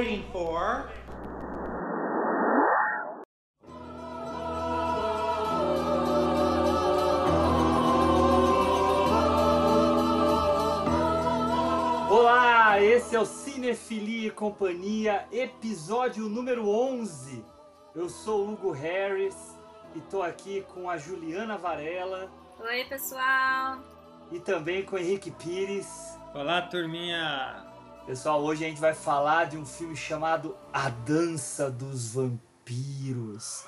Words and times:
waiting 0.00 0.24
for. 0.32 0.88
Olá, 12.08 12.80
esse 12.82 13.14
é 13.14 13.20
o 13.20 13.26
Cinefilia 13.26 14.28
e 14.28 14.30
Companhia, 14.30 15.26
episódio 15.30 16.28
número 16.28 16.68
11. 16.68 17.44
Eu 17.94 18.08
sou 18.08 18.46
o 18.46 18.52
Hugo 18.52 18.70
Harris 18.70 19.36
e 19.94 20.00
tô 20.00 20.22
aqui 20.22 20.62
com 20.72 20.88
a 20.88 20.96
Juliana 20.96 21.58
Varela 21.58 22.30
Oi, 22.58 22.84
pessoal. 22.84 23.78
e 24.32 24.40
também 24.40 24.82
com 24.82 24.96
o 24.96 24.98
Henrique 24.98 25.30
Pires. 25.30 26.18
Olá, 26.34 26.62
turminha! 26.62 27.69
Pessoal, 28.10 28.42
hoje 28.42 28.64
a 28.64 28.68
gente 28.68 28.80
vai 28.80 28.92
falar 28.92 29.44
de 29.44 29.56
um 29.56 29.64
filme 29.64 29.94
chamado 29.94 30.58
A 30.72 30.90
Dança 30.90 31.70
dos 31.70 32.12
Vampiros. 32.12 33.64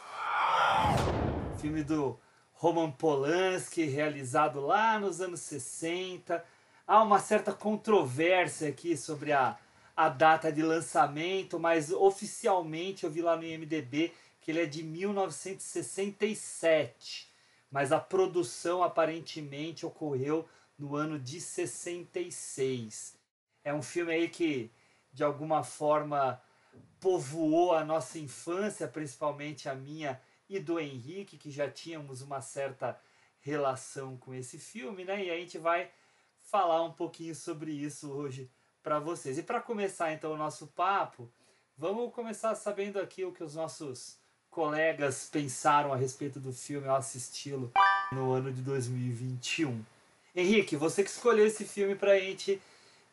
Filme 1.61 1.84
do 1.84 2.19
Roman 2.55 2.91
Polanski, 2.91 3.84
realizado 3.84 4.58
lá 4.58 4.98
nos 4.98 5.20
anos 5.20 5.39
60. 5.42 6.44
Há 6.84 7.03
uma 7.05 7.20
certa 7.20 7.53
controvérsia 7.53 8.69
aqui 8.69 8.97
sobre 8.97 9.31
a, 9.31 9.56
a 9.97 10.08
data 10.08 10.50
de 10.50 10.61
lançamento, 10.61 11.61
mas 11.61 11.92
oficialmente 11.92 13.05
eu 13.05 13.11
vi 13.12 13.22
lá 13.22 13.36
no 13.36 13.44
IMDB 13.44 14.12
que 14.41 14.50
ele 14.50 14.62
é 14.62 14.66
de 14.66 14.83
1967. 14.83 17.31
Mas 17.70 17.92
a 17.92 18.00
produção 18.00 18.83
aparentemente 18.83 19.86
ocorreu 19.86 20.48
no 20.77 20.97
ano 20.97 21.16
de 21.16 21.41
66. 21.41 23.22
É 23.64 23.72
um 23.72 23.82
filme 23.82 24.12
aí 24.12 24.28
que, 24.28 24.70
de 25.12 25.22
alguma 25.22 25.62
forma, 25.62 26.41
povoou 27.00 27.74
a 27.74 27.84
nossa 27.84 28.19
infância, 28.19 28.86
principalmente 28.88 29.69
a 29.69 29.74
minha 29.74 30.20
e 30.48 30.58
do 30.58 30.78
Henrique, 30.78 31.38
que 31.38 31.50
já 31.50 31.70
tínhamos 31.70 32.22
uma 32.22 32.41
certa 32.41 33.00
relação 33.41 34.16
com 34.16 34.34
esse 34.34 34.58
filme, 34.58 35.04
né? 35.04 35.24
E 35.24 35.30
a 35.30 35.36
gente 35.36 35.58
vai 35.58 35.91
falar 36.41 36.82
um 36.82 36.92
pouquinho 36.92 37.34
sobre 37.34 37.72
isso 37.72 38.10
hoje 38.12 38.50
para 38.82 38.98
vocês. 38.98 39.38
E 39.38 39.42
para 39.42 39.60
começar 39.60 40.12
então 40.12 40.32
o 40.32 40.36
nosso 40.36 40.66
papo, 40.69 41.30
vamos 41.76 42.12
começar 42.12 42.54
sabendo 42.54 42.98
aqui 43.00 43.24
o 43.24 43.32
que 43.32 43.42
os 43.42 43.54
nossos 43.54 44.19
colegas 44.50 45.28
pensaram 45.30 45.92
a 45.92 45.97
respeito 45.97 46.38
do 46.38 46.52
filme 46.52 46.86
ao 46.86 46.97
assisti-lo 46.97 47.72
no 48.12 48.32
ano 48.32 48.52
de 48.52 48.60
2021. 48.60 49.82
Henrique, 50.34 50.76
você 50.76 51.02
que 51.02 51.10
escolheu 51.10 51.47
esse 51.47 51.64
filme 51.64 51.94
para 51.94 52.12
a 52.12 52.19
gente 52.19 52.60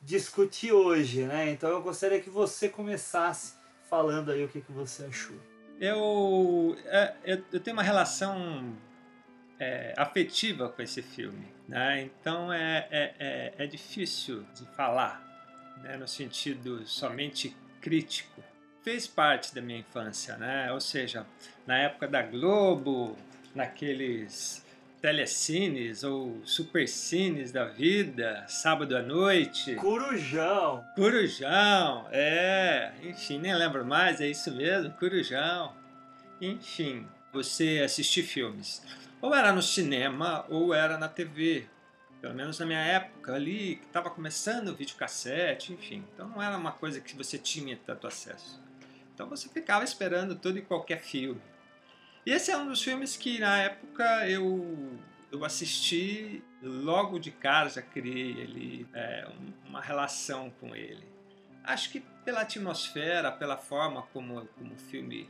discutir 0.01 0.71
hoje, 0.71 1.23
né? 1.23 1.51
Então 1.51 1.69
eu 1.69 1.81
gostaria 1.81 2.19
que 2.19 2.29
você 2.29 2.69
começasse 2.69 3.53
falando 3.89 4.31
aí 4.31 4.43
o 4.43 4.47
que, 4.47 4.61
que 4.61 4.71
você 4.71 5.05
achou. 5.05 5.35
Eu, 5.79 6.77
é, 6.85 7.13
eu, 7.25 7.43
eu 7.53 7.59
tenho 7.59 7.75
uma 7.75 7.83
relação 7.83 8.75
é, 9.59 9.93
afetiva 9.97 10.69
com 10.69 10.81
esse 10.81 11.01
filme, 11.01 11.47
né? 11.67 12.03
Então 12.03 12.51
é, 12.51 12.87
é, 12.91 13.15
é, 13.19 13.53
é 13.57 13.67
difícil 13.67 14.45
de 14.53 14.65
falar, 14.75 15.21
né? 15.83 15.97
No 15.97 16.07
sentido 16.07 16.85
somente 16.85 17.55
crítico. 17.81 18.43
Fez 18.81 19.07
parte 19.07 19.53
da 19.53 19.61
minha 19.61 19.79
infância, 19.79 20.37
né? 20.37 20.71
Ou 20.71 20.79
seja, 20.79 21.25
na 21.67 21.77
época 21.77 22.07
da 22.07 22.21
Globo, 22.21 23.17
naqueles 23.53 24.65
telecines 25.01 26.03
ou 26.03 26.41
supercines 26.43 27.51
da 27.51 27.65
vida, 27.65 28.45
sábado 28.47 28.95
à 28.95 29.01
noite. 29.01 29.75
Corujão! 29.75 30.85
Corujão, 30.95 32.07
é, 32.11 32.93
enfim, 33.03 33.39
nem 33.39 33.55
lembro 33.55 33.85
mais, 33.85 34.19
é 34.19 34.27
isso 34.27 34.51
mesmo, 34.53 34.91
Corujão. 34.93 35.73
Enfim, 36.41 37.07
você 37.31 37.81
assistir 37.83 38.23
filmes. 38.23 38.81
Ou 39.21 39.33
era 39.33 39.51
no 39.51 39.61
cinema 39.61 40.45
ou 40.49 40.73
era 40.73 40.97
na 40.97 41.07
TV. 41.07 41.67
Pelo 42.21 42.33
menos 42.33 42.59
na 42.59 42.65
minha 42.65 42.79
época 42.79 43.33
ali, 43.33 43.77
que 43.77 43.85
estava 43.85 44.09
começando 44.09 44.69
o 44.69 44.75
videocassete, 44.75 45.71
enfim. 45.71 46.03
Então 46.13 46.27
não 46.27 46.41
era 46.41 46.57
uma 46.57 46.71
coisa 46.71 46.99
que 46.99 47.15
você 47.15 47.37
tinha 47.37 47.79
tanto 47.85 48.07
acesso. 48.07 48.61
Então 49.13 49.27
você 49.29 49.47
ficava 49.47 49.83
esperando 49.83 50.35
todo 50.35 50.57
e 50.57 50.61
qualquer 50.61 51.01
filme. 51.01 51.41
E 52.25 52.31
esse 52.31 52.51
é 52.51 52.57
um 52.57 52.67
dos 52.67 52.81
filmes 52.83 53.15
que 53.17 53.39
na 53.39 53.57
época 53.57 54.27
eu, 54.29 54.99
eu 55.31 55.43
assisti 55.45 56.43
logo 56.61 57.17
de 57.19 57.31
cara, 57.31 57.69
já 57.69 57.81
criei 57.81 58.43
ali 58.43 58.87
é, 58.93 59.27
um- 59.29 59.69
uma 59.69 59.81
relação 59.81 60.49
com 60.59 60.75
ele. 60.75 61.07
Acho 61.63 61.89
que 61.89 61.99
pela 62.25 62.41
atmosfera, 62.41 63.31
pela 63.31 63.57
forma 63.57 64.03
como, 64.13 64.45
como 64.47 64.73
o 64.73 64.77
filme 64.77 65.29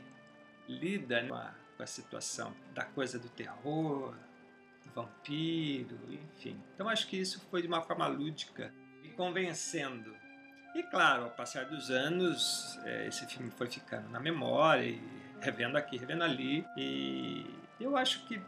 lida 0.68 1.22
né, 1.22 1.28
com, 1.28 1.34
a, 1.34 1.54
com 1.76 1.82
a 1.82 1.86
situação 1.86 2.54
da 2.74 2.84
coisa 2.84 3.18
do 3.18 3.28
terror, 3.28 4.14
do 4.84 4.90
vampiro, 4.94 5.98
enfim. 6.10 6.60
Então 6.74 6.88
acho 6.88 7.06
que 7.06 7.16
isso 7.16 7.40
foi 7.50 7.62
de 7.62 7.68
uma 7.68 7.82
forma 7.82 8.06
lúdica 8.06 8.72
e 9.02 9.08
convencendo. 9.10 10.14
E 10.74 10.82
claro, 10.84 11.24
ao 11.24 11.30
passar 11.30 11.64
dos 11.66 11.90
anos, 11.90 12.78
eh, 12.84 13.06
esse 13.08 13.26
filme 13.26 13.50
foi 13.50 13.68
ficando 13.68 14.08
na 14.08 14.20
memória 14.20 14.84
e 14.84 15.00
revendo 15.40 15.76
aqui, 15.76 15.96
revendo 15.96 16.24
ali. 16.24 16.64
E 16.76 17.46
eu 17.80 17.96
acho 17.96 18.24
que 18.26 18.40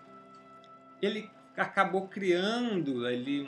ele 1.00 1.30
acabou 1.56 2.08
criando 2.08 3.06
ali 3.06 3.42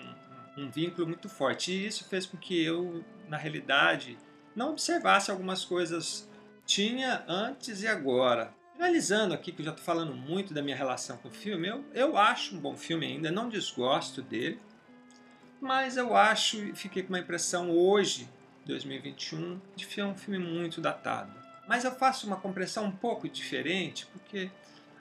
um, 0.56 0.64
um 0.64 0.70
vínculo 0.70 1.06
muito 1.06 1.28
forte. 1.28 1.72
E 1.72 1.86
isso 1.86 2.04
fez 2.04 2.26
com 2.26 2.36
que 2.36 2.62
eu, 2.62 3.04
na 3.28 3.36
realidade, 3.36 4.18
não 4.54 4.70
observasse 4.70 5.30
algumas 5.30 5.64
coisas 5.64 6.28
tinha 6.66 7.24
antes 7.28 7.82
e 7.82 7.86
agora. 7.86 8.52
Finalizando 8.72 9.34
aqui, 9.34 9.52
que 9.52 9.60
eu 9.60 9.66
já 9.66 9.70
estou 9.70 9.84
falando 9.84 10.14
muito 10.14 10.52
da 10.52 10.60
minha 10.60 10.76
relação 10.76 11.16
com 11.18 11.28
o 11.28 11.30
filme, 11.30 11.68
eu, 11.68 11.84
eu 11.94 12.16
acho 12.16 12.56
um 12.56 12.58
bom 12.58 12.76
filme 12.76 13.06
ainda, 13.06 13.30
não 13.30 13.48
desgosto 13.48 14.20
dele, 14.20 14.60
mas 15.60 15.96
eu 15.96 16.16
acho 16.16 16.56
e 16.58 16.74
fiquei 16.74 17.02
com 17.02 17.10
uma 17.10 17.20
impressão 17.20 17.70
hoje, 17.70 18.28
2021, 18.66 19.60
de 19.76 19.86
que 19.86 20.00
é 20.00 20.04
um 20.04 20.16
filme 20.16 20.38
muito 20.38 20.80
datado. 20.80 21.43
Mas 21.66 21.84
eu 21.84 21.92
faço 21.92 22.26
uma 22.26 22.36
compreensão 22.36 22.84
um 22.84 22.90
pouco 22.92 23.28
diferente, 23.28 24.06
porque 24.06 24.50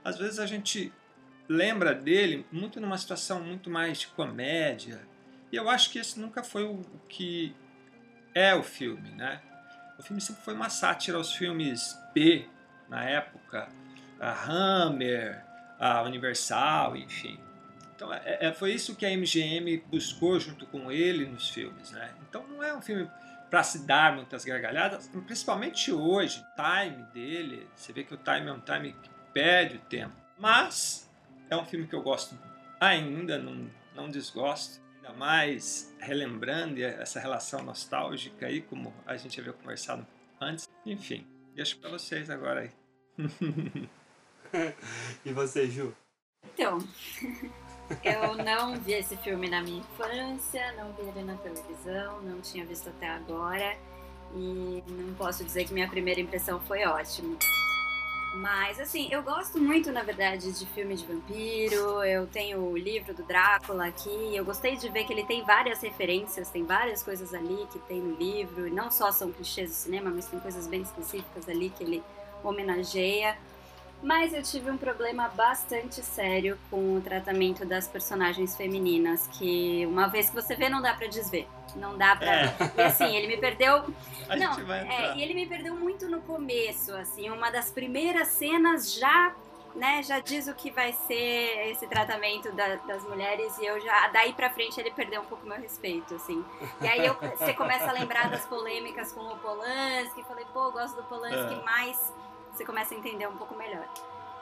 às 0.04 0.18
vezes 0.18 0.40
a 0.40 0.46
gente 0.46 0.92
lembra 1.48 1.94
dele 1.94 2.46
muito 2.52 2.80
numa 2.80 2.98
situação 2.98 3.42
muito 3.42 3.70
mais 3.70 4.00
de 4.00 4.08
comédia, 4.08 5.02
e 5.52 5.56
eu 5.56 5.70
acho 5.70 5.90
que 5.92 6.00
esse 6.00 6.20
nunca 6.20 6.42
foi 6.44 6.64
o 6.64 6.72
o 6.72 7.00
que 7.08 7.56
é 8.34 8.56
o 8.56 8.64
filme, 8.64 9.12
né? 9.12 9.42
O 10.00 10.04
filme 10.04 10.22
sempre 10.22 10.42
foi 10.44 10.54
uma 10.54 10.70
sátira 10.70 11.18
aos 11.18 11.34
filmes 11.36 11.98
B 12.14 12.48
na 12.90 13.04
época, 13.04 13.70
a 14.20 14.32
Hammer, 14.50 15.44
a 15.80 16.02
Universal, 16.04 16.96
enfim. 16.96 17.40
Então 17.96 18.12
é, 18.14 18.38
é- 18.48 18.54
foi 18.54 18.74
isso 18.74 18.96
que 18.96 19.06
a 19.06 19.12
MGM 19.12 19.78
buscou 19.88 20.40
junto 20.40 20.66
com 20.66 20.92
ele 20.92 21.26
nos 21.26 21.50
filmes, 21.50 21.92
né? 21.92 22.12
Então 22.28 22.46
não 22.48 22.64
é 22.64 22.76
um 22.76 22.82
filme 22.82 23.10
para 23.54 23.62
se 23.62 23.86
dar 23.86 24.16
muitas 24.16 24.44
gargalhadas, 24.44 25.08
principalmente 25.28 25.92
hoje. 25.92 26.40
O 26.40 26.56
time 26.56 27.04
dele, 27.14 27.70
você 27.76 27.94
vê 27.94 28.04
que 28.04 28.12
o 28.12 28.18
time 28.18 28.48
é 28.48 28.52
um 28.52 28.60
time 28.60 28.94
que 28.94 29.10
perde 29.32 29.76
o 29.76 29.80
tempo. 29.82 30.16
Mas 30.40 31.08
é 31.52 31.56
um 31.56 31.64
filme 31.64 31.86
que 31.86 31.94
eu 31.94 32.02
gosto 32.02 32.36
ainda, 32.82 33.38
não, 33.38 33.70
não 33.94 34.10
desgosto. 34.10 34.82
Ainda 34.96 35.14
mais 35.14 35.96
relembrando 36.00 36.82
essa 36.84 37.20
relação 37.20 37.62
nostálgica 37.62 38.48
aí, 38.48 38.60
como 38.60 38.92
a 39.06 39.16
gente 39.18 39.40
havia 39.40 39.54
conversado 39.54 40.04
antes. 40.42 40.68
Enfim, 40.84 41.24
deixo 41.54 41.78
para 41.78 41.92
vocês 41.92 42.32
agora 42.32 42.62
aí. 42.62 42.72
E 45.26 45.32
você, 45.32 45.68
Ju? 45.68 45.96
Então, 46.44 46.78
eu 48.04 48.36
não 48.36 48.80
vi 48.80 48.94
esse 48.94 49.16
filme 49.18 49.50
na 49.50 49.62
minha 49.62 49.80
infância, 49.80 50.72
não 50.74 50.92
vi 50.94 51.02
ele 51.04 51.24
na 51.24 51.36
televisão, 51.36 52.22
não 52.22 52.42
tinha 52.42 52.66
visto 52.66 52.90
até 52.90 53.08
agora 53.08 53.78
e 54.36 54.84
não 54.88 55.14
posso 55.16 55.44
dizer 55.44 55.66
que 55.66 55.74
minha 55.74 55.88
primeira 55.88 56.20
impressão 56.20 56.60
foi 56.62 56.86
ótima. 56.86 57.38
Mas, 58.36 58.80
assim, 58.80 59.08
eu 59.12 59.22
gosto 59.22 59.60
muito, 59.60 59.92
na 59.92 60.02
verdade, 60.02 60.52
de 60.52 60.66
filme 60.68 60.96
de 60.96 61.06
vampiro. 61.06 62.04
Eu 62.04 62.26
tenho 62.26 62.60
o 62.60 62.76
livro 62.76 63.14
do 63.14 63.22
Drácula 63.22 63.86
aqui. 63.86 64.36
Eu 64.36 64.44
gostei 64.44 64.76
de 64.76 64.90
ver 64.90 65.04
que 65.04 65.14
ele 65.14 65.24
tem 65.24 65.44
várias 65.44 65.82
referências, 65.82 66.50
tem 66.50 66.66
várias 66.66 67.04
coisas 67.04 67.32
ali 67.32 67.68
que 67.72 67.78
tem 67.80 68.00
no 68.00 68.16
livro. 68.16 68.68
E 68.68 68.72
não 68.72 68.90
só 68.90 69.12
são 69.12 69.32
clichês 69.32 69.70
do 69.70 69.76
cinema, 69.76 70.10
mas 70.10 70.26
tem 70.26 70.40
coisas 70.40 70.66
bem 70.66 70.82
específicas 70.82 71.48
ali 71.48 71.70
que 71.70 71.84
ele 71.84 72.04
homenageia. 72.44 73.38
Mas 74.04 74.34
eu 74.34 74.44
tive 74.44 74.70
um 74.70 74.78
problema 74.78 75.30
bastante 75.30 76.04
sério 76.04 76.60
com 76.70 76.98
o 76.98 77.02
tratamento 77.02 77.66
das 77.66 77.88
personagens 77.88 78.56
femininas, 78.56 79.28
que 79.28 79.86
uma 79.86 80.08
vez 80.08 80.30
que 80.30 80.36
você 80.36 80.56
vê, 80.56 80.68
não 80.68 80.82
dá 80.82 80.94
pra 80.94 81.08
desver. 81.08 81.48
Não 81.76 81.98
dá 81.98 82.16
pra. 82.16 82.42
É. 82.42 82.56
E 82.78 82.82
assim, 82.82 83.16
ele 83.16 83.28
me 83.28 83.38
perdeu 83.38 83.86
A 84.30 84.36
não, 84.36 84.54
gente 84.54 84.64
vai 84.64 84.88
é, 84.88 85.16
e 85.16 85.24
ele 85.24 85.34
me 85.34 85.46
perdeu 85.46 85.76
muito 85.76 86.08
no 86.08 86.22
começo, 86.22 86.94
assim, 86.96 87.30
uma 87.30 87.50
das 87.50 87.72
primeiras 87.72 88.30
cenas 88.30 88.94
já 88.94 89.34
né, 89.76 90.04
já 90.04 90.20
diz 90.20 90.48
o 90.48 90.54
que 90.54 90.70
vai 90.70 90.94
ser 90.94 91.72
esse 91.72 91.88
tratamento 91.88 92.52
da, 92.52 92.76
das 92.76 93.04
mulheres 93.06 93.58
e 93.58 93.66
eu 93.66 93.82
já, 93.82 94.08
daí 94.10 94.32
pra 94.32 94.48
frente 94.52 94.80
ele 94.80 94.92
perdeu 94.92 95.22
um 95.22 95.26
pouco 95.26 95.48
meu 95.48 95.60
respeito, 95.60 96.14
assim. 96.14 96.46
E 96.80 96.88
aí 96.88 97.04
eu, 97.04 97.16
você 97.16 97.56
começa 97.56 97.90
a 97.90 97.92
lembrar 97.92 98.30
das 98.30 98.46
polêmicas 98.46 99.12
com 99.12 99.22
o 99.22 99.36
Polanski, 99.40 100.24
falei, 100.28 100.46
pô, 100.54 100.72
gosto 100.72 100.98
do 100.98 101.04
Polanski, 101.06 101.56
é. 101.56 101.64
mas 101.66 102.14
você 102.54 102.64
começa 102.64 102.94
a 102.94 102.98
entender 102.98 103.28
um 103.28 103.36
pouco 103.36 103.56
melhor. 103.56 103.88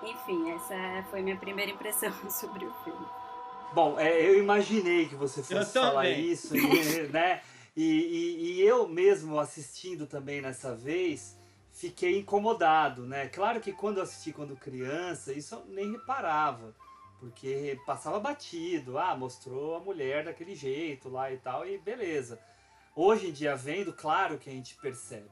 Enfim, 0.04 0.52
essa 0.52 1.04
foi 1.10 1.22
minha 1.22 1.38
primeira 1.38 1.72
impressão 1.72 2.12
sobre 2.30 2.66
o 2.66 2.74
filme. 2.84 3.06
Bom, 3.74 3.98
é, 3.98 4.22
eu 4.22 4.38
imaginei 4.38 5.08
que 5.08 5.16
você 5.16 5.42
fosse 5.42 5.74
falar 5.74 6.10
isso, 6.10 6.54
né? 7.10 7.42
E, 7.76 7.84
e, 7.84 8.42
e 8.54 8.62
eu 8.62 8.88
mesmo 8.88 9.40
assistindo 9.40 10.06
também 10.06 10.42
nessa 10.42 10.76
vez, 10.76 11.38
fiquei 11.72 12.20
incomodado, 12.20 13.06
né? 13.06 13.30
Claro 13.30 13.62
que 13.62 13.72
quando 13.72 13.98
eu 13.98 14.04
assisti 14.04 14.34
quando 14.34 14.58
criança, 14.58 15.32
isso 15.32 15.56
eu 15.56 15.66
nem 15.68 15.94
reparava, 15.94 16.76
porque 17.18 17.80
passava 17.86 18.20
batido, 18.20 18.98
ah, 18.98 19.16
mostrou 19.16 19.76
a 19.76 19.80
mulher 19.80 20.26
daquele 20.26 20.54
jeito 20.54 21.08
lá 21.08 21.32
e 21.32 21.38
tal, 21.38 21.66
e 21.66 21.78
beleza. 21.78 22.38
Hoje 22.94 23.30
em 23.30 23.32
dia, 23.32 23.56
vendo, 23.56 23.94
claro 23.94 24.38
que 24.38 24.50
a 24.50 24.54
gente 24.54 24.76
percebe. 24.76 25.30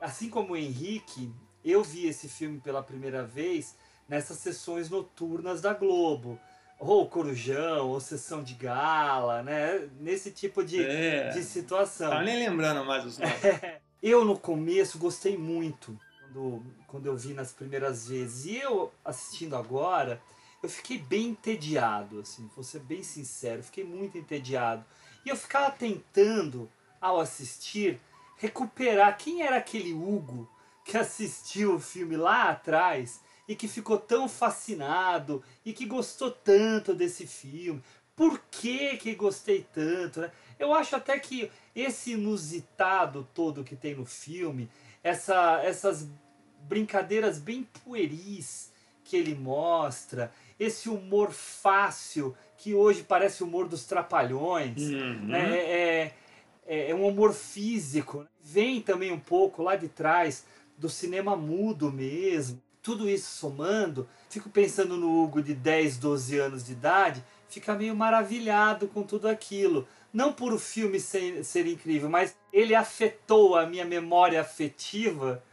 Assim 0.00 0.30
como 0.30 0.52
o 0.52 0.56
Henrique, 0.56 1.34
eu 1.64 1.82
vi 1.82 2.06
esse 2.06 2.28
filme 2.28 2.60
pela 2.60 2.82
primeira 2.82 3.24
vez 3.24 3.76
nessas 4.08 4.38
sessões 4.38 4.90
noturnas 4.90 5.60
da 5.60 5.72
Globo. 5.72 6.38
Ou 6.78 7.06
Corujão, 7.06 7.90
ou 7.90 8.00
Sessão 8.00 8.42
de 8.42 8.54
Gala, 8.54 9.42
né? 9.42 9.86
Nesse 10.00 10.30
tipo 10.30 10.64
de, 10.64 10.82
é, 10.82 11.28
de 11.28 11.44
situação. 11.44 12.10
Tá 12.10 12.22
nem 12.22 12.38
lembrando 12.38 12.84
mais 12.86 13.04
os 13.04 13.18
nomes. 13.18 13.36
Eu, 14.02 14.24
no 14.24 14.38
começo, 14.38 14.96
gostei 14.96 15.36
muito 15.36 15.94
quando, 16.32 16.62
quando 16.86 17.06
eu 17.06 17.14
vi 17.14 17.34
nas 17.34 17.52
primeiras 17.52 18.08
vezes. 18.08 18.46
E 18.46 18.56
eu, 18.56 18.90
assistindo 19.04 19.54
agora, 19.54 20.18
eu 20.62 20.70
fiquei 20.70 20.96
bem 20.96 21.28
entediado, 21.28 22.20
assim, 22.20 22.48
vou 22.54 22.64
ser 22.64 22.80
bem 22.80 23.02
sincero, 23.02 23.62
fiquei 23.62 23.84
muito 23.84 24.16
entediado. 24.16 24.84
E 25.24 25.28
eu 25.28 25.36
ficava 25.36 25.70
tentando, 25.70 26.70
ao 26.98 27.20
assistir, 27.20 28.00
recuperar 28.38 29.18
quem 29.18 29.42
era 29.42 29.58
aquele 29.58 29.92
Hugo 29.92 30.48
que 30.90 30.98
assistiu 30.98 31.76
o 31.76 31.80
filme 31.80 32.16
lá 32.16 32.50
atrás 32.50 33.20
e 33.46 33.54
que 33.54 33.68
ficou 33.68 33.96
tão 33.96 34.28
fascinado 34.28 35.40
e 35.64 35.72
que 35.72 35.86
gostou 35.86 36.32
tanto 36.32 36.92
desse 36.92 37.28
filme. 37.28 37.80
Por 38.16 38.40
que 38.50 38.96
que 38.96 39.14
gostei 39.14 39.64
tanto, 39.72 40.20
né? 40.20 40.32
Eu 40.58 40.74
acho 40.74 40.96
até 40.96 41.16
que 41.20 41.48
esse 41.76 42.14
inusitado 42.14 43.26
todo 43.32 43.62
que 43.62 43.76
tem 43.76 43.94
no 43.94 44.04
filme, 44.04 44.68
essa, 45.00 45.60
essas 45.62 46.08
brincadeiras 46.62 47.38
bem 47.38 47.62
pueris 47.84 48.72
que 49.04 49.16
ele 49.16 49.36
mostra, 49.36 50.32
esse 50.58 50.88
humor 50.88 51.30
fácil 51.30 52.36
que 52.58 52.74
hoje 52.74 53.04
parece 53.04 53.44
o 53.44 53.46
humor 53.46 53.68
dos 53.68 53.84
trapalhões, 53.84 54.82
uhum. 54.82 55.26
né? 55.26 55.56
É, 55.56 56.12
é, 56.66 56.90
é, 56.90 56.94
um 56.94 57.06
humor 57.06 57.32
físico, 57.32 58.22
né? 58.22 58.26
vem 58.42 58.80
também 58.82 59.12
um 59.12 59.20
pouco 59.20 59.62
lá 59.62 59.76
de 59.76 59.88
trás 59.88 60.44
do 60.80 60.88
cinema 60.88 61.36
mudo 61.36 61.92
mesmo. 61.92 62.60
Tudo 62.82 63.08
isso 63.08 63.36
somando, 63.36 64.08
fico 64.30 64.48
pensando 64.48 64.96
no 64.96 65.22
Hugo 65.22 65.42
de 65.42 65.54
10, 65.54 65.98
12 65.98 66.38
anos 66.38 66.64
de 66.64 66.72
idade, 66.72 67.22
fica 67.46 67.74
meio 67.74 67.94
maravilhado 67.94 68.88
com 68.88 69.02
tudo 69.02 69.28
aquilo. 69.28 69.86
Não 70.12 70.32
por 70.32 70.52
o 70.52 70.58
filme 70.58 70.98
ser, 70.98 71.44
ser 71.44 71.66
incrível, 71.66 72.08
mas 72.08 72.34
ele 72.50 72.74
afetou 72.74 73.54
a 73.54 73.66
minha 73.66 73.84
memória 73.84 74.40
afetiva 74.40 75.44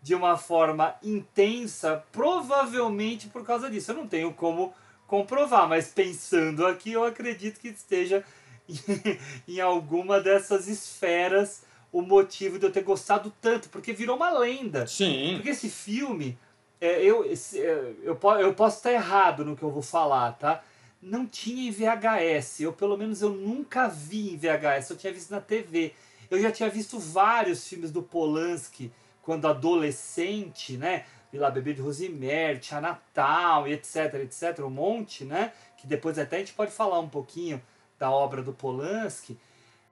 de 0.00 0.14
uma 0.14 0.38
forma 0.38 0.94
intensa, 1.02 2.04
provavelmente 2.12 3.26
por 3.28 3.44
causa 3.44 3.68
disso. 3.68 3.90
Eu 3.90 3.96
não 3.96 4.06
tenho 4.06 4.32
como 4.32 4.72
comprovar, 5.08 5.68
mas 5.68 5.88
pensando 5.88 6.64
aqui, 6.64 6.92
eu 6.92 7.04
acredito 7.04 7.58
que 7.58 7.68
esteja 7.68 8.24
em 9.48 9.60
alguma 9.60 10.20
dessas 10.20 10.68
esferas 10.68 11.62
o 11.92 12.02
motivo 12.02 12.58
de 12.58 12.66
eu 12.66 12.72
ter 12.72 12.82
gostado 12.82 13.32
tanto, 13.40 13.68
porque 13.68 13.92
virou 13.92 14.16
uma 14.16 14.30
lenda. 14.38 14.86
Sim. 14.86 15.34
Porque 15.36 15.50
esse 15.50 15.68
filme, 15.70 16.38
é, 16.80 17.02
eu, 17.02 17.24
esse, 17.24 17.60
é, 17.60 17.94
eu, 18.02 18.18
eu 18.40 18.54
posso 18.54 18.76
estar 18.78 18.92
errado 18.92 19.44
no 19.44 19.56
que 19.56 19.62
eu 19.62 19.70
vou 19.70 19.82
falar, 19.82 20.32
tá? 20.32 20.62
não 21.00 21.26
tinha 21.26 21.68
em 21.68 21.70
VHS. 21.70 22.60
Eu, 22.60 22.72
pelo 22.72 22.96
menos, 22.96 23.22
eu 23.22 23.30
nunca 23.30 23.88
vi 23.88 24.34
em 24.34 24.36
VHS. 24.36 24.90
Eu 24.90 24.96
tinha 24.96 25.12
visto 25.12 25.30
na 25.30 25.40
TV. 25.40 25.94
Eu 26.30 26.40
já 26.40 26.50
tinha 26.50 26.68
visto 26.68 26.98
vários 26.98 27.66
filmes 27.66 27.90
do 27.90 28.02
Polanski 28.02 28.92
quando 29.22 29.46
adolescente, 29.46 30.76
né? 30.76 31.04
Vi 31.30 31.38
lá 31.38 31.50
Bebê 31.50 31.74
de 31.74 31.80
Rosemary, 31.80 32.58
Tia 32.58 32.80
Natal 32.80 33.66
etc, 33.68 34.14
etc. 34.14 34.60
Um 34.60 34.70
monte, 34.70 35.24
né? 35.24 35.52
Que 35.76 35.86
depois 35.86 36.18
até 36.18 36.36
a 36.36 36.38
gente 36.40 36.54
pode 36.54 36.72
falar 36.72 36.98
um 37.00 37.08
pouquinho 37.08 37.62
da 37.98 38.10
obra 38.10 38.42
do 38.42 38.52
Polanski. 38.52 39.38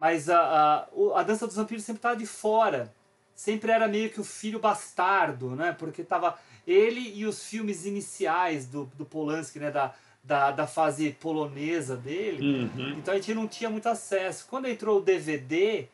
Mas 0.01 0.29
a, 0.29 0.39
a, 0.39 0.87
a 1.21 1.23
Dança 1.23 1.47
dos 1.47 1.57
Vampiros 1.57 1.85
sempre 1.85 1.99
estava 1.99 2.17
de 2.17 2.27
fora. 2.27 2.93
Sempre 3.35 3.73
era 3.73 3.89
meio 3.89 4.11
que 4.11 4.21
o 4.21 4.25
filho 4.25 4.59
bastardo, 4.59 5.57
né? 5.57 5.75
Porque 5.79 6.05
tava 6.05 6.39
ele 6.67 7.13
e 7.15 7.27
os 7.27 7.45
filmes 7.45 7.85
iniciais 7.85 8.67
do, 8.67 8.85
do 8.97 9.05
Polanski, 9.05 9.59
né? 9.59 9.71
Da, 9.71 9.95
da, 10.25 10.51
da 10.51 10.67
fase 10.67 11.11
polonesa 11.13 11.97
dele. 11.97 12.65
Uhum. 12.65 12.95
Então 12.99 13.13
a 13.13 13.17
gente 13.17 13.35
não 13.35 13.47
tinha 13.47 13.69
muito 13.69 13.89
acesso. 13.89 14.47
Quando 14.49 14.67
entrou 14.67 14.99
o 14.99 15.03
DVD, 15.03 15.87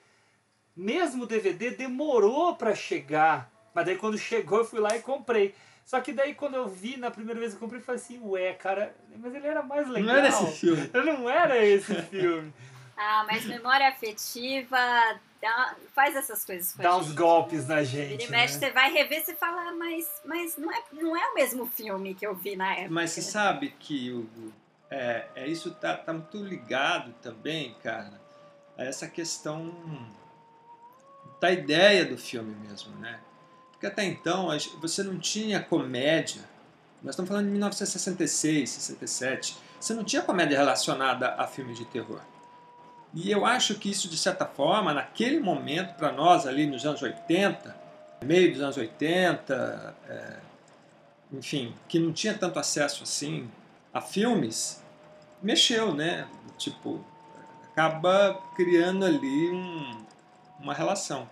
mesmo 0.76 1.25
o 1.25 1.26
DVD 1.26 1.70
demorou 1.70 2.55
para 2.55 2.75
chegar. 2.75 3.50
Mas 3.75 3.87
daí 3.87 3.97
quando 3.97 4.17
chegou 4.17 4.58
eu 4.58 4.64
fui 4.64 4.81
lá 4.81 4.97
e 4.97 5.00
comprei. 5.00 5.55
Só 5.85 6.00
que 6.00 6.12
daí 6.12 6.35
quando 6.35 6.55
eu 6.55 6.69
vi 6.69 6.97
na 6.97 7.11
primeira 7.11 7.41
vez 7.41 7.52
que 7.52 7.56
eu 7.56 7.61
comprei, 7.61 7.81
eu 7.81 7.85
falei 7.85 8.00
assim, 8.00 8.20
ué, 8.23 8.52
cara, 8.52 8.94
mas 9.17 9.35
ele 9.35 9.47
era 9.47 9.62
mais 9.62 9.88
legal. 9.88 10.06
Não 10.14 10.17
era 10.17 10.29
esse 10.29 10.47
filme. 10.52 10.91
Não 10.94 11.31
era 11.31 11.64
esse 11.64 12.02
filme. 12.02 12.52
Ah, 13.02 13.25
mas 13.26 13.47
memória 13.47 13.88
afetiva 13.88 14.79
dá, 15.41 15.75
faz 15.94 16.14
essas 16.14 16.44
coisas 16.44 16.75
com 16.75 16.82
Dá 16.82 16.97
uns 16.99 17.12
golpes 17.12 17.67
na 17.67 17.82
gente. 17.82 18.12
Ele 18.12 18.29
mexe, 18.29 18.58
né? 18.58 18.67
você 18.67 18.70
vai 18.73 18.93
rever, 18.93 19.25
você 19.25 19.35
fala, 19.35 19.70
ah, 19.70 19.73
mas, 19.73 20.20
mas 20.23 20.59
não, 20.59 20.71
é, 20.71 20.83
não 20.92 21.16
é 21.16 21.30
o 21.30 21.35
mesmo 21.35 21.66
filme 21.66 22.14
que 22.14 22.26
eu 22.26 22.35
vi 22.35 22.57
na 22.57 22.73
época. 22.73 22.90
Mas 22.90 23.12
você 23.12 23.23
sabe 23.23 23.75
que 23.78 24.12
o, 24.12 24.28
é, 24.90 25.26
é, 25.35 25.49
isso 25.49 25.71
tá, 25.71 25.97
tá 25.97 26.12
muito 26.12 26.37
ligado 26.45 27.14
também, 27.23 27.75
cara, 27.83 28.21
a 28.76 28.85
essa 28.85 29.09
questão 29.09 29.75
da 31.40 31.50
ideia 31.50 32.04
do 32.04 32.19
filme 32.19 32.54
mesmo, 32.69 32.95
né? 32.97 33.19
Porque 33.73 33.87
até 33.87 34.04
então 34.04 34.49
você 34.78 35.02
não 35.02 35.19
tinha 35.19 35.62
comédia. 35.62 36.42
Nós 37.02 37.14
estamos 37.14 37.30
falando 37.30 37.47
de 37.47 37.52
1966, 37.52 38.69
67. 38.69 39.57
Você 39.80 39.95
não 39.95 40.04
tinha 40.04 40.21
comédia 40.21 40.59
relacionada 40.59 41.35
a 41.37 41.47
filmes 41.47 41.78
de 41.78 41.87
terror. 41.87 42.21
E 43.12 43.31
eu 43.31 43.45
acho 43.45 43.75
que 43.75 43.90
isso, 43.90 44.09
de 44.09 44.17
certa 44.17 44.47
forma, 44.47 44.95
naquele 44.95 45.40
momento, 45.40 45.95
para 45.97 46.12
nós 46.12 46.47
ali 46.47 46.67
nos 46.67 46.87
anos 46.87 47.02
80, 47.02 47.75
meio 48.25 48.52
dos 48.52 48.61
anos 48.61 48.76
80, 48.76 49.97
é, 50.09 50.37
enfim, 51.33 51.75
que 51.88 51.99
não 51.99 52.12
tinha 52.12 52.35
tanto 52.35 52.59
acesso 52.59 53.02
assim 53.02 53.50
a 53.93 54.00
filmes, 54.00 54.83
mexeu, 55.43 55.93
né? 55.93 56.29
Tipo, 56.57 57.05
acaba 57.71 58.40
criando 58.55 59.05
ali 59.05 59.50
um, 59.50 60.05
uma 60.61 60.75
relação. 60.75 61.29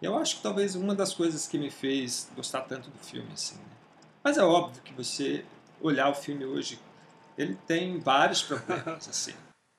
Eu 0.00 0.16
acho 0.16 0.36
que 0.36 0.42
talvez 0.42 0.74
uma 0.74 0.94
das 0.94 1.14
coisas 1.14 1.46
que 1.46 1.58
me 1.58 1.70
fez 1.70 2.30
gostar 2.36 2.62
tanto 2.62 2.90
do 2.90 2.98
filme, 2.98 3.30
assim. 3.32 3.56
Né? 3.56 3.62
Mas 4.22 4.36
é 4.36 4.44
óbvio 4.44 4.82
que 4.82 4.92
você 4.92 5.44
olhar 5.80 6.08
o 6.08 6.14
filme 6.14 6.44
hoje, 6.44 6.78
ele 7.36 7.56
tem 7.66 7.98
vários 7.98 8.42
problemas, 8.44 9.08
assim. 9.08 9.34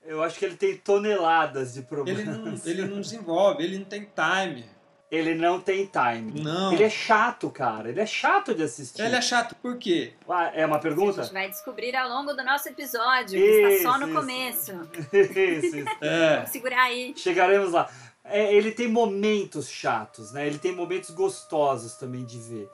Eu 0.09 0.23
acho 0.23 0.39
que 0.39 0.45
ele 0.45 0.55
tem 0.55 0.75
toneladas 0.75 1.75
de 1.75 1.83
problemas. 1.83 2.65
Ele 2.65 2.81
não, 2.81 2.83
ele 2.83 2.95
não 2.95 2.99
desenvolve, 2.99 3.63
ele 3.63 3.77
não 3.77 3.85
tem 3.85 4.01
time. 4.01 4.65
Ele 5.11 5.35
não 5.35 5.61
tem 5.61 5.85
time. 5.85 6.41
Não. 6.41 6.73
Ele 6.73 6.83
é 6.83 6.89
chato, 6.89 7.47
cara. 7.51 7.89
Ele 7.89 7.99
é 7.99 8.07
chato 8.07 8.55
de 8.55 8.63
assistir. 8.63 9.03
Ele 9.03 9.15
é 9.15 9.21
chato 9.21 9.53
por 9.61 9.77
quê? 9.77 10.13
Ah, 10.27 10.51
é 10.55 10.65
uma 10.65 10.79
pergunta? 10.79 11.21
A 11.21 11.23
gente 11.23 11.33
vai 11.33 11.47
descobrir 11.47 11.95
ao 11.95 12.09
longo 12.09 12.33
do 12.33 12.43
nosso 12.43 12.67
episódio, 12.69 13.39
que 13.39 13.45
isso, 13.45 13.67
está 13.67 13.91
só 13.91 13.99
no 13.99 14.07
isso. 14.07 14.19
começo. 14.19 14.71
Isso, 15.13 15.39
isso. 15.39 15.89
É. 16.01 16.35
Vamos 16.37 16.49
segurar 16.49 16.83
aí. 16.85 17.13
Chegaremos 17.15 17.71
lá. 17.71 17.87
É, 18.23 18.51
ele 18.51 18.71
tem 18.71 18.87
momentos 18.87 19.69
chatos, 19.69 20.31
né? 20.31 20.47
Ele 20.47 20.57
tem 20.57 20.71
momentos 20.71 21.11
gostosos 21.11 21.93
também 21.97 22.25
de 22.25 22.39
ver. 22.39 22.67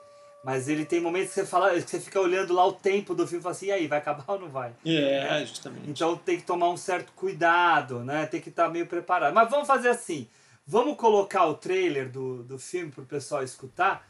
Mas 0.46 0.68
ele 0.68 0.84
tem 0.84 1.00
momentos 1.00 1.30
que 1.30 1.40
você 1.40 1.44
fala, 1.44 1.72
que 1.72 1.90
você 1.90 1.98
fica 1.98 2.20
olhando 2.20 2.54
lá 2.54 2.64
o 2.64 2.72
tempo 2.72 3.16
do 3.16 3.26
filme 3.26 3.40
e 3.40 3.42
fala 3.42 3.52
assim, 3.52 3.66
e 3.66 3.72
aí, 3.72 3.88
vai 3.88 3.98
acabar 3.98 4.22
ou 4.28 4.38
não 4.38 4.48
vai? 4.48 4.72
É, 4.86 5.44
justamente. 5.44 5.90
Então 5.90 6.16
tem 6.16 6.36
que 6.36 6.44
tomar 6.44 6.70
um 6.70 6.76
certo 6.76 7.12
cuidado, 7.16 8.04
né? 8.04 8.26
Tem 8.26 8.40
que 8.40 8.50
estar 8.50 8.66
tá 8.66 8.70
meio 8.70 8.86
preparado. 8.86 9.34
Mas 9.34 9.50
vamos 9.50 9.66
fazer 9.66 9.88
assim. 9.88 10.28
Vamos 10.64 10.96
colocar 10.96 11.46
o 11.46 11.54
trailer 11.54 12.08
do, 12.08 12.44
do 12.44 12.60
filme 12.60 12.92
para 12.92 13.02
o 13.02 13.06
pessoal 13.06 13.42
escutar. 13.42 14.06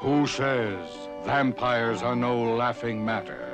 Who 0.00 0.28
says 0.28 0.88
vampires 1.24 2.04
are 2.04 2.14
no 2.14 2.54
laughing 2.54 3.04
matter? 3.04 3.49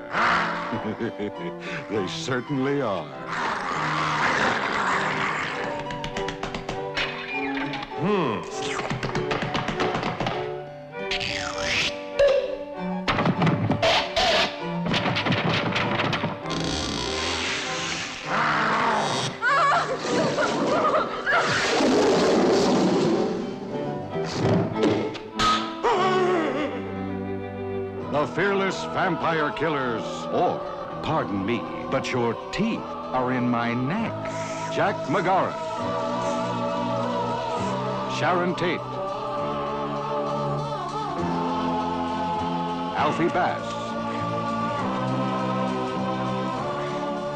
they 1.91 2.09
certainly 2.09 2.83
are. 2.83 3.07
Hmm. 7.99 8.86
Fearless 28.37 28.85
vampire 28.93 29.51
killers, 29.53 30.05
or, 30.31 30.61
pardon 31.03 31.47
me, 31.47 31.63
but 31.91 32.13
your 32.13 32.35
teeth 32.53 32.83
are 32.83 33.33
in 33.33 33.49
my 33.49 33.73
neck. 33.73 34.13
Jack 34.75 34.95
McGarrett. 35.07 35.57
Sharon 38.19 38.55
Tate. 38.55 38.79
Alfie 42.99 43.29
Bass. 43.29 43.73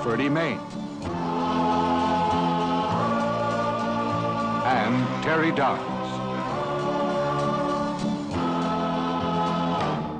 Ferdy 0.04 0.28
Main. 0.28 0.59
And 4.66 5.25
Terry 5.25 5.50
Downs. 5.52 5.80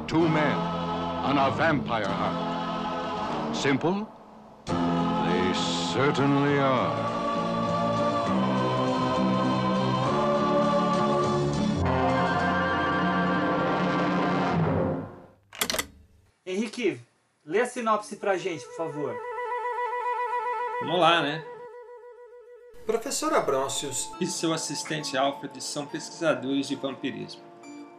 Two 0.09 0.27
men 0.27 0.70
on 1.31 1.39
a 1.39 1.49
vampire 1.51 2.09
hunt. 2.09 3.55
Simple? 3.55 4.09
They 4.67 5.55
certainly 5.95 6.59
are. 6.59 7.21
Henrique, 16.45 17.01
lê 17.47 17.61
a 17.61 17.67
sinopse 17.67 18.17
pra 18.17 18.37
gente, 18.37 18.65
por 18.65 18.77
favor. 18.77 19.17
Vamos 20.81 20.99
lá, 20.99 21.23
né? 21.23 21.45
Professor 22.85 23.33
Abrôncios 23.35 24.11
e 24.21 24.27
seu 24.27 24.53
assistente 24.53 25.17
Alfred 25.17 25.63
são 25.63 25.87
pesquisadores 25.87 26.67
de 26.67 26.75
vampirismo. 26.75 27.50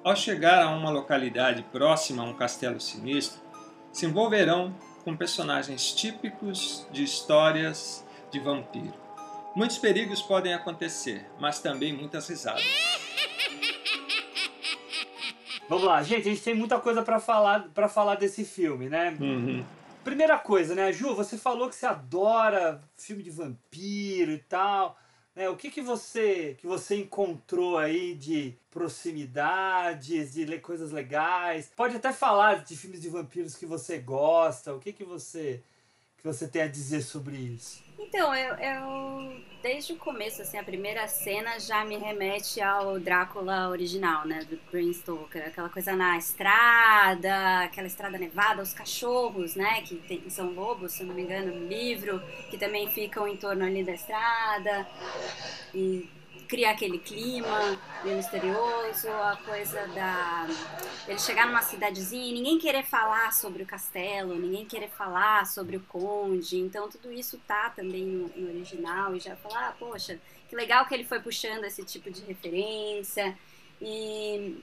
Ao 0.04 0.16
chegar 0.16 0.64
a 0.64 0.70
uma 0.70 0.90
localidade 0.90 1.62
próxima 1.72 2.24
a 2.24 2.26
um 2.26 2.34
castelo 2.34 2.82
sinistro, 2.82 3.40
se 3.94 4.08
envolverão 4.08 4.76
com 5.04 5.16
personagens 5.16 5.94
típicos 5.94 6.88
de 6.92 7.04
histórias 7.04 8.04
de 8.32 8.40
vampiro. 8.40 8.96
Muitos 9.56 9.78
perigos 9.78 10.20
podem 10.20 10.56
acontecer, 10.56 11.30
mas 11.40 11.60
também 11.60 11.94
muitas 11.94 12.28
risadas. 12.28 12.64
Vamos 15.70 15.86
lá, 15.86 16.02
gente, 16.02 16.28
a 16.28 16.32
gente 16.32 16.42
tem 16.42 16.56
muita 16.56 16.80
coisa 16.80 17.04
pra 17.04 17.20
falar 17.20 17.70
para 17.72 17.88
falar 17.88 18.16
desse 18.16 18.44
filme, 18.44 18.90
né? 18.90 19.16
Uhum. 19.20 19.64
Primeira 20.04 20.40
coisa, 20.40 20.74
né, 20.74 20.92
Ju, 20.92 21.14
você 21.14 21.38
falou 21.38 21.70
que 21.70 21.76
você 21.76 21.86
adora 21.86 22.82
filme 22.98 23.22
de 23.22 23.30
vampiro 23.30 24.32
e 24.32 24.40
tal. 24.40 24.98
Né? 25.36 25.50
O 25.50 25.56
que, 25.56 25.72
que 25.72 25.82
você 25.82 26.56
que 26.60 26.68
você 26.68 26.96
encontrou 26.96 27.78
aí 27.78 28.14
de 28.16 28.54
proximidades, 28.70 30.34
de 30.34 30.46
ler 30.46 30.62
coisas 30.62 30.92
legais? 30.92 31.72
Pode 31.76 31.96
até 31.96 32.12
falar 32.12 32.64
de 32.64 32.76
filmes 32.76 33.02
de 33.02 33.10
vampiros 33.10 33.56
que 33.56 33.66
você 33.66 33.98
gosta. 33.98 34.74
O 34.74 34.80
que, 34.80 34.92
que 34.92 35.04
você 35.04 35.62
que 36.22 36.28
você 36.28 36.48
tem 36.48 36.62
a 36.62 36.68
dizer 36.68 37.02
sobre 37.02 37.36
isso? 37.36 37.82
Então, 37.98 38.34
eu, 38.34 38.56
eu 38.56 39.42
desde 39.62 39.94
o 39.94 39.98
começo, 39.98 40.42
assim, 40.42 40.58
a 40.58 40.64
primeira 40.64 41.08
cena 41.08 41.60
já 41.60 41.84
me 41.86 41.98
remete 41.98 42.62
ao 42.62 43.00
Drácula 43.00 43.70
original, 43.70 44.26
né, 44.26 44.44
do 44.46 44.60
Bram 44.72 44.92
Stoker, 44.92 45.48
aquela 45.48 45.70
coisa 45.70 45.96
na 45.96 46.18
estrada, 46.18 47.62
aquela 47.64 47.88
estrada 47.88 48.18
nevada, 48.18 48.62
os 48.62 48.74
cachorros, 48.74 49.56
né, 49.56 49.82
que 49.82 49.96
tem, 49.96 50.30
são 50.30 50.52
lobos, 50.52 50.94
se 50.94 51.04
não 51.04 51.14
me 51.14 51.24
engano, 51.24 51.56
no 51.56 51.68
livro, 51.68 52.22
que 52.50 52.58
também 52.58 52.90
ficam 52.90 53.28
em 53.28 53.38
torno 53.38 53.64
ali 53.64 53.84
da 53.84 53.94
estrada 53.94 54.88
e 55.74 56.10
cria 56.52 56.70
aquele 56.70 57.00
clima 57.00 57.80
misterioso, 58.04 59.08
a 59.08 59.38
coisa 59.38 59.88
da 59.88 60.46
ele 61.08 61.18
chegar 61.18 61.48
numa 61.48 61.62
cidadezinha 61.62 62.30
e 62.30 62.34
ninguém 62.34 62.60
querer 62.60 62.84
falar 62.84 63.32
sobre 63.32 63.64
o 63.64 63.66
castelo, 63.66 64.36
ninguém 64.36 64.66
querer 64.66 64.90
falar 64.90 65.46
sobre 65.46 65.78
o 65.78 65.80
conde, 65.80 66.58
então 66.58 66.90
tudo 66.90 67.10
isso 67.10 67.40
tá 67.48 67.70
também 67.70 68.04
no, 68.04 68.28
no 68.36 68.50
original 68.50 69.16
e 69.16 69.20
já 69.22 69.34
falar, 69.38 69.70
ah, 69.70 69.76
poxa, 69.80 70.20
que 70.50 70.54
legal 70.54 70.86
que 70.86 70.94
ele 70.94 71.06
foi 71.06 71.22
puxando 71.22 71.64
esse 71.64 71.86
tipo 71.86 72.12
de 72.12 72.22
referência 72.24 73.34
e 73.82 74.62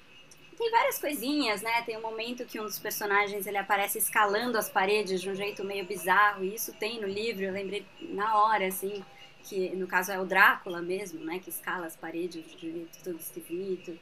tem 0.58 0.70
várias 0.70 0.98
coisinhas, 0.98 1.62
né? 1.62 1.80
Tem 1.86 1.96
um 1.96 2.02
momento 2.02 2.44
que 2.44 2.60
um 2.60 2.64
dos 2.64 2.78
personagens 2.78 3.46
ele 3.46 3.56
aparece 3.56 3.96
escalando 3.96 4.58
as 4.58 4.68
paredes 4.68 5.22
de 5.22 5.30
um 5.30 5.34
jeito 5.34 5.64
meio 5.64 5.86
bizarro, 5.86 6.44
e 6.44 6.54
isso 6.54 6.70
tem 6.74 7.00
no 7.00 7.06
livro, 7.06 7.44
eu 7.44 7.52
lembrei 7.52 7.86
na 8.00 8.36
hora, 8.36 8.66
assim, 8.66 9.02
que 9.48 9.70
no 9.76 9.86
caso 9.86 10.12
é 10.12 10.20
o 10.20 10.24
Drácula 10.24 10.82
mesmo, 10.82 11.24
né, 11.24 11.38
que 11.38 11.50
escala 11.50 11.86
as 11.86 11.96
paredes 11.96 12.44
de 12.56 12.70
jeito 12.72 13.02
todo 13.02 13.18
esquisito. 13.18 13.98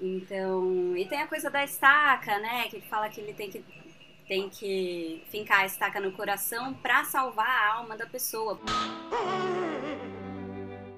Então, 0.00 0.96
e 0.96 1.06
tem 1.06 1.22
a 1.22 1.26
coisa 1.26 1.50
da 1.50 1.64
estaca, 1.64 2.38
né, 2.38 2.68
que 2.68 2.80
fala 2.82 3.08
que 3.08 3.20
ele 3.20 3.34
tem 3.34 3.50
que 3.50 3.64
tem 4.26 4.50
que 4.50 5.24
fincar 5.30 5.60
a 5.60 5.66
estaca 5.66 5.98
no 5.98 6.12
coração 6.12 6.74
para 6.74 7.02
salvar 7.02 7.48
a 7.48 7.74
alma 7.76 7.96
da 7.96 8.06
pessoa. 8.06 8.60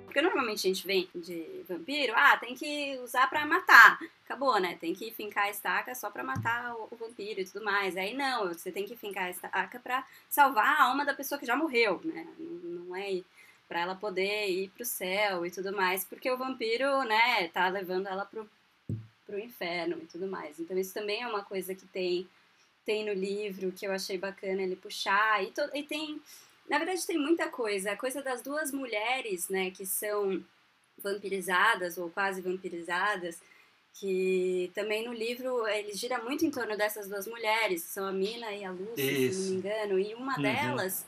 Porque 0.04 0.20
normalmente 0.20 0.66
a 0.66 0.74
gente 0.74 0.84
vem 0.84 1.08
de 1.14 1.64
vampiro, 1.68 2.12
ah, 2.16 2.36
tem 2.36 2.56
que 2.56 2.98
usar 3.04 3.30
para 3.30 3.46
matar. 3.46 4.00
Acabou, 4.24 4.58
né? 4.58 4.76
Tem 4.80 4.92
que 4.92 5.12
fincar 5.12 5.44
a 5.44 5.50
estaca 5.50 5.94
só 5.94 6.10
para 6.10 6.24
matar 6.24 6.74
o, 6.74 6.88
o, 6.90 6.96
vampiro 6.96 7.40
e 7.40 7.44
tudo 7.44 7.64
mais. 7.64 7.96
Aí 7.96 8.12
não, 8.12 8.48
você 8.48 8.72
tem 8.72 8.84
que 8.84 8.96
fincar 8.96 9.26
a 9.26 9.30
estaca 9.30 9.78
para 9.78 10.04
salvar 10.28 10.66
a 10.66 10.82
alma 10.82 11.04
da 11.04 11.14
pessoa 11.14 11.38
que 11.38 11.46
já 11.46 11.54
morreu, 11.54 12.00
né? 12.02 12.26
Não, 12.36 12.86
não 12.86 12.96
é 12.96 13.20
para 13.70 13.82
ela 13.82 13.94
poder 13.94 14.48
ir 14.48 14.68
pro 14.70 14.84
céu 14.84 15.46
e 15.46 15.50
tudo 15.50 15.72
mais, 15.72 16.04
porque 16.04 16.28
o 16.28 16.36
vampiro, 16.36 17.04
né, 17.04 17.46
tá 17.54 17.68
levando 17.68 18.08
ela 18.08 18.24
pro, 18.24 18.50
pro 19.24 19.38
inferno 19.38 19.96
e 20.02 20.06
tudo 20.06 20.26
mais. 20.26 20.58
Então 20.58 20.76
isso 20.76 20.92
também 20.92 21.22
é 21.22 21.26
uma 21.28 21.44
coisa 21.44 21.72
que 21.72 21.86
tem 21.86 22.28
tem 22.84 23.04
no 23.04 23.12
livro 23.12 23.70
que 23.70 23.86
eu 23.86 23.92
achei 23.92 24.18
bacana 24.18 24.62
ele 24.62 24.74
puxar 24.74 25.44
e, 25.44 25.52
to, 25.52 25.60
e 25.74 25.82
tem 25.84 26.20
na 26.68 26.78
verdade 26.78 27.06
tem 27.06 27.18
muita 27.18 27.48
coisa 27.48 27.92
a 27.92 27.96
coisa 27.96 28.22
das 28.22 28.40
duas 28.40 28.72
mulheres 28.72 29.50
né 29.50 29.70
que 29.70 29.84
são 29.84 30.42
vampirizadas 30.98 31.98
ou 31.98 32.08
quase 32.10 32.40
vampirizadas 32.40 33.38
que 33.92 34.72
também 34.74 35.04
no 35.04 35.12
livro 35.12 35.68
ele 35.68 35.92
gira 35.92 36.18
muito 36.24 36.44
em 36.44 36.50
torno 36.50 36.74
dessas 36.74 37.06
duas 37.06 37.26
mulheres 37.26 37.84
que 37.84 37.90
são 37.90 38.06
a 38.06 38.12
Mina 38.12 38.50
e 38.52 38.64
a 38.64 38.72
Lúcia 38.72 39.30
se 39.30 39.38
não 39.38 39.50
me 39.50 39.56
engano 39.56 39.98
e 40.00 40.14
uma 40.14 40.36
uhum. 40.36 40.42
delas 40.42 41.04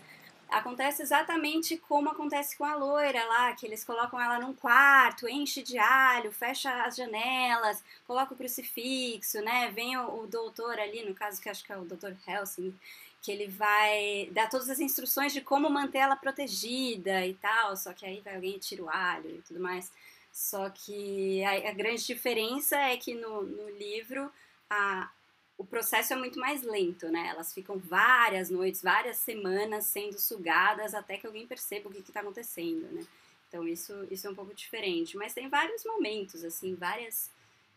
acontece 0.52 1.02
exatamente 1.02 1.76
como 1.76 2.10
acontece 2.10 2.56
com 2.56 2.64
a 2.64 2.74
loira 2.74 3.24
lá, 3.24 3.52
que 3.54 3.66
eles 3.66 3.84
colocam 3.84 4.20
ela 4.20 4.38
num 4.38 4.54
quarto, 4.54 5.28
enche 5.28 5.62
de 5.62 5.78
alho, 5.78 6.30
fecha 6.30 6.84
as 6.84 6.96
janelas, 6.96 7.82
coloca 8.06 8.34
o 8.34 8.36
crucifixo, 8.36 9.40
né? 9.40 9.70
Vem 9.70 9.96
o, 9.96 10.22
o 10.22 10.26
doutor 10.26 10.78
ali, 10.78 11.04
no 11.04 11.14
caso 11.14 11.40
que 11.40 11.48
acho 11.48 11.64
que 11.64 11.72
é 11.72 11.76
o 11.76 11.84
doutor 11.84 12.16
Helsing, 12.26 12.74
que 13.22 13.32
ele 13.32 13.46
vai 13.46 14.28
dar 14.32 14.48
todas 14.50 14.68
as 14.68 14.80
instruções 14.80 15.32
de 15.32 15.40
como 15.40 15.70
manter 15.70 15.98
ela 15.98 16.16
protegida 16.16 17.26
e 17.26 17.34
tal, 17.34 17.76
só 17.76 17.92
que 17.92 18.04
aí 18.04 18.20
vai 18.20 18.34
alguém 18.34 18.56
e 18.56 18.58
tira 18.58 18.82
o 18.82 18.90
alho 18.90 19.30
e 19.30 19.42
tudo 19.42 19.60
mais. 19.60 19.90
Só 20.32 20.70
que 20.70 21.44
a, 21.44 21.70
a 21.70 21.72
grande 21.72 22.04
diferença 22.04 22.76
é 22.76 22.96
que 22.96 23.14
no, 23.14 23.42
no 23.42 23.70
livro 23.70 24.30
a, 24.68 25.10
o 25.56 25.64
processo 25.64 26.12
é 26.12 26.16
muito 26.16 26.38
mais 26.38 26.62
lento, 26.62 27.08
né? 27.08 27.28
Elas 27.28 27.52
ficam 27.52 27.78
várias 27.78 28.50
noites, 28.50 28.82
várias 28.82 29.18
semanas 29.18 29.86
sendo 29.86 30.18
sugadas 30.18 30.94
até 30.94 31.16
que 31.16 31.26
alguém 31.26 31.46
perceba 31.46 31.88
o 31.88 31.92
que 31.92 31.98
está 32.00 32.20
acontecendo, 32.20 32.90
né? 32.92 33.06
Então 33.48 33.68
isso, 33.68 34.06
isso 34.10 34.26
é 34.26 34.30
um 34.30 34.34
pouco 34.34 34.54
diferente. 34.54 35.16
Mas 35.16 35.34
tem 35.34 35.48
vários 35.48 35.84
momentos, 35.84 36.42
assim, 36.42 36.74
várias, 36.74 37.30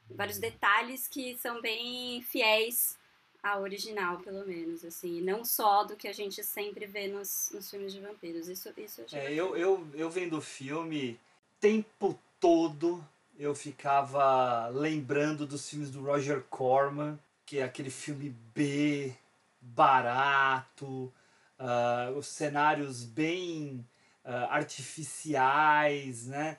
vários 0.10 0.40
detalhes 0.40 1.08
que 1.08 1.38
são 1.38 1.62
bem 1.62 2.22
fiéis 2.22 2.98
ao 3.44 3.62
original, 3.62 4.18
pelo 4.20 4.46
menos, 4.48 4.84
assim, 4.84 5.22
não 5.22 5.46
só 5.46 5.84
do 5.84 5.96
que 5.96 6.08
a 6.08 6.14
gente 6.14 6.44
sempre 6.44 6.88
vê 6.88 7.08
nos, 7.08 7.52
nos 7.54 7.70
filmes 7.70 7.94
de 7.94 8.00
vampiros. 8.00 8.48
Isso, 8.48 8.74
isso 8.78 9.02
eu, 9.02 9.20
é, 9.20 9.34
eu, 9.34 9.56
eu, 9.56 9.88
eu 9.94 10.10
vendo 10.10 10.38
o 10.38 10.42
filme, 10.42 11.20
tempo 11.60 12.20
todo 12.40 13.06
eu 13.38 13.54
ficava 13.54 14.70
lembrando 14.70 15.46
dos 15.46 15.70
filmes 15.70 15.92
do 15.92 16.02
Roger 16.02 16.42
Corman 16.50 17.20
que 17.46 17.60
é 17.60 17.64
aquele 17.64 17.90
filme 17.90 18.30
B, 18.30 19.14
barato, 19.62 21.14
uh, 21.60 22.18
os 22.18 22.28
cenários 22.28 23.04
bem 23.04 23.86
uh, 24.24 24.50
artificiais, 24.50 26.28
né? 26.28 26.58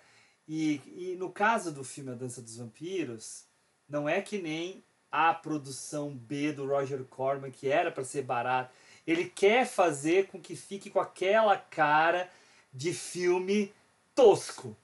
E, 0.49 0.81
e 0.87 1.17
no 1.19 1.31
caso 1.31 1.73
do 1.73 1.83
filme 1.83 2.13
A 2.13 2.15
Dança 2.15 2.41
dos 2.41 2.57
Vampiros, 2.57 3.45
não 3.89 4.09
é 4.09 4.21
que 4.23 4.39
nem 4.39 4.85
a 5.11 5.33
produção 5.35 6.15
B 6.15 6.53
do 6.53 6.67
Roger 6.67 7.03
Corman, 7.05 7.51
que 7.51 7.69
era 7.69 7.91
para 7.91 8.05
ser 8.05 8.23
barato. 8.23 8.73
Ele 9.07 9.29
quer 9.29 9.67
fazer 9.67 10.27
com 10.27 10.41
que 10.41 10.55
fique 10.55 10.91
com 10.91 11.01
aquela 11.01 11.57
cara 11.57 12.29
de 12.73 12.93
filme 12.93 13.73
tosco. 14.15 14.77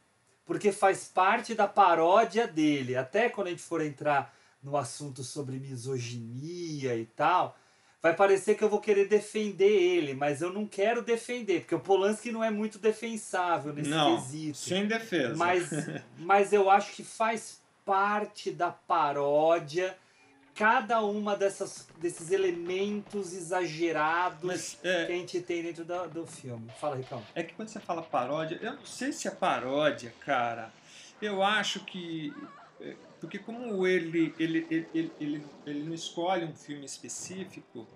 porque 0.44 0.72
faz 0.72 1.04
parte 1.04 1.54
da 1.54 1.68
paródia 1.68 2.46
dele. 2.46 2.96
Até 2.96 3.28
quando 3.28 3.46
a 3.46 3.50
gente 3.50 3.62
for 3.62 3.80
entrar 3.80 4.34
no 4.62 4.76
assunto 4.76 5.22
sobre 5.24 5.58
misoginia 5.58 6.96
e 6.96 7.04
tal, 7.04 7.56
vai 8.00 8.14
parecer 8.14 8.56
que 8.56 8.62
eu 8.62 8.68
vou 8.68 8.80
querer 8.80 9.08
defender 9.08 9.70
ele, 9.70 10.14
mas 10.14 10.40
eu 10.42 10.52
não 10.52 10.66
quero 10.66 11.02
defender, 11.02 11.60
porque 11.60 11.74
o 11.74 11.80
Polanski 11.80 12.30
não 12.30 12.42
é 12.42 12.50
muito 12.50 12.78
defensável 12.78 13.72
nesse 13.72 13.90
não, 13.90 14.16
quesito. 14.16 14.58
Sem 14.58 14.86
defesa. 14.86 15.36
Mas, 15.36 15.70
mas 16.18 16.52
eu 16.52 16.70
acho 16.70 16.92
que 16.92 17.02
faz 17.02 17.60
parte 17.84 18.50
da 18.50 18.70
paródia 18.70 19.96
cada 20.54 21.00
uma 21.00 21.36
dessas, 21.36 21.88
desses 21.98 22.30
elementos 22.30 23.32
exagerados 23.32 24.42
Mas, 24.42 24.78
é, 24.82 25.06
que 25.06 25.12
a 25.12 25.16
gente 25.16 25.40
tem 25.40 25.62
dentro 25.62 25.84
do, 25.84 26.08
do 26.08 26.26
filme. 26.26 26.70
Fala, 26.78 26.96
Ricão. 26.96 27.22
É 27.34 27.42
que 27.42 27.54
quando 27.54 27.68
você 27.68 27.80
fala 27.80 28.02
paródia, 28.02 28.58
eu 28.60 28.74
não 28.74 28.84
sei 28.84 29.12
se 29.12 29.28
é 29.28 29.30
paródia, 29.30 30.12
cara. 30.20 30.72
Eu 31.20 31.42
acho 31.42 31.80
que. 31.84 32.32
Porque 33.22 33.38
como 33.38 33.86
ele, 33.86 34.34
ele, 34.36 34.66
ele, 34.68 35.12
ele, 35.20 35.46
ele, 35.64 35.82
não 35.84 35.94
escolhe 35.94 36.44
um 36.44 36.52
filme 36.52 36.84
específico, 36.84 37.86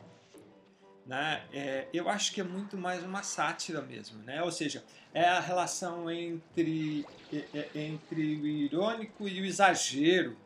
né? 1.04 1.44
É, 1.52 1.88
eu 1.92 2.08
acho 2.08 2.32
que 2.32 2.40
é 2.40 2.44
muito 2.44 2.76
mais 2.76 3.02
uma 3.02 3.24
sátira 3.24 3.82
mesmo, 3.82 4.22
né? 4.22 4.40
Ou 4.44 4.52
seja, 4.52 4.84
é 5.12 5.24
a 5.24 5.40
relação 5.40 6.08
entre, 6.08 7.04
é- 7.32 7.44
é- 7.52 7.70
entre 7.74 8.36
o 8.36 8.46
irônico 8.46 9.28
e 9.28 9.40
o 9.40 9.44
exagero, 9.44 10.36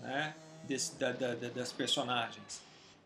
né? 0.00 0.34
Desse, 0.64 0.96
da- 0.96 1.12
da- 1.12 1.34
das 1.34 1.70
personagens. 1.70 2.60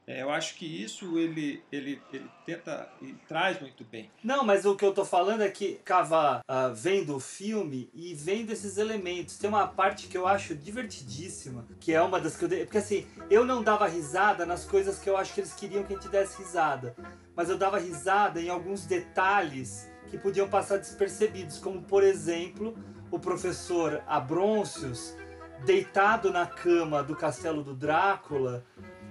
É, 0.07 0.23
eu 0.23 0.31
acho 0.31 0.57
que 0.57 0.67
isso 0.67 1.19
ele, 1.19 1.63
ele, 1.73 2.01
ele 2.13 2.31
tenta 2.45 2.89
e 3.01 3.15
traz 3.27 3.59
muito 3.61 3.85
bem. 3.85 4.11
Não, 4.23 4.45
mas 4.45 4.67
o 4.67 4.77
que 4.77 4.85
eu 4.85 4.93
tô 4.93 5.05
falando 5.05 5.43
é 5.43 5.49
que 5.49 5.81
Cava 5.85 6.43
ah, 6.47 6.69
vem 6.69 7.05
do 7.05 7.19
filme 7.19 7.89
e 7.95 8.15
vem 8.15 8.45
desses 8.45 8.77
elementos. 8.77 9.39
Tem 9.39 9.49
uma 9.49 9.67
parte 9.67 10.07
que 10.07 10.17
eu 10.17 10.27
acho 10.27 10.55
divertidíssima, 10.55 11.67
que 11.81 11.93
é 11.93 12.03
uma 12.03 12.21
das 12.21 12.37
que 12.37 12.45
eu 12.45 12.49
dei. 12.49 12.65
Porque 12.65 12.79
assim, 12.79 13.07
eu 13.31 13.47
não 13.47 13.63
dava 13.63 13.87
risada 13.89 14.45
nas 14.45 14.65
coisas 14.65 14.99
que 14.99 15.09
eu 15.09 15.17
acho 15.17 15.33
que 15.33 15.41
eles 15.41 15.55
queriam 15.55 15.83
que 15.85 15.95
a 15.95 15.97
gente 15.97 16.09
desse 16.09 16.43
risada. 16.43 16.95
Mas 17.35 17.49
eu 17.49 17.57
dava 17.57 17.79
risada 17.79 18.41
em 18.41 18.51
alguns 18.51 18.85
detalhes 18.85 19.91
que 20.09 20.19
podiam 20.19 20.49
passar 20.49 20.77
despercebidos, 20.77 21.59
como 21.59 21.83
por 21.83 22.03
exemplo, 22.05 22.77
o 23.11 23.19
professor 23.19 24.03
Abrôncios 24.07 25.17
deitado 25.65 26.31
na 26.31 26.47
cama 26.47 27.03
do 27.03 27.17
castelo 27.17 27.63
do 27.63 27.75
Drácula. 27.75 28.65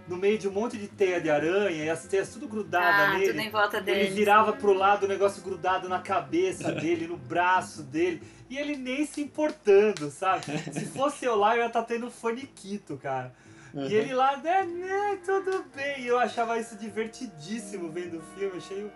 No 0.08 0.18
meio 0.18 0.38
de 0.38 0.48
um 0.48 0.52
monte 0.52 0.78
de 0.78 0.88
teia 0.88 1.22
de 1.22 1.30
aranha 1.30 1.86
e 1.86 1.90
as 1.90 2.06
teias 2.06 2.30
tudo 2.30 2.48
grudadas 2.48 3.10
Ah, 3.10 3.14
nele. 3.14 3.28
tudo 3.32 3.40
em 3.40 3.50
volta 3.50 3.78
Ele 3.78 3.86
dele. 3.86 4.10
virava 4.10 4.52
pro 4.54 4.74
lado, 4.74 5.06
o 5.06 5.08
negócio 5.08 5.42
grudado 5.42 5.88
na 5.88 6.00
cabeça 6.00 6.72
dele, 6.74 7.08
no 7.08 7.16
braço 7.16 7.84
dele. 7.84 8.22
E 8.50 8.58
ele 8.58 8.76
nem 8.76 9.06
se 9.06 9.22
importando, 9.22 10.12
sabe? 10.12 10.44
Se 10.74 10.86
fosse 10.88 11.24
eu 11.26 11.36
lá, 11.36 11.56
eu 11.56 11.62
ia 11.62 11.68
estar 11.68 11.84
tendo 11.84 12.12
faniquito, 12.12 12.98
cara. 12.98 13.34
E 13.74 13.92
ele 13.96 14.14
lá, 14.14 14.38
né, 14.38 14.64
né, 14.66 15.20
tudo 15.26 15.64
bem. 15.76 16.02
E 16.02 16.08
eu 16.08 16.20
achava 16.20 16.60
isso 16.60 16.76
divertidíssimo 16.78 17.90
vendo 17.90 18.20
o 18.20 18.22
filme. 18.38 18.58
Achei. 18.58 18.92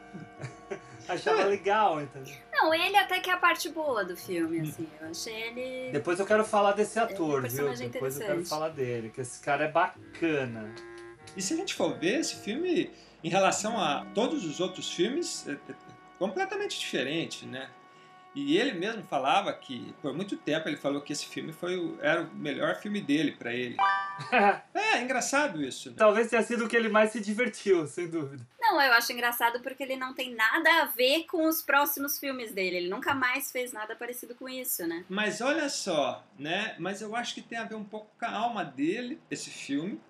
achava 1.09 1.45
legal, 1.45 1.99
entendeu? 2.01 2.35
Não, 2.53 2.71
ele 2.73 2.95
até 2.95 3.19
que 3.19 3.29
é 3.29 3.33
a 3.33 3.37
parte 3.37 3.69
boa 3.69 4.03
do 4.05 4.15
filme, 4.15 4.59
assim. 4.59 4.87
Eu 5.01 5.07
achei 5.09 5.33
ele. 5.33 5.91
Depois 5.91 6.19
eu 6.19 6.25
quero 6.27 6.43
falar 6.43 6.73
desse 6.73 6.99
ator, 6.99 7.41
viu? 7.41 7.49
personagem 7.49 7.89
Depois 7.89 8.19
eu 8.19 8.27
quero 8.27 8.45
falar 8.45 8.69
dele, 8.69 9.09
que 9.09 9.21
esse 9.21 9.39
cara 9.39 9.65
é 9.65 9.71
bacana. 9.71 10.75
E 11.37 11.41
se 11.41 11.53
a 11.53 11.57
gente 11.57 11.75
for 11.75 11.97
ver 11.97 12.19
esse 12.19 12.37
filme 12.37 12.89
em 13.23 13.29
relação 13.29 13.79
a 13.79 14.05
todos 14.15 14.43
os 14.43 14.59
outros 14.59 14.91
filmes, 14.91 15.47
é, 15.47 15.51
é 15.53 15.75
completamente 16.17 16.79
diferente, 16.79 17.45
né? 17.45 17.69
E 18.33 18.55
ele 18.57 18.73
mesmo 18.73 19.03
falava 19.03 19.51
que, 19.51 19.95
por 20.01 20.13
muito 20.13 20.37
tempo, 20.37 20.67
ele 20.69 20.77
falou 20.77 21.01
que 21.01 21.11
esse 21.11 21.25
filme 21.25 21.51
foi 21.51 21.75
o, 21.75 21.97
era 22.01 22.21
o 22.21 22.35
melhor 22.35 22.75
filme 22.75 23.01
dele 23.01 23.31
pra 23.31 23.53
ele. 23.53 23.77
É, 24.73 24.97
é 24.97 25.01
engraçado 25.03 25.63
isso. 25.63 25.91
Né? 25.91 25.95
Talvez 25.95 26.27
tenha 26.27 26.41
sido 26.41 26.65
o 26.65 26.67
que 26.67 26.75
ele 26.75 26.89
mais 26.89 27.11
se 27.11 27.19
divertiu, 27.19 27.85
sem 27.85 28.09
dúvida. 28.09 28.43
Não, 28.59 28.81
eu 28.81 28.93
acho 28.93 29.13
engraçado 29.13 29.59
porque 29.61 29.83
ele 29.83 29.95
não 29.95 30.11
tem 30.11 30.33
nada 30.33 30.81
a 30.81 30.85
ver 30.85 31.25
com 31.25 31.45
os 31.45 31.61
próximos 31.61 32.17
filmes 32.17 32.51
dele. 32.51 32.77
Ele 32.77 32.89
nunca 32.89 33.13
mais 33.13 33.51
fez 33.51 33.71
nada 33.71 33.95
parecido 33.95 34.33
com 34.33 34.49
isso, 34.49 34.87
né? 34.87 35.05
Mas 35.07 35.39
olha 35.39 35.69
só, 35.69 36.25
né? 36.37 36.75
Mas 36.79 36.99
eu 36.99 37.15
acho 37.15 37.35
que 37.35 37.43
tem 37.43 37.59
a 37.59 37.63
ver 37.63 37.75
um 37.75 37.83
pouco 37.83 38.09
com 38.19 38.25
a 38.25 38.31
alma 38.31 38.65
dele, 38.65 39.21
esse 39.29 39.51
filme, 39.51 40.01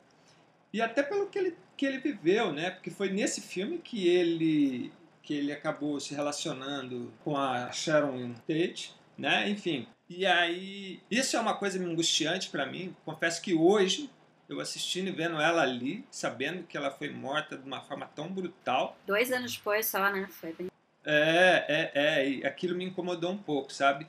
e 0.73 0.81
até 0.81 1.03
pelo 1.03 1.27
que 1.27 1.37
ele, 1.39 1.57
que 1.75 1.85
ele 1.85 1.99
viveu, 1.99 2.51
né? 2.51 2.71
Porque 2.71 2.89
foi 2.89 3.09
nesse 3.09 3.41
filme 3.41 3.77
que 3.77 4.07
ele 4.07 4.91
que 5.23 5.33
ele 5.33 5.51
acabou 5.51 5.99
se 5.99 6.15
relacionando 6.15 7.11
com 7.21 7.35
a 7.35 7.69
Sharon 7.69 8.33
Tate, 8.47 8.95
né? 9.17 9.49
Enfim. 9.49 9.85
E 10.07 10.25
aí, 10.25 11.01
isso 11.11 11.35
é 11.35 11.39
uma 11.41 11.53
coisa 11.53 11.77
angustiante 11.83 12.49
pra 12.49 12.65
mim. 12.65 12.95
Confesso 13.03 13.41
que 13.41 13.53
hoje 13.53 14.09
eu 14.47 14.61
assistindo 14.61 15.09
e 15.09 15.11
vendo 15.11 15.39
ela 15.41 15.61
ali, 15.61 16.05
sabendo 16.09 16.63
que 16.63 16.77
ela 16.77 16.89
foi 16.89 17.09
morta 17.09 17.57
de 17.57 17.67
uma 17.67 17.81
forma 17.81 18.05
tão 18.15 18.29
brutal, 18.29 18.97
Dois 19.05 19.29
anos 19.29 19.57
depois 19.57 19.85
só, 19.85 20.09
né? 20.09 20.27
Foi 20.29 20.53
bem. 20.53 20.69
é, 21.05 21.65
é, 21.67 21.91
é, 21.93 22.29
e 22.29 22.45
aquilo 22.45 22.75
me 22.75 22.85
incomodou 22.85 23.31
um 23.31 23.37
pouco, 23.37 23.73
sabe? 23.73 24.07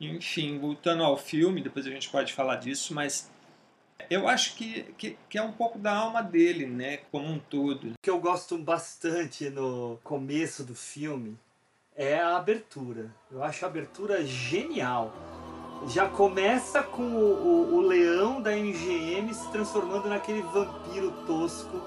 Enfim, 0.00 0.58
voltando 0.58 1.02
ao 1.02 1.16
filme, 1.16 1.60
depois 1.60 1.86
a 1.86 1.90
gente 1.90 2.08
pode 2.08 2.32
falar 2.32 2.56
disso, 2.56 2.94
mas 2.94 3.32
eu 4.10 4.28
acho 4.28 4.54
que, 4.56 4.82
que, 4.98 5.18
que 5.28 5.38
é 5.38 5.42
um 5.42 5.52
pouco 5.52 5.78
da 5.78 5.94
alma 5.94 6.22
dele, 6.22 6.66
né? 6.66 6.98
Como 7.10 7.26
um 7.26 7.38
todo. 7.38 7.88
O 7.90 7.94
que 8.02 8.10
eu 8.10 8.18
gosto 8.20 8.56
bastante 8.58 9.48
no 9.50 9.98
começo 10.04 10.62
do 10.64 10.74
filme 10.74 11.36
é 11.96 12.18
a 12.20 12.36
abertura. 12.36 13.10
Eu 13.30 13.42
acho 13.42 13.64
a 13.64 13.68
abertura 13.68 14.24
genial. 14.24 15.12
Já 15.88 16.08
começa 16.08 16.82
com 16.82 17.02
o, 17.02 17.46
o- 17.46 17.74
o 17.76 17.80
leão 17.80 18.40
da 18.40 18.52
MGM 18.56 19.32
se 19.34 19.50
transformando 19.50 20.08
naquele 20.08 20.40
vampiro 20.42 21.10
tosco, 21.26 21.80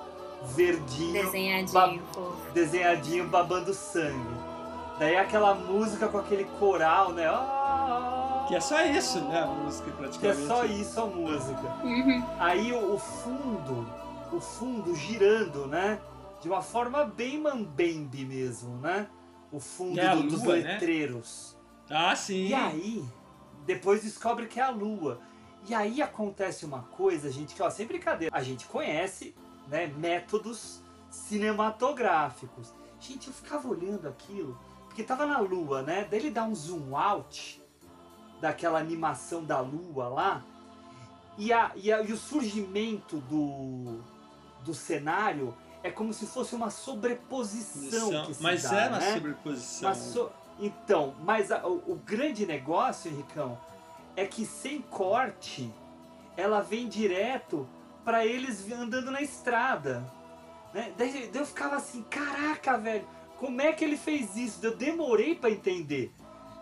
verdinho, 0.55 1.13
Desenhadinho, 1.25 2.03
fofo. 2.13 2.51
desenhadinho, 2.53 3.27
babando 3.27 3.73
sangue. 3.73 4.37
Daí 4.99 5.15
aquela 5.15 5.55
música 5.55 6.07
com 6.07 6.17
aquele 6.17 6.43
coral, 6.59 7.13
né? 7.13 7.25
Ah, 7.27 7.58
Que 8.49 8.55
é 8.55 8.59
só 8.59 8.83
isso, 8.83 9.21
né? 9.21 9.43
A 9.43 9.45
música 9.47 9.85
que 9.85 9.91
é 9.91 9.93
praticamente. 10.33 10.47
só 10.47 10.65
isso 10.65 10.99
a 11.01 11.05
música. 11.05 11.61
Uhum. 11.83 12.25
Aí 12.39 12.73
o, 12.73 12.95
o 12.95 12.99
fundo, 12.99 13.87
o 14.33 14.41
fundo 14.41 14.93
girando, 14.95 15.67
né? 15.67 15.99
De 16.41 16.49
uma 16.49 16.61
forma 16.61 17.05
bem 17.05 17.39
mambembe 17.39 18.25
mesmo, 18.25 18.75
né? 18.77 19.07
O 19.51 19.59
fundo 19.59 19.99
É 19.99 20.15
do- 20.15 20.23
dos 20.23 20.43
lua, 20.43 20.57
né? 20.57 20.73
letreiros. 20.73 21.55
Ah, 21.89 22.15
sim. 22.15 22.47
E 22.47 22.53
aí, 22.53 23.05
depois 23.65 24.01
descobre 24.03 24.47
que 24.47 24.59
é 24.59 24.63
a 24.63 24.69
lua. 24.71 25.19
E 25.67 25.73
aí 25.75 26.01
acontece 26.01 26.65
uma 26.65 26.81
coisa, 26.83 27.31
gente, 27.31 27.53
que 27.53 27.61
ó, 27.61 27.69
sem 27.69 27.85
brincadeira, 27.85 28.35
a 28.35 28.41
gente 28.41 28.65
conhece, 28.65 29.35
né, 29.67 29.87
métodos 29.87 30.81
cinematográficos. 31.09 32.73
Gente, 32.99 33.27
eu 33.27 33.33
ficava 33.33 33.67
olhando 33.67 34.07
aquilo, 34.07 34.57
porque 34.87 35.03
tava 35.03 35.25
na 35.25 35.39
lua, 35.39 35.81
né? 35.81 36.07
Daí 36.09 36.19
ele 36.19 36.29
dá 36.31 36.43
um 36.43 36.55
zoom 36.55 36.95
out 36.97 37.58
daquela 38.41 38.79
animação 38.79 39.43
da 39.43 39.59
lua 39.59 40.07
lá. 40.07 40.43
E, 41.37 41.53
a, 41.53 41.71
e, 41.75 41.91
a- 41.91 42.01
e 42.01 42.11
o 42.11 42.17
surgimento 42.17 43.17
do, 43.21 43.99
do 44.63 44.73
cenário 44.73 45.53
é 45.83 45.89
como 45.89 46.13
se 46.13 46.25
fosse 46.25 46.53
uma 46.55 46.69
sobreposição 46.69 48.25
que 48.25 48.33
se 48.33 48.43
Mas 48.43 48.63
dá, 48.63 48.81
é 48.81 48.87
uma 48.89 48.97
né? 48.99 49.13
sobreposição. 49.13 49.89
Mas 49.89 49.97
so- 49.99 50.31
Então, 50.59 51.15
mas 51.23 51.51
a- 51.51 51.65
o, 51.65 51.93
o 51.93 51.95
grande 52.05 52.45
negócio, 52.45 53.09
Henricão, 53.09 53.57
é 54.15 54.25
que 54.25 54.45
sem 54.45 54.81
corte, 54.81 55.71
ela 56.35 56.59
vem 56.61 56.89
direto 56.89 57.67
para 58.03 58.25
eles 58.25 58.69
andando 58.71 59.09
na 59.11 59.21
estrada. 59.21 60.03
Né? 60.73 60.91
Daí, 60.97 61.29
daí 61.31 61.41
eu 61.41 61.45
ficava 61.45 61.77
assim, 61.77 62.03
caraca, 62.03 62.77
velho, 62.77 63.07
como 63.37 63.61
é 63.61 63.71
que 63.71 63.85
ele 63.85 63.95
fez 63.95 64.35
isso? 64.35 64.59
Eu 64.65 64.75
demorei 64.75 65.33
para 65.35 65.49
entender. 65.49 66.11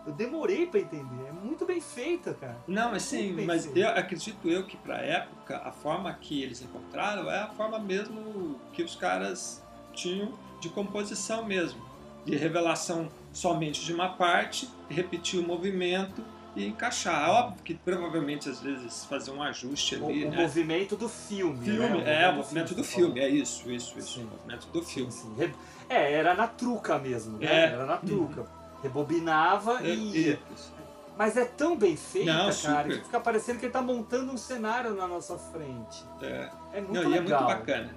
Eu 0.06 0.12
demorei 0.12 0.66
para 0.66 0.78
entender. 0.80 1.32
Muito 1.58 1.66
bem 1.66 1.80
feita, 1.80 2.34
cara. 2.34 2.56
Não, 2.68 2.92
mas 2.92 3.02
sim, 3.02 3.32
mas 3.44 3.64
feito. 3.64 3.78
eu 3.78 3.88
acredito 3.88 4.48
eu 4.48 4.64
que 4.64 4.76
pra 4.76 4.98
época 4.98 5.58
a 5.58 5.72
forma 5.72 6.14
que 6.14 6.40
eles 6.40 6.62
encontraram 6.62 7.28
é 7.28 7.40
a 7.40 7.48
forma 7.48 7.80
mesmo 7.80 8.60
que 8.72 8.80
os 8.80 8.94
caras 8.94 9.60
tinham 9.92 10.32
de 10.60 10.68
composição 10.68 11.44
mesmo, 11.44 11.80
de 12.24 12.36
revelação 12.36 13.08
somente 13.32 13.84
de 13.84 13.92
uma 13.92 14.10
parte, 14.10 14.68
repetir 14.88 15.40
o 15.40 15.42
movimento 15.42 16.24
e 16.54 16.64
encaixar. 16.64 17.28
Óbvio 17.28 17.64
que 17.64 17.74
provavelmente 17.74 18.48
às 18.48 18.60
vezes 18.60 19.04
fazer 19.06 19.32
um 19.32 19.42
ajuste 19.42 19.96
ali, 19.96 20.26
o 20.26 20.30
né? 20.30 20.36
movimento 20.36 20.94
do 20.94 21.08
filme. 21.08 21.64
Filme, 21.64 22.02
né? 22.02 22.22
é, 22.22 22.28
o 22.28 22.36
movimento 22.36 22.72
do 22.72 22.84
filme, 22.84 23.14
falou. 23.18 23.26
é 23.26 23.28
isso, 23.28 23.68
isso, 23.68 23.98
isso, 23.98 24.14
Sim. 24.14 24.22
o 24.22 24.26
movimento 24.30 24.68
do 24.68 24.80
filme. 24.80 25.10
Sim, 25.10 25.34
sim. 25.36 25.52
É, 25.88 26.12
era 26.12 26.34
na 26.34 26.46
truca 26.46 27.00
mesmo, 27.00 27.36
né? 27.36 27.46
É. 27.46 27.64
Era 27.72 27.84
na 27.84 27.96
truca. 27.96 28.46
Rebobinava 28.80 29.80
É, 29.84 29.88
e 29.92 30.30
isso. 30.30 30.77
Mas 31.18 31.36
é 31.36 31.44
tão 31.44 31.76
bem 31.76 31.96
feita, 31.96 32.32
Não, 32.32 32.54
cara, 32.54 32.88
que 32.88 32.94
fica 33.00 33.18
parecendo 33.18 33.58
que 33.58 33.66
ele 33.66 33.72
tá 33.72 33.82
montando 33.82 34.32
um 34.32 34.36
cenário 34.36 34.94
na 34.94 35.08
nossa 35.08 35.36
frente. 35.36 36.04
É. 36.22 36.48
É 36.74 36.80
muito 36.80 36.94
Não, 36.94 37.10
e 37.10 37.16
é 37.16 37.20
legal. 37.20 37.42
muito 37.44 37.58
bacana. 37.58 37.84
né? 37.86 37.94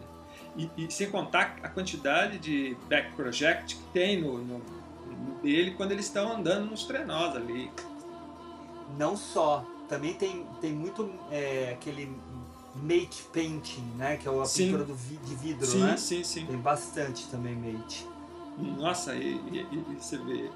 E, 0.58 0.70
e 0.76 0.92
sem 0.92 1.10
contar 1.12 1.56
a 1.62 1.70
quantidade 1.70 2.40
de 2.40 2.76
back 2.90 3.14
project 3.16 3.76
que 3.76 3.84
tem 3.94 4.20
no, 4.20 4.40
no- 4.40 4.58
no 4.58 5.36
dele 5.44 5.72
quando 5.76 5.92
eles 5.92 6.06
estão 6.08 6.34
andando 6.34 6.66
nos 6.72 6.84
trenós 6.86 7.36
ali. 7.36 7.72
Não 8.98 9.16
só. 9.16 9.64
Também 9.88 10.14
tem, 10.16 10.46
tem 10.60 10.74
muito 10.74 11.10
é, 11.30 11.74
aquele 11.78 12.12
mate 12.76 13.24
painting, 13.32 13.84
né? 13.98 14.18
Que 14.18 14.28
é 14.28 14.32
a 14.42 14.46
Sim. 14.46 14.66
pintura 14.66 14.84
do 14.86 14.96
de 14.96 15.36
vidro, 15.36 15.66
sim, 15.66 15.84
né? 15.84 15.96
sim, 15.96 16.24
sim. 16.24 16.46
Tem 16.48 16.58
bastante 16.58 17.28
também 17.28 17.56
mate. 17.56 18.08
Nossa, 18.58 19.14
e- 19.14 19.36
e- 19.52 19.68
e 19.72 19.96
você 20.00 20.18
vê. 20.18 20.50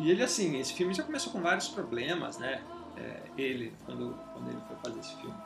E, 0.00 0.10
ele, 0.10 0.22
assim, 0.22 0.58
esse 0.58 0.72
filme 0.72 0.94
já 0.94 1.02
começou 1.02 1.32
com 1.32 1.40
vários 1.40 1.68
problemas, 1.68 2.38
né? 2.38 2.62
É, 2.96 3.20
ele, 3.36 3.72
quando, 3.84 4.14
quando 4.32 4.48
ele 4.48 4.60
foi 4.66 4.76
fazer 4.84 5.00
esse 5.00 5.16
filme. 5.20 5.36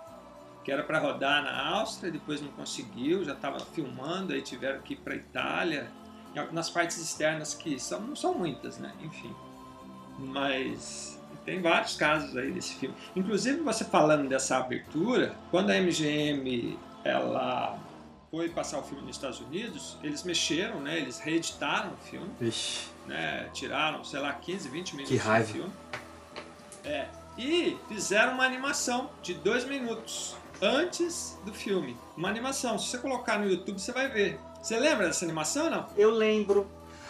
Que 0.65 0.73
era 0.73 0.83
para 0.83 0.99
rodar 0.99 1.43
na 1.43 1.69
Áustria, 1.77 2.11
depois 2.11 2.41
não 2.41 2.49
conseguiu, 2.53 3.25
já 3.25 3.33
estava 3.33 3.61
filmando, 3.61 4.33
aí 4.33 4.41
tiveram 4.41 4.81
que 4.81 4.95
ir 4.95 4.97
para 4.97 5.15
Itália, 5.15 5.91
nas 6.53 6.71
partes 6.71 6.97
externas 6.99 7.55
que 7.55 7.79
são, 7.79 8.01
não 8.01 8.17
são 8.17 8.35
muitas, 8.35 8.79
né? 8.79 8.93
Enfim. 9.03 9.35
Mas 10.19 11.21
tem 11.45 11.61
vários 11.61 11.97
casos 11.97 12.37
aí 12.37 12.51
desse 12.51 12.75
filme. 12.77 12.95
Inclusive, 13.15 13.61
você 13.61 13.85
falando 13.85 14.29
dessa 14.29 14.57
abertura, 14.57 15.35
quando 15.51 15.71
a 15.71 15.75
MGM 15.75 16.79
ela 17.05 17.79
foi 18.35 18.49
passar 18.49 18.81
o 18.81 18.83
filme 18.83 19.03
nos 19.07 19.15
Estados 19.15 19.41
Unidos, 19.41 19.97
eles 20.03 20.25
mexeram, 20.25 20.81
né? 20.81 20.99
Eles 20.99 21.21
reeditaram 21.21 21.93
o 21.93 21.97
filme, 22.05 22.29
Vixe. 22.41 22.89
né? 23.07 23.49
Tiraram, 23.53 24.03
sei 24.03 24.19
lá, 24.19 24.33
15, 24.33 24.69
20 24.69 24.97
minutos 24.97 25.17
Que 25.17 25.23
raiva. 25.25 25.47
do 25.47 25.53
filme. 25.53 25.73
É, 26.85 27.07
e 27.39 27.79
fizeram 27.89 28.33
uma 28.35 28.45
animação 28.45 29.09
de 29.23 29.35
dois 29.35 29.65
minutos 29.65 30.35
antes 30.61 31.39
do 31.45 31.55
filme. 31.55 31.97
Uma 32.17 32.29
animação. 32.29 32.77
Se 32.77 32.89
você 32.89 32.99
colocar 32.99 33.39
no 33.39 33.49
YouTube, 33.49 33.79
você 33.81 33.93
vai 33.93 34.09
ver. 34.09 34.41
Você 34.61 34.77
lembra 34.81 35.07
dessa 35.07 35.25
animação, 35.25 35.71
não? 35.71 35.87
Eu 35.97 36.11
lembro. 36.11 36.67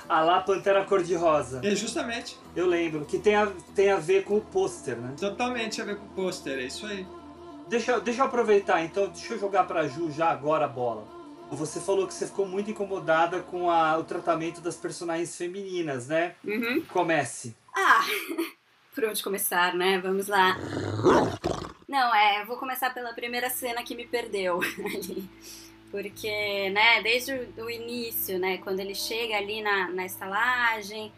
A 0.07 0.21
lá 0.21 0.43
Pantera 0.43 0.85
Cor-de-Rosa. 0.85 1.63
É 1.65 1.75
justamente. 1.75 2.39
Eu 2.55 2.67
lembro. 2.67 3.07
Que 3.07 3.19
tem 3.19 3.35
a, 3.35 3.51
tem 3.75 3.91
a 3.91 3.97
ver 3.97 4.25
com 4.25 4.37
o 4.37 4.41
pôster, 4.43 4.97
né? 4.99 5.15
Totalmente 5.19 5.81
a 5.81 5.85
ver 5.87 5.97
com 5.97 6.05
o 6.05 6.09
pôster, 6.11 6.59
é 6.59 6.65
isso 6.65 6.85
aí. 6.87 7.07
Deixa, 7.67 7.99
deixa 7.99 8.21
eu 8.21 8.27
aproveitar, 8.27 8.85
então, 8.85 9.07
deixa 9.09 9.33
eu 9.33 9.41
jogar 9.41 9.65
pra 9.65 9.89
Ju 9.89 10.11
já 10.11 10.29
agora 10.29 10.67
a 10.67 10.69
bola. 10.69 11.14
Você 11.51 11.81
falou 11.81 12.07
que 12.07 12.15
você 12.15 12.27
ficou 12.27 12.47
muito 12.47 12.71
incomodada 12.71 13.41
com 13.43 13.71
a- 13.71 13.97
o 13.99 14.05
tratamento 14.05 14.61
das 14.61 14.77
personagens 14.77 15.37
femininas, 15.37 16.09
né? 16.09 16.35
Uhum. 16.45 16.83
Comece. 16.89 17.55
Ah, 17.75 18.01
por 18.95 19.05
onde 19.05 19.23
começar, 19.23 19.75
né? 19.75 19.99
Vamos 19.99 20.27
lá. 20.27 20.57
Não, 21.89 22.15
é, 22.15 22.43
eu 22.43 22.47
vou 22.47 22.57
começar 22.57 22.93
pela 22.93 23.13
primeira 23.13 23.49
cena 23.51 23.83
que 23.85 23.95
me 23.95 24.07
perdeu 24.07 24.61
ali. 24.85 25.29
Porque, 25.93 26.71
né, 26.71 27.01
desde 27.03 27.33
o, 27.33 27.65
o 27.67 27.71
início, 27.71 28.37
né, 28.39 28.59
quando 28.59 28.81
ele 28.81 28.95
chega 28.97 29.37
ali 29.37 29.63
na, 29.63 29.89
na 29.91 30.05
estalagem 30.05 31.13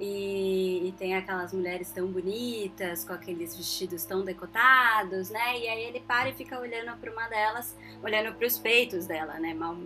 e, 0.00 0.88
e 0.88 0.92
tem 0.92 1.14
aquelas 1.14 1.52
mulheres 1.52 1.90
tão 1.90 2.06
bonitas, 2.06 3.04
com 3.04 3.12
aqueles 3.12 3.54
vestidos 3.54 4.04
tão 4.04 4.24
decotados, 4.24 5.28
né, 5.28 5.58
e 5.58 5.68
aí 5.68 5.84
ele 5.84 6.00
para 6.00 6.30
e 6.30 6.32
fica 6.32 6.58
olhando 6.58 6.96
para 6.98 7.12
uma 7.12 7.28
delas, 7.28 7.76
olhando 8.02 8.34
para 8.34 8.46
os 8.46 8.58
peitos 8.58 9.06
dela, 9.06 9.38
né, 9.38 9.52
mal, 9.52 9.76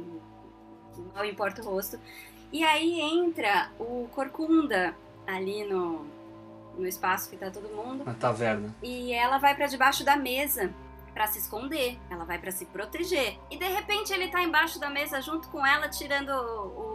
mal 1.14 1.24
importa 1.24 1.60
o 1.60 1.64
rosto. 1.64 1.98
E 2.52 2.62
aí 2.62 3.00
entra 3.00 3.72
o 3.80 4.08
Corcunda 4.12 4.94
ali 5.26 5.64
no, 5.64 6.06
no 6.78 6.86
espaço 6.86 7.28
que 7.28 7.36
tá 7.36 7.50
todo 7.50 7.68
mundo. 7.68 8.04
Na 8.04 8.14
taverna. 8.14 8.72
E 8.80 9.12
ela 9.12 9.38
vai 9.38 9.56
pra 9.56 9.66
debaixo 9.66 10.04
da 10.04 10.16
mesa 10.16 10.72
pra 11.12 11.26
se 11.26 11.38
esconder. 11.38 11.98
Ela 12.10 12.24
vai 12.24 12.38
pra 12.38 12.52
se 12.52 12.66
proteger. 12.66 13.38
E 13.50 13.56
de 13.56 13.64
repente 13.64 14.12
ele 14.12 14.28
tá 14.28 14.40
embaixo 14.40 14.78
da 14.78 14.88
mesa 14.88 15.20
junto 15.20 15.48
com 15.48 15.66
ela, 15.66 15.88
tirando 15.88 16.30
o 16.30 16.93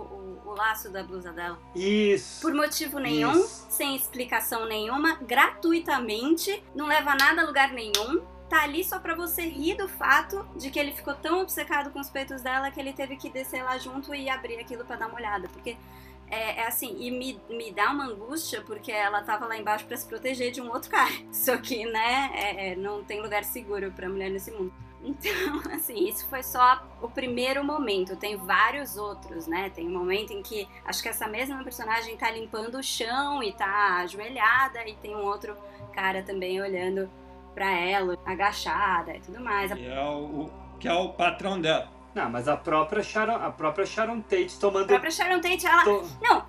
laço 0.59 0.89
da 0.89 1.01
blusa 1.03 1.31
dela. 1.31 1.57
Isso. 1.75 2.41
Por 2.41 2.53
motivo 2.53 2.99
nenhum, 2.99 3.31
Isso. 3.31 3.65
sem 3.69 3.95
explicação 3.95 4.65
nenhuma, 4.67 5.15
gratuitamente, 5.21 6.61
não 6.75 6.87
leva 6.87 7.15
nada 7.15 7.41
a 7.41 7.45
lugar 7.45 7.71
nenhum. 7.71 8.21
Tá 8.49 8.63
ali 8.63 8.83
só 8.83 8.97
pra 8.99 9.13
você 9.15 9.43
rir 9.43 9.75
do 9.75 9.87
fato 9.87 10.43
de 10.55 10.71
que 10.71 10.79
ele 10.79 10.91
ficou 10.91 11.13
tão 11.13 11.41
obcecado 11.41 11.91
com 11.91 11.99
os 11.99 12.09
peitos 12.09 12.41
dela 12.41 12.71
que 12.71 12.79
ele 12.79 12.93
teve 12.93 13.15
que 13.15 13.29
descer 13.29 13.63
lá 13.63 13.77
junto 13.77 14.13
e 14.13 14.27
abrir 14.27 14.59
aquilo 14.59 14.83
pra 14.83 14.95
dar 14.95 15.07
uma 15.07 15.15
olhada. 15.17 15.47
Porque 15.49 15.77
é, 16.27 16.61
é 16.61 16.67
assim, 16.67 16.95
e 16.99 17.11
me, 17.11 17.39
me 17.49 17.71
dá 17.71 17.91
uma 17.91 18.05
angústia 18.05 18.61
porque 18.61 18.91
ela 18.91 19.21
tava 19.21 19.45
lá 19.45 19.55
embaixo 19.55 19.85
pra 19.85 19.95
se 19.95 20.07
proteger 20.07 20.51
de 20.51 20.61
um 20.61 20.69
outro 20.71 20.89
cara. 20.89 21.11
Só 21.31 21.57
que, 21.57 21.85
né, 21.85 22.31
é- 22.33 22.71
é, 22.71 22.75
não 22.75 23.03
tem 23.03 23.21
lugar 23.21 23.43
seguro 23.43 23.91
pra 23.91 24.09
mulher 24.09 24.31
nesse 24.31 24.49
mundo. 24.51 24.73
Então, 25.03 25.31
assim, 25.73 26.07
isso 26.07 26.27
foi 26.27 26.43
só 26.43 26.83
o 27.01 27.07
primeiro 27.09 27.63
momento. 27.63 28.15
Tem 28.15 28.35
vários 28.37 28.97
outros, 28.97 29.47
né? 29.47 29.69
Tem 29.69 29.87
um 29.87 29.91
momento 29.97 30.31
em 30.33 30.41
que 30.41 30.67
acho 30.85 31.01
que 31.01 31.09
essa 31.09 31.27
mesma 31.27 31.63
personagem 31.63 32.17
tá 32.17 32.29
limpando 32.31 32.75
o 32.77 32.83
chão 32.83 33.41
e 33.41 33.51
tá 33.53 33.97
ajoelhada, 33.97 34.87
e 34.87 34.95
tem 34.95 35.15
um 35.15 35.23
outro 35.25 35.55
cara 35.93 36.21
também 36.23 36.61
olhando 36.61 37.09
pra 37.53 37.71
ela, 37.71 38.17
agachada 38.25 39.15
e 39.15 39.19
tudo 39.21 39.39
mais. 39.39 39.71
Que 39.73 39.85
é 39.85 40.03
o, 40.03 40.49
que 40.79 40.87
é 40.87 40.93
o 40.93 41.09
patrão 41.09 41.59
dela. 41.59 41.89
Não, 42.13 42.29
mas 42.29 42.47
a 42.47 42.57
própria 42.57 43.03
Sharon, 43.03 43.35
a 43.35 43.51
própria 43.51 43.85
Sharon 43.85 44.21
Tate 44.21 44.55
A 44.57 44.59
tomando. 44.59 44.87
própria 44.87 45.11
Sharon 45.11 45.39
Tate, 45.41 45.65
ela, 45.65 45.83
to- 45.83 46.03
Não, 46.21 46.45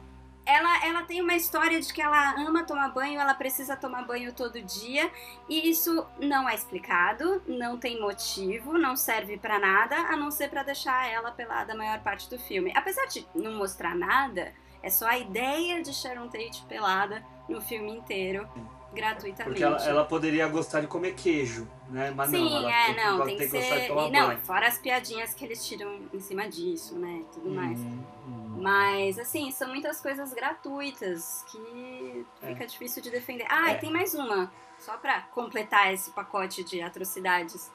ela, 0.50 0.84
ela 0.84 1.02
tem 1.02 1.22
uma 1.22 1.34
história 1.34 1.80
de 1.80 1.92
que 1.92 2.02
ela 2.02 2.34
ama 2.40 2.64
tomar 2.64 2.88
banho, 2.90 3.20
ela 3.20 3.34
precisa 3.34 3.76
tomar 3.76 4.04
banho 4.04 4.32
todo 4.32 4.60
dia, 4.60 5.10
e 5.48 5.70
isso 5.70 6.06
não 6.18 6.48
é 6.48 6.54
explicado, 6.54 7.42
não 7.46 7.78
tem 7.78 8.00
motivo, 8.00 8.76
não 8.76 8.96
serve 8.96 9.38
pra 9.38 9.58
nada, 9.58 9.96
a 9.96 10.16
não 10.16 10.30
ser 10.30 10.48
pra 10.50 10.62
deixar 10.62 11.08
ela 11.08 11.30
pelada 11.30 11.72
a 11.72 11.76
maior 11.76 12.00
parte 12.00 12.28
do 12.28 12.38
filme. 12.38 12.72
Apesar 12.74 13.06
de 13.06 13.26
não 13.34 13.52
mostrar 13.52 13.94
nada, 13.94 14.52
é 14.82 14.90
só 14.90 15.06
a 15.06 15.18
ideia 15.18 15.82
de 15.82 15.92
Sharon 15.92 16.28
Tate 16.28 16.64
pelada 16.68 17.24
no 17.48 17.60
filme 17.60 17.92
inteiro, 17.92 18.48
gratuitamente. 18.92 19.44
Porque 19.44 19.62
ela, 19.62 19.82
ela 19.84 20.04
poderia 20.04 20.46
gostar 20.48 20.80
de 20.80 20.86
comer 20.86 21.14
queijo, 21.14 21.66
né? 21.88 22.12
Mas 22.14 22.30
Sim, 22.30 22.38
não, 22.50 22.56
ela 22.58 22.70
é, 22.72 22.86
tem, 22.86 22.94
que- 22.94 23.00
não, 23.04 23.24
tem 23.24 23.36
que 23.36 23.46
gostar 23.46 23.58
de 23.76 23.86
ser. 23.86 23.90
e 23.92 24.10
não, 24.10 24.36
fora 24.38 24.66
as 24.68 24.78
piadinhas 24.78 25.34
que 25.34 25.44
eles 25.44 25.64
tiram 25.66 26.00
em 26.12 26.20
cima 26.20 26.48
disso, 26.48 26.98
né? 26.98 27.22
Tudo 27.32 27.50
mais. 27.50 27.78
Hum, 27.80 28.02
hum. 28.26 28.58
Mas, 28.60 29.18
assim, 29.18 29.50
são 29.50 29.68
muitas 29.68 30.00
coisas 30.00 30.32
gratuitas 30.32 31.44
que 31.50 32.26
fica 32.40 32.66
difícil 32.66 33.02
de 33.02 33.10
defender. 33.10 33.46
Ah, 33.48 33.72
É. 33.72 33.76
e 33.76 33.78
tem 33.78 33.90
mais 33.92 34.14
uma, 34.14 34.52
só 34.78 34.96
pra 34.96 35.20
completar 35.32 35.92
esse 35.94 36.10
pacote 36.10 36.62
de 36.64 36.82
atrocidades, 36.82 37.70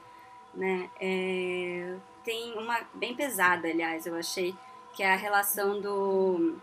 né? 0.54 0.90
É, 1.00 1.96
Tem 2.24 2.54
uma 2.58 2.80
bem 2.94 3.16
pesada, 3.16 3.68
aliás, 3.68 4.06
eu 4.08 4.16
achei, 4.16 4.56
que 4.94 5.04
é 5.04 5.14
a 5.14 5.16
relação 5.16 5.80
do, 5.80 6.56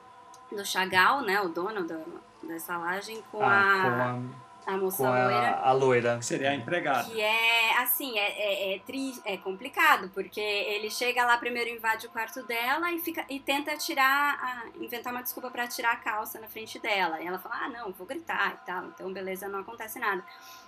do 0.50 0.64
Chagall, 0.64 1.22
né? 1.22 1.40
O 1.40 1.48
dono 1.48 1.84
da, 1.86 2.00
da 2.42 2.56
estalagem, 2.56 3.22
com, 3.30 3.40
Ah, 3.42 4.18
a, 4.66 4.72
a 4.72 4.76
moça 4.76 4.96
com 4.98 5.04
a, 5.06 5.08
com 5.08 5.22
loira. 5.22 5.48
a, 5.50 5.68
a 5.68 5.72
loira. 5.72 6.18
Que 6.18 6.24
seria 6.26 6.50
a 6.50 6.54
empregada. 6.54 7.04
Que 7.08 7.20
é, 7.20 7.78
assim, 7.78 8.18
é, 8.18 8.30
é, 8.30 8.74
é, 8.74 8.78
tri- 8.80 9.20
é 9.24 9.36
complicado, 9.36 10.10
porque 10.14 10.40
ele 10.40 10.90
chega 10.90 11.24
lá, 11.24 11.36
primeiro 11.38 11.68
invade 11.70 12.06
o 12.06 12.10
quarto 12.10 12.42
dela 12.44 12.90
e, 12.92 12.98
fica, 13.00 13.24
e 13.28 13.40
tenta 13.40 13.76
tirar, 13.76 14.38
a- 14.40 14.66
inventar 14.78 15.12
uma 15.12 15.22
desculpa 15.22 15.50
pra 15.50 15.66
tirar 15.66 15.92
a 15.92 15.96
calça 15.96 16.38
na 16.40 16.48
frente 16.48 16.78
dela. 16.78 17.20
E 17.20 17.26
ela 17.26 17.38
fala, 17.38 17.56
ah, 17.64 17.68
não, 17.68 17.92
vou 17.92 18.06
gritar 18.06 18.58
e 18.62 18.66
tal, 18.66 18.84
então 18.86 19.12
beleza, 19.12 19.48
não 19.48 19.60
acontece 19.60 19.98
nada. 19.98 20.24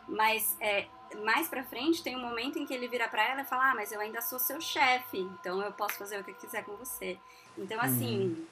Mas 0.08 0.56
é, 0.60 0.86
mais 1.24 1.48
pra 1.48 1.64
frente 1.64 2.02
tem 2.02 2.14
um 2.16 2.20
momento 2.20 2.58
em 2.58 2.66
que 2.66 2.74
ele 2.74 2.88
vira 2.88 3.08
pra 3.08 3.22
ela 3.26 3.40
e 3.42 3.44
fala, 3.44 3.70
ah, 3.70 3.74
mas 3.74 3.90
eu 3.92 4.00
ainda 4.00 4.20
sou 4.20 4.38
seu 4.38 4.60
chefe, 4.60 5.18
então 5.18 5.62
eu 5.62 5.72
posso 5.72 5.94
fazer 5.96 6.20
o 6.20 6.24
que 6.24 6.32
eu 6.32 6.34
quiser 6.34 6.62
com 6.64 6.76
você. 6.76 7.16
Então, 7.56 7.80
assim, 7.80 8.46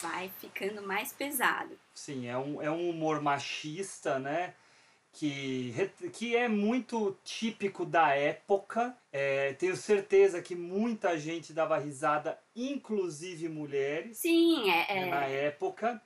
vai 0.00 0.30
ficando 0.38 0.82
mais 0.82 1.12
pesado. 1.12 1.76
Sim, 2.00 2.26
é 2.26 2.38
um, 2.38 2.62
é 2.62 2.70
um 2.70 2.88
humor 2.88 3.20
machista, 3.20 4.18
né? 4.18 4.54
Que, 5.12 5.74
que 6.14 6.34
é 6.34 6.48
muito 6.48 7.14
típico 7.22 7.84
da 7.84 8.14
época. 8.14 8.96
É, 9.12 9.52
tenho 9.54 9.76
certeza 9.76 10.40
que 10.40 10.54
muita 10.54 11.18
gente 11.18 11.52
dava 11.52 11.76
risada, 11.76 12.38
inclusive 12.56 13.48
mulheres, 13.50 14.16
Sim, 14.16 14.70
é... 14.70 14.76
né, 14.76 14.86
é- 14.88 15.10
na 15.10 15.24
época. 15.24 16.00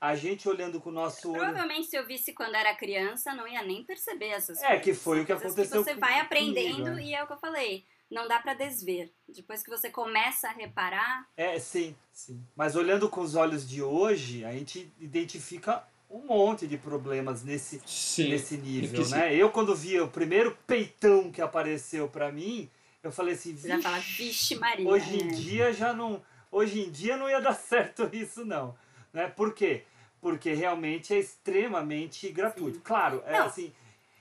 A 0.00 0.14
gente 0.14 0.48
olhando 0.48 0.80
com 0.80 0.88
o 0.88 0.92
nosso 0.92 1.30
olho. 1.32 1.40
Provavelmente 1.40 1.88
se 1.88 1.96
eu 1.96 2.06
visse 2.06 2.32
quando 2.32 2.54
era 2.54 2.74
criança, 2.76 3.34
não 3.34 3.46
ia 3.46 3.62
nem 3.62 3.84
perceber 3.84 4.28
essas 4.28 4.62
É, 4.62 4.68
coisas. 4.68 4.84
que 4.84 4.94
foi 4.94 5.20
o 5.20 5.26
que 5.26 5.32
aconteceu 5.32 5.64
Que 5.84 5.90
você 5.90 5.94
vai 5.96 6.12
comigo, 6.12 6.26
aprendendo 6.26 6.90
né? 6.94 7.02
e 7.02 7.12
é 7.14 7.22
o 7.22 7.26
que 7.26 7.32
eu 7.32 7.38
falei. 7.38 7.84
Não 8.10 8.26
dá 8.26 8.40
pra 8.40 8.54
desver. 8.54 9.12
Depois 9.28 9.62
que 9.62 9.70
você 9.70 9.88
começa 9.90 10.48
a 10.48 10.52
reparar, 10.52 11.28
É, 11.36 11.58
sim, 11.58 11.94
sim. 12.12 12.44
Mas 12.56 12.74
olhando 12.74 13.08
com 13.08 13.20
os 13.20 13.34
olhos 13.36 13.68
de 13.68 13.80
hoje, 13.82 14.44
a 14.44 14.52
gente 14.52 14.92
identifica 14.98 15.84
um 16.10 16.26
monte 16.26 16.66
de 16.66 16.76
problemas 16.76 17.44
nesse, 17.44 17.80
Sim. 17.86 18.30
nesse 18.30 18.56
nível, 18.56 19.04
sim. 19.04 19.12
né? 19.12 19.32
Eu, 19.34 19.48
quando 19.50 19.76
vi 19.76 20.00
o 20.00 20.08
primeiro 20.08 20.58
peitão 20.66 21.30
que 21.30 21.40
apareceu 21.40 22.08
pra 22.08 22.32
mim, 22.32 22.68
eu 23.00 23.12
falei 23.12 23.34
assim, 23.34 23.56
você 23.56 23.68
já 23.68 23.80
fala, 23.80 23.98
"Vixe, 24.00 24.56
Maria. 24.56 24.88
hoje 24.88 25.16
em 25.22 25.28
dia 25.28 25.72
já 25.72 25.92
não... 25.92 26.20
Hoje 26.50 26.80
em 26.80 26.90
dia 26.90 27.16
não 27.16 27.30
ia 27.30 27.40
dar 27.40 27.54
certo 27.54 28.10
isso, 28.12 28.44
não. 28.44 28.76
Né? 29.12 29.28
Por 29.28 29.54
quê? 29.54 29.84
Porque 30.20 30.52
realmente 30.52 31.14
é 31.14 31.18
extremamente 31.20 32.28
gratuito. 32.32 32.80
Claro, 32.80 33.22
é 33.24 33.38
Não. 33.38 33.46
assim... 33.46 33.72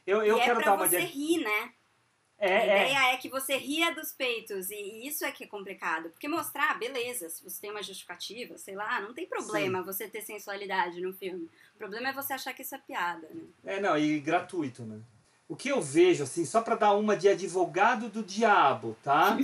Eu, 0.06 0.23
eu 0.23 0.38
e 0.38 0.41
quero 0.41 0.62
é 0.62 0.63
dar 0.63 0.71
pra 0.71 0.73
uma... 0.75 0.88
você 0.88 0.97
dia- 1.02 1.08
rir, 1.08 1.38
né? 1.43 1.73
É, 2.39 2.58
a 2.58 2.62
é. 2.62 2.91
ideia 2.91 3.13
é. 3.13 3.17
que 3.17 3.28
você 3.28 3.58
ria 3.58 3.93
dos 3.93 4.13
peitos, 4.13 4.71
e 4.71 5.06
isso 5.06 5.25
é 5.25 5.32
que 5.32 5.43
é 5.43 5.47
complicado. 5.47 6.10
Porque 6.10 6.28
mostrar, 6.28 6.80
beleza, 6.80 7.30
se 7.30 7.43
você 7.43 7.60
tem 7.60 7.69
uma 7.69 7.84
justificativa, 7.84 8.58
sei 8.58 8.75
lá, 8.75 9.02
não 9.02 9.13
tem 9.13 9.28
problema 9.28 9.84
você 9.84 10.08
ter 10.08 10.21
sensualidade 10.21 11.02
no 11.02 11.13
filme. 11.13 11.49
O 11.75 11.78
problema 11.78 12.10
é 12.10 12.13
você 12.13 12.34
achar 12.34 12.54
que 12.54 12.62
isso 12.62 12.73
é 12.73 12.78
piada, 12.78 13.28
né? 13.34 13.43
É, 13.65 13.82
não, 13.82 13.97
e 13.97 14.19
gratuito, 14.19 14.84
né? 14.84 14.99
O 15.49 15.56
que 15.56 15.69
eu 15.69 15.82
vejo, 15.82 16.23
assim, 16.23 16.45
só 16.45 16.62
para 16.62 16.75
dar 16.75 16.93
uma 16.93 17.17
de 17.17 17.28
advogado 17.28 18.08
do 18.08 18.23
diabo, 18.23 18.95
tá? 19.04 19.38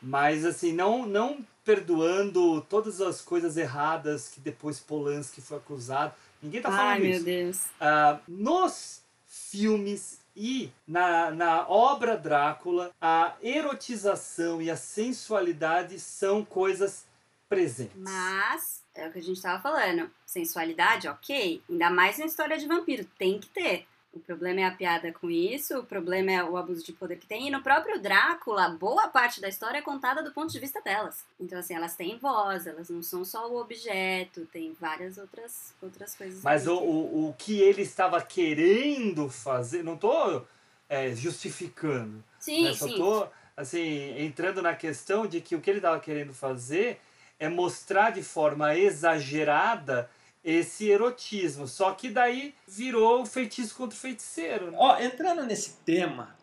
Mas, 0.00 0.44
assim, 0.44 0.72
não, 0.72 1.04
não 1.04 1.44
perdoando 1.64 2.60
todas 2.60 3.00
as 3.00 3.20
coisas 3.20 3.56
erradas 3.56 4.28
que 4.28 4.38
depois 4.38 4.78
Polanski 4.78 5.40
foi 5.40 5.56
acusado. 5.56 6.14
Ninguém 6.40 6.62
tá 6.62 6.70
falando 6.70 6.90
Ai, 6.90 7.00
meu 7.00 7.10
isso. 7.10 7.24
Deus. 7.24 7.64
Ah, 7.80 8.20
nos 8.28 9.02
filmes 9.26 10.15
e 10.36 10.70
na, 10.86 11.30
na 11.30 11.68
obra 11.68 12.16
Drácula, 12.16 12.92
a 13.00 13.34
erotização 13.42 14.60
e 14.60 14.70
a 14.70 14.76
sensualidade 14.76 15.98
são 15.98 16.44
coisas 16.44 17.06
presentes. 17.48 17.96
Mas, 17.96 18.84
é 18.94 19.08
o 19.08 19.12
que 19.12 19.18
a 19.18 19.22
gente 19.22 19.40
tava 19.40 19.62
falando. 19.62 20.10
Sensualidade, 20.26 21.08
ok. 21.08 21.62
Ainda 21.70 21.90
mais 21.90 22.18
na 22.18 22.26
história 22.26 22.58
de 22.58 22.66
vampiro. 22.66 23.04
Tem 23.18 23.38
que 23.38 23.48
ter. 23.48 23.86
O 24.16 24.20
problema 24.20 24.60
é 24.62 24.64
a 24.64 24.70
piada 24.70 25.12
com 25.12 25.30
isso, 25.30 25.78
o 25.78 25.84
problema 25.84 26.32
é 26.32 26.42
o 26.42 26.56
abuso 26.56 26.82
de 26.82 26.90
poder 26.90 27.16
que 27.16 27.26
tem. 27.26 27.48
E 27.48 27.50
no 27.50 27.62
próprio 27.62 28.00
Drácula, 28.00 28.70
boa 28.70 29.08
parte 29.08 29.42
da 29.42 29.48
história 29.48 29.76
é 29.76 29.82
contada 29.82 30.22
do 30.22 30.32
ponto 30.32 30.50
de 30.50 30.58
vista 30.58 30.80
delas. 30.80 31.22
Então, 31.38 31.58
assim, 31.58 31.74
elas 31.74 31.96
têm 31.96 32.16
voz, 32.16 32.66
elas 32.66 32.88
não 32.88 33.02
são 33.02 33.26
só 33.26 33.46
o 33.46 33.60
objeto, 33.60 34.46
tem 34.46 34.72
várias 34.80 35.18
outras, 35.18 35.74
outras 35.82 36.14
coisas. 36.14 36.42
Mas 36.42 36.66
o, 36.66 36.78
que- 36.78 36.82
o, 36.82 37.28
o 37.28 37.34
que 37.36 37.60
ele 37.60 37.82
estava 37.82 38.22
querendo 38.22 39.28
fazer, 39.28 39.84
não 39.84 39.98
tô 39.98 40.42
é, 40.88 41.14
justificando, 41.14 42.24
Sim, 42.40 42.64
né? 42.64 42.72
só 42.72 42.86
sim. 42.86 42.96
tô 42.96 43.28
assim, 43.54 44.14
entrando 44.18 44.62
na 44.62 44.74
questão 44.74 45.26
de 45.26 45.42
que 45.42 45.54
o 45.54 45.60
que 45.60 45.68
ele 45.68 45.78
estava 45.78 46.00
querendo 46.00 46.32
fazer 46.32 47.00
é 47.38 47.50
mostrar 47.50 48.10
de 48.12 48.22
forma 48.22 48.74
exagerada 48.74 50.08
esse 50.46 50.88
erotismo. 50.88 51.66
Só 51.66 51.90
que 51.92 52.08
daí 52.08 52.54
virou 52.68 53.22
o 53.22 53.26
feitiço 53.26 53.74
contra 53.74 53.96
o 53.96 54.00
feiticeiro. 54.00 54.70
né? 54.70 54.78
Ó, 54.80 54.96
entrando 55.00 55.42
nesse 55.44 55.72
tema, 55.84 56.34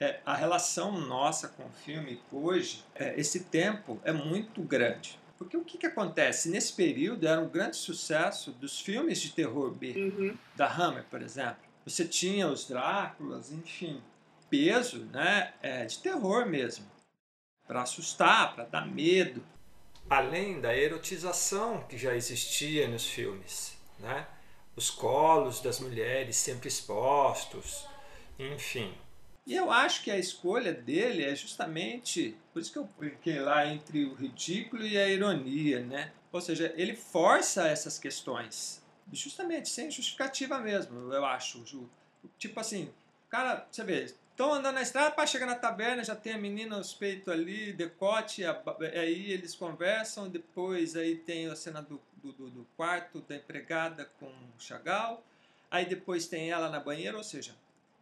é, 0.00 0.18
a 0.26 0.34
relação 0.34 0.92
nossa 1.00 1.46
com 1.48 1.62
o 1.62 1.70
filme 1.84 2.20
hoje, 2.32 2.84
é, 2.96 3.18
esse 3.18 3.44
tempo 3.44 4.00
é 4.04 4.12
muito 4.12 4.60
grande. 4.60 5.18
Porque 5.38 5.56
o 5.56 5.64
que, 5.64 5.78
que 5.78 5.86
acontece? 5.86 6.48
Nesse 6.48 6.72
período 6.72 7.26
era 7.26 7.40
um 7.40 7.48
grande 7.48 7.76
sucesso 7.76 8.50
dos 8.52 8.80
filmes 8.80 9.20
de 9.20 9.30
terror 9.32 9.70
B, 9.70 9.92
Uhum. 9.96 10.36
da 10.56 10.66
Hammer, 10.66 11.04
por 11.10 11.22
exemplo. 11.22 11.56
Você 11.86 12.04
tinha 12.04 12.48
os 12.48 12.66
Dráculas, 12.66 13.52
enfim, 13.52 14.00
peso 14.50 15.00
né, 15.12 15.52
é, 15.62 15.84
de 15.84 15.98
terror 15.98 16.46
mesmo, 16.46 16.86
para 17.66 17.82
assustar, 17.82 18.54
para 18.54 18.64
dar 18.64 18.86
medo. 18.86 19.44
Além 20.08 20.60
da 20.60 20.76
erotização 20.76 21.82
que 21.88 21.96
já 21.96 22.14
existia 22.14 22.86
nos 22.88 23.06
filmes, 23.06 23.76
né? 23.98 24.26
os 24.76 24.90
colos 24.90 25.60
das 25.60 25.80
mulheres 25.80 26.36
sempre 26.36 26.68
expostos, 26.68 27.86
enfim. 28.38 28.92
E 29.46 29.54
eu 29.54 29.70
acho 29.70 30.02
que 30.02 30.10
a 30.10 30.18
escolha 30.18 30.72
dele 30.72 31.22
é 31.22 31.34
justamente, 31.34 32.36
por 32.52 32.60
isso 32.60 32.72
que 32.72 32.78
eu 32.78 32.88
fiquei 32.98 33.38
lá 33.40 33.66
entre 33.66 34.04
o 34.04 34.14
ridículo 34.14 34.84
e 34.84 34.96
a 34.96 35.08
ironia, 35.08 35.80
né? 35.80 36.12
Ou 36.32 36.40
seja, 36.40 36.72
ele 36.76 36.96
força 36.96 37.68
essas 37.68 37.98
questões, 37.98 38.82
justamente 39.12 39.68
sem 39.68 39.90
justificativa 39.90 40.58
mesmo, 40.58 41.12
eu 41.12 41.24
acho. 41.24 41.62
Tipo 42.38 42.58
assim, 42.58 42.92
cara, 43.28 43.66
você 43.70 43.84
vê, 43.84 44.14
estão 44.34 44.52
andando 44.52 44.74
na 44.74 44.82
estrada, 44.82 45.12
para 45.12 45.26
chegar 45.28 45.46
na 45.46 45.54
taberna, 45.54 46.02
já 46.02 46.16
tem 46.16 46.32
a 46.32 46.38
menina 46.38 46.76
os 46.76 46.92
peitos 46.92 47.28
ali, 47.32 47.72
decote, 47.72 48.44
a 48.44 48.60
aí 48.80 49.30
eles 49.30 49.54
conversam, 49.54 50.28
depois 50.28 50.96
aí 50.96 51.16
tem 51.16 51.46
a 51.46 51.54
cena 51.54 51.80
do, 51.80 52.00
do, 52.16 52.32
do- 52.32 52.66
quarto 52.76 53.20
da 53.20 53.36
empregada 53.36 54.06
com 54.18 54.26
o 54.26 54.60
Chagall, 54.60 55.22
aí 55.70 55.86
depois 55.86 56.26
tem 56.26 56.50
ela 56.50 56.68
na 56.68 56.80
banheira, 56.80 57.16
ou 57.16 57.22
seja, 57.22 57.54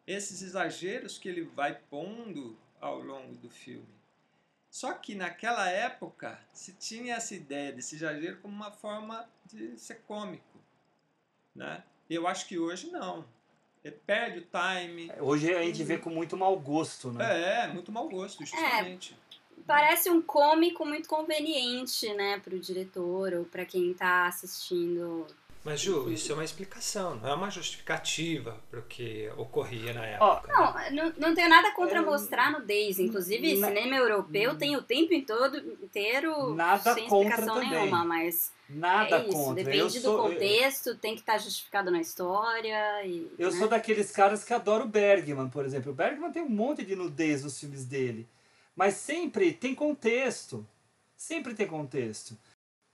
esses 0.07 0.40
exageros 0.40 1.18
que 1.18 1.29
ele 1.29 1.42
vai 1.42 1.79
pondo 1.90 2.57
ao 2.81 2.99
longo 3.01 3.35
do 3.37 3.51
filme. 3.51 3.87
Só 4.71 4.95
que 4.95 5.14
naquela 5.14 5.68
época 5.68 6.40
se 6.55 6.73
tinha 6.73 7.16
essa 7.16 7.35
ideia 7.35 7.73
desse 7.73 7.95
exagero 7.97 8.38
como 8.40 8.55
uma 8.55 8.71
forma 8.71 9.29
de 9.45 9.79
ser 9.79 9.97
cômico, 10.09 10.59
né? 11.55 11.85
Eu 12.09 12.27
acho 12.27 12.47
que 12.49 12.59
hoje 12.59 12.90
não. 12.90 13.27
Ele 13.85 13.97
perde 14.07 14.38
o 14.38 14.42
time. 14.42 15.12
Hoje 15.21 15.53
a 15.53 15.62
gente 15.62 15.83
vê 15.83 15.99
com 15.99 16.11
muito 16.11 16.37
mau 16.37 16.57
gosto, 16.59 17.11
né? 17.11 17.64
É, 17.64 17.68
muito 17.68 17.90
mau 17.90 18.09
gosto, 18.09 18.45
justamente. 18.45 19.16
Parece 19.66 20.11
um 20.11 20.23
cômico 20.23 20.85
muito 20.85 21.09
conveniente, 21.09 22.12
né, 22.14 22.40
pro 22.40 22.59
diretor 22.59 23.33
ou 23.35 23.45
pra 23.45 23.64
quem 23.64 23.92
tá 23.95 24.27
assistindo. 24.27 25.27
Mas, 25.64 25.81
Ju, 25.81 26.11
isso 26.11 26.33
é 26.33 26.35
uma 26.35 26.42
explicação, 26.44 27.14
não 27.20 27.29
é 27.29 27.35
uma 27.35 27.48
justificativa 27.48 28.59
para 28.68 28.81
o 28.81 28.83
que 28.83 29.31
ocorria 29.37 29.92
na 29.92 30.01
Ó, 30.20 30.35
época. 30.38 30.53
Não, 30.90 31.05
não, 31.05 31.12
não 31.18 31.35
tenho 31.37 31.48
nada 31.48 31.70
contra 31.70 31.98
É, 31.98 32.01
mostrar 32.01 32.51
nudez. 32.51 32.98
Inclusive, 32.98 33.57
na- 33.59 33.68
cinema 33.68 33.94
europeu 33.96 34.59
tem 34.59 34.77
o 34.77 34.83
tempo 34.83 35.14
em 35.14 35.25
todo 35.25 35.57
inteiro 35.59 36.53
Nada 36.55 36.94
sem 36.94 37.07
contra 37.07 37.29
explicação 37.37 37.55
também. 37.62 37.70
nenhuma, 37.79 38.05
mas 38.05 38.51
Nada 38.68 39.18
é 39.18 39.22
isso. 39.22 39.31
contra. 39.37 39.62
Depende 39.62 39.79
eu 39.79 39.87
do 39.87 40.01
sou, 40.01 40.16
eu- 40.27 40.33
contexto, 40.33 40.96
tem 40.96 41.14
que 41.14 41.20
estar 41.20 41.38
justificado 41.38 41.92
na 41.92 42.01
história. 42.01 43.07
E, 43.07 43.31
Eu 43.38 43.53
né? 43.53 43.57
sou 43.57 43.68
daqueles 43.68 44.11
caras 44.11 44.42
que 44.42 44.53
adoro 44.53 44.85
o 44.85 44.88
Bergman, 44.88 45.48
por 45.48 45.64
exemplo. 45.64 45.92
O 45.92 45.94
Bergman 45.94 46.33
tem 46.33 46.42
um 46.42 46.48
monte 46.48 46.85
de 46.85 46.96
nudez 46.96 47.44
nos 47.44 47.61
filmes 47.61 47.85
dele. 47.85 48.29
Mas 48.75 48.94
sempre 48.94 49.53
tem 49.53 49.77
contexto. 49.77 50.66
Sempre 51.16 51.55
tem 51.55 51.68
contexto. 51.68 52.37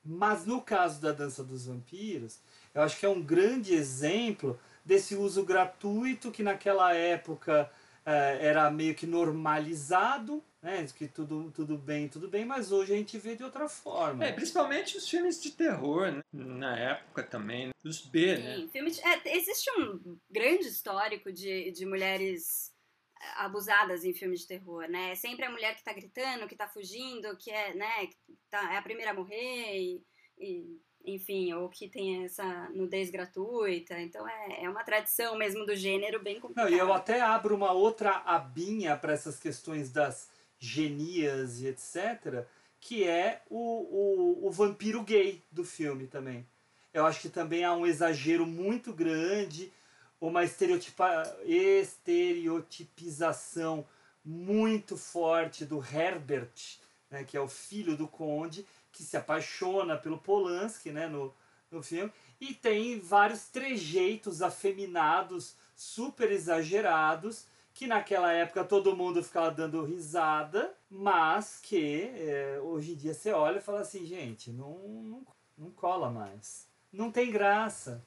Mas 0.04 0.46
no 0.46 0.61
caso 0.62 1.00
da 1.00 1.12
Dança 1.12 1.42
dos 1.44 1.66
Vampiros, 1.66 2.40
eu 2.79 2.85
acho 2.85 2.97
que 2.97 3.05
é 3.05 3.09
um 3.09 3.21
grande 3.21 3.75
exemplo 3.75 4.59
desse 4.85 5.17
uso 5.17 5.45
gratuito 5.45 6.31
que 6.31 6.45
naquela 6.45 6.95
época 6.95 7.69
eh, 8.07 8.38
era 8.41 8.71
meio 8.71 8.95
que 8.95 9.05
normalizado, 9.05 10.43
né? 10.62 10.87
Que 10.97 11.09
tudo, 11.09 11.51
tudo 11.51 11.77
bem, 11.77 12.09
tudo 12.09 12.29
bem, 12.29 12.45
mas 12.45 12.71
hoje 12.71 12.93
a 12.93 12.97
gente 12.97 13.19
vê 13.19 13.35
de 13.35 13.43
outra 13.43 13.69
forma. 13.69 14.25
É, 14.25 14.33
principalmente 14.33 14.97
os 14.97 15.09
filmes 15.09 15.43
de 15.43 15.51
terror, 15.51 16.12
né? 16.12 16.23
na 16.33 16.79
época 16.79 17.25
também, 17.25 17.71
os 17.85 18.01
B, 18.01 18.38
né? 18.38 18.57
Sim, 18.59 18.69
filme 18.69 18.91
de- 18.93 19.01
é, 19.01 19.37
existe 19.37 19.69
um 19.73 20.17
grande 20.31 20.69
histórico 20.69 21.33
de, 21.33 21.73
de 21.73 21.85
mulheres 21.85 22.73
eh, 23.21 23.25
abusadas 23.38 24.05
em 24.05 24.14
filmes 24.14 24.43
de 24.43 24.47
terror, 24.47 24.88
né? 24.88 25.11
É 25.11 25.14
sempre 25.17 25.45
a 25.45 25.51
mulher 25.51 25.75
que 25.75 25.83
tá 25.83 25.93
gritando, 25.93 26.47
que 26.47 26.55
tá 26.55 26.69
fugindo, 26.69 27.37
que 27.37 27.51
é, 27.51 27.75
né, 27.75 28.07
que 28.07 28.38
tá, 28.49 28.73
é 28.73 28.77
a 28.77 28.83
primeira 28.83 29.11
a 29.11 29.14
morrer, 29.14 29.77
e, 29.77 30.03
e, 30.38 30.81
enfim, 31.05 31.53
ou 31.55 31.69
que 31.69 31.89
tem 31.89 32.25
essa 32.25 32.69
nudez 32.71 33.11
gratuita. 33.11 33.99
Então 34.01 34.29
é, 34.29 34.65
é 34.65 34.69
uma 34.69 34.85
tradição 34.85 35.37
mesmo 35.37 35.65
do 35.65 35.75
gênero 35.75 36.23
bem 36.23 36.35
Não, 36.35 36.43
complicada. 36.43 36.71
e 36.71 36.79
eu 36.79 36.93
até 36.93 37.21
abro 37.21 37.55
uma 37.55 37.73
outra 37.73 38.23
abinha 38.25 38.97
para 38.97 39.13
essas 39.13 39.39
questões 39.39 39.91
das 39.91 40.29
genias 40.59 41.61
e 41.61 41.69
etc., 41.69 42.45
que 42.81 43.05
é 43.05 43.43
o, 43.49 43.59
o, 43.59 44.47
o 44.47 44.51
vampiro 44.51 45.03
gay 45.03 45.43
do 45.51 45.65
filme 45.65 46.07
também. 46.07 46.47
Eu 46.93 47.07
acho 47.07 47.21
que 47.21 47.29
também 47.29 47.65
há 47.65 47.75
um 47.75 47.87
exagero 47.87 48.47
muito 48.47 48.93
grande, 48.93 49.73
uma 50.21 50.45
estereotipa, 50.45 51.23
estereotipização 51.45 53.87
muito 54.25 54.97
forte 54.97 55.65
do 55.65 55.83
Herbert, 55.83 56.79
né, 57.11 57.25
que 57.25 57.37
é 57.37 57.41
o 57.41 57.49
filho 57.49 57.97
do 57.97 58.07
conde, 58.07 58.65
que 58.92 59.03
se 59.03 59.16
apaixona 59.16 59.96
pelo 59.96 60.18
Polanski 60.18 60.90
né, 60.90 61.07
no, 61.07 61.35
no 61.70 61.83
filme, 61.83 62.12
e 62.40 62.55
tem 62.55 62.98
vários 63.01 63.48
trejeitos 63.48 64.42
afeminados, 64.42 65.55
super 65.74 66.31
exagerados, 66.31 67.46
que 67.74 67.87
naquela 67.87 68.33
época 68.33 68.64
todo 68.64 68.96
mundo 68.96 69.22
ficava 69.22 69.51
dando 69.51 69.85
risada, 69.85 70.74
mas 70.90 71.61
que 71.62 72.11
é, 72.16 72.61
hoje 72.61 72.92
em 72.92 72.96
dia 72.96 73.14
você 73.14 73.31
olha 73.31 73.59
e 73.59 73.62
fala 73.62 73.81
assim, 73.81 74.05
gente, 74.05 74.51
não, 74.51 74.77
não, 74.79 75.27
não 75.57 75.70
cola 75.70 76.11
mais. 76.11 76.66
Não 76.92 77.12
tem 77.12 77.31
graça. 77.31 78.03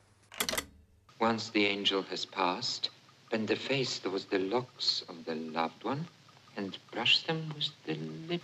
Once 1.22 1.52
the 1.52 1.72
angel 1.72 2.04
has 2.12 2.26
passed, 2.26 2.92
bend 3.30 3.46
the 3.46 3.56
face 3.56 4.00
towards 4.02 4.26
the 4.26 4.40
locks 4.40 5.06
of 5.08 5.24
the 5.24 5.36
loved 5.36 5.86
one 5.86 6.06
and 6.58 6.72
brush 6.92 7.24
them 7.24 7.48
with 7.56 7.72
the 7.86 7.94
lip. 8.28 8.44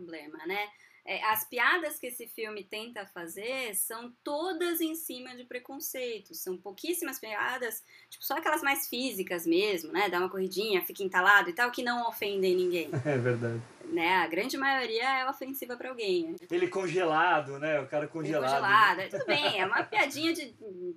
Problema, 0.00 0.46
né? 0.46 0.68
é, 1.04 1.22
as 1.24 1.44
piadas 1.44 1.98
que 1.98 2.06
esse 2.06 2.26
filme 2.26 2.64
tenta 2.64 3.06
fazer 3.06 3.74
são 3.74 4.12
todas 4.22 4.80
em 4.80 4.94
cima 4.94 5.34
de 5.34 5.44
preconceitos. 5.44 6.38
São 6.38 6.56
pouquíssimas 6.56 7.18
piadas, 7.18 7.82
tipo, 8.08 8.24
só 8.24 8.36
aquelas 8.36 8.62
mais 8.62 8.86
físicas 8.88 9.46
mesmo, 9.46 9.92
né? 9.92 10.08
Dá 10.08 10.18
uma 10.18 10.28
corridinha, 10.28 10.84
fica 10.84 11.02
entalado 11.02 11.50
e 11.50 11.52
tal, 11.52 11.70
que 11.70 11.82
não 11.82 12.08
ofendem 12.08 12.54
ninguém. 12.54 12.90
É 13.10 13.18
verdade. 13.18 13.60
Né? 13.92 14.16
A 14.16 14.26
grande 14.26 14.56
maioria 14.56 15.20
é 15.20 15.28
ofensiva 15.28 15.76
para 15.76 15.88
alguém. 15.88 16.34
Ele 16.50 16.68
congelado, 16.68 17.58
né? 17.58 17.80
O 17.80 17.86
cara 17.86 18.06
congelado. 18.06 18.44
Ele 18.44 18.60
congelado. 18.60 19.10
Tudo 19.10 19.26
bem, 19.26 19.60
é 19.60 19.66
uma 19.66 19.82
piadinha 19.82 20.32
de 20.32 20.54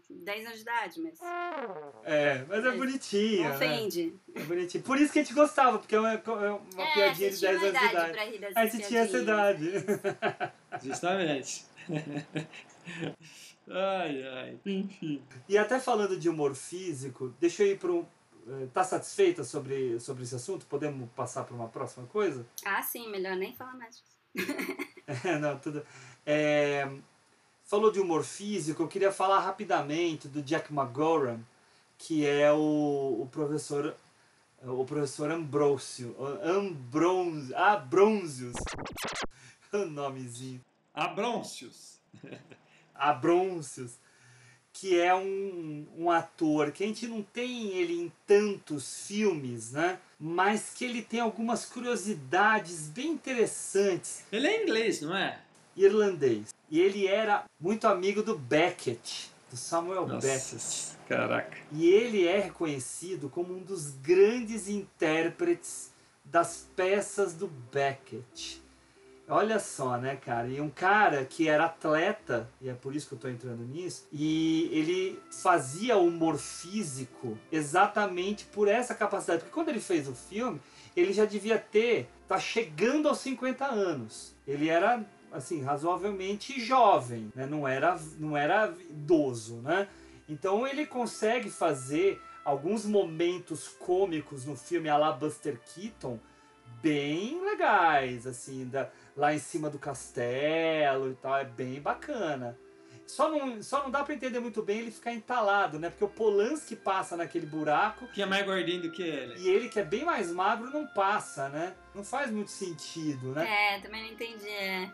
10 0.09 0.45
anos 0.45 0.57
de 0.57 0.61
idade, 0.61 1.01
mas. 1.01 1.19
É, 2.03 2.43
mas 2.47 2.65
é 2.65 2.71
bonitinho. 2.71 3.49
Não 3.49 3.55
ofende. 3.55 4.05
Né? 4.27 4.41
É 4.41 4.43
bonitinho. 4.43 4.83
Por 4.83 4.99
isso 4.99 5.11
que 5.11 5.19
a 5.19 5.23
gente 5.23 5.33
gostava, 5.33 5.79
porque 5.79 5.95
é 5.95 5.99
uma, 5.99 6.13
é 6.13 6.21
uma 6.23 6.61
é, 6.77 6.93
piadinha 6.93 7.29
de 7.29 7.41
10 7.41 7.63
anos 7.63 7.79
de 7.79 7.85
idade. 7.85 8.11
Pra 8.11 8.25
rir 8.25 8.51
a 8.55 8.65
gente 8.65 8.87
tinha 8.87 9.01
essa 9.01 9.17
idade. 9.17 9.71
Justamente. 10.83 11.65
ai, 13.69 14.23
ai. 14.27 14.59
Enfim. 14.65 15.21
E 15.47 15.57
até 15.57 15.79
falando 15.79 16.17
de 16.17 16.29
humor 16.29 16.55
físico, 16.55 17.33
deixa 17.39 17.63
eu 17.63 17.71
ir 17.71 17.79
para 17.79 17.91
um. 17.91 18.05
Eh, 18.47 18.67
tá 18.73 18.83
satisfeita 18.83 19.43
sobre, 19.43 19.99
sobre 19.99 20.23
esse 20.23 20.35
assunto? 20.35 20.65
Podemos 20.65 21.09
passar 21.11 21.43
para 21.43 21.55
uma 21.55 21.67
próxima 21.67 22.05
coisa? 22.07 22.45
Ah, 22.65 22.81
sim, 22.81 23.09
melhor 23.09 23.35
nem 23.35 23.53
falar 23.53 23.75
mais 23.75 23.97
disso. 23.97 24.19
Não, 25.39 25.57
tudo. 25.59 25.85
É, 26.25 26.89
falou 27.65 27.91
de 27.91 27.99
humor 27.99 28.23
físico, 28.23 28.83
eu 28.83 28.87
queria 28.87 29.11
falar 29.11 29.39
rapidamente 29.39 30.27
do 30.27 30.41
Jack 30.41 30.73
McGoran, 30.73 31.39
que 31.97 32.25
é 32.25 32.51
o, 32.51 33.21
o 33.21 33.29
professor 33.31 33.95
o 34.65 34.85
professor 34.85 35.29
Ambrosio, 35.29 36.15
Ambronsius, 36.41 37.51
Abronsius, 37.53 38.53
o 39.73 39.85
nomezinho. 39.85 40.63
Abrôncios. 40.93 41.99
Abrôncios, 42.95 43.97
que 44.73 44.99
é 44.99 45.13
um, 45.13 45.85
um 45.95 46.09
ator 46.09 46.71
que 46.71 46.83
a 46.83 46.87
gente 46.87 47.07
não 47.07 47.21
tem 47.21 47.69
ele 47.69 47.93
em 47.93 48.11
tantos 48.25 49.05
filmes, 49.05 49.71
né? 49.71 49.99
Mas 50.19 50.73
que 50.73 50.83
ele 50.83 51.03
tem 51.03 51.19
algumas 51.19 51.63
curiosidades 51.63 52.87
bem 52.87 53.11
interessantes. 53.11 54.23
Ele 54.31 54.47
é 54.47 54.63
inglês, 54.63 54.99
não 55.01 55.15
é? 55.15 55.39
Irlandês. 55.77 56.53
E 56.69 56.79
ele 56.79 57.07
era 57.07 57.45
muito 57.59 57.87
amigo 57.87 58.23
do 58.23 58.37
Beckett, 58.37 59.31
do 59.49 59.55
Samuel 59.55 60.07
Nossa, 60.07 60.27
Beckett. 60.27 60.97
Caraca. 61.07 61.57
E 61.71 61.87
ele 61.87 62.27
é 62.27 62.39
reconhecido 62.39 63.29
como 63.29 63.53
um 63.53 63.59
dos 63.59 63.91
grandes 63.91 64.67
intérpretes 64.67 65.91
das 66.25 66.67
peças 66.75 67.33
do 67.33 67.47
Beckett. 67.47 68.62
Olha 69.27 69.57
só, 69.57 69.97
né, 69.97 70.17
cara? 70.17 70.47
E 70.49 70.59
um 70.59 70.69
cara 70.69 71.23
que 71.23 71.47
era 71.47 71.65
atleta, 71.65 72.49
e 72.59 72.67
é 72.67 72.73
por 72.73 72.93
isso 72.93 73.07
que 73.07 73.13
eu 73.13 73.19
tô 73.19 73.29
entrando 73.29 73.63
nisso, 73.63 74.05
e 74.11 74.69
ele 74.73 75.19
fazia 75.31 75.97
humor 75.97 76.37
físico 76.37 77.37
exatamente 77.49 78.45
por 78.45 78.67
essa 78.67 78.93
capacidade. 78.93 79.39
Porque 79.39 79.53
quando 79.53 79.69
ele 79.69 79.79
fez 79.79 80.09
o 80.09 80.13
filme, 80.13 80.59
ele 80.95 81.13
já 81.13 81.23
devia 81.23 81.57
ter, 81.57 82.09
tá 82.27 82.37
chegando 82.37 83.07
aos 83.07 83.19
50 83.19 83.65
anos. 83.65 84.35
Ele 84.45 84.67
era, 84.67 85.01
assim, 85.31 85.63
razoavelmente 85.63 86.59
jovem, 86.59 87.31
né? 87.33 87.45
Não 87.45 87.65
era, 87.65 87.97
não 88.19 88.35
era 88.35 88.73
idoso, 88.89 89.55
né? 89.61 89.87
Então 90.27 90.67
ele 90.67 90.85
consegue 90.85 91.49
fazer 91.49 92.21
alguns 92.43 92.85
momentos 92.85 93.69
cômicos 93.69 94.45
no 94.45 94.57
filme 94.57 94.89
a 94.89 94.97
la 94.97 95.13
Buster 95.13 95.57
Keaton 95.73 96.19
bem 96.81 97.41
legais, 97.45 98.27
assim, 98.27 98.67
da, 98.67 98.89
lá 99.15 99.33
em 99.33 99.39
cima 99.39 99.69
do 99.69 99.79
castelo 99.79 101.11
e 101.11 101.15
tal, 101.15 101.37
é 101.37 101.45
bem 101.45 101.81
bacana. 101.81 102.57
Só 103.05 103.29
não, 103.29 103.61
só 103.61 103.83
não 103.83 103.91
dá 103.91 104.03
para 104.03 104.13
entender 104.13 104.39
muito 104.39 104.61
bem 104.63 104.79
ele 104.79 104.91
ficar 104.91 105.13
entalado, 105.13 105.77
né? 105.77 105.89
Porque 105.89 106.05
o 106.05 106.09
Polanski 106.09 106.75
passa 106.75 107.17
naquele 107.17 107.45
buraco. 107.45 108.07
Que 108.07 108.21
é 108.21 108.25
mais 108.25 108.45
gordinho 108.45 108.83
do 108.83 108.91
que 108.91 109.03
ele. 109.03 109.39
E 109.39 109.49
ele, 109.49 109.69
que 109.69 109.79
é 109.79 109.83
bem 109.83 110.05
mais 110.05 110.31
magro, 110.31 110.71
não 110.71 110.87
passa, 110.87 111.49
né? 111.49 111.73
Não 111.93 112.03
faz 112.03 112.31
muito 112.31 112.49
sentido, 112.49 113.33
né? 113.33 113.75
É, 113.75 113.79
também 113.81 114.03
não 114.03 114.11
entendi. 114.13 114.47
É, 114.47 114.89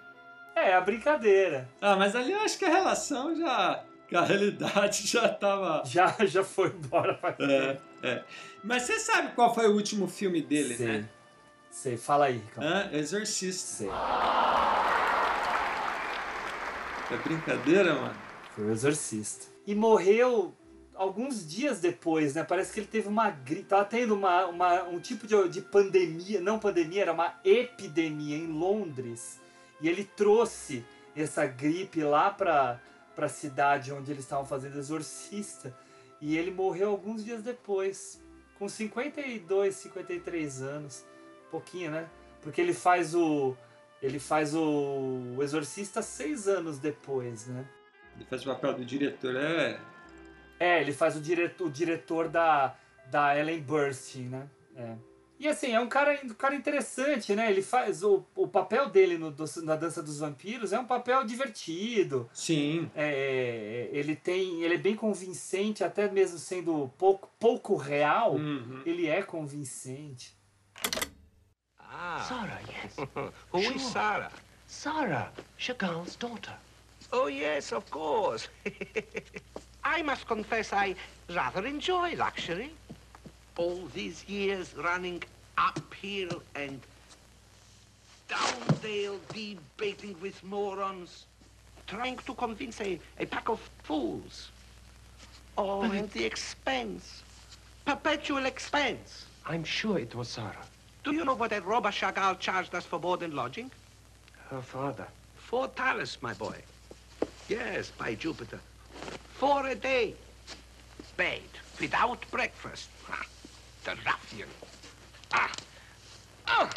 é 0.55 0.73
a 0.73 0.81
brincadeira. 0.81 1.69
Ah, 1.79 1.95
mas 1.95 2.15
ali 2.15 2.31
eu 2.31 2.41
acho 2.41 2.57
que 2.57 2.65
a 2.65 2.69
relação 2.69 3.35
já. 3.35 3.83
Que 4.07 4.15
a 4.15 4.21
realidade 4.21 5.05
já 5.07 5.29
tava. 5.29 5.83
Já, 5.85 6.15
já 6.25 6.43
foi 6.43 6.69
embora 6.69 7.13
pra 7.13 7.35
é, 7.39 7.77
é. 8.01 8.23
Mas 8.63 8.83
você 8.83 8.99
sabe 8.99 9.33
qual 9.33 9.53
foi 9.53 9.67
o 9.67 9.73
último 9.73 10.07
filme 10.07 10.41
dele, 10.41 10.75
Sei. 10.75 10.87
né? 10.87 11.09
Sei, 11.69 11.97
fala 11.97 12.25
aí, 12.25 12.37
Ricardo. 12.37 12.67
Hã? 12.67 12.89
Exorcista. 12.91 13.67
Sei. 13.77 13.89
É 17.11 17.17
brincadeira, 17.17 17.95
mano? 17.95 18.15
Foi 18.55 18.65
o 18.65 18.71
Exorcista. 18.71 19.47
E 19.65 19.73
morreu 19.73 20.53
alguns 20.93 21.47
dias 21.47 21.79
depois, 21.79 22.35
né? 22.35 22.43
Parece 22.43 22.73
que 22.73 22.81
ele 22.81 22.87
teve 22.87 23.07
uma 23.07 23.31
gripe. 23.31 23.63
Tava 23.63 23.85
tendo 23.85 24.13
uma, 24.13 24.45
uma, 24.45 24.83
um 24.83 24.99
tipo 24.99 25.25
de, 25.25 25.49
de 25.49 25.61
pandemia. 25.61 26.39
Não 26.39 26.59
pandemia, 26.59 27.03
era 27.03 27.13
uma 27.13 27.39
epidemia 27.43 28.37
em 28.37 28.47
Londres. 28.47 29.39
E 29.81 29.89
ele 29.89 30.03
trouxe 30.03 30.85
essa 31.15 31.47
gripe 31.47 32.03
lá 32.03 32.29
pra, 32.29 32.79
pra 33.15 33.27
cidade 33.27 33.91
onde 33.91 34.11
eles 34.11 34.23
estavam 34.23 34.45
fazendo 34.45 34.77
Exorcista. 34.77 35.75
E 36.21 36.37
ele 36.37 36.51
morreu 36.51 36.89
alguns 36.91 37.23
dias 37.23 37.41
depois. 37.41 38.21
Com 38.59 38.69
52, 38.69 39.73
53 39.73 40.61
anos. 40.61 41.05
Pouquinho, 41.51 41.91
né? 41.91 42.07
Porque 42.41 42.61
ele 42.61 42.73
faz 42.73 43.13
o. 43.15 43.55
Ele 44.01 44.19
faz 44.19 44.55
o, 44.55 44.63
o 45.37 45.43
Exorcista 45.43 46.01
seis 46.01 46.47
anos 46.47 46.79
depois, 46.79 47.47
né? 47.47 47.65
Ele 48.15 48.25
faz 48.25 48.41
o 48.43 48.45
papel 48.45 48.73
do 48.75 48.85
diretor, 48.85 49.35
é. 49.35 49.79
É, 50.59 50.81
ele 50.81 50.93
faz 50.93 51.15
o 51.15 51.21
diretor, 51.21 51.67
o 51.67 51.71
diretor 51.71 52.27
da, 52.29 52.75
da 53.09 53.37
Ellen 53.37 53.61
Burstyn, 53.61 54.27
né? 54.29 54.47
É. 54.75 54.95
E 55.39 55.47
assim, 55.47 55.71
é 55.73 55.79
um 55.79 55.87
cara, 55.87 56.19
um 56.23 56.29
cara 56.33 56.53
interessante, 56.53 57.33
né? 57.33 57.49
Ele 57.49 57.61
faz. 57.61 58.03
O, 58.03 58.25
o 58.35 58.45
papel 58.47 58.89
dele 58.89 59.17
no, 59.17 59.33
na 59.63 59.75
Dança 59.77 60.03
dos 60.03 60.19
Vampiros 60.19 60.73
é 60.73 60.79
um 60.79 60.85
papel 60.85 61.23
divertido. 61.23 62.29
Sim. 62.33 62.91
É, 62.95 63.89
ele 63.93 64.15
tem. 64.17 64.61
Ele 64.63 64.73
é 64.75 64.77
bem 64.77 64.95
convincente, 64.95 65.81
até 65.81 66.09
mesmo 66.11 66.37
sendo 66.37 66.89
pouco, 66.97 67.29
pouco 67.39 67.75
real, 67.77 68.33
Uhum. 68.35 68.81
ele 68.85 69.07
é 69.07 69.21
convincente. 69.21 70.37
Ah. 71.91 72.25
Sarah, 72.27 72.59
yes. 72.67 73.07
Who 73.51 73.61
Sure. 73.61 73.75
is 73.75 73.91
Sarah? 73.91 74.31
Sarah, 74.67 75.29
Chagall's 75.57 76.15
daughter. 76.15 76.53
Oh, 77.11 77.27
yes, 77.27 77.71
of 77.71 77.89
course. 77.89 78.47
I 79.83 80.01
must 80.03 80.27
confess 80.27 80.71
I 80.73 80.95
rather 81.33 81.65
enjoy 81.65 82.15
luxury. 82.15 82.71
All 83.57 83.87
these 83.93 84.27
years 84.29 84.75
running 84.75 85.23
uphill 85.57 86.41
and 86.55 86.79
downdale 88.29 89.19
debating 89.33 90.15
with 90.21 90.41
morons, 90.43 91.25
trying 91.87 92.17
to 92.19 92.33
convince 92.35 92.79
a, 92.81 92.99
a 93.19 93.25
pack 93.25 93.49
of 93.49 93.59
fools. 93.83 94.49
Oh, 95.57 95.81
and 95.81 96.09
the 96.11 96.23
expense. 96.23 97.23
Perpetual 97.85 98.45
expense. 98.45 99.25
I'm 99.47 99.63
sure 99.63 99.97
it 99.97 100.13
was 100.13 100.27
Sarah. 100.27 100.55
Do 101.09 101.15
you 101.15 101.25
know 101.25 101.33
what 101.33 101.49
that 101.49 101.65
Robert 101.65 101.93
Chagall 101.95 102.37
charged 102.37 102.75
us 102.75 102.85
for 102.85 102.99
board 102.99 103.23
and 103.23 103.33
lodging? 103.33 103.71
Her 104.51 104.61
father. 104.61 105.07
Four 105.37 105.67
talents, 105.69 106.19
my 106.21 106.35
boy. 106.35 106.55
Yes, 107.47 107.89
by 107.97 108.13
Jupiter. 108.13 108.59
Four 109.33 109.65
a 109.65 109.73
day. 109.73 110.13
Paid. 111.17 111.49
without 111.81 112.23
breakfast. 112.29 112.89
Ah, 113.09 113.25
the 113.85 113.95
ruffian. 114.05 114.49
Ah. 115.33 115.51
Ah. 116.47 116.69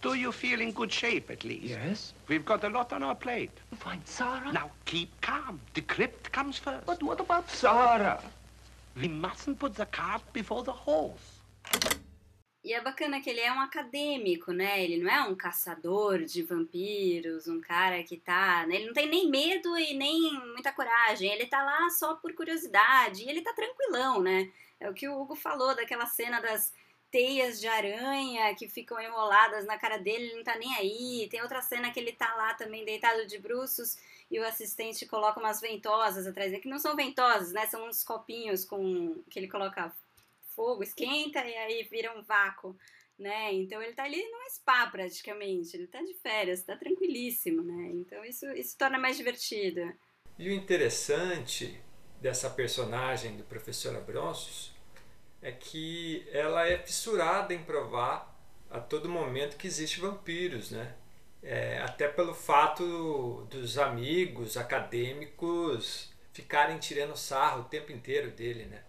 Do 0.00 0.14
you 0.14 0.30
feel 0.30 0.60
in 0.60 0.70
good 0.70 0.92
shape, 0.92 1.28
at 1.28 1.42
least? 1.42 1.64
Yes? 1.64 2.12
We've 2.28 2.44
got 2.44 2.62
a 2.62 2.68
lot 2.68 2.92
on 2.92 3.02
our 3.02 3.16
plate. 3.16 3.50
Find 3.78 4.00
Sarah? 4.04 4.52
Now, 4.52 4.70
keep 4.84 5.10
calm. 5.22 5.60
The 5.74 5.80
crypt 5.80 6.30
comes 6.30 6.56
first. 6.56 6.86
But 6.86 7.02
what 7.02 7.18
about 7.18 7.50
Sarah? 7.50 8.22
We 8.96 9.08
mustn't 9.08 9.58
put 9.58 9.74
the 9.74 9.86
cart 9.86 10.22
before 10.32 10.62
the 10.62 10.72
horse. 10.72 11.40
E 12.62 12.74
é 12.74 12.80
bacana 12.80 13.20
que 13.22 13.30
ele 13.30 13.40
é 13.40 13.50
um 13.50 13.60
acadêmico, 13.60 14.52
né? 14.52 14.84
Ele 14.84 15.02
não 15.02 15.10
é 15.10 15.22
um 15.22 15.34
caçador 15.34 16.24
de 16.24 16.42
vampiros, 16.42 17.48
um 17.48 17.60
cara 17.60 18.02
que 18.02 18.18
tá. 18.18 18.66
Ele 18.68 18.86
não 18.86 18.92
tem 18.92 19.08
nem 19.08 19.30
medo 19.30 19.78
e 19.78 19.94
nem 19.94 20.32
muita 20.52 20.70
coragem. 20.72 21.32
Ele 21.32 21.46
tá 21.46 21.62
lá 21.62 21.88
só 21.88 22.14
por 22.16 22.34
curiosidade. 22.34 23.24
E 23.24 23.28
ele 23.28 23.40
tá 23.40 23.54
tranquilão, 23.54 24.20
né? 24.20 24.52
É 24.78 24.90
o 24.90 24.94
que 24.94 25.08
o 25.08 25.18
Hugo 25.18 25.34
falou 25.34 25.74
daquela 25.74 26.06
cena 26.06 26.40
das 26.40 26.72
teias 27.10 27.58
de 27.60 27.66
aranha 27.66 28.54
que 28.54 28.68
ficam 28.68 29.00
enroladas 29.00 29.66
na 29.66 29.76
cara 29.76 29.98
dele, 29.98 30.26
ele 30.26 30.36
não 30.36 30.44
tá 30.44 30.56
nem 30.56 30.74
aí. 30.76 31.28
Tem 31.30 31.42
outra 31.42 31.60
cena 31.60 31.90
que 31.90 31.98
ele 31.98 32.12
tá 32.12 32.34
lá 32.34 32.54
também 32.54 32.84
deitado 32.84 33.26
de 33.26 33.38
bruços 33.38 33.98
e 34.30 34.38
o 34.38 34.46
assistente 34.46 35.06
coloca 35.06 35.40
umas 35.40 35.60
ventosas 35.60 36.26
atrás 36.26 36.50
dele, 36.50 36.62
que 36.62 36.68
não 36.68 36.78
são 36.78 36.94
ventosas, 36.94 37.52
né? 37.52 37.66
São 37.66 37.88
uns 37.88 38.04
copinhos 38.04 38.64
com 38.64 39.16
que 39.28 39.38
ele 39.38 39.48
coloca 39.48 39.92
fogo, 40.54 40.82
esquenta 40.82 41.44
e 41.44 41.54
aí 41.56 41.82
vira 41.84 42.16
um 42.18 42.22
vácuo 42.22 42.76
né? 43.20 43.52
Então 43.52 43.82
ele 43.82 43.92
tá 43.92 44.04
ali 44.04 44.16
num 44.16 44.50
spa 44.50 44.86
praticamente, 44.86 45.76
ele 45.76 45.86
tá 45.86 46.00
de 46.00 46.14
férias, 46.14 46.62
tá 46.62 46.74
tranquilíssimo, 46.74 47.62
né? 47.62 47.90
Então 47.92 48.24
isso, 48.24 48.46
isso 48.52 48.76
torna 48.78 48.98
mais 48.98 49.16
divertido. 49.16 49.92
E 50.38 50.48
o 50.48 50.52
interessante 50.52 51.78
dessa 52.20 52.48
personagem 52.48 53.36
do 53.36 53.44
professor 53.44 53.94
Abronsos 53.94 54.74
é 55.42 55.52
que 55.52 56.26
ela 56.32 56.66
é 56.66 56.78
fissurada 56.78 57.52
em 57.52 57.62
provar 57.62 58.38
a 58.70 58.80
todo 58.80 59.08
momento 59.08 59.56
que 59.56 59.66
existe 59.66 60.00
vampiros, 60.00 60.70
né? 60.70 60.96
É, 61.42 61.78
até 61.78 62.08
pelo 62.08 62.34
fato 62.34 63.46
dos 63.50 63.78
amigos 63.78 64.56
acadêmicos 64.56 66.12
ficarem 66.32 66.78
tirando 66.78 67.16
sarro 67.16 67.62
o 67.62 67.64
tempo 67.64 67.92
inteiro 67.92 68.30
dele, 68.30 68.64
né? 68.66 68.82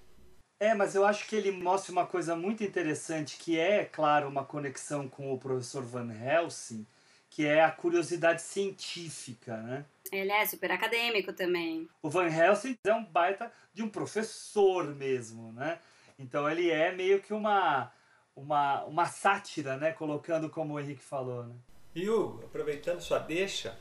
É, 0.61 0.75
mas 0.75 0.93
eu 0.93 1.03
acho 1.03 1.25
que 1.25 1.35
ele 1.35 1.49
mostra 1.49 1.91
uma 1.91 2.05
coisa 2.05 2.35
muito 2.35 2.63
interessante, 2.63 3.35
que 3.37 3.57
é, 3.57 3.83
claro, 3.83 4.27
uma 4.27 4.45
conexão 4.45 5.09
com 5.09 5.33
o 5.33 5.39
professor 5.39 5.81
Van 5.81 6.13
Helsing, 6.13 6.85
que 7.31 7.47
é 7.47 7.63
a 7.63 7.71
curiosidade 7.71 8.43
científica, 8.43 9.57
né? 9.57 9.83
Ele 10.11 10.31
é 10.31 10.45
super 10.45 10.71
acadêmico 10.71 11.33
também. 11.33 11.89
O 11.99 12.11
Van 12.11 12.27
Helsing 12.27 12.77
é 12.83 12.93
um 12.93 13.03
baita 13.03 13.51
de 13.73 13.81
um 13.81 13.89
professor 13.89 14.85
mesmo, 14.93 15.51
né? 15.53 15.79
Então 16.19 16.47
ele 16.47 16.69
é 16.69 16.91
meio 16.91 17.19
que 17.23 17.33
uma, 17.33 17.91
uma, 18.35 18.83
uma 18.83 19.07
sátira, 19.07 19.77
né? 19.77 19.91
Colocando 19.91 20.47
como 20.47 20.75
o 20.75 20.79
Henrique 20.79 21.01
falou, 21.01 21.43
né? 21.43 21.55
E 21.95 22.07
Hugo, 22.07 22.45
aproveitando 22.45 23.01
sua 23.01 23.17
deixa, 23.17 23.75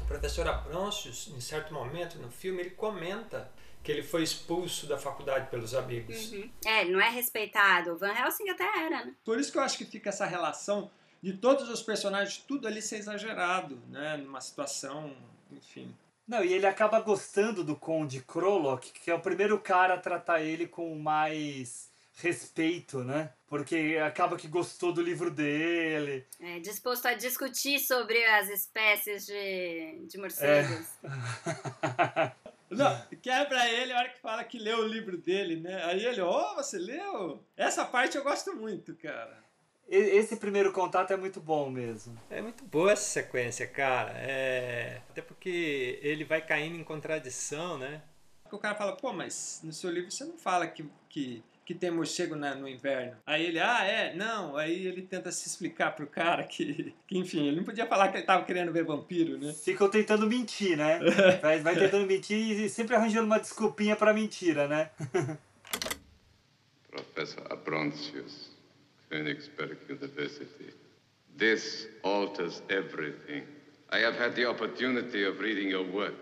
o 0.00 0.04
professor 0.06 0.48
Abrôncios, 0.48 1.28
em 1.28 1.40
certo 1.40 1.72
momento 1.72 2.18
no 2.18 2.32
filme, 2.32 2.62
ele 2.62 2.70
comenta 2.70 3.48
que 3.82 3.90
ele 3.90 4.02
foi 4.02 4.22
expulso 4.22 4.86
da 4.86 4.98
faculdade 4.98 5.50
pelos 5.50 5.74
amigos. 5.74 6.32
Uhum. 6.32 6.50
É, 6.64 6.82
ele 6.82 6.92
não 6.92 7.00
é 7.00 7.08
respeitado. 7.08 7.92
O 7.92 7.96
Van 7.96 8.12
Helsing 8.12 8.48
até 8.50 8.64
era, 8.64 9.04
né? 9.04 9.14
Por 9.24 9.38
isso 9.38 9.50
que 9.50 9.58
eu 9.58 9.62
acho 9.62 9.78
que 9.78 9.84
fica 9.84 10.10
essa 10.10 10.26
relação 10.26 10.90
de 11.22 11.34
todos 11.34 11.68
os 11.68 11.82
personagens, 11.82 12.38
tudo 12.38 12.66
ali 12.66 12.80
ser 12.80 12.96
exagerado, 12.96 13.80
né? 13.88 14.16
Numa 14.18 14.40
situação, 14.40 15.14
enfim. 15.50 15.94
Não, 16.26 16.44
e 16.44 16.52
ele 16.52 16.66
acaba 16.66 17.00
gostando 17.00 17.64
do 17.64 17.74
Conde 17.74 18.20
Krolok, 18.20 18.92
que 18.92 19.10
é 19.10 19.14
o 19.14 19.20
primeiro 19.20 19.58
cara 19.58 19.94
a 19.94 19.98
tratar 19.98 20.40
ele 20.40 20.66
com 20.66 20.94
mais 20.96 21.90
respeito, 22.14 23.02
né? 23.02 23.32
Porque 23.48 23.98
acaba 24.04 24.36
que 24.36 24.46
gostou 24.46 24.92
do 24.92 25.02
livro 25.02 25.30
dele. 25.30 26.24
É, 26.38 26.60
disposto 26.60 27.06
a 27.06 27.14
discutir 27.14 27.80
sobre 27.80 28.22
as 28.26 28.48
espécies 28.48 29.26
de, 29.26 30.06
de 30.06 30.18
morcegos. 30.18 30.86
É. 31.02 32.32
Não, 32.70 33.02
quebra 33.20 33.68
ele 33.68 33.92
a 33.92 33.98
hora 33.98 34.08
que 34.08 34.20
fala 34.20 34.44
que 34.44 34.58
leu 34.58 34.78
o 34.78 34.86
livro 34.86 35.16
dele, 35.16 35.56
né? 35.56 35.84
Aí 35.84 36.04
ele, 36.04 36.20
ó, 36.20 36.52
oh, 36.52 36.54
você 36.54 36.78
leu? 36.78 37.44
Essa 37.56 37.84
parte 37.84 38.16
eu 38.16 38.22
gosto 38.22 38.54
muito, 38.54 38.94
cara. 38.94 39.40
Esse 39.88 40.36
primeiro 40.36 40.72
contato 40.72 41.12
é 41.12 41.16
muito 41.16 41.40
bom 41.40 41.68
mesmo. 41.68 42.16
É 42.30 42.40
muito 42.40 42.64
boa 42.64 42.92
essa 42.92 43.02
sequência, 43.02 43.66
cara. 43.66 44.12
É... 44.18 45.02
Até 45.10 45.20
porque 45.20 45.98
ele 46.00 46.24
vai 46.24 46.40
caindo 46.40 46.76
em 46.76 46.84
contradição, 46.84 47.76
né? 47.76 48.00
O 48.52 48.58
cara 48.58 48.76
fala, 48.76 48.96
pô, 48.96 49.12
mas 49.12 49.60
no 49.64 49.72
seu 49.72 49.90
livro 49.90 50.10
você 50.10 50.24
não 50.24 50.38
fala 50.38 50.68
que, 50.68 50.88
que, 51.08 51.42
que 51.70 51.74
tem 51.78 51.88
morcego 51.92 52.34
na, 52.34 52.52
no 52.52 52.68
inverno. 52.68 53.16
Aí 53.24 53.46
ele, 53.46 53.60
ah, 53.60 53.84
é, 53.84 54.12
não. 54.16 54.56
Aí 54.56 54.88
ele 54.88 55.02
tenta 55.02 55.30
se 55.30 55.48
explicar 55.48 55.94
pro 55.94 56.04
cara 56.04 56.42
que, 56.42 56.92
que 57.06 57.16
enfim, 57.16 57.46
ele 57.46 57.58
não 57.58 57.64
podia 57.64 57.86
falar 57.86 58.08
que 58.08 58.16
ele 58.16 58.26
tava 58.26 58.44
querendo 58.44 58.72
ver 58.72 58.82
vampiro, 58.82 59.38
né? 59.38 59.52
Ficou 59.52 59.88
tentando 59.88 60.26
mentir, 60.26 60.76
né? 60.76 60.98
Vai, 61.40 61.60
vai 61.60 61.76
tentando 61.76 62.08
mentir 62.08 62.36
e 62.36 62.68
sempre 62.68 62.96
arranjando 62.96 63.26
uma 63.26 63.38
desculpinha 63.38 63.94
pra 63.94 64.12
mentira, 64.12 64.66
né? 64.66 64.90
Professor 66.90 67.46
Abrontius. 67.52 68.50
Königsberg 69.08 69.76
University. 69.88 70.74
This 71.38 71.86
alters 72.02 72.62
everything. 72.68 73.44
I 73.90 73.98
have 73.98 74.16
had 74.16 74.34
the 74.34 74.46
opportunity 74.46 75.22
of 75.22 75.38
reading 75.38 75.68
your 75.68 75.84
work. 75.84 76.14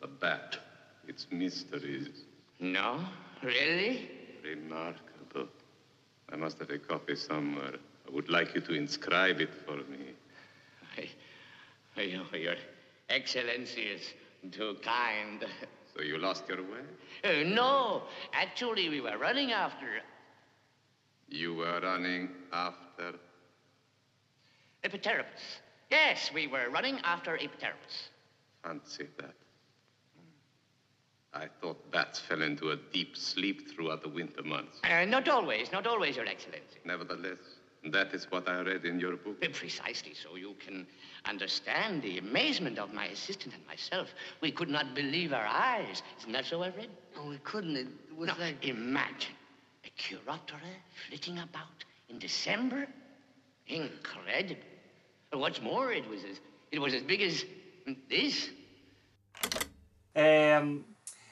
The 0.00 0.06
Bat, 0.06 0.58
its 1.06 1.26
mysteries. 1.30 2.08
No? 2.58 3.04
Really? 3.42 4.15
Remarkable. 4.48 5.48
I 6.32 6.36
must 6.36 6.58
have 6.58 6.70
a 6.70 6.78
copy 6.78 7.16
somewhere. 7.16 7.74
I 8.06 8.14
would 8.14 8.28
like 8.28 8.54
you 8.54 8.60
to 8.62 8.74
inscribe 8.74 9.40
it 9.40 9.54
for 9.64 9.76
me. 9.76 10.14
I, 10.96 11.08
I, 11.96 12.20
oh, 12.32 12.36
your 12.36 12.54
Excellency 13.08 13.82
is 13.82 14.02
too 14.52 14.76
kind. 14.82 15.44
So 15.94 16.02
you 16.02 16.18
lost 16.18 16.44
your 16.48 16.62
way? 16.62 16.84
Uh, 17.24 17.48
no, 17.48 18.02
actually, 18.32 18.88
we 18.88 19.00
were 19.00 19.16
running 19.16 19.52
after 19.52 20.02
you 21.28 21.54
were 21.54 21.80
running 21.80 22.30
after? 22.52 23.14
Epiterapus. 24.84 25.60
Yes, 25.90 26.30
we 26.32 26.46
were 26.46 26.68
running 26.70 26.98
after 27.02 27.36
Epiterapus. 27.36 28.10
Fancy 28.62 29.08
that. 29.18 29.34
I 31.36 31.48
thought 31.60 31.90
bats 31.90 32.18
fell 32.18 32.42
into 32.42 32.70
a 32.70 32.76
deep 32.92 33.16
sleep 33.16 33.70
throughout 33.70 34.02
the 34.02 34.08
winter 34.08 34.42
months. 34.42 34.80
Uh, 34.84 35.04
not 35.04 35.28
always, 35.28 35.70
not 35.70 35.86
always, 35.86 36.16
Your 36.16 36.26
Excellency. 36.26 36.78
Nevertheless, 36.84 37.38
that 37.92 38.14
is 38.14 38.30
what 38.30 38.48
I 38.48 38.62
read 38.62 38.84
in 38.84 38.98
your 38.98 39.16
book. 39.16 39.36
Uh, 39.42 39.48
precisely 39.52 40.14
so. 40.14 40.36
You 40.36 40.54
can 40.64 40.86
understand 41.26 42.02
the 42.02 42.18
amazement 42.18 42.78
of 42.78 42.94
my 42.94 43.06
assistant 43.06 43.54
and 43.54 43.66
myself. 43.66 44.08
We 44.40 44.50
could 44.50 44.70
not 44.70 44.94
believe 44.94 45.32
our 45.32 45.46
eyes. 45.46 46.02
Isn't 46.20 46.32
that 46.32 46.46
so, 46.46 46.62
Alfred? 46.62 46.88
No, 47.14 47.26
we 47.26 47.38
couldn't. 47.38 47.76
It 47.76 48.16
was 48.16 48.28
no, 48.28 48.34
like... 48.38 48.64
Imagine 48.66 49.34
a 49.84 49.90
curatore 50.00 50.72
flitting 51.06 51.38
about 51.38 51.84
in 52.08 52.18
December? 52.18 52.86
Incredible. 53.66 54.62
What's 55.32 55.60
more, 55.60 55.92
it 55.92 56.08
was 56.08 56.24
as, 56.24 56.40
it 56.72 56.78
was 56.78 56.94
as 56.94 57.02
big 57.02 57.20
as 57.20 57.44
this. 58.08 58.48
É, 60.14 60.62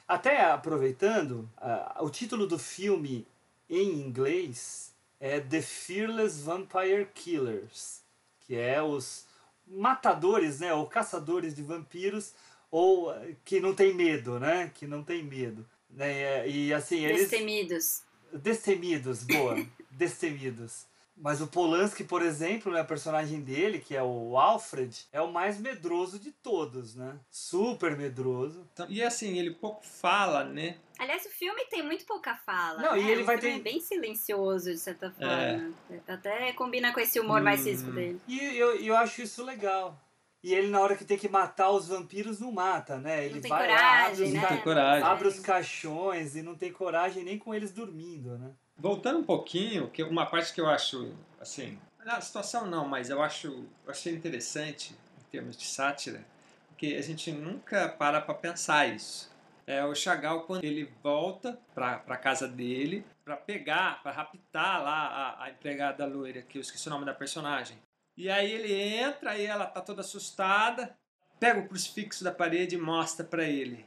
até 0.07 0.41
aproveitando, 0.43 1.49
uh, 1.57 2.03
o 2.03 2.09
título 2.09 2.45
do 2.45 2.59
filme 2.59 3.27
em 3.69 3.91
inglês 3.93 4.93
é 5.19 5.39
The 5.39 5.61
Fearless 5.61 6.41
Vampire 6.41 7.07
Killers, 7.13 8.01
que 8.41 8.55
é 8.55 8.81
os 8.81 9.25
matadores, 9.67 10.59
né, 10.59 10.73
ou 10.73 10.85
caçadores 10.85 11.55
de 11.55 11.63
vampiros, 11.63 12.33
ou 12.69 13.13
que 13.43 13.59
não 13.59 13.73
tem 13.73 13.93
medo, 13.93 14.39
né, 14.39 14.71
que 14.73 14.85
não 14.85 15.03
tem 15.03 15.23
medo. 15.23 15.65
Né, 15.89 16.47
e 16.47 16.73
assim, 16.73 17.03
eles... 17.05 17.21
Destemidos. 17.21 18.03
Destemidos, 18.33 19.23
boa. 19.23 19.65
Destemidos. 19.89 20.85
Mas 21.17 21.39
o 21.41 21.47
Polanski, 21.47 22.03
por 22.03 22.21
exemplo, 22.21 22.71
né, 22.71 22.81
o 22.81 22.85
personagem 22.85 23.39
dele, 23.41 23.79
que 23.79 23.95
é 23.95 24.03
o 24.03 24.37
Alfred, 24.37 25.07
é 25.13 25.21
o 25.21 25.31
mais 25.31 25.59
medroso 25.59 26.19
de 26.19 26.31
todos, 26.31 26.93
né? 26.93 27.17
Super 27.29 27.95
medroso. 27.95 28.67
Então, 28.73 28.85
e 28.89 29.01
assim, 29.01 29.37
ele 29.37 29.51
pouco 29.51 29.85
fala, 29.85 30.43
né? 30.43 30.77
Aliás, 30.99 31.25
o 31.25 31.29
filme 31.29 31.65
tem 31.65 31.81
muito 31.81 32.05
pouca 32.05 32.35
fala. 32.35 32.81
Não, 32.81 32.93
né? 32.93 33.01
e 33.01 33.09
ele 33.09 33.23
o 33.23 33.25
vai 33.25 33.37
filme 33.37 33.61
ter. 33.61 33.69
é 33.69 33.71
bem 33.73 33.79
silencioso, 33.79 34.71
de 34.71 34.77
certa 34.77 35.09
forma. 35.11 35.73
É. 35.89 35.99
Até 36.07 36.51
combina 36.53 36.93
com 36.93 36.99
esse 36.99 37.19
humor 37.19 37.39
hum. 37.39 37.45
mais 37.45 37.63
físico 37.63 37.91
dele. 37.91 38.19
E 38.27 38.39
eu, 38.57 38.75
eu 38.75 38.95
acho 38.95 39.21
isso 39.21 39.43
legal. 39.43 40.01
E 40.43 40.53
ele, 40.53 40.67
na 40.67 40.79
hora 40.79 40.95
que 40.95 41.03
tem 41.03 41.17
que 41.17 41.27
matar 41.27 41.71
os 41.71 41.87
vampiros, 41.87 42.39
não 42.39 42.51
mata, 42.51 42.99
né? 42.99 43.25
Ele 43.25 43.35
não 43.35 43.41
tem 43.41 43.49
vai 43.49 43.67
coragem, 43.67 43.83
lá, 43.83 44.05
abre 44.05 44.23
os, 44.23 44.33
né? 44.33 44.41
Não 44.41 44.47
tem 44.47 44.61
coragem. 44.61 45.03
abre 45.03 45.27
os 45.27 45.39
caixões 45.39 46.35
e 46.35 46.43
não 46.43 46.55
tem 46.55 46.71
coragem 46.71 47.23
nem 47.23 47.39
com 47.39 47.51
eles 47.51 47.71
dormindo, 47.71 48.37
né? 48.37 48.51
Voltando 48.77 49.19
um 49.19 49.23
pouquinho, 49.23 49.89
que 49.89 50.03
uma 50.03 50.25
parte 50.25 50.53
que 50.53 50.59
eu 50.59 50.67
acho, 50.67 51.13
assim, 51.39 51.79
a 52.05 52.21
situação 52.21 52.65
não, 52.67 52.87
mas 52.87 53.09
eu 53.09 53.21
acho, 53.21 53.47
eu 53.85 53.91
achei 53.91 54.13
interessante 54.13 54.95
em 55.19 55.23
termos 55.31 55.57
de 55.57 55.65
sátira, 55.65 56.23
porque 56.67 56.95
a 56.97 57.01
gente 57.01 57.31
nunca 57.31 57.89
para 57.89 58.21
para 58.21 58.35
pensar 58.35 58.87
isso. 58.87 59.33
É 59.65 59.83
o 59.83 59.95
Chagall 59.95 60.41
quando 60.41 60.63
ele 60.63 60.91
volta 61.01 61.59
para 61.73 62.17
casa 62.17 62.47
dele 62.47 63.03
para 63.23 63.35
pegar, 63.35 64.03
para 64.03 64.11
raptar 64.11 64.83
lá 64.83 65.07
a, 65.07 65.45
a 65.45 65.49
empregada 65.49 66.05
loira, 66.05 66.43
que 66.43 66.59
eu 66.59 66.61
esqueci 66.61 66.87
o 66.87 66.91
nome 66.91 67.05
da 67.05 67.13
personagem. 67.13 67.77
E 68.15 68.29
aí 68.29 68.51
ele 68.51 68.71
entra 68.71 69.35
e 69.35 69.45
ela 69.45 69.65
tá 69.65 69.81
toda 69.81 70.01
assustada, 70.01 70.95
pega 71.39 71.59
o 71.59 71.67
crucifixo 71.67 72.23
da 72.23 72.31
parede 72.31 72.75
e 72.75 72.79
mostra 72.79 73.25
para 73.25 73.43
ele. 73.43 73.85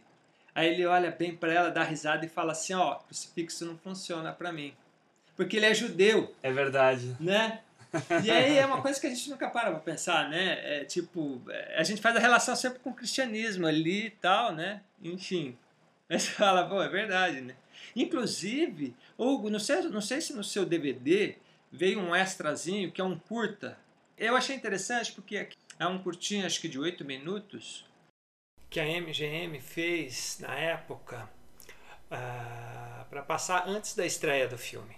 Aí 0.58 0.72
ele 0.72 0.84
olha 0.86 1.10
bem 1.10 1.36
para 1.36 1.52
ela, 1.52 1.70
dá 1.70 1.84
risada 1.84 2.26
e 2.26 2.28
fala 2.28 2.52
assim: 2.52 2.74
"Ó, 2.74 2.96
crucifixo 2.96 3.64
não 3.64 3.78
funciona 3.78 4.32
para 4.32 4.50
mim". 4.50 4.74
Porque 5.36 5.56
ele 5.56 5.66
é 5.66 5.74
judeu. 5.74 6.34
É 6.42 6.50
verdade. 6.50 7.16
Né? 7.20 7.60
E 8.24 8.30
aí 8.30 8.58
é 8.58 8.66
uma 8.66 8.82
coisa 8.82 9.00
que 9.00 9.06
a 9.06 9.10
gente 9.10 9.30
nunca 9.30 9.48
para 9.48 9.70
pra 9.70 9.80
pensar, 9.80 10.28
né? 10.28 10.80
É 10.80 10.84
tipo, 10.84 11.40
a 11.76 11.82
gente 11.84 12.02
faz 12.02 12.16
a 12.16 12.18
relação 12.18 12.56
sempre 12.56 12.80
com 12.80 12.90
o 12.90 12.94
cristianismo 12.94 13.66
ali 13.66 14.06
e 14.06 14.10
tal, 14.10 14.52
né? 14.52 14.82
Enfim. 15.02 15.56
Aí 16.10 16.18
você 16.18 16.30
fala, 16.30 16.66
pô, 16.66 16.82
é 16.82 16.88
verdade, 16.88 17.42
né? 17.42 17.54
Inclusive, 17.94 18.96
Hugo, 19.16 19.50
não 19.50 19.58
sei, 19.58 19.82
não 19.82 20.00
sei 20.00 20.20
se 20.20 20.32
no 20.34 20.42
seu 20.42 20.64
DVD 20.64 21.36
veio 21.70 22.00
um 22.00 22.16
extrazinho 22.16 22.90
que 22.90 23.00
é 23.00 23.04
um 23.04 23.18
curta 23.18 23.76
eu 24.18 24.36
achei 24.36 24.56
interessante 24.56 25.12
porque 25.12 25.48
é 25.78 25.86
um 25.86 25.98
curtinho, 25.98 26.44
acho 26.44 26.60
que 26.60 26.68
de 26.68 26.78
8 26.78 27.04
minutos, 27.04 27.84
que 28.70 28.80
a 28.80 28.84
MGM 28.84 29.60
fez 29.60 30.38
na 30.40 30.54
época 30.56 31.28
uh, 32.10 33.04
para 33.10 33.22
passar 33.22 33.66
antes 33.68 33.94
da 33.94 34.06
estreia 34.06 34.48
do 34.48 34.58
filme. 34.58 34.96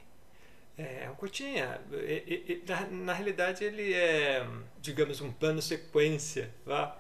É 0.79 1.11
um 1.11 1.15
curtinha. 1.15 1.81
E- 1.93 2.63
e- 2.65 2.65
na, 2.69 2.81
na 2.87 3.13
realidade, 3.13 3.65
ele 3.65 3.93
é, 3.93 4.47
digamos, 4.81 5.21
um 5.21 5.31
plano 5.33 5.61
sequência, 5.61 6.55
vá, 6.65 6.97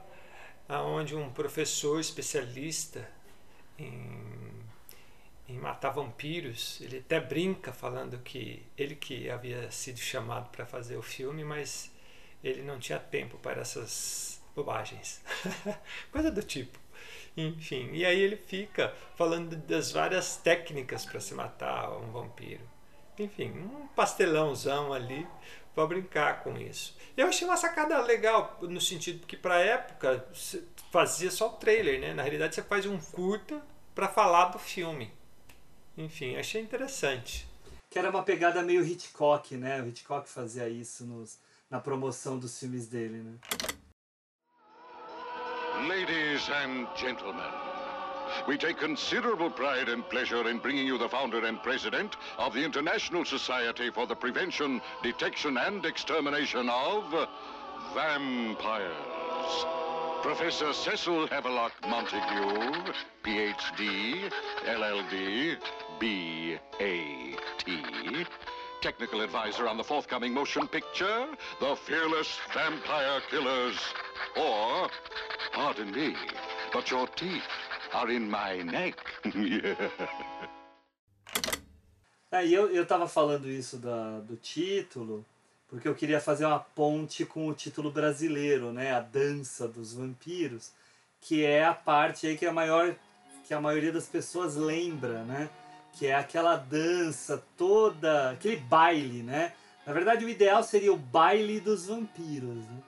aonde 0.69 1.17
um 1.17 1.31
professor 1.33 2.01
especialista 2.01 3.09
em, 3.79 4.23
em 5.49 5.59
matar 5.59 5.91
vampiros, 5.91 6.81
ele 6.81 6.99
até 6.99 7.19
brinca 7.21 7.73
falando 7.73 8.19
que 8.19 8.63
ele 8.77 8.95
que 8.95 9.29
havia 9.31 9.71
sido 9.71 9.99
chamado 9.99 10.49
para 10.51 10.65
fazer 10.65 10.97
o 10.97 11.03
filme, 11.03 11.43
mas 11.45 11.91
ele 12.43 12.63
não 12.63 12.79
tinha 12.79 12.99
tempo 12.99 13.37
para 13.39 13.61
essas 13.61 14.30
bobagens. 14.55 15.21
Coisa 16.11 16.31
do 16.31 16.43
tipo. 16.43 16.79
Enfim, 17.37 17.91
e 17.93 18.05
aí 18.05 18.21
ele 18.21 18.37
fica 18.37 18.95
falando 19.17 19.57
das 19.57 19.93
várias 19.93 20.37
técnicas 20.37 21.07
para 21.07 21.21
se 21.21 21.35
matar 21.35 21.91
um 21.97 22.11
vampiro. 22.11 22.69
Enfim, 23.19 23.51
um 23.51 23.87
pastelãozão 23.89 24.93
ali 24.93 25.27
para 25.75 25.87
brincar 25.87 26.43
com 26.43 26.57
isso. 26.59 26.97
Eu 27.17 27.27
achei 27.27 27.47
uma 27.47 27.57
sacada 27.57 28.01
legal, 28.03 28.59
no 28.63 28.81
sentido 28.81 29.27
que 29.27 29.37
para 29.37 29.61
época 29.61 30.27
fazia 30.91 31.31
só 31.31 31.49
o 31.49 31.53
trailer, 31.53 32.01
né? 32.01 32.15
Na 32.15 32.23
realidade 32.23 32.55
você 32.55 32.63
faz 32.63 32.87
um 32.87 32.99
curta 32.99 33.61
para 33.95 34.09
falar 34.09 34.47
do 34.47 34.59
filme. 34.59 35.13
Enfim, 35.97 36.37
achei 36.37 36.61
interessante. 36.61 37.47
Que 37.91 37.99
era 37.99 38.11
uma 38.11 38.23
pegada 38.23 38.63
meio 38.63 38.85
Hitchcock, 38.85 39.57
né? 39.57 39.83
O 39.83 39.89
Hitchcock 39.89 40.29
fazia 40.29 40.69
isso 40.69 41.05
nos, 41.05 41.39
na 41.69 41.81
promoção 41.81 42.39
dos 42.39 42.59
filmes 42.59 42.87
dele, 42.87 43.19
né? 43.19 43.35
Ladies 45.89 46.49
and 46.63 46.87
gentlemen, 46.95 47.51
we 48.47 48.59
take 48.59 48.77
considerable 48.77 49.51
pride 49.51 49.89
and 49.89 50.09
pleasure 50.09 50.49
in 50.49 50.59
bringing 50.59 50.87
you 50.87 50.99
the 50.99 51.09
founder 51.09 51.45
and 51.45 51.63
president 51.63 52.17
of 52.39 52.53
the 52.53 52.63
International 52.65 53.25
Society 53.25 53.91
for 53.91 54.07
the 54.07 54.15
Prevention, 54.15 54.81
Detection, 55.03 55.57
and 55.57 55.85
Extermination 55.87 56.69
of 56.69 57.29
Vampires. 57.95 58.95
Professor 60.23 60.73
Cecil 60.73 61.27
Havelock 61.29 61.73
Montague, 61.89 62.93
PhD, 63.25 64.31
LLD, 64.67 65.57
B.A.T., 65.99 67.37
technical 68.81 69.21
advisor 69.21 69.69
on 69.69 69.77
the 69.77 69.85
forthcoming 69.85 70.33
motion 70.33 70.67
picture, 70.67 71.27
The 71.61 71.77
Fearless 71.77 72.39
Vampire 72.55 73.21
Killers, 73.31 73.79
or, 74.37 74.89
pardon 75.53 75.91
me, 75.93 76.15
but 76.73 76.91
your 76.91 77.07
teeth 77.09 77.43
are 77.93 78.11
in 78.11 78.31
my 78.31 78.63
neck. 78.63 78.95
yeah. 79.35 79.75
É, 82.33 82.47
eu, 82.47 82.71
eu 82.71 82.87
tava 82.87 83.09
falando 83.09 83.51
isso 83.51 83.77
da, 83.77 84.21
do 84.21 84.37
título, 84.37 85.27
porque 85.69 85.89
eu 85.89 85.97
queria 85.97 86.21
fazer 86.21 86.45
uma 86.45 86.61
ponte 86.61 87.27
com 87.27 87.49
o 87.49 87.55
título 87.55 87.91
brasileiro, 87.91 88.73
né? 88.73 88.93
A 88.93 89.01
Dança 89.01 89.67
dos 89.67 89.95
Vampiros, 89.95 90.71
que 91.21 91.45
é 91.45 91.65
a 91.65 91.75
parte 91.75 92.29
aí 92.29 92.39
que 92.39 92.47
a 92.47 92.53
maior 92.53 92.95
que 93.49 93.53
a 93.53 93.61
maioria 93.61 93.91
das 93.91 94.07
pessoas 94.07 94.55
lembra, 94.55 95.25
né? 95.25 95.51
Que 95.93 96.07
é 96.07 96.15
aquela 96.15 96.57
dança 96.57 97.45
toda, 97.57 98.31
aquele 98.31 98.57
baile, 98.57 99.23
né? 99.23 99.53
Na 99.87 99.93
verdade, 99.93 100.25
o 100.25 100.29
ideal 100.29 100.63
seria 100.63 100.93
o 100.93 100.97
baile 100.97 101.61
dos 101.61 101.87
vampiros, 101.87 102.65
né? 102.67 102.83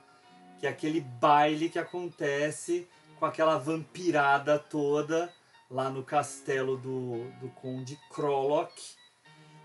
Que 0.60 0.66
é 0.66 0.70
aquele 0.70 1.00
baile 1.00 1.68
que 1.68 1.78
acontece 1.78 2.86
com 3.18 3.26
aquela 3.26 3.58
vampirada 3.58 4.58
toda 4.58 5.32
lá 5.70 5.88
no 5.88 6.02
castelo 6.02 6.76
do, 6.76 7.30
do 7.40 7.48
Conde 7.50 7.98
Krolok 8.10 8.72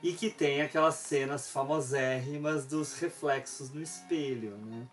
e 0.02 0.14
que 0.14 0.30
tem 0.30 0.62
aquelas 0.62 0.96
cenas 0.96 1.50
famosérrimas 1.50 2.66
dos 2.66 2.98
reflexos 3.00 3.72
no 3.72 3.82
espelho, 3.82 4.58
né? 4.58 4.88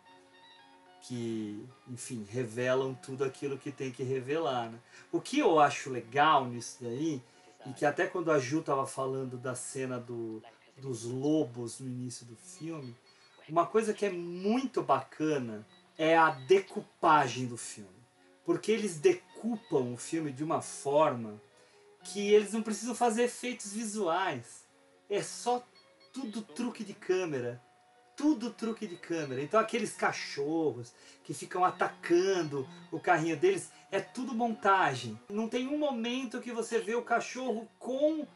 Que, 1.03 1.65
enfim, 1.89 2.27
revelam 2.31 2.95
tudo 2.95 3.25
aquilo 3.25 3.59
que 3.59 3.71
tem 3.71 3.91
que 3.91 4.03
revelar, 4.03 4.71
né? 4.71 4.79
O 5.13 5.21
que 5.21 5.39
eu 5.39 5.61
acho 5.61 5.91
legal 5.91 6.47
nisso 6.47 6.79
daí, 6.81 7.23
e 7.67 7.73
que 7.73 7.87
até 7.87 8.07
quando 8.07 8.31
a 8.31 8.39
Ju 8.39 8.63
tava 8.63 8.87
falando 8.87 9.39
da 9.39 9.55
cena 9.55 9.99
do, 9.99 10.43
dos 10.77 11.05
lobos 11.05 11.81
no 11.81 11.89
início 11.89 12.27
do 12.27 12.37
filme, 12.37 12.95
uma 13.49 13.67
coisa 13.67 13.93
que 13.93 14.07
é 14.07 14.11
muito 14.11 14.83
bacana 14.83 15.67
é 15.99 16.17
a 16.17 16.31
decupagem 16.31 17.47
do 17.47 17.57
filme. 17.57 17.91
Porque 18.45 18.73
eles 18.73 18.99
decupam 18.99 19.93
o 19.93 19.97
filme 19.97 20.33
de 20.33 20.45
uma 20.45 20.61
forma 20.61 21.41
que 22.03 22.33
eles 22.33 22.53
não 22.53 22.63
precisam 22.63 22.95
fazer 22.95 23.25
efeitos 23.25 23.73
visuais. 23.73 24.65
É 25.09 25.23
só 25.23 25.67
tudo 26.13 26.43
truque 26.43 26.85
de 26.85 26.95
câmera. 26.95 27.63
Tudo 28.17 28.51
truque 28.51 28.87
de 28.87 28.97
câmera. 28.97 29.43
Então 29.43 29.59
aqueles 29.59 29.95
cachorros 29.95 30.93
que 31.25 31.35
ficam 31.35 31.65
atacando 31.65 32.69
o 32.93 33.01
carrinho 33.01 33.37
deles, 33.37 33.71
é 33.95 34.01
tudo 34.01 34.35
montagem. 34.35 35.19
Não 35.31 35.49
tem 35.49 35.69
um 35.69 35.79
momento 35.79 36.41
que 36.41 36.51
você 36.51 36.81
vê 36.81 36.97
o 36.97 37.03
cachorro 37.03 37.69
com 37.79 38.27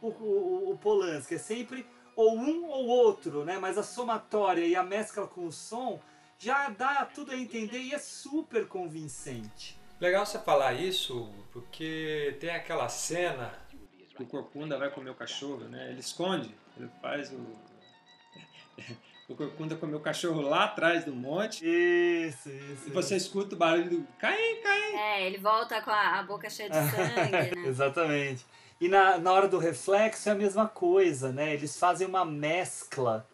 o, 0.00 0.08
o, 0.08 0.70
o 0.70 0.78
Polanski. 0.78 1.34
É 1.34 1.38
sempre 1.38 1.84
ou 2.14 2.36
um 2.36 2.68
ou 2.68 2.86
outro, 2.86 3.44
né? 3.44 3.58
Mas 3.58 3.76
a 3.76 3.82
somatória 3.82 4.64
e 4.64 4.76
a 4.76 4.82
mescla 4.84 5.26
com 5.26 5.46
o 5.46 5.52
som 5.52 6.00
já 6.38 6.68
dá 6.68 7.04
tudo 7.04 7.32
a 7.32 7.36
entender 7.36 7.78
e 7.78 7.92
é 7.92 7.98
super 7.98 8.68
convincente. 8.68 9.76
Legal 10.00 10.24
você 10.24 10.38
falar 10.38 10.74
isso, 10.74 11.28
porque 11.52 12.36
tem 12.38 12.50
aquela 12.50 12.88
cena 12.88 13.52
que 14.14 14.22
o 14.22 14.26
Corcunda 14.26 14.78
vai 14.78 14.88
comer 14.88 15.10
o 15.10 15.16
cachorro, 15.16 15.64
né? 15.64 15.90
Ele 15.90 15.98
esconde, 15.98 16.54
ele 16.76 16.88
faz 17.02 17.32
o. 17.32 17.44
O 19.28 19.34
Corcunda 19.36 19.76
comeu 19.76 19.98
o 19.98 20.00
cachorro 20.02 20.40
lá 20.40 20.64
atrás 20.64 21.04
do 21.04 21.14
monte. 21.14 21.62
Isso, 21.62 22.48
isso. 22.48 22.88
E 22.88 22.90
você 22.90 23.14
escuta 23.14 23.54
o 23.54 23.58
barulho 23.58 23.90
do 23.90 24.06
Caim, 24.18 24.56
Caim. 24.62 24.94
É, 24.96 25.26
ele 25.26 25.36
volta 25.36 25.82
com 25.82 25.90
a, 25.90 26.18
a 26.18 26.22
boca 26.22 26.48
cheia 26.48 26.70
de 26.70 26.76
sangue, 26.90 27.30
né? 27.32 27.50
Exatamente. 27.66 28.46
E 28.80 28.88
na, 28.88 29.18
na 29.18 29.30
hora 29.32 29.46
do 29.46 29.58
reflexo 29.58 30.28
é 30.30 30.32
a 30.32 30.34
mesma 30.34 30.66
coisa, 30.66 31.30
né? 31.30 31.52
Eles 31.52 31.78
fazem 31.78 32.06
uma 32.06 32.24
mescla 32.24 33.28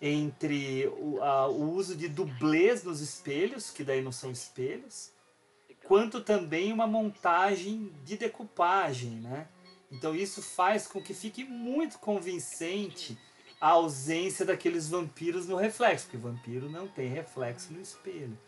entre 0.00 0.86
o, 0.96 1.22
a- 1.22 1.48
o 1.48 1.70
uso 1.74 1.94
de 1.96 2.08
dublês 2.08 2.82
nos 2.82 3.00
espelhos, 3.00 3.70
que 3.70 3.84
daí 3.84 4.00
não 4.00 4.12
são 4.12 4.30
espelhos, 4.30 5.12
quanto 5.84 6.20
também 6.22 6.72
uma 6.72 6.86
montagem 6.86 7.92
de 8.04 8.16
decupagem, 8.16 9.10
né? 9.20 9.48
Então 9.92 10.14
isso 10.14 10.40
faz 10.42 10.86
com 10.86 11.00
que 11.02 11.12
fique 11.14 11.44
muito 11.44 11.98
convincente 11.98 13.18
a 13.60 13.68
ausência 13.68 14.44
daqueles 14.44 14.88
vampiros 14.88 15.46
no 15.46 15.56
reflexo, 15.56 16.06
porque 16.06 16.16
vampiro 16.18 16.68
não 16.70 16.86
tem 16.88 17.08
reflexo 17.08 17.72
no 17.72 17.80
espelho. 17.80 18.38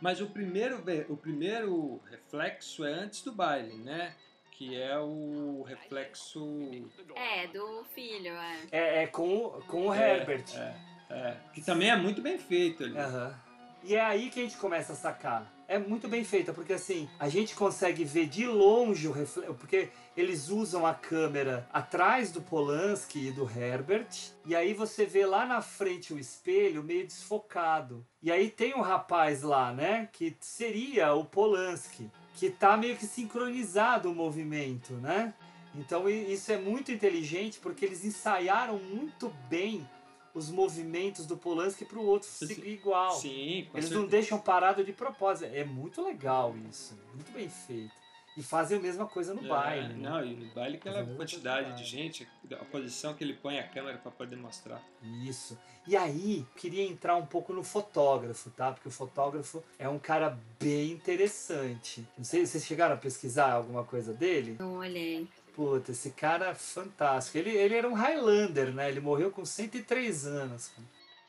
Mas 0.00 0.20
o 0.20 0.26
primeiro, 0.26 0.82
o 1.08 1.16
primeiro 1.16 2.00
reflexo 2.10 2.84
é 2.84 2.92
antes 2.92 3.22
do 3.22 3.32
baile, 3.32 3.74
né? 3.74 4.14
Que 4.52 4.80
é 4.80 4.98
o 4.98 5.62
reflexo. 5.66 6.42
É, 7.14 7.46
do 7.46 7.84
filho, 7.94 8.32
é. 8.32 8.58
É, 8.72 9.02
é 9.02 9.06
com, 9.06 9.28
o- 9.36 9.50
com 9.66 9.86
o 9.88 9.94
É, 9.94 10.16
Herbert. 10.18 10.44
É, 10.54 10.74
é. 11.10 11.36
Que 11.52 11.60
também 11.62 11.90
é 11.90 11.96
muito 11.96 12.20
bem 12.22 12.38
feito 12.38 12.84
ali. 12.84 12.96
Aham. 12.98 13.34
E 13.82 13.94
é 13.94 14.00
aí 14.00 14.28
que 14.28 14.40
a 14.40 14.42
gente 14.42 14.56
começa 14.58 14.92
a 14.92 14.96
sacar. 14.96 15.50
É 15.66 15.78
muito 15.78 16.08
bem 16.08 16.24
feita, 16.24 16.52
porque 16.52 16.72
assim, 16.74 17.08
a 17.18 17.28
gente 17.28 17.54
consegue 17.54 18.04
ver 18.04 18.26
de 18.26 18.46
longe 18.46 19.06
o 19.08 19.12
reflexo, 19.12 19.54
porque 19.54 19.88
eles 20.20 20.48
usam 20.48 20.86
a 20.86 20.94
câmera 20.94 21.68
atrás 21.72 22.30
do 22.30 22.40
Polanski 22.40 23.28
e 23.28 23.32
do 23.32 23.44
Herbert, 23.50 24.08
e 24.46 24.54
aí 24.54 24.74
você 24.74 25.04
vê 25.04 25.24
lá 25.26 25.46
na 25.46 25.60
frente 25.62 26.12
o 26.12 26.18
espelho 26.18 26.82
meio 26.82 27.06
desfocado. 27.06 28.06
E 28.22 28.30
aí 28.30 28.50
tem 28.50 28.74
um 28.74 28.80
rapaz 28.80 29.42
lá, 29.42 29.72
né, 29.72 30.08
que 30.12 30.36
seria 30.40 31.12
o 31.14 31.24
Polanski, 31.24 32.10
que 32.34 32.50
tá 32.50 32.76
meio 32.76 32.96
que 32.96 33.06
sincronizado 33.06 34.10
o 34.10 34.14
movimento, 34.14 34.92
né? 34.94 35.34
Então 35.74 36.08
isso 36.08 36.50
é 36.52 36.56
muito 36.58 36.90
inteligente 36.90 37.60
porque 37.60 37.84
eles 37.84 38.04
ensaiaram 38.04 38.78
muito 38.78 39.32
bem 39.48 39.88
os 40.34 40.50
movimentos 40.50 41.26
do 41.26 41.36
Polanski 41.36 41.84
para 41.84 41.98
o 41.98 42.06
outro 42.06 42.28
seguir 42.28 42.70
igual. 42.70 43.12
Sim, 43.12 43.68
Eles 43.74 43.90
não 43.90 44.02
certeza. 44.02 44.06
deixam 44.06 44.38
parado 44.38 44.84
de 44.84 44.92
propósito. 44.92 45.50
É 45.52 45.64
muito 45.64 46.02
legal 46.04 46.54
isso. 46.68 46.96
Muito 47.14 47.32
bem 47.32 47.48
feito. 47.48 47.99
E 48.40 48.42
fazem 48.42 48.78
a 48.78 48.80
mesma 48.80 49.06
coisa 49.06 49.34
no 49.34 49.44
É, 49.44 49.48
baile. 49.48 49.92
né? 49.92 50.08
Não, 50.08 50.24
e 50.24 50.34
no 50.34 50.54
baile 50.54 50.78
aquela 50.78 51.00
Fazendo 51.00 51.16
quantidade 51.18 51.76
de 51.76 51.84
gente, 51.84 52.26
a 52.50 52.64
posição 52.64 53.12
que 53.12 53.22
ele 53.22 53.34
põe 53.34 53.58
a 53.58 53.68
câmera 53.68 53.98
para 53.98 54.10
poder 54.10 54.36
mostrar. 54.36 54.82
Isso. 55.22 55.58
E 55.86 55.94
aí, 55.94 56.46
queria 56.56 56.82
entrar 56.82 57.16
um 57.16 57.26
pouco 57.26 57.52
no 57.52 57.62
fotógrafo, 57.62 58.48
tá? 58.48 58.72
Porque 58.72 58.88
o 58.88 58.90
fotógrafo 58.90 59.62
é 59.78 59.86
um 59.90 59.98
cara 59.98 60.38
bem 60.58 60.92
interessante. 60.92 62.06
Não 62.16 62.24
sei, 62.24 62.46
vocês 62.46 62.64
chegaram 62.64 62.94
a 62.94 62.98
pesquisar 62.98 63.52
alguma 63.52 63.84
coisa 63.84 64.14
dele? 64.14 64.56
Não 64.58 64.78
olhei. 64.78 65.28
Puta, 65.54 65.90
esse 65.90 66.12
cara 66.12 66.46
é 66.48 66.54
fantástico. 66.54 67.36
Ele, 67.36 67.50
ele 67.50 67.74
era 67.74 67.86
um 67.86 67.92
Highlander, 67.92 68.72
né? 68.72 68.88
Ele 68.88 69.00
morreu 69.00 69.30
com 69.30 69.44
103 69.44 70.26
anos. 70.26 70.72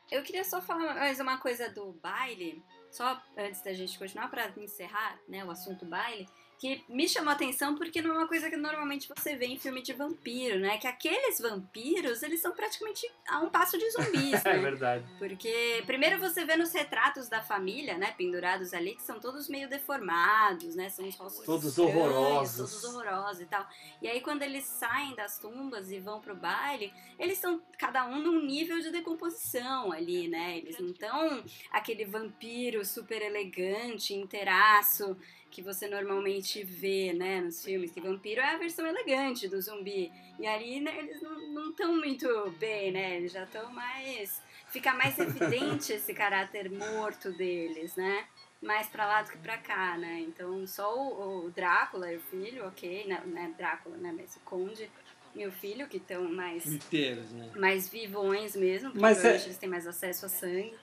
Eu 0.10 0.24
queria 0.24 0.46
só 0.46 0.62
falar 0.62 0.96
mais 0.96 1.20
uma 1.20 1.38
coisa 1.40 1.70
do 1.70 1.92
baile, 2.02 2.64
só 2.90 3.22
antes 3.38 3.62
da 3.64 3.74
gente 3.74 3.98
continuar, 4.00 4.30
para 4.30 4.50
encerrar 4.58 5.20
né, 5.28 5.44
o 5.44 5.52
assunto 5.52 5.86
baile, 5.86 6.28
que 6.62 6.84
me 6.88 7.10
chamou 7.10 7.32
a 7.32 7.34
atenção 7.34 7.74
porque 7.74 8.04
não 8.04 8.14
é 8.14 8.18
uma 8.20 8.28
coisa 8.28 8.48
que 8.48 8.56
normalmente 8.56 9.10
você 9.10 9.36
vê 9.36 9.48
em 9.48 9.58
filme 9.58 9.82
de 9.82 9.94
vampiro, 9.94 10.60
né? 10.60 10.78
Que 10.78 10.86
aqueles 10.86 11.40
vampiros, 11.40 12.22
eles 12.22 12.40
são 12.40 12.52
praticamente 12.52 13.12
a 13.28 13.40
um 13.40 13.50
passo 13.50 13.80
de 13.80 13.90
zumbis, 13.90 14.46
É 14.46 14.54
né? 14.54 14.60
verdade. 14.60 15.04
Porque 15.18 15.82
primeiro 15.88 16.20
você 16.20 16.46
vê 16.46 16.56
nos 16.56 16.72
retratos 16.72 17.28
da 17.28 17.42
família, 17.42 17.98
né, 17.98 18.14
pendurados 18.16 18.76
ali, 18.76 18.94
que 18.94 19.02
são 19.02 19.20
todos 19.20 19.50
meio 19.50 19.68
deformados, 19.68 20.76
né? 20.76 20.88
São 20.90 21.08
os 21.08 21.16
rostos 21.16 21.44
Todos 21.48 21.66
estranhos, 21.70 21.96
horrorosos. 21.96 22.82
Todos 22.82 22.96
horrorosos 22.96 23.42
e 23.42 23.46
tal. 23.48 23.68
E 24.00 24.08
aí 24.08 24.22
quando 24.22 24.44
eles 24.44 24.64
saem 24.64 25.16
das 25.16 25.40
tumbas 25.40 25.92
e 25.92 26.00
vão 26.00 26.22
pro 26.22 26.36
baile, 26.36 26.94
eles 27.18 27.38
estão 27.38 27.60
cada 27.76 28.06
um 28.06 28.20
num 28.22 28.40
nível 28.40 28.80
de 28.80 28.92
decomposição 28.92 29.92
ali, 29.92 30.28
né? 30.28 30.60
Eles 30.60 30.78
não 30.78 30.92
estão 30.92 31.44
aquele 31.72 32.06
vampiro 32.06 32.86
super 32.86 33.20
elegante, 33.20 34.14
inteiraço 34.14 35.18
que 35.52 35.62
você 35.62 35.88
normalmente 35.88 36.64
vê, 36.64 37.12
né, 37.14 37.42
nos 37.42 37.64
filmes, 37.64 37.92
que 37.92 38.00
vampiro 38.00 38.40
é 38.40 38.56
a 38.56 38.58
versão 38.58 38.88
elegante 38.88 39.48
do 39.50 39.62
zumbi. 39.62 40.12
E 40.40 40.48
ali, 40.48 40.80
né, 40.80 40.98
eles 40.98 41.22
não 41.22 41.70
estão 41.70 41.94
muito 41.98 42.28
bem, 42.58 42.92
né? 42.92 43.18
Eles 43.18 43.34
já 43.34 43.44
estão 43.44 43.72
mais 43.72 44.42
fica 44.70 44.94
mais 44.94 45.20
evidente 45.20 45.92
esse 45.94 46.14
caráter 46.14 46.72
morto 46.72 47.32
deles, 47.34 47.96
né? 47.96 48.26
Mais 48.62 48.88
pra 48.88 49.06
lá 49.06 49.22
do 49.24 49.32
que 49.32 49.38
pra 49.40 49.58
cá, 49.58 49.98
né? 49.98 50.22
Então 50.22 50.66
só 50.66 50.96
o, 50.96 51.46
o 51.46 51.52
Drácula 51.52 52.12
e 52.12 52.16
o 52.16 52.22
filho, 52.22 52.66
ok, 52.68 53.06
não, 53.08 53.28
não 53.28 53.42
é 53.42 53.50
Drácula, 53.50 53.98
né? 53.98 54.14
Mas 54.18 54.36
o 54.38 54.40
Conde 54.42 54.90
e 55.36 55.46
o 55.46 55.52
filho 55.52 55.88
que 55.88 55.98
estão 55.98 56.24
mais, 56.32 56.66
Inteiros, 56.66 57.32
né? 57.32 57.52
mais 57.56 57.90
vivões 57.90 58.56
mesmo, 58.56 58.90
porque 58.90 59.02
Mas 59.02 59.24
é- 59.26 59.36
eles 59.36 59.58
têm 59.58 59.70
mais 59.70 59.86
acesso 59.86 60.26
a 60.26 60.30
sangue. 60.30 60.74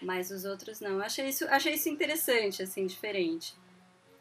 Mas 0.00 0.30
os 0.30 0.44
outros 0.44 0.80
não. 0.80 0.92
Eu 0.92 1.02
achei 1.02 1.26
isso, 1.28 1.44
achei 1.48 1.74
isso 1.74 1.88
interessante, 1.88 2.62
assim, 2.62 2.86
diferente. 2.86 3.52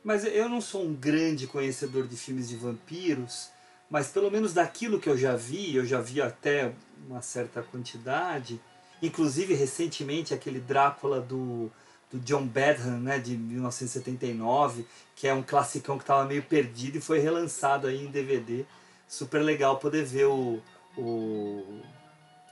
Mas 0.07 0.23
eu 0.23 0.47
não 0.47 0.61
sou 0.61 0.85
um 0.85 0.93
grande 0.93 1.47
conhecedor 1.47 2.07
de 2.07 2.15
filmes 2.15 2.47
de 2.47 2.55
vampiros, 2.55 3.49
mas 3.89 4.07
pelo 4.07 4.31
menos 4.31 4.53
daquilo 4.53 5.01
que 5.01 5.09
eu 5.09 5.17
já 5.17 5.35
vi, 5.35 5.75
eu 5.75 5.85
já 5.85 5.99
vi 5.99 6.21
até 6.21 6.71
uma 7.05 7.21
certa 7.21 7.61
quantidade, 7.61 8.57
inclusive 9.01 9.53
recentemente 9.53 10.33
aquele 10.33 10.61
Drácula 10.61 11.19
do, 11.19 11.69
do 12.09 12.19
John 12.19 12.45
Badham, 12.45 13.01
né, 13.01 13.19
de 13.19 13.35
1979, 13.35 14.87
que 15.13 15.27
é 15.27 15.33
um 15.33 15.43
classicão 15.43 15.97
que 15.97 16.05
estava 16.05 16.23
meio 16.23 16.43
perdido 16.43 16.99
e 16.99 17.01
foi 17.01 17.19
relançado 17.19 17.85
aí 17.85 18.05
em 18.05 18.09
DVD. 18.09 18.63
Super 19.09 19.39
legal 19.39 19.77
poder 19.77 20.05
ver 20.05 20.27
o, 20.27 20.61
o, 20.97 21.81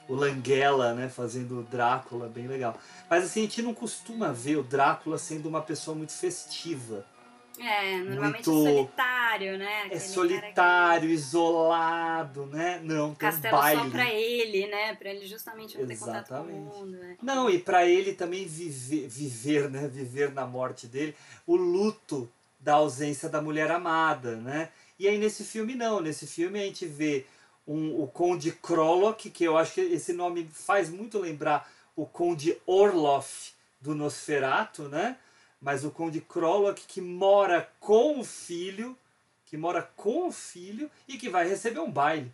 o 0.09 0.13
Languela 0.13 0.93
né, 0.93 1.07
fazendo 1.07 1.61
o 1.61 1.63
Drácula, 1.63 2.27
bem 2.27 2.47
legal. 2.47 2.77
Mas 3.09 3.23
assim, 3.23 3.39
a 3.39 3.43
gente 3.43 3.61
não 3.61 3.73
costuma 3.73 4.33
ver 4.33 4.57
o 4.57 4.63
Drácula 4.63 5.17
sendo 5.17 5.47
uma 5.47 5.61
pessoa 5.61 5.95
muito 5.95 6.11
festiva. 6.11 7.05
É, 7.59 7.97
normalmente 7.99 8.49
Muito- 8.49 8.67
é 8.67 8.71
solitário, 8.73 9.57
né? 9.57 9.81
É 9.83 9.85
Aquele 9.85 9.99
solitário, 10.01 11.09
isolado, 11.09 12.45
né? 12.47 12.79
Não, 12.83 13.07
tem 13.07 13.13
que... 13.13 13.19
Castelo 13.19 13.57
baile. 13.57 13.81
só 13.81 13.89
pra 13.89 14.13
ele, 14.13 14.67
né? 14.67 14.95
Pra 14.95 15.09
ele 15.09 15.25
justamente 15.25 15.77
não 15.77 15.87
ter 15.87 15.97
contato 15.97 16.27
com 16.27 16.33
o 16.33 16.37
Exatamente. 16.37 16.75
mundo, 16.77 16.91
né? 16.97 17.17
Não, 17.21 17.49
e 17.49 17.59
para 17.59 17.85
ele 17.87 18.13
também 18.13 18.45
viver, 18.45 19.07
viver, 19.07 19.69
né? 19.69 19.87
Viver 19.87 20.33
na 20.33 20.45
morte 20.45 20.87
dele, 20.87 21.15
o 21.47 21.55
luto 21.55 22.29
da 22.59 22.73
ausência 22.73 23.29
da 23.29 23.41
mulher 23.41 23.71
amada, 23.71 24.35
né? 24.35 24.69
E 24.97 25.07
aí 25.07 25.17
nesse 25.17 25.43
filme 25.43 25.75
não, 25.75 25.99
nesse 26.01 26.25
filme 26.25 26.59
a 26.59 26.63
gente 26.63 26.85
vê 26.85 27.25
um, 27.67 28.01
o 28.01 28.07
Conde 28.07 28.51
Krolok, 28.51 29.29
que 29.29 29.43
eu 29.43 29.57
acho 29.57 29.73
que 29.73 29.81
esse 29.81 30.13
nome 30.13 30.49
faz 30.51 30.89
muito 30.89 31.19
lembrar 31.19 31.69
o 31.95 32.05
Conde 32.05 32.57
Orloff 32.65 33.53
do 33.79 33.93
Nosferato, 33.95 34.83
né? 34.89 35.17
Mas 35.61 35.83
o 35.85 35.91
Conde 35.91 36.21
Krolok 36.21 36.85
que 36.87 37.01
mora 37.01 37.69
com 37.79 38.19
o 38.19 38.23
filho, 38.23 38.97
que 39.45 39.57
mora 39.57 39.81
com 39.95 40.27
o 40.27 40.31
filho 40.31 40.89
e 41.07 41.17
que 41.17 41.29
vai 41.29 41.47
receber 41.47 41.79
um 41.79 41.91
baile 41.91 42.31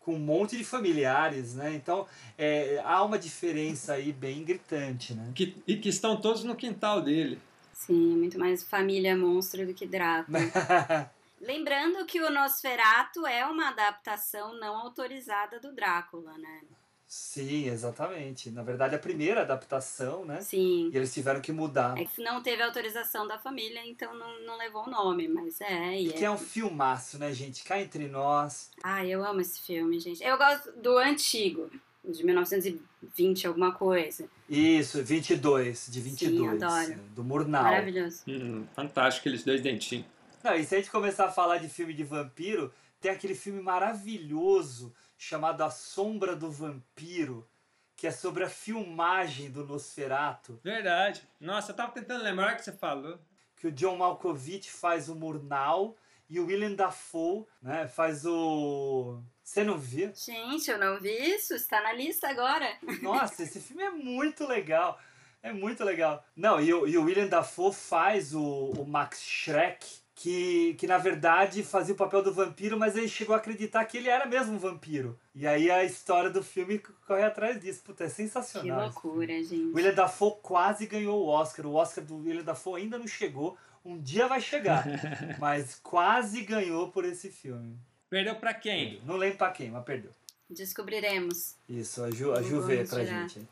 com 0.00 0.14
um 0.14 0.18
monte 0.20 0.56
de 0.56 0.64
familiares, 0.64 1.54
né? 1.54 1.74
Então 1.74 2.06
é, 2.38 2.80
há 2.84 3.02
uma 3.02 3.18
diferença 3.18 3.94
aí 3.94 4.12
bem 4.12 4.44
gritante, 4.44 5.14
né? 5.14 5.32
Que- 5.34 5.56
e 5.66 5.76
que 5.76 5.88
estão 5.88 6.20
todos 6.20 6.44
no 6.44 6.54
quintal 6.54 7.00
dele. 7.02 7.40
Sim, 7.72 8.12
é 8.12 8.16
muito 8.16 8.38
mais 8.38 8.62
família 8.62 9.16
monstro 9.16 9.66
do 9.66 9.74
que 9.74 9.86
Drácula. 9.86 10.38
Lembrando 11.40 12.06
que 12.06 12.20
o 12.20 12.30
Nosferato 12.30 13.26
é 13.26 13.44
uma 13.46 13.68
adaptação 13.68 14.54
não 14.58 14.76
autorizada 14.76 15.60
do 15.60 15.72
Drácula, 15.74 16.36
né? 16.38 16.60
Sim, 17.06 17.68
exatamente. 17.68 18.50
Na 18.50 18.62
verdade, 18.62 18.96
a 18.96 18.98
primeira 18.98 19.42
adaptação, 19.42 20.24
né? 20.24 20.40
Sim. 20.40 20.90
E 20.92 20.96
eles 20.96 21.14
tiveram 21.14 21.40
que 21.40 21.52
mudar. 21.52 21.96
É 21.96 22.04
que 22.04 22.20
não 22.22 22.42
teve 22.42 22.62
autorização 22.62 23.28
da 23.28 23.38
família, 23.38 23.80
então 23.86 24.12
não, 24.18 24.40
não 24.44 24.58
levou 24.58 24.84
o 24.86 24.90
nome, 24.90 25.28
mas 25.28 25.60
é, 25.60 26.00
e 26.00 26.12
Que 26.12 26.24
é. 26.24 26.26
é 26.26 26.30
um 26.30 26.36
filmaço, 26.38 27.18
né, 27.18 27.32
gente? 27.32 27.62
Cá 27.64 27.80
entre 27.80 28.08
nós. 28.08 28.70
Ah, 28.82 29.04
eu 29.06 29.24
amo 29.24 29.40
esse 29.40 29.60
filme, 29.60 30.00
gente. 30.00 30.22
Eu 30.22 30.36
gosto 30.36 30.72
do 30.72 30.98
antigo, 30.98 31.70
de 32.04 32.24
1920, 32.24 33.46
alguma 33.46 33.72
coisa. 33.72 34.28
Isso, 34.48 35.02
22, 35.02 35.86
de 35.88 36.00
22. 36.00 36.62
adoro. 36.62 36.88
né, 36.88 36.98
Do 37.14 37.22
Murnau. 37.22 37.62
Maravilhoso. 37.62 38.22
Hum, 38.26 38.66
fantástico, 38.74 39.20
aqueles 39.28 39.44
dois 39.44 39.60
dentinhos. 39.62 40.06
Não, 40.42 40.54
e 40.54 40.64
se 40.64 40.74
a 40.74 40.78
gente 40.78 40.90
começar 40.90 41.26
a 41.26 41.32
falar 41.32 41.58
de 41.58 41.68
filme 41.68 41.94
de 41.94 42.04
vampiro, 42.04 42.72
tem 43.00 43.10
aquele 43.10 43.34
filme 43.34 43.60
maravilhoso 43.60 44.92
chamado 45.16 45.62
A 45.62 45.70
Sombra 45.70 46.36
do 46.36 46.50
Vampiro, 46.50 47.48
que 47.96 48.06
é 48.06 48.10
sobre 48.10 48.44
a 48.44 48.48
filmagem 48.48 49.50
do 49.50 49.64
Nosferato, 49.64 50.60
Verdade. 50.62 51.26
Nossa, 51.40 51.72
eu 51.72 51.76
tava 51.76 51.92
tentando 51.92 52.22
lembrar 52.22 52.52
o 52.52 52.56
que 52.56 52.64
você 52.64 52.72
falou. 52.72 53.18
que 53.56 53.66
o 53.66 53.72
John 53.72 53.96
Malkovich 53.96 54.70
faz 54.70 55.08
o 55.08 55.14
Murnau 55.14 55.96
e 56.28 56.38
o 56.38 56.46
Willem 56.46 56.74
Dafoe 56.74 57.46
né, 57.62 57.88
faz 57.88 58.26
o... 58.26 59.20
Você 59.42 59.62
não 59.62 59.78
viu? 59.78 60.12
Gente, 60.14 60.70
eu 60.70 60.78
não 60.78 61.00
vi 61.00 61.10
isso, 61.10 61.54
está 61.54 61.80
na 61.80 61.92
lista 61.92 62.28
agora. 62.28 62.66
Nossa, 63.00 63.44
esse 63.44 63.60
filme 63.60 63.82
é 63.82 63.90
muito 63.90 64.46
legal. 64.46 64.98
É 65.42 65.52
muito 65.52 65.84
legal. 65.84 66.24
Não, 66.34 66.60
e 66.60 66.74
o, 66.74 66.86
e 66.86 66.98
o 66.98 67.04
William 67.04 67.28
Dafoe 67.28 67.72
faz 67.72 68.34
o, 68.34 68.72
o 68.72 68.84
Max 68.84 69.22
Schreck, 69.22 69.86
que, 70.18 70.72
que 70.78 70.86
na 70.86 70.96
verdade 70.96 71.62
fazia 71.62 71.92
o 71.94 71.96
papel 71.96 72.22
do 72.22 72.32
vampiro, 72.32 72.78
mas 72.78 72.96
ele 72.96 73.06
chegou 73.06 73.34
a 73.34 73.38
acreditar 73.38 73.84
que 73.84 73.98
ele 73.98 74.08
era 74.08 74.24
mesmo 74.24 74.54
um 74.54 74.58
vampiro. 74.58 75.16
E 75.34 75.46
aí 75.46 75.70
a 75.70 75.84
história 75.84 76.30
do 76.30 76.42
filme 76.42 76.78
corre 77.06 77.22
atrás 77.22 77.60
disso. 77.60 77.82
Puta, 77.84 78.04
é 78.04 78.06
Que 78.08 78.14
sensacional. 78.14 78.64
filme. 78.64 78.82
loucura, 78.82 79.42
gente. 79.44 79.56
O 79.72 79.74
William 79.76 79.92
Dafoe 79.94 80.32
quase 80.42 80.86
ganhou 80.86 81.22
o 81.22 81.28
Oscar. 81.28 81.66
O 81.66 81.74
Oscar 81.74 82.02
do 82.02 82.16
William 82.16 82.42
Dafoe 82.42 82.80
ainda 82.80 82.98
não 82.98 83.06
chegou. 83.06 83.58
Um 83.84 84.00
dia 84.00 84.26
vai 84.26 84.40
chegar. 84.40 84.84
mas 85.38 85.78
quase 85.82 86.40
ganhou 86.42 86.88
por 86.90 87.04
esse 87.04 87.28
filme. 87.30 87.76
Perdeu 88.08 88.36
pra 88.36 88.54
quem? 88.54 89.00
Não 89.04 89.16
lembro 89.16 89.36
pra 89.36 89.50
quem, 89.50 89.70
mas 89.70 89.84
perdeu. 89.84 90.12
Descobriremos. 90.48 91.56
Isso, 91.68 92.02
a 92.02 92.10
Ju, 92.10 92.32
a 92.32 92.40
Ju 92.42 92.62
vê 92.62 92.84
pra 92.84 93.04
tirar. 93.04 93.28
gente. 93.28 93.46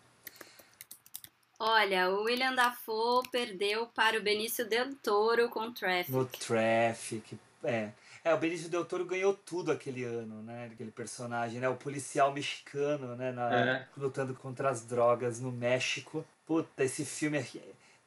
Olha, 1.59 2.11
o 2.11 2.25
William 2.25 2.55
Dafoe 2.55 3.23
perdeu 3.31 3.87
para 3.87 4.19
o 4.19 4.23
Benício 4.23 4.69
Del 4.69 4.95
Toro 4.97 5.49
com 5.49 5.73
Traffic. 5.73 6.11
No 6.13 6.25
Traffic. 6.27 7.39
É. 7.63 7.91
É, 8.25 8.33
o 8.35 8.39
Benício 8.39 8.69
Del 8.71 8.85
Toro 8.85 9.05
ganhou 9.05 9.35
tudo 9.35 9.71
aquele 9.71 10.03
ano, 10.05 10.43
né? 10.43 10.71
Aquele 10.73 10.91
personagem, 10.91 11.61
né? 11.61 11.69
O 11.69 11.77
policial 11.77 12.33
mexicano, 12.33 13.15
né? 13.17 13.33
na- 13.33 13.55
É. 13.55 13.89
Lutando 13.97 14.35
contra 14.35 14.71
as 14.71 14.85
drogas 14.85 15.41
no 15.41 15.53
México. 15.53 16.25
Puta, 16.47 16.83
esse 16.85 17.05
filme 17.05 17.39
é. 17.39 17.47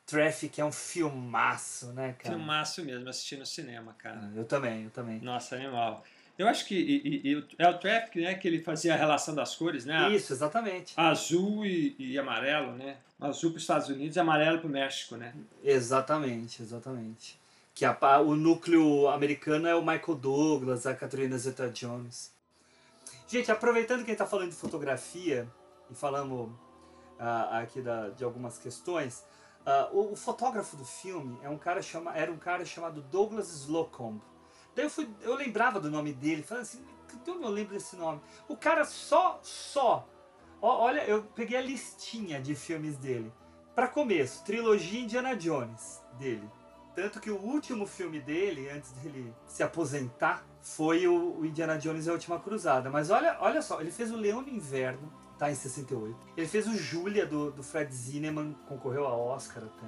Traffic 0.06 0.60
é 0.62 0.66
um 0.66 0.72
filmaço, 0.72 1.88
né, 1.93 2.16
cara? 2.18 2.36
Filmaço 2.36 2.84
mesmo, 2.84 3.10
assisti 3.10 3.36
no 3.38 3.45
cinema, 3.45 3.93
cara. 3.98 4.32
Eu 4.36 4.45
também, 4.45 4.86
eu 4.86 4.89
também. 4.89 5.20
Nossa, 5.20 5.56
animal. 5.56 6.04
Eu 6.38 6.48
acho 6.48 6.66
que 6.66 6.76
e- 6.76 7.32
e- 7.34 7.48
é 7.58 7.68
o 7.68 7.78
Traffic, 7.80 8.22
né, 8.22 8.36
que 8.36 8.48
ele 8.48 8.62
fazia 8.62 8.94
a 8.94 8.98
relação 8.98 9.34
das 9.34 9.56
cores, 9.56 9.86
né? 9.86 10.10
Isso, 10.12 10.32
exatamente. 10.34 10.94
Azul 10.96 11.66
e, 11.66 11.96
e 11.98 12.18
amarelo, 12.20 12.74
né? 12.74 12.98
Azul 13.20 13.50
para 13.52 13.58
os 13.58 13.64
Estados 13.64 13.90
Unidos 13.90 14.16
e 14.16 14.20
amarelo 14.20 14.60
para 14.60 14.68
o 14.68 14.72
México, 14.72 15.16
né? 15.16 15.34
Exatamente, 15.64 16.62
exatamente. 16.62 17.40
Que 17.74 17.86
a, 17.86 17.98
o 18.22 18.36
núcleo 18.36 19.08
americano 19.08 19.68
é 19.68 19.74
o 19.76 19.82
Michael 19.82 20.16
Douglas, 20.16 20.86
a 20.86 20.94
Catherine 20.94 21.36
Zeta-Jones. 21.38 22.32
Gente, 23.28 23.52
aproveitando 23.52 24.00
que 24.00 24.06
a 24.06 24.14
gente 24.14 24.18
tá 24.18 24.26
falando 24.26 24.50
de 24.50 24.56
fotografia 24.56 25.48
e 25.90 25.96
falamos 25.96 26.50
ah, 27.20 27.60
aqui 27.60 27.82
da- 27.82 28.10
de 28.10 28.24
algumas 28.24 28.58
questões, 28.60 29.24
ah, 29.66 29.90
o, 29.92 30.14
o 30.14 30.16
fotógrafo 30.16 30.78
do 30.78 30.86
filme 30.86 31.38
é 31.42 31.50
um 31.50 31.58
cara 31.58 31.82
chama, 31.82 32.16
era 32.16 32.32
um 32.32 32.38
cara 32.38 32.64
chamado 32.64 33.02
Douglas 33.02 33.50
Slocumb. 33.52 34.22
Daí 34.78 34.86
eu, 34.86 34.91
fui, 34.91 35.09
eu 35.21 35.34
lembrava 35.34 35.80
do 35.80 35.89
nome 35.89 36.13
dele, 36.13 36.43
falando 36.43 36.61
assim, 36.61 36.86
onde 37.28 37.43
eu 37.43 37.49
lembro 37.49 37.73
desse 37.73 37.95
nome? 37.95 38.21
O 38.47 38.55
cara 38.55 38.86
só, 38.86 39.39
só, 39.41 40.07
ó, 40.61 40.84
olha, 40.84 41.03
eu 41.05 41.23
peguei 41.23 41.57
a 41.57 41.61
listinha 41.61 42.39
de 42.39 42.53
filmes 42.53 42.95
dele. 42.95 43.34
Para 43.73 43.88
começo, 43.88 44.45
trilogia 44.45 45.01
Indiana 45.01 45.36
Jones 45.36 46.03
dele. 46.19 46.47
Tanto 46.93 47.19
que 47.19 47.32
o 47.32 47.41
último 47.41 47.88
filme 47.88 48.19
dele, 48.19 48.69
antes 48.69 48.91
dele 48.91 49.34
se 49.47 49.63
aposentar, 49.63 50.45
foi 50.61 51.07
o, 51.07 51.43
Indiana 51.43 51.80
Jones 51.80 52.05
e 52.05 52.09
a 52.11 52.13
Última 52.13 52.39
Cruzada. 52.39 52.88
Mas 52.88 53.09
olha, 53.09 53.36
olha 53.39 53.63
só, 53.63 53.82
ele 53.82 53.89
fez 53.89 54.11
o 54.11 54.15
Leão 54.15 54.43
no 54.43 54.49
Inverno, 54.49 55.11
tá 55.39 55.49
em 55.49 55.55
68. 55.55 56.15
Ele 56.38 56.47
fez 56.47 56.67
o 56.67 56.78
Júlia 56.78 57.25
do, 57.25 57.49
do 57.49 57.63
Fred 57.63 57.91
Zinnemann, 57.91 58.55
concorreu 58.67 59.07
a 59.07 59.17
Oscar 59.17 59.63
até. 59.63 59.88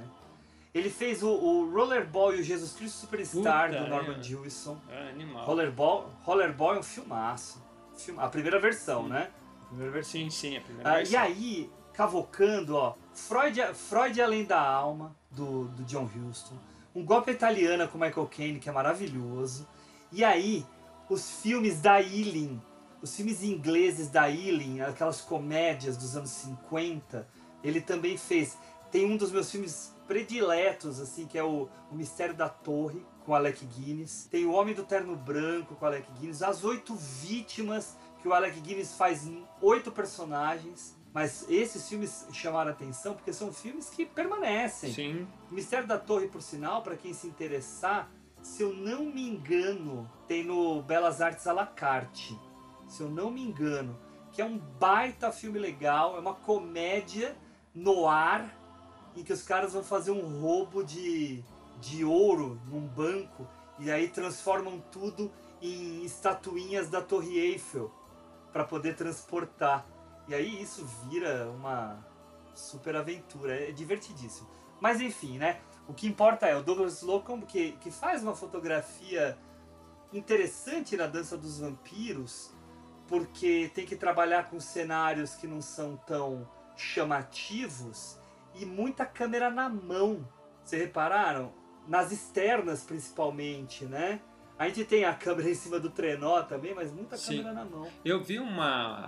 Ele 0.74 0.90
fez 0.90 1.24
o, 1.24 1.30
o 1.30 1.72
Rollerball 1.74 2.36
e 2.36 2.42
o 2.42 2.44
Jesus 2.44 2.74
Cristo 2.74 3.00
Superstar 3.00 3.70
Puta, 3.72 3.84
do 3.84 3.90
Norman 3.90 4.18
é. 4.20 4.24
Jewison. 4.24 4.78
É 4.90 5.10
animal. 5.10 5.44
Rollerball, 5.46 6.10
Rollerball 6.24 6.76
é 6.76 6.80
um 6.80 6.84
filmaço. 6.84 7.62
Filma- 7.98 8.24
A 8.24 8.30
primeira 8.30 8.60
versão, 8.60 9.04
Sim. 9.04 9.10
né? 9.10 9.30
A 9.64 9.66
primeira 9.68 9.92
versão. 9.92 10.12
Sim, 10.12 10.30
sim, 10.30 10.58
a 10.58 10.62
primeira 10.62 10.90
Ah, 10.90 10.96
versão. 10.98 11.14
e 11.14 11.18
aí, 11.18 11.72
cavocando, 11.94 12.76
ó, 12.76 12.94
Freud, 13.14 13.60
Freud 13.74 14.22
Além 14.22 14.46
da 14.46 14.62
Alma, 14.62 15.16
do, 15.32 15.66
do 15.70 15.84
John 15.84 16.06
Huston. 16.06 16.56
Um 16.96 17.04
golpe 17.04 17.32
italiana 17.32 17.88
com 17.88 17.98
Michael 17.98 18.28
Caine, 18.28 18.60
que 18.60 18.70
é 18.70 18.72
maravilhoso. 18.72 19.68
E 20.12 20.24
aí, 20.24 20.66
os 21.10 21.42
filmes 21.42 21.82
da 21.82 22.00
Ealing, 22.02 22.62
os 23.02 23.16
filmes 23.16 23.44
ingleses 23.44 24.08
da 24.10 24.30
Ealing, 24.30 24.82
aquelas 24.82 25.22
comédias 25.22 25.98
dos 25.98 26.16
anos 26.16 26.30
50, 26.30 27.28
ele 27.64 27.82
também 27.82 28.18
fez. 28.18 28.58
Tem 28.92 29.06
um 29.06 29.18
dos 29.18 29.32
meus 29.32 29.52
filmes 29.52 29.94
prediletos, 30.10 31.00
assim, 31.00 31.28
que 31.28 31.38
é 31.38 31.44
o, 31.44 31.70
o 31.92 31.96
Mistério 31.96 32.34
da 32.34 32.50
Torre, 32.50 33.06
com 33.24 33.36
Alec 33.36 33.64
Guinness. 33.64 34.28
Tem 34.32 34.44
o 34.44 34.52
Homem 34.52 34.74
do 34.74 34.84
Terno 34.84 35.16
Branco, 35.16 35.76
com 35.76 35.86
Alec 35.86 36.12
Guinness. 36.14 36.42
As 36.42 36.64
Oito 36.64 36.96
Vítimas, 36.96 37.96
que 38.20 38.28
o 38.28 38.34
Alec 38.34 38.60
Guinness 38.60 38.96
faz 38.96 39.28
em 39.28 39.46
oito 39.62 39.92
personagens. 39.92 40.98
Mas 41.14 41.48
esses 41.48 41.88
filmes 41.88 42.26
chamaram 42.34 42.72
a 42.72 42.74
atenção 42.74 43.14
porque 43.14 43.32
são 43.32 43.54
filmes 43.54 43.88
que 43.92 44.04
permanecem. 44.04 44.92
Sim. 44.92 45.28
O 45.52 45.54
Mistério 45.54 45.88
da 45.88 46.00
Torre, 46.00 46.28
por 46.28 46.42
sinal, 46.42 46.82
para 46.82 46.98
quem 46.98 47.14
se 47.14 47.28
interessar, 47.28 48.10
se 48.42 48.64
eu 48.64 48.74
não 48.74 49.06
me 49.06 49.28
engano, 49.28 50.10
tem 50.28 50.44
no 50.44 50.82
Belas 50.82 51.22
Artes 51.22 51.46
à 51.46 51.54
la 51.54 51.68
carte. 51.68 52.36
Se 52.88 53.04
eu 53.04 53.10
não 53.10 53.30
me 53.30 53.44
engano, 53.44 53.96
que 54.32 54.42
é 54.42 54.46
um 54.46 54.58
baita 54.58 55.32
filme 55.32 55.60
legal, 55.60 56.18
é 56.18 56.20
uma 56.20 56.34
comédia 56.34 57.38
no 57.76 58.08
ar 58.08 58.59
em 59.20 59.24
que 59.24 59.34
os 59.34 59.44
caras 59.44 59.74
vão 59.74 59.84
fazer 59.84 60.12
um 60.12 60.40
roubo 60.40 60.82
de, 60.82 61.44
de 61.82 62.06
ouro 62.06 62.60
num 62.68 62.88
banco 62.88 63.46
e 63.78 63.92
aí 63.92 64.08
transformam 64.08 64.82
tudo 64.92 65.30
em 65.62 66.06
estatuinhas 66.06 66.90
da 66.90 67.02
Torre 67.02 67.38
Eiffel 67.38 67.92
para 68.54 68.64
poder 68.64 68.96
transportar. 68.96 69.86
E 70.28 70.34
aí 70.34 70.62
isso 70.62 70.86
vira 71.04 71.50
uma 71.50 71.98
super 72.54 72.96
aventura, 72.96 73.56
é 73.56 73.72
divertidíssimo. 73.72 74.48
Mas 74.80 75.02
enfim, 75.02 75.38
né? 75.38 75.60
O 75.88 75.94
que 75.94 76.08
importa 76.08 76.46
é 76.46 76.56
o 76.56 76.64
Douglas 76.64 77.00
Slocum 77.00 77.42
que, 77.42 77.74
que 77.74 77.92
faz 77.92 78.24
uma 78.24 78.36
fotografia 78.36 79.38
interessante 80.14 80.96
na 80.96 81.08
Dança 81.08 81.38
dos 81.38 81.60
Vampiros, 81.60 82.52
porque 83.08 83.70
tem 83.74 83.86
que 83.86 83.98
trabalhar 83.98 84.50
com 84.50 84.60
cenários 84.62 85.36
que 85.36 85.48
não 85.48 85.62
são 85.62 85.98
tão 85.98 86.48
chamativos 86.78 88.19
e 88.56 88.66
muita 88.66 89.06
câmera 89.06 89.50
na 89.50 89.70
mão. 89.70 90.28
Vocês 90.64 90.82
repararam? 90.82 91.52
Nas 91.88 92.12
externas, 92.12 92.84
principalmente, 92.84 93.86
né? 93.86 94.20
A 94.58 94.68
gente 94.68 94.84
tem 94.84 95.06
a 95.06 95.14
câmera 95.14 95.50
em 95.50 95.56
cima 95.56 95.80
do 95.80 95.90
trenó 95.90 96.42
também, 96.44 96.76
mas 96.76 96.92
muita 96.92 97.18
Sim. 97.18 97.38
câmera 97.38 97.54
na 97.54 97.66
mão. 97.66 97.88
Eu 98.04 98.22
vi 98.22 98.40
uma, 98.40 99.06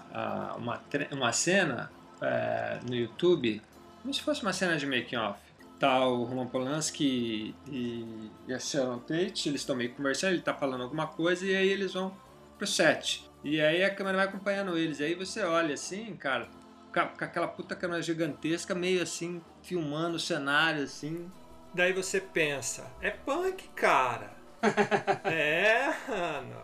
uma, 0.57 0.81
uma 1.11 1.31
cena 1.33 1.91
é, 2.21 2.79
no 2.87 2.95
YouTube, 2.95 3.61
como 4.01 4.13
se 4.13 4.21
fosse 4.21 4.41
uma 4.41 4.53
cena 4.53 4.77
de 4.77 4.85
making-off. 4.85 5.39
Tá 5.79 6.05
o 6.05 6.23
Roman 6.23 6.45
Polanski 6.45 7.55
e, 7.67 8.29
e 8.47 8.53
a 8.53 8.59
Sharon 8.59 8.99
Tate, 8.99 9.49
eles 9.49 9.61
estão 9.61 9.75
meio 9.75 9.91
conversando, 9.95 10.33
ele 10.33 10.41
tá 10.41 10.53
falando 10.53 10.83
alguma 10.83 11.07
coisa 11.07 11.43
e 11.43 11.55
aí 11.55 11.67
eles 11.67 11.93
vão 11.93 12.15
pro 12.55 12.67
set. 12.67 13.27
E 13.43 13.59
aí 13.59 13.83
a 13.83 13.93
câmera 13.93 14.17
vai 14.17 14.27
acompanhando 14.27 14.77
eles. 14.77 14.99
E 14.99 15.05
aí 15.05 15.15
você 15.15 15.41
olha 15.43 15.73
assim, 15.73 16.15
cara, 16.15 16.47
com 16.93 17.23
aquela 17.23 17.47
puta 17.47 17.75
câmera 17.75 18.01
gigantesca, 18.01 18.75
meio 18.75 19.01
assim, 19.01 19.41
filmando 19.63 20.17
o 20.17 20.19
cenário, 20.19 20.83
assim. 20.83 21.29
Daí 21.73 21.93
você 21.93 22.19
pensa, 22.19 22.91
é 23.01 23.11
punk, 23.11 23.69
cara. 23.69 24.31
é, 25.23 25.87
mano. 26.07 26.61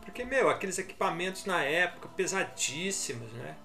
Porque, 0.00 0.24
meu, 0.24 0.48
aqueles 0.48 0.78
equipamentos 0.78 1.44
na 1.44 1.62
época 1.62 2.08
pesadíssimos, 2.08 3.32
né? 3.32 3.56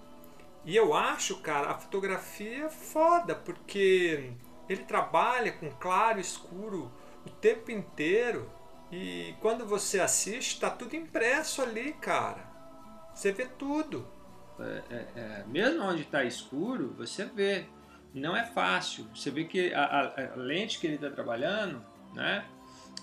E 0.65 0.75
eu 0.75 0.93
acho, 0.93 1.37
cara, 1.37 1.71
a 1.71 1.77
fotografia 1.77 2.65
é 2.65 2.69
foda, 2.69 3.33
porque 3.33 4.33
ele 4.67 4.83
trabalha 4.83 5.53
com 5.53 5.71
claro 5.71 6.17
e 6.17 6.21
escuro 6.21 6.91
o 7.25 7.29
tempo 7.29 7.71
inteiro. 7.71 8.51
E 8.91 9.33
quando 9.41 9.65
você 9.65 9.99
assiste, 9.99 10.59
tá 10.59 10.69
tudo 10.69 10.95
impresso 10.95 11.61
ali, 11.61 11.93
cara. 11.93 12.45
Você 13.13 13.31
vê 13.31 13.45
tudo. 13.45 14.07
É, 14.59 14.81
é, 14.89 15.05
é, 15.15 15.43
mesmo 15.47 15.83
onde 15.83 16.01
está 16.01 16.23
escuro, 16.23 16.93
você 16.97 17.25
vê. 17.25 17.65
Não 18.13 18.35
é 18.35 18.43
fácil. 18.45 19.07
Você 19.13 19.29
vê 19.29 19.43
que 19.45 19.73
a, 19.73 19.83
a- 19.83 20.31
a 20.33 20.35
lente 20.35 20.79
que 20.79 20.87
ele 20.87 20.95
está 20.95 21.09
trabalhando, 21.09 21.83
né? 22.13 22.45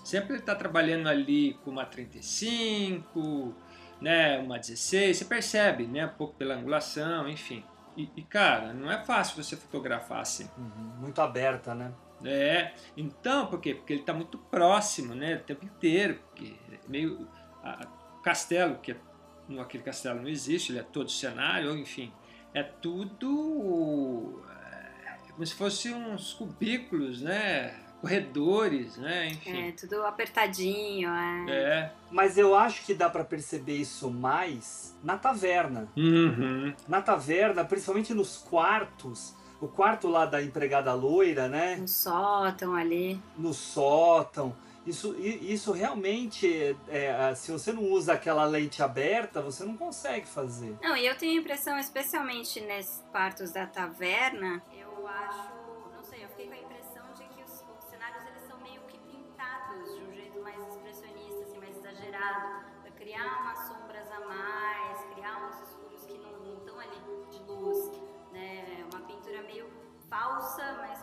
Sempre 0.03 0.33
ele 0.33 0.39
está 0.39 0.53
trabalhando 0.55 1.07
ali 1.07 1.53
com 1.63 1.71
uma 1.71 1.85
35, 1.85 3.53
né? 4.01 4.37
Uma 4.39 4.57
16. 4.59 5.17
Você 5.17 5.25
percebe, 5.25 5.87
né? 5.87 6.05
Um 6.05 6.09
pouco 6.09 6.35
pela 6.35 6.55
angulação, 6.55 7.27
enfim. 7.29 7.63
E, 7.95 8.09
e, 8.15 8.21
cara, 8.23 8.73
não 8.73 8.91
é 8.91 9.03
fácil 9.05 9.41
você 9.41 9.55
fotografar 9.55 10.19
assim. 10.19 10.49
Uhum, 10.57 10.91
Muito 10.99 11.21
aberta, 11.21 11.73
né? 11.73 11.93
É, 12.23 12.73
então, 12.97 13.47
por 13.47 13.59
quê? 13.59 13.73
Porque 13.75 13.93
ele 13.93 14.01
está 14.01 14.13
muito 14.13 14.37
próximo, 14.37 15.13
né? 15.15 15.35
O 15.35 15.39
tempo 15.39 15.63
inteiro. 15.65 16.19
Porque 16.29 16.53
é 16.71 16.79
meio. 16.89 17.27
a- 17.63 17.83
a- 17.85 18.05
castelo, 18.21 18.77
que 18.79 18.91
é, 18.91 18.97
aquele 19.59 19.83
castelo 19.83 20.21
não 20.21 20.29
existe, 20.29 20.71
ele 20.71 20.79
é 20.79 20.83
todo 20.83 21.09
cenário, 21.09 21.75
enfim. 21.77 22.11
É 22.53 22.63
tudo. 22.63 24.41
É, 24.49 25.31
como 25.31 25.45
se 25.45 25.53
fosse 25.53 25.91
uns 25.91 26.33
cubículos, 26.33 27.21
né? 27.21 27.81
Corredores, 28.01 28.97
né? 28.97 29.27
Enfim. 29.27 29.69
É, 29.69 29.71
tudo 29.71 30.03
apertadinho, 30.03 31.09
é. 31.09 31.45
É. 31.49 31.91
Mas 32.11 32.37
eu 32.37 32.55
acho 32.55 32.85
que 32.85 32.93
dá 32.93 33.09
pra 33.09 33.23
perceber 33.23 33.77
isso 33.77 34.09
mais 34.11 34.95
na 35.03 35.17
taverna. 35.17 35.87
Uhum. 35.97 36.73
Na 36.87 37.01
taverna, 37.01 37.65
principalmente 37.65 38.13
nos 38.13 38.37
quartos. 38.37 39.35
O 39.59 39.67
quarto 39.67 40.07
lá 40.07 40.25
da 40.25 40.43
empregada 40.43 40.93
loira, 40.93 41.47
né? 41.47 41.77
Um 41.81 41.87
sótão 41.87 42.75
ali. 42.75 43.19
No 43.37 43.53
sótão. 43.53 44.55
Isso, 44.85 45.15
isso 45.17 45.71
realmente, 45.71 46.77
é, 46.87 47.29
é, 47.29 47.35
se 47.35 47.51
você 47.51 47.73
não 47.73 47.83
usa 47.83 48.13
aquela 48.13 48.45
lente 48.45 48.83
aberta, 48.83 49.41
você 49.41 49.65
não 49.65 49.75
consegue 49.75 50.27
fazer. 50.27 50.77
Não, 50.79 50.95
e 50.95 51.07
eu 51.07 51.17
tenho 51.17 51.39
a 51.39 51.41
impressão, 51.41 51.79
especialmente 51.79 52.61
nesses 52.61 53.03
quartos 53.11 53.51
da 53.51 53.65
taverna, 53.65 54.61
eu 54.71 55.07
acho, 55.07 55.49
não 55.91 56.03
sei, 56.03 56.23
eu 56.23 56.29
fiquei 56.29 56.47
com 56.47 56.53
a 56.53 56.57
impressão 56.57 57.03
de 57.13 57.23
que 57.33 57.41
os, 57.41 57.51
os 57.51 57.89
cenários 57.89 58.23
eles 58.27 58.43
são 58.47 58.59
meio 58.61 58.81
que 58.81 58.99
pintados 58.99 59.95
de 59.95 60.03
um 60.03 60.13
jeito 60.13 60.39
mais 60.41 60.59
expressionista, 60.67 61.41
assim, 61.41 61.57
mais 61.57 61.75
exagerado, 61.77 62.65
para 62.83 62.91
criar 62.91 63.41
umas 63.41 63.67
sombras 63.67 64.11
a 64.11 64.19
mais, 64.19 64.99
criar 65.15 65.47
uns 65.47 65.67
escuros 65.67 66.05
que 66.05 66.13
não 66.19 66.57
estão 66.59 66.79
ali 66.79 67.01
de 67.31 67.39
luz, 67.39 67.91
né? 68.31 68.85
Uma 68.93 69.01
pintura 69.01 69.41
meio 69.41 69.67
falsa, 70.07 70.77
mas 70.79 70.94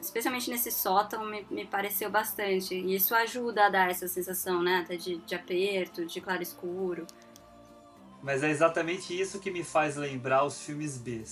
Especialmente 0.00 0.50
nesse 0.50 0.70
sótão 0.70 1.24
me, 1.26 1.46
me 1.50 1.66
pareceu 1.66 2.10
bastante. 2.10 2.74
E 2.74 2.94
isso 2.94 3.14
ajuda 3.14 3.66
a 3.66 3.68
dar 3.68 3.90
essa 3.90 4.08
sensação, 4.08 4.62
né? 4.62 4.78
Até 4.84 4.96
de, 4.96 5.16
de 5.18 5.34
aperto, 5.34 6.04
de 6.04 6.20
claro 6.20 6.42
escuro. 6.42 7.06
Mas 8.22 8.42
é 8.42 8.50
exatamente 8.50 9.18
isso 9.18 9.38
que 9.38 9.50
me 9.50 9.62
faz 9.62 9.96
lembrar 9.96 10.44
os 10.44 10.62
filmes 10.62 10.96
B. 10.96 11.22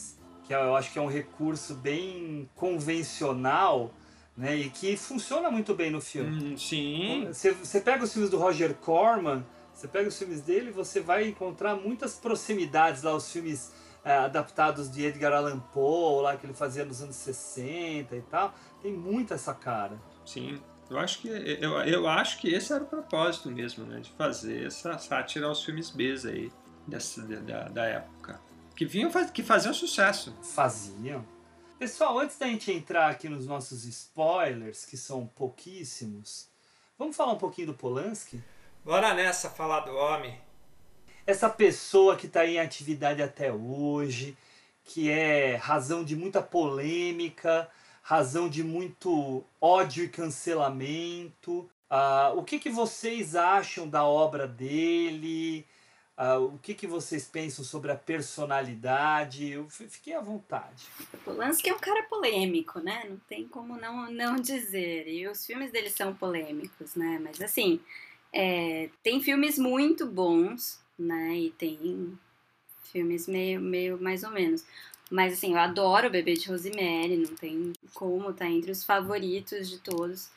Que 0.45 0.55
eu 0.55 0.77
acho 0.77 0.93
que 0.93 0.99
é 0.99 1.03
um 1.03 1.09
recurso 1.09 1.75
bem 1.75 2.49
convencional, 2.55 3.93
né? 4.37 4.57
E 4.57 4.71
que 4.71 4.97
funciona 4.97 5.51
muito 5.51 5.75
bem 5.75 5.91
no 5.91 6.01
filme. 6.01 6.53
Hum, 6.53 6.57
sim. 6.57 7.25
Você, 7.29 7.53
você 7.53 7.81
pega 7.81 8.05
os 8.05 8.13
filmes 8.13 8.31
do 8.31 8.39
Roger 8.39 8.75
Corman, 8.75 9.45
você 9.73 9.89
pega 9.89 10.09
os 10.09 10.19
filmes 10.19 10.43
dele, 10.43 10.71
você 10.71 11.01
vai 11.01 11.29
encontrar 11.29 11.77
muitas 11.77 12.15
proximidades 12.15 13.03
lá, 13.03 13.15
os 13.15 13.33
filmes 13.33 13.73
eh, 14.05 14.13
adaptados 14.17 14.91
de 14.91 15.05
Edgar 15.05 15.33
Allan 15.33 15.59
Poe, 15.73 16.23
lá 16.23 16.37
que 16.37 16.47
ele 16.47 16.55
fazia 16.55 16.85
nos 16.85 17.03
anos 17.03 17.17
60 17.17 18.17
e 18.17 18.23
tal. 18.23 18.55
Tem 18.81 18.93
muito 18.93 19.33
essa 19.35 19.55
cara. 19.55 20.01
Sim. 20.25 20.61
Eu 20.91 20.99
acho 20.99 21.21
que 21.21 21.29
eu, 21.29 21.79
eu 21.85 22.07
acho 22.09 22.39
que 22.39 22.53
esse 22.53 22.73
era 22.73 22.85
o 22.85 22.87
propósito 22.87 23.51
mesmo, 23.51 23.85
né? 23.87 24.01
De 24.01 24.11
fazer 24.13 24.67
essa 24.67 24.99
sátira 24.99 25.47
aos 25.47 25.65
filmes 25.65 25.89
B 25.91 26.15
aí 26.27 26.53
dessa, 26.87 27.23
da, 27.23 27.69
da 27.69 27.85
época. 27.87 28.39
Que 28.77 28.85
vinham 28.85 29.11
faz- 29.11 29.31
que 29.31 29.43
faziam 29.43 29.73
sucesso. 29.73 30.37
Faziam. 30.43 31.25
Pessoal, 31.79 32.19
antes 32.19 32.37
da 32.39 32.47
gente 32.47 32.71
entrar 32.71 33.09
aqui 33.11 33.29
nos 33.29 33.47
nossos 33.47 33.85
spoilers, 33.85 34.85
que 34.85 34.97
são 34.97 35.27
pouquíssimos, 35.27 36.49
vamos 36.99 37.17
falar 37.17 37.33
um 37.33 37.39
pouquinho 37.39 37.69
do 37.69 37.75
Polanski? 37.75 38.43
Bora 38.85 39.15
nessa 39.15 39.49
falar 39.49 39.81
do 39.81 39.95
homem. 39.97 40.39
Essa 41.27 41.49
pessoa 41.49 42.17
que 42.17 42.27
está 42.27 42.47
em 42.47 42.59
atividade 42.59 43.23
até 43.23 43.53
hoje, 43.53 44.37
que 44.85 45.11
é 45.11 45.57
razão 45.57 46.05
de 46.05 46.17
muita 46.17 46.43
polêmica, 46.43 47.69
razão 48.03 48.49
de 48.49 48.65
muito 48.65 49.45
ódio 49.61 50.05
e 50.05 50.09
cancelamento. 50.09 51.69
Ah, 51.89 52.33
o 52.35 52.43
que, 52.43 52.59
que 52.59 52.71
vocês 52.71 53.37
acham 53.37 53.89
da 53.89 54.05
obra 54.05 54.47
dele? 54.49 55.65
Ah, 56.17 56.39
o 56.39 56.59
que, 56.59 56.75
que 56.75 56.87
vocês 56.87 57.25
pensam 57.27 57.65
sobre 57.65 57.93
a 57.93 57.97
personalidade? 57.97 59.51
Eu 59.51 59.69
fi- 59.69 59.89
fiquei 59.89 60.15
à 60.15 60.21
vontade. 60.21 60.87
Polanski 61.25 61.71
é 61.71 61.75
um 61.75 61.79
cara 61.79 62.03
polêmico, 62.05 62.81
né? 62.81 63.05
Não 63.09 63.17
tem 63.29 63.47
como 63.47 63.77
não, 63.77 64.11
não 64.11 64.37
dizer. 64.37 65.07
E 65.07 65.29
os 65.29 65.47
filmes 65.47 65.71
dele 65.71 65.91
são 65.91 66.13
polêmicos, 66.15 66.97
né? 66.97 67.21
Mas 67.23 67.41
assim, 67.41 67.81
é, 68.33 68.91
tem 69.03 69.21
filmes 69.21 69.59
muito 69.59 70.07
bons, 70.07 70.82
né? 70.99 71.37
E 71.37 71.51
tem 71.51 72.19
filmes 72.85 73.27
meio, 73.27 73.61
meio 73.61 74.01
mais 74.01 74.23
ou 74.23 74.31
menos. 74.31 74.65
Mas 75.11 75.35
assim, 75.35 75.53
eu 75.53 75.59
adoro 75.59 76.09
o 76.09 76.11
Bebê 76.11 76.35
de 76.35 76.49
Rosemary, 76.49 77.17
não 77.17 77.35
tem 77.37 77.73
como, 77.93 78.33
tá 78.33 78.49
entre 78.49 78.71
os 78.71 78.85
favoritos 78.85 79.69
de 79.69 79.79
todos. 79.79 80.31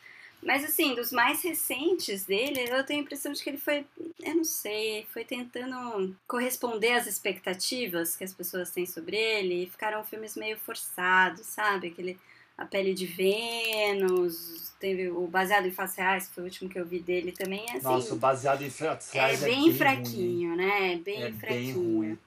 Mas 0.43 0.63
assim, 0.63 0.93
dos 0.93 1.11
mais 1.11 1.41
recentes 1.41 2.25
dele, 2.25 2.69
eu 2.69 2.85
tenho 2.85 2.99
a 2.99 3.03
impressão 3.03 3.31
de 3.31 3.41
que 3.41 3.49
ele 3.49 3.57
foi, 3.57 3.85
eu 4.21 4.35
não 4.35 4.43
sei, 4.43 5.07
foi 5.11 5.23
tentando 5.23 6.15
corresponder 6.27 6.91
às 6.91 7.07
expectativas 7.07 8.15
que 8.15 8.23
as 8.23 8.33
pessoas 8.33 8.69
têm 8.69 8.85
sobre 8.85 9.17
ele 9.17 9.63
e 9.63 9.69
ficaram 9.69 10.03
filmes 10.03 10.35
meio 10.35 10.57
forçados, 10.57 11.45
sabe? 11.47 11.87
Aquele 11.87 12.19
A 12.57 12.65
Pele 12.65 12.93
de 12.93 13.05
Vênus, 13.05 14.71
teve 14.79 15.09
o 15.09 15.27
Baseado 15.27 15.67
em 15.67 15.71
Fatos 15.71 15.95
Reais, 15.95 16.27
que 16.27 16.35
foi 16.35 16.43
o 16.43 16.45
último 16.47 16.69
que 16.69 16.79
eu 16.79 16.85
vi 16.85 16.99
dele 16.99 17.31
também, 17.31 17.65
é 17.69 17.73
assim, 17.77 17.83
Nossa, 17.83 18.13
o 18.13 18.17
baseado 18.17 18.61
em 18.63 18.69
fatos 18.69 19.13
é 19.13 19.19
reais 19.19 19.43
bem 19.43 19.61
ruim, 19.63 19.73
fraquinho, 19.73 20.55
né? 20.55 20.93
É 20.93 20.95
bem 20.97 21.23
É 21.23 21.29
bem 21.31 21.39
fraquinho. 21.39 21.75
ruim. 21.97 22.17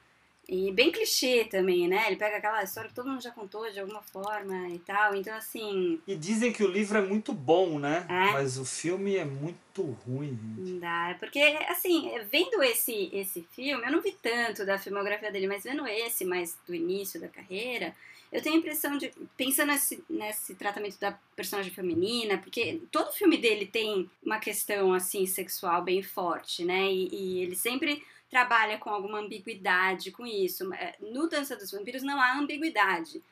E 0.50 0.72
bem 0.72 0.90
clichê 0.90 1.44
também, 1.44 1.86
né? 1.86 2.06
Ele 2.06 2.16
pega 2.16 2.38
aquela 2.38 2.62
história 2.62 2.88
que 2.88 2.94
todo 2.96 3.06
mundo 3.10 3.22
já 3.22 3.30
contou 3.30 3.70
de 3.70 3.78
alguma 3.78 4.00
forma 4.00 4.68
e 4.70 4.78
tal. 4.78 5.14
Então, 5.14 5.34
assim, 5.36 6.00
E 6.06 6.16
dizem 6.16 6.50
que 6.54 6.64
o 6.64 6.66
livro 6.70 6.96
é 6.96 7.02
muito 7.02 7.34
bom, 7.34 7.78
né? 7.78 8.06
É. 8.08 8.32
Mas 8.32 8.56
o 8.56 8.64
filme 8.64 9.16
é 9.16 9.26
muito 9.26 9.82
ruim. 10.06 10.38
gente. 10.56 10.70
não 10.70 10.78
dá. 10.78 11.14
Porque, 11.20 11.38
assim, 11.68 12.10
vendo 12.30 12.62
esse, 12.62 13.10
esse 13.12 13.46
filme, 13.52 13.84
eu 13.84 13.92
não 13.92 14.00
vi 14.00 14.12
tanto 14.22 14.64
da 14.64 14.78
filmografia 14.78 15.30
dele, 15.30 15.46
mas 15.46 15.64
vendo 15.64 15.86
esse 15.86 16.24
mais 16.24 16.56
do 16.66 16.74
início 16.74 17.20
da 17.20 17.28
carreira, 17.28 17.94
eu 18.30 18.42
tenho 18.42 18.56
a 18.56 18.58
impressão 18.58 18.98
de. 18.98 19.10
Pensando 19.36 19.72
nesse, 19.72 20.04
nesse 20.08 20.54
tratamento 20.54 20.98
da 21.00 21.12
personagem 21.34 21.72
feminina, 21.72 22.38
porque 22.38 22.80
todo 22.90 23.12
filme 23.12 23.38
dele 23.38 23.66
tem 23.66 24.10
uma 24.22 24.38
questão, 24.38 24.92
assim, 24.92 25.26
sexual 25.26 25.82
bem 25.82 26.02
forte, 26.02 26.64
né? 26.64 26.92
E, 26.92 27.08
e 27.12 27.42
ele 27.42 27.56
sempre 27.56 28.02
trabalha 28.30 28.78
com 28.78 28.90
alguma 28.90 29.20
ambiguidade 29.20 30.10
com 30.10 30.26
isso. 30.26 30.72
É, 30.74 30.94
No 31.00 31.28
Dança 31.28 31.56
dos 31.56 31.70
Vampiros 31.70 32.02
não 32.02 32.20
há 32.20 32.38
ambiguidade, 32.38 33.22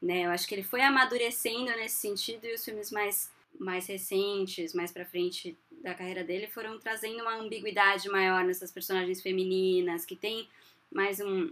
né? 0.00 0.24
Eu 0.24 0.30
acho 0.30 0.48
que 0.48 0.54
ele 0.54 0.62
foi 0.62 0.80
amadurecendo 0.80 1.70
nesse 1.72 1.96
sentido 1.96 2.46
e 2.46 2.54
os 2.54 2.64
filmes 2.64 2.90
mais 2.90 3.34
mais 3.58 3.86
recentes, 3.86 4.74
mais 4.74 4.92
pra 4.92 5.06
frente 5.06 5.56
da 5.82 5.94
carreira 5.94 6.22
dele, 6.22 6.46
foram 6.46 6.78
trazendo 6.78 7.22
uma 7.22 7.36
ambiguidade 7.36 8.06
maior 8.10 8.44
nessas 8.44 8.70
personagens 8.70 9.22
femininas, 9.22 10.04
que 10.04 10.14
tem 10.14 10.46
mais 10.92 11.20
um, 11.20 11.50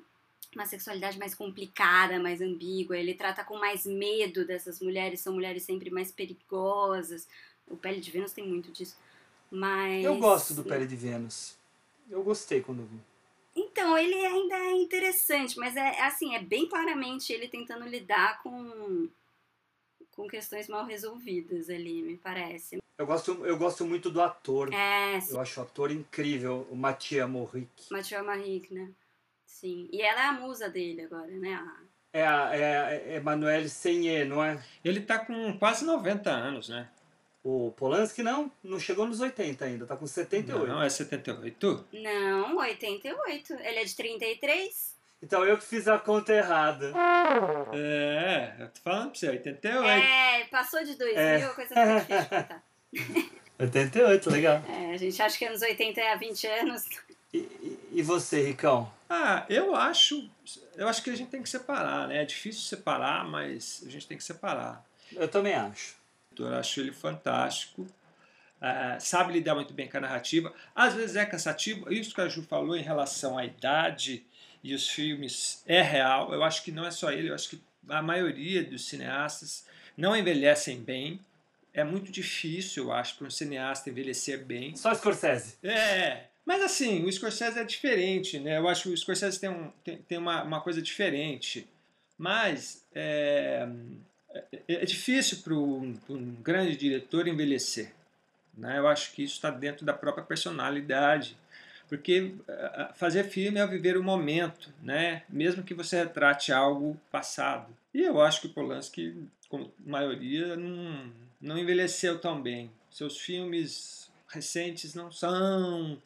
uma 0.57 0.67
sexualidade 0.67 1.19
mais 1.19 1.35
complicada, 1.35 2.19
mais 2.19 2.41
ambígua. 2.41 2.97
Ele 2.97 3.15
trata 3.15 3.45
com 3.45 3.59
mais 3.59 3.85
medo 3.87 4.47
dessas 4.47 4.81
mulheres, 4.81 5.21
são 5.21 5.33
mulheres 5.35 5.63
sempre 5.63 5.91
mais 5.91 6.11
perigosas. 6.13 7.29
O 7.67 7.77
Pele 7.77 8.01
de 8.01 8.11
Vênus 8.11 8.33
tem 8.33 8.47
muito 8.47 8.71
disso. 8.71 8.97
Mas 9.51 10.05
Eu 10.05 10.19
gosto 10.19 10.55
do 10.55 10.65
Pele 10.65 10.87
de 10.87 10.97
Vênus. 10.97 11.57
Eu 12.11 12.23
gostei 12.23 12.61
quando 12.61 12.85
vi. 12.85 12.99
então, 13.57 13.97
ele 13.97 14.15
ainda 14.15 14.57
é 14.57 14.73
interessante, 14.73 15.59
mas 15.59 15.77
é 15.77 16.01
assim, 16.03 16.35
é 16.35 16.43
bem 16.43 16.69
claramente 16.69 17.33
ele 17.33 17.49
tentando 17.49 17.87
lidar 17.87 18.43
com, 18.43 19.09
com 20.13 20.27
questões 20.29 20.69
mal 20.69 20.85
resolvidas 20.85 21.71
ali, 21.71 22.03
me 22.03 22.17
parece. 22.17 22.79
Eu 22.97 23.07
gosto, 23.07 23.45
eu 23.45 23.57
gosto 23.57 23.85
muito 23.85 24.11
do 24.11 24.21
ator. 24.21 24.73
É, 24.73 25.19
sim, 25.21 25.35
Eu 25.35 25.41
acho 25.41 25.59
o 25.59 25.63
ator 25.65 25.91
incrível, 25.91 26.67
o 26.71 26.77
Mathieu 26.77 27.27
Morric. 27.29 27.69
Mathieu 27.91 28.21
Amalric, 28.21 28.73
né? 28.73 28.89
Sim. 29.61 29.89
E 29.93 30.03
ela 30.03 30.21
é 30.21 30.27
a 30.27 30.33
musa 30.33 30.69
dele 30.69 31.03
agora, 31.03 31.29
né? 31.29 31.55
A- 31.55 31.85
É 32.13 32.27
a 32.27 32.51
é, 32.57 33.05
é 33.15 33.17
Emmanuel 33.19 33.69
Senye, 33.69 34.25
não 34.25 34.43
é? 34.45 34.61
Ele 34.85 35.01
tá 35.01 35.19
com 35.19 35.57
quase 35.59 35.85
90 35.85 36.29
anos, 36.31 36.69
né? 36.69 36.89
O 37.43 37.73
Polanski 37.77 38.23
não, 38.23 38.51
não 38.63 38.79
chegou 38.81 39.07
nos 39.07 39.21
80 39.21 39.65
ainda, 39.65 39.87
tá 39.87 39.97
com 39.97 40.07
78. 40.07 40.67
Não, 40.67 40.83
é 40.83 40.89
78? 40.89 41.87
Não, 41.93 42.57
88. 42.57 43.53
Ele 43.55 43.79
é 43.81 43.85
de 43.85 43.95
33? 43.95 44.95
Então 45.23 45.45
eu 45.45 45.57
que 45.57 45.65
fiz 45.65 45.87
a 45.89 45.99
conta 45.99 46.33
errada. 46.33 46.93
É, 47.73 48.55
eu 48.61 48.69
tô 48.69 48.81
falando 48.83 49.11
pra 49.11 49.19
você, 49.21 49.29
88. 49.29 49.85
É, 49.87 50.45
passou 50.51 50.83
de 50.85 50.95
2000, 50.97 51.19
É. 51.21 51.47
coisa 51.55 51.75
fica 51.75 51.95
difícil 51.99 52.23
de 52.23 52.29
contar. 52.29 52.63
88, 53.61 54.31
legal. 54.31 54.63
É, 54.69 54.95
a 54.95 54.97
gente 54.97 55.21
acha 55.23 55.39
que 55.39 55.45
anos 55.45 55.63
80 55.63 56.01
é 56.01 56.13
há 56.13 56.17
20 56.17 56.47
anos. 56.47 56.85
E, 57.33 57.39
e- 57.39 57.79
e 57.93 58.03
você, 58.03 58.43
Ricão? 58.43 58.91
Ah, 59.09 59.45
eu 59.49 59.77
acho, 59.77 60.29
eu 60.77 60.89
acho 60.89 61.03
que 61.03 61.11
a 61.11 61.17
gente 61.17 61.31
tem 61.31 61.43
que 61.43 61.49
separar, 61.49 62.09
né? 62.09 62.23
É 62.23 62.25
difícil 62.25 62.63
separar, 62.63 63.25
mas 63.25 63.83
a 63.87 63.91
gente 63.91 64.07
tem 64.07 64.17
que 64.17 64.25
separar. 64.25 64.85
Eu 65.13 65.29
também 65.29 65.55
acho. 65.55 65.97
Eu 66.39 66.55
acho 66.55 66.81
ele 66.81 66.93
fantástico. 66.93 67.87
ah, 68.61 68.99
sabe 68.99 69.33
lidar 69.35 69.55
muito 69.55 69.75
bem 69.75 69.89
com 69.89 69.99
a 69.99 70.01
narrativa. 70.01 70.53
Às 70.75 70.95
vezes 70.95 71.17
é 71.17 71.25
cansativo. 71.27 71.93
Isso 71.93 72.15
que 72.15 72.21
a 72.21 72.29
Ju 72.29 72.43
falou 72.43 72.77
em 72.77 72.83
relação 72.83 73.37
à 73.39 73.45
idade 73.45 74.25
e 74.63 74.75
os 74.75 74.89
filmes 74.89 75.63
é 75.67 75.83
real. 75.83 76.33
Eu 76.33 76.43
acho 76.43 76.63
que 76.65 76.73
não 76.73 76.87
é 76.87 76.91
só 76.91 77.13
ele, 77.13 77.29
eu 77.29 77.35
acho 77.35 77.51
que 77.51 77.63
a 77.89 78.01
maioria 78.01 78.65
dos 78.65 78.87
cineastas 78.87 79.67
não 79.97 80.17
envelhecem 80.17 80.81
bem. 80.81 81.21
É 81.73 81.85
muito 81.85 82.11
difícil, 82.11 82.85
eu 82.85 82.93
acho, 82.93 83.17
para 83.17 83.27
um 83.27 83.31
cineasta 83.31 83.91
envelhecer 83.91 84.45
bem. 84.45 84.77
Só 84.77 84.95
Scorsese. 84.95 85.57
É, 85.63 86.25
mas 86.47 86.63
assim, 86.63 87.05
o 87.05 87.13
Scorsese 87.13 87.59
é 87.59 87.65
diferente, 87.65 88.39
né? 88.39 88.59
Eu 88.59 88.69
acho 88.69 88.85
que 88.85 88.89
o 88.91 88.97
Scorsese 88.97 89.41
tem, 89.41 89.49
um, 89.49 89.71
tem, 89.83 89.97
tem 89.99 90.19
uma, 90.19 90.43
uma 90.43 90.61
coisa 90.61 90.83
diferente. 90.83 91.67
Mas 92.19 92.85
é, 92.95 93.67
é, 94.33 94.49
é 94.69 94.85
difícil 94.85 95.39
para 95.39 95.55
um, 95.55 95.97
um 96.09 96.35
grande 96.43 96.77
diretor 96.77 97.27
envelhecer. 97.27 97.93
Né? 98.57 98.79
Eu 98.79 98.87
acho 98.87 99.13
que 99.13 99.23
isso 99.23 99.35
está 99.35 99.51
dentro 99.51 99.85
da 99.85 99.93
própria 99.93 100.25
personalidade. 100.25 101.37
Porque 101.89 102.35
eh, 102.49 102.89
fazer 102.95 103.25
filme 103.25 103.61
é 103.61 103.67
viver 103.67 103.97
o 103.97 104.03
momento, 104.03 104.73
né? 104.83 105.23
mesmo 105.29 105.63
que 105.63 105.75
você 105.75 106.03
retrate 106.03 106.53
algo 106.53 106.99
passado. 107.11 107.67
E 107.93 108.03
eu 108.03 108.21
acho 108.21 108.41
que 108.41 108.47
o 108.47 108.51
Polanski, 108.51 109.29
como 109.49 109.73
maioria, 109.85 110.57
não, 110.57 111.13
não 111.41 111.59
envelheceu 111.59 112.19
tão 112.19 112.41
bem. 112.41 112.71
Seus 112.91 113.19
filmes 113.19 114.11
recentes 114.29 114.95
não 114.95 115.13
são 115.13 116.01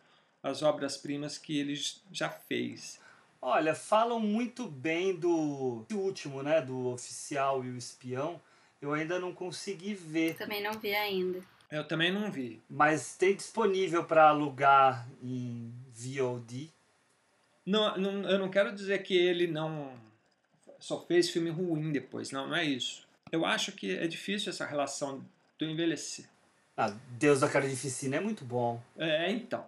as 0.49 0.63
obras-primas 0.63 1.39
que 1.39 1.59
ele 1.59 1.81
já 2.13 2.29
fez. 2.29 3.01
Olha, 3.41 3.75
falam 3.75 4.19
muito 4.19 4.67
bem 4.67 5.15
do 5.15 5.87
último, 5.93 6.43
né? 6.43 6.61
Do 6.61 6.89
Oficial 6.89 7.65
e 7.65 7.71
o 7.71 7.77
Espião. 7.77 8.41
Eu 8.81 8.93
ainda 8.93 9.19
não 9.19 9.33
consegui 9.33 9.95
ver, 9.95 10.35
Também 10.37 10.63
não 10.63 10.73
vi 10.73 10.95
ainda. 10.95 11.41
Eu 11.71 11.87
também 11.87 12.13
não 12.13 12.31
vi. 12.31 12.61
mas 12.69 13.17
tem 13.17 13.35
disponível 13.37 14.05
para 14.05 14.29
alugar 14.29 15.07
em 15.23 15.73
VOD. 15.93 16.71
Não, 17.67 17.97
não, 17.99 18.23
eu 18.31 18.39
não 18.39 18.49
quero 18.49 18.75
dizer 18.75 19.03
que 19.03 19.15
ele 19.15 19.47
não 19.47 19.93
só 20.81 21.01
fez 21.05 21.29
filme 21.29 21.51
ruim 21.51 21.93
depois. 21.93 22.31
Não, 22.31 22.49
não 22.49 22.57
é 22.57 22.65
isso. 22.65 23.07
Eu 23.31 23.45
acho 23.45 23.73
que 23.73 23.97
é 23.97 24.07
difícil 24.07 24.51
essa 24.51 24.65
relação 24.65 25.23
do 25.59 25.65
envelhecer. 25.67 26.25
Ah, 26.77 26.95
Deus 27.11 27.41
da 27.41 27.49
Carnificina 27.49 28.17
é 28.17 28.21
muito 28.21 28.45
bom. 28.45 28.81
É, 28.97 29.31
então. 29.31 29.67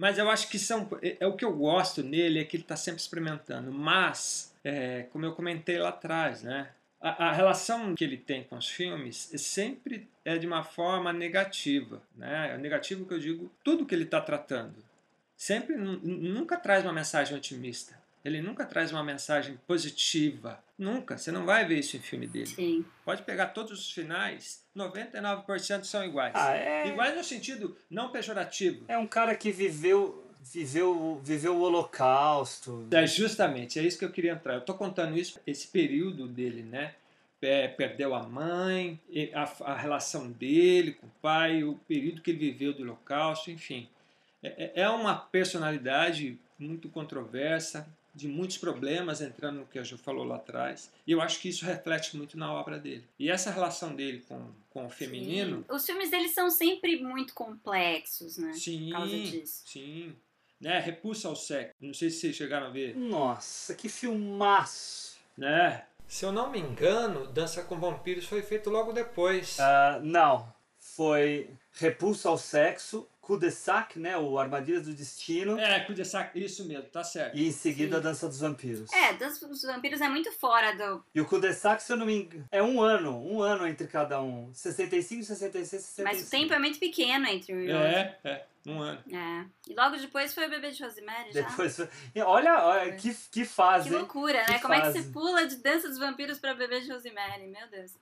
Mas 0.00 0.16
eu 0.16 0.30
acho 0.30 0.48
que 0.48 0.58
são. 0.58 0.88
É, 1.02 1.18
é 1.20 1.26
o 1.26 1.34
que 1.36 1.44
eu 1.44 1.52
gosto 1.54 2.02
nele 2.02 2.38
é 2.40 2.44
que 2.44 2.56
ele 2.56 2.62
está 2.64 2.74
sempre 2.74 3.02
experimentando. 3.02 3.70
Mas, 3.70 4.50
é, 4.64 5.02
como 5.12 5.26
eu 5.26 5.32
comentei 5.34 5.78
lá 5.78 5.90
atrás, 5.90 6.42
né? 6.42 6.70
A, 6.98 7.28
a 7.28 7.32
relação 7.32 7.94
que 7.94 8.02
ele 8.02 8.16
tem 8.16 8.42
com 8.44 8.56
os 8.56 8.66
filmes 8.66 9.30
sempre 9.36 10.08
é 10.24 10.38
de 10.38 10.46
uma 10.46 10.64
forma 10.64 11.12
negativa, 11.12 12.00
né? 12.16 12.52
É 12.54 12.56
negativo 12.56 13.04
que 13.04 13.12
eu 13.12 13.18
digo 13.18 13.52
tudo 13.62 13.84
que 13.84 13.94
ele 13.94 14.04
está 14.04 14.22
tratando. 14.22 14.76
Sempre 15.36 15.76
nu- 15.76 16.00
nunca 16.02 16.56
traz 16.56 16.82
uma 16.82 16.94
mensagem 16.94 17.36
otimista. 17.36 17.94
Ele 18.24 18.40
nunca 18.40 18.64
traz 18.64 18.92
uma 18.92 19.04
mensagem 19.04 19.58
positiva. 19.66 20.62
Nunca. 20.78 21.18
Você 21.18 21.30
não 21.30 21.44
vai 21.44 21.66
ver 21.66 21.78
isso 21.78 21.96
em 21.96 22.00
filme 22.00 22.26
dele. 22.26 22.46
Sim. 22.46 22.84
Pode 23.04 23.22
pegar 23.22 23.48
todos 23.48 23.72
os 23.80 23.90
finais, 23.92 24.62
99% 24.80 25.84
são 25.84 26.04
iguais. 26.04 26.32
Ah, 26.34 26.54
é. 26.56 26.88
Iguais 26.88 27.16
no 27.16 27.22
sentido 27.24 27.76
não 27.90 28.10
pejorativo. 28.10 28.84
É 28.88 28.96
um 28.98 29.06
cara 29.06 29.34
que 29.34 29.50
viveu, 29.52 30.24
viveu, 30.42 31.20
viveu 31.24 31.56
o 31.56 31.60
Holocausto. 31.60 32.86
É 32.90 33.06
justamente, 33.06 33.78
é 33.78 33.82
isso 33.82 33.98
que 33.98 34.04
eu 34.04 34.10
queria 34.12 34.32
entrar. 34.32 34.54
Eu 34.54 34.60
tô 34.62 34.74
contando 34.74 35.16
isso, 35.18 35.40
esse 35.46 35.68
período 35.68 36.26
dele, 36.26 36.62
né? 36.62 36.94
É, 37.42 37.68
perdeu 37.68 38.14
a 38.14 38.22
mãe, 38.22 39.00
a, 39.32 39.72
a 39.72 39.74
relação 39.74 40.30
dele 40.30 40.92
com 40.92 41.06
o 41.06 41.12
pai, 41.22 41.64
o 41.64 41.74
período 41.88 42.20
que 42.20 42.30
ele 42.30 42.38
viveu 42.38 42.74
do 42.74 42.82
Holocausto, 42.82 43.50
enfim. 43.50 43.88
É, 44.42 44.48
é- 44.64 44.72
é 44.82 44.88
uma 44.90 45.14
personalidade 45.16 46.38
muito 46.58 46.88
controversa, 46.90 47.88
de 48.14 48.26
muitos 48.28 48.58
problemas, 48.58 49.20
entrando 49.20 49.60
no 49.60 49.66
que 49.66 49.78
a 49.78 49.82
Ju 49.82 49.96
falou 49.96 50.24
lá 50.24 50.36
atrás. 50.36 50.90
E 51.06 51.12
eu 51.12 51.20
acho 51.20 51.40
que 51.40 51.48
isso 51.48 51.64
reflete 51.64 52.16
muito 52.16 52.36
na 52.38 52.52
obra 52.52 52.78
dele. 52.78 53.04
E 53.18 53.30
essa 53.30 53.50
relação 53.50 53.94
dele 53.94 54.24
com, 54.28 54.50
com 54.70 54.86
o 54.86 54.90
feminino. 54.90 55.58
Sim. 55.58 55.74
Os 55.74 55.86
filmes 55.86 56.10
dele 56.10 56.28
são 56.28 56.50
sempre 56.50 57.00
muito 57.02 57.32
complexos, 57.34 58.36
né? 58.38 58.52
Sim, 58.52 58.86
Por 58.86 58.92
causa 58.98 59.16
disso. 59.18 59.62
sim. 59.66 60.14
né? 60.60 60.78
Repulsa 60.80 61.28
ao 61.28 61.36
sexo. 61.36 61.74
Não 61.80 61.94
sei 61.94 62.10
se 62.10 62.20
vocês 62.20 62.36
chegaram 62.36 62.66
a 62.66 62.70
ver. 62.70 62.96
Nossa, 62.96 63.74
que 63.74 63.88
filmaço! 63.88 65.18
Né? 65.36 65.84
Se 66.06 66.24
eu 66.24 66.32
não 66.32 66.50
me 66.50 66.58
engano, 66.58 67.26
Dança 67.28 67.62
com 67.62 67.78
Vampiros 67.78 68.26
foi 68.26 68.42
feito 68.42 68.68
logo 68.68 68.92
depois. 68.92 69.58
Ah, 69.60 70.00
não, 70.02 70.52
foi 70.78 71.48
Repulsa 71.72 72.28
ao 72.28 72.36
Sexo, 72.36 73.08
Cul-de-sac, 73.30 73.96
né? 73.96 74.18
O 74.18 74.36
Armadilhas 74.40 74.86
do 74.86 74.92
Destino. 74.92 75.56
É, 75.56 75.78
cul-de-sac, 75.84 76.36
isso 76.36 76.66
mesmo, 76.66 76.88
tá 76.88 77.04
certo. 77.04 77.36
E 77.38 77.46
em 77.46 77.52
seguida 77.52 77.98
a 77.98 77.98
Sim. 78.00 78.02
Dança 78.02 78.26
dos 78.26 78.40
Vampiros. 78.40 78.92
É, 78.92 79.12
Dança 79.12 79.46
dos 79.46 79.62
Vampiros 79.62 80.00
é 80.00 80.08
muito 80.08 80.32
fora 80.32 80.72
do. 80.72 81.04
E 81.14 81.20
o 81.20 81.24
cul-de-sac, 81.24 81.80
se 81.80 81.92
eu 81.92 81.96
não 81.96 82.06
me 82.06 82.22
engano, 82.22 82.44
é 82.50 82.60
um 82.60 82.82
ano, 82.82 83.24
um 83.24 83.40
ano 83.40 83.68
entre 83.68 83.86
cada 83.86 84.20
um. 84.20 84.52
65, 84.52 85.22
66, 85.22 85.80
65. 85.80 86.08
Mas 86.08 86.26
o 86.26 86.30
tempo 86.30 86.52
é 86.52 86.58
muito 86.58 86.80
pequeno 86.80 87.24
entre 87.28 87.54
um 87.54 87.60
e 87.60 87.72
outro. 87.72 87.86
É, 87.86 88.18
é, 88.24 88.46
um 88.66 88.80
ano. 88.80 89.00
É. 89.08 89.44
E 89.70 89.74
logo 89.74 89.96
depois 89.96 90.34
foi 90.34 90.48
o 90.48 90.50
bebê 90.50 90.72
de 90.72 90.82
Rosemary 90.82 91.32
já. 91.32 91.42
Depois, 91.42 91.78
e 92.12 92.20
olha, 92.20 92.64
olha 92.64 92.96
que, 92.96 93.14
que 93.30 93.44
fase, 93.44 93.88
Que 93.88 93.94
loucura, 93.94 94.44
Que 94.44 94.52
né? 94.54 94.58
Como 94.58 94.74
é 94.74 94.80
que 94.80 94.86
fase. 94.86 95.02
você 95.04 95.12
pula 95.12 95.46
de 95.46 95.54
Dança 95.58 95.88
dos 95.88 95.98
Vampiros 95.98 96.40
pra 96.40 96.52
Bebê 96.52 96.80
de 96.80 96.90
Rosemary? 96.90 97.46
Meu 97.46 97.68
Deus. 97.68 97.92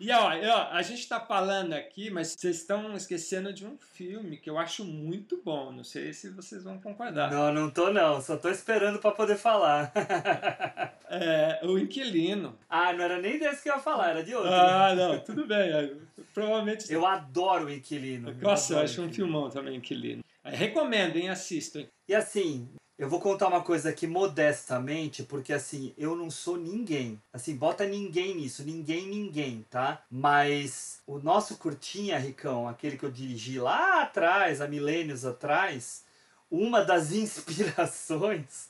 E 0.00 0.12
ó, 0.12 0.30
ó, 0.30 0.68
a 0.70 0.80
gente 0.82 1.08
tá 1.08 1.18
falando 1.18 1.72
aqui, 1.72 2.08
mas 2.08 2.28
vocês 2.28 2.58
estão 2.58 2.94
esquecendo 2.94 3.52
de 3.52 3.66
um 3.66 3.76
filme 3.94 4.36
que 4.36 4.48
eu 4.48 4.56
acho 4.56 4.84
muito 4.84 5.40
bom. 5.44 5.72
Não 5.72 5.82
sei 5.82 6.12
se 6.12 6.30
vocês 6.30 6.62
vão 6.62 6.78
concordar. 6.80 7.32
Não, 7.32 7.52
não 7.52 7.68
tô 7.68 7.92
não, 7.92 8.20
só 8.20 8.36
tô 8.36 8.48
esperando 8.48 9.00
pra 9.00 9.10
poder 9.10 9.36
falar. 9.36 9.92
É, 11.10 11.60
o 11.64 11.78
Inquilino. 11.78 12.54
ah, 12.68 12.92
não 12.92 13.02
era 13.02 13.18
nem 13.18 13.38
desse 13.38 13.62
que 13.62 13.70
eu 13.70 13.76
ia 13.76 13.80
falar, 13.80 14.10
era 14.10 14.22
de 14.22 14.34
outro. 14.34 14.52
Ah, 14.52 14.94
não, 14.94 15.18
tudo 15.18 15.46
bem. 15.46 15.70
é, 15.72 15.90
Provavelmente. 16.34 16.92
Eu 16.92 17.06
adoro 17.06 17.64
o 17.64 17.70
Inquilino. 17.72 18.30
Nossa, 18.42 18.74
eu 18.74 18.76
adoro 18.76 18.90
acho 18.92 19.02
um 19.02 19.10
filmão 19.10 19.48
também, 19.48 19.76
Inquilino. 19.76 20.22
É, 20.44 20.50
Recomendem, 20.54 21.30
assistam. 21.30 21.86
E 22.06 22.14
assim, 22.14 22.68
eu 22.98 23.08
vou 23.08 23.20
contar 23.20 23.46
uma 23.46 23.62
coisa 23.62 23.90
aqui 23.90 24.08
modestamente, 24.08 25.22
porque 25.22 25.52
assim, 25.52 25.94
eu 25.96 26.16
não 26.16 26.30
sou 26.30 26.56
ninguém. 26.56 27.20
Assim, 27.32 27.54
bota 27.54 27.86
ninguém 27.86 28.34
nisso, 28.34 28.64
ninguém, 28.64 29.06
ninguém, 29.06 29.64
tá? 29.70 30.02
Mas 30.10 31.00
o 31.06 31.20
nosso 31.20 31.56
curtinha, 31.58 32.18
Ricão, 32.18 32.66
aquele 32.66 32.98
que 32.98 33.04
eu 33.04 33.10
dirigi 33.10 33.60
lá 33.60 34.02
atrás, 34.02 34.60
há 34.60 34.66
milênios 34.66 35.24
atrás, 35.24 36.04
uma 36.50 36.84
das 36.84 37.12
inspirações 37.14 38.68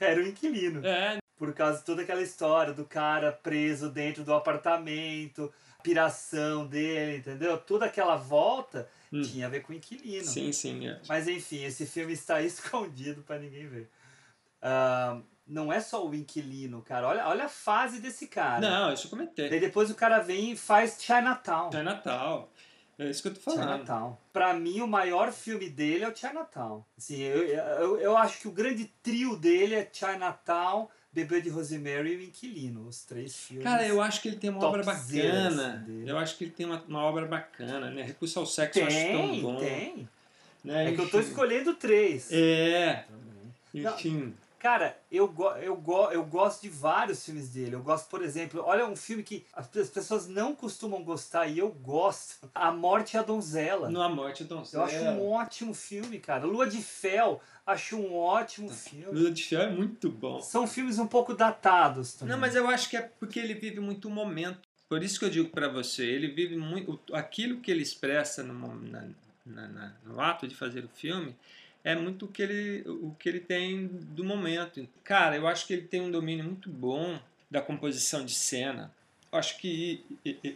era 0.00 0.18
o 0.18 0.26
inquilino. 0.26 0.86
É, 0.86 1.18
Por 1.36 1.52
causa 1.52 1.78
de 1.78 1.84
toda 1.84 2.02
aquela 2.02 2.22
história 2.22 2.72
do 2.72 2.86
cara 2.86 3.32
preso 3.32 3.90
dentro 3.90 4.24
do 4.24 4.32
apartamento, 4.32 5.52
piração 5.82 6.66
dele, 6.66 7.18
entendeu? 7.18 7.58
Toda 7.58 7.86
aquela 7.86 8.16
volta 8.16 8.88
Hum. 9.12 9.20
tinha 9.20 9.46
a 9.46 9.50
ver 9.50 9.60
com 9.62 9.72
o 9.74 9.76
inquilino. 9.76 10.24
sim, 10.24 10.50
sim. 10.52 10.88
é. 10.88 10.98
Mas 11.06 11.28
enfim, 11.28 11.64
esse 11.64 11.84
filme 11.84 12.14
está 12.14 12.40
escondido 12.42 13.22
para 13.22 13.38
ninguém 13.38 13.66
ver. 13.68 13.90
Ah, 14.62 15.20
não 15.46 15.72
é 15.72 15.80
só 15.80 16.06
o 16.06 16.14
inquilino, 16.14 16.80
cara. 16.82 17.08
Olha, 17.08 17.28
olha 17.28 17.44
a 17.44 17.48
fase 17.48 18.00
desse 18.00 18.26
cara. 18.26 18.60
Não, 18.60 18.92
isso 18.92 19.06
eu 19.06 19.10
comentei. 19.10 19.50
Daí 19.50 19.60
depois 19.60 19.90
o 19.90 19.94
cara 19.94 20.20
vem 20.20 20.52
e 20.52 20.56
faz 20.56 20.96
Chinatown. 21.00 21.70
Natal. 21.82 22.50
É 22.98 23.10
isso 23.10 23.22
que 23.22 23.28
eu 23.28 23.34
tô 23.34 23.40
falando. 23.40 23.62
Chinatown. 23.62 24.16
Pra 24.32 24.54
mim, 24.54 24.80
o 24.80 24.86
maior 24.86 25.32
filme 25.32 25.68
dele 25.68 26.04
é 26.04 26.08
o 26.08 26.16
Chinatown. 26.16 26.84
Assim, 26.96 27.20
eu, 27.20 27.42
eu, 27.48 27.98
eu 27.98 28.16
acho 28.16 28.38
que 28.40 28.48
o 28.48 28.52
grande 28.52 28.86
trio 29.02 29.36
dele 29.36 29.74
é 29.74 29.88
Chinatown, 29.92 30.88
Bebê 31.12 31.40
de 31.40 31.50
Rosemary 31.50 32.12
e 32.12 32.16
o 32.16 32.22
Inquilino. 32.22 32.88
Os 32.88 33.02
três 33.04 33.36
filmes. 33.36 33.64
Cara, 33.64 33.86
eu 33.86 34.00
acho 34.00 34.22
que 34.22 34.28
ele 34.28 34.36
tem 34.36 34.48
uma 34.50 34.64
obra 34.66 34.82
bacana. 34.82 35.84
dele. 35.86 36.10
Eu 36.10 36.16
acho 36.16 36.36
que 36.38 36.44
ele 36.44 36.52
tem 36.52 36.64
uma, 36.64 36.82
uma 36.88 37.02
obra 37.04 37.26
bacana, 37.26 37.90
né? 37.90 38.02
Repulsa 38.02 38.40
ao 38.40 38.46
sexo 38.46 38.78
eu 38.78 38.86
acho 38.86 38.96
tão 38.96 39.30
tem, 39.30 39.42
bom. 39.42 39.56
tem. 39.56 40.08
Né? 40.64 40.88
É 40.88 40.92
que 40.94 41.00
eu 41.00 41.10
tô 41.10 41.18
Enfim. 41.18 41.28
escolhendo 41.28 41.74
três. 41.74 42.28
É, 42.30 43.04
Não. 43.74 44.32
Cara, 44.62 44.96
eu, 45.10 45.26
go 45.26 45.48
eu, 45.56 45.74
go 45.74 46.04
eu 46.12 46.24
gosto 46.24 46.62
de 46.62 46.68
vários 46.68 47.24
filmes 47.24 47.48
dele. 47.48 47.74
Eu 47.74 47.82
gosto, 47.82 48.08
por 48.08 48.22
exemplo, 48.22 48.62
olha 48.64 48.86
um 48.86 48.94
filme 48.94 49.24
que 49.24 49.44
as 49.52 49.66
pe- 49.66 49.80
as 49.80 49.88
pessoas 49.90 50.28
não 50.28 50.54
costumam 50.54 51.02
gostar 51.02 51.48
e 51.48 51.58
eu 51.58 51.68
gosto. 51.68 52.48
A 52.54 52.70
Morte 52.70 53.14
e 53.14 53.18
a 53.18 53.22
Donzela. 53.22 53.90
No 53.90 54.00
A 54.00 54.08
Morte 54.08 54.44
do 54.44 54.54
Eu 54.72 54.84
acho 54.84 54.94
um 55.02 55.30
ótimo 55.32 55.74
filme, 55.74 56.20
cara. 56.20 56.46
Lua 56.46 56.64
de 56.68 56.80
Fel, 56.80 57.40
acho 57.66 57.96
um 57.96 58.14
ótimo 58.16 58.68
filme. 58.70 59.06
Lula 59.18 59.32
de 59.32 59.42
Fiel 59.42 59.62
é 59.62 59.70
muito 59.70 60.08
bom. 60.08 60.40
São 60.40 60.64
filmes 60.68 60.96
um 61.00 61.08
pouco 61.08 61.34
datados 61.34 62.14
também. 62.14 62.32
Não, 62.32 62.40
mas 62.40 62.54
eu 62.54 62.68
acho 62.68 62.88
que 62.88 62.96
é 62.96 63.02
porque 63.18 63.40
ele 63.40 63.54
vive 63.54 63.80
muito 63.80 64.06
o 64.06 64.10
momento. 64.12 64.60
Por 64.88 65.02
isso 65.02 65.18
que 65.18 65.24
eu 65.24 65.30
digo 65.30 65.48
pra 65.48 65.66
você, 65.68 66.04
ele 66.06 66.28
vive 66.28 66.56
muito. 66.56 67.00
Aquilo 67.12 67.58
que 67.58 67.68
ele 67.72 67.82
expressa 67.82 68.44
no, 68.44 68.54
na- 68.76 69.08
na- 69.44 69.66
na- 69.68 69.92
no 70.04 70.20
ato 70.20 70.46
de 70.46 70.54
fazer 70.54 70.84
o 70.84 70.88
filme 70.88 71.34
é 71.84 71.94
muito 71.96 72.26
o 72.26 72.28
que, 72.28 72.42
ele, 72.42 72.82
o 72.88 73.14
que 73.18 73.28
ele 73.28 73.40
tem 73.40 73.86
do 73.88 74.24
momento. 74.24 74.86
Cara, 75.04 75.36
eu 75.36 75.46
acho 75.48 75.66
que 75.66 75.72
ele 75.72 75.82
tem 75.82 76.00
um 76.00 76.10
domínio 76.10 76.44
muito 76.44 76.68
bom 76.70 77.18
da 77.50 77.60
composição 77.60 78.24
de 78.24 78.34
cena. 78.34 78.92
Eu 79.32 79.38
acho 79.38 79.56
que, 79.58 80.04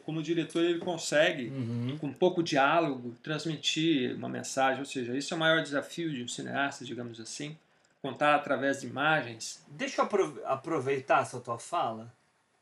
como 0.05 0.22
diretor, 0.22 0.62
ele 0.62 0.79
consegue, 0.79 1.49
Uhum. 1.49 1.97
com 1.99 2.12
pouco 2.12 2.43
diálogo, 2.43 3.14
transmitir 3.22 4.14
uma 4.16 4.29
mensagem. 4.29 4.81
Ou 4.81 4.85
seja, 4.87 5.16
isso 5.16 5.33
é 5.33 5.37
o 5.37 5.41
maior 5.41 5.62
desafio 5.62 6.12
de 6.12 6.22
um 6.22 6.29
cineasta, 6.29 6.85
digamos 6.85 7.18
assim. 7.20 7.57
Contar 8.03 8.35
através 8.35 8.83
de 8.83 8.87
imagens. 8.87 9.64
Deixa 9.68 10.01
eu 10.01 10.05
apro- 10.05 10.41
aproveitar 10.45 11.22
essa 11.22 11.41
tua 11.41 11.59
fala. 11.59 12.12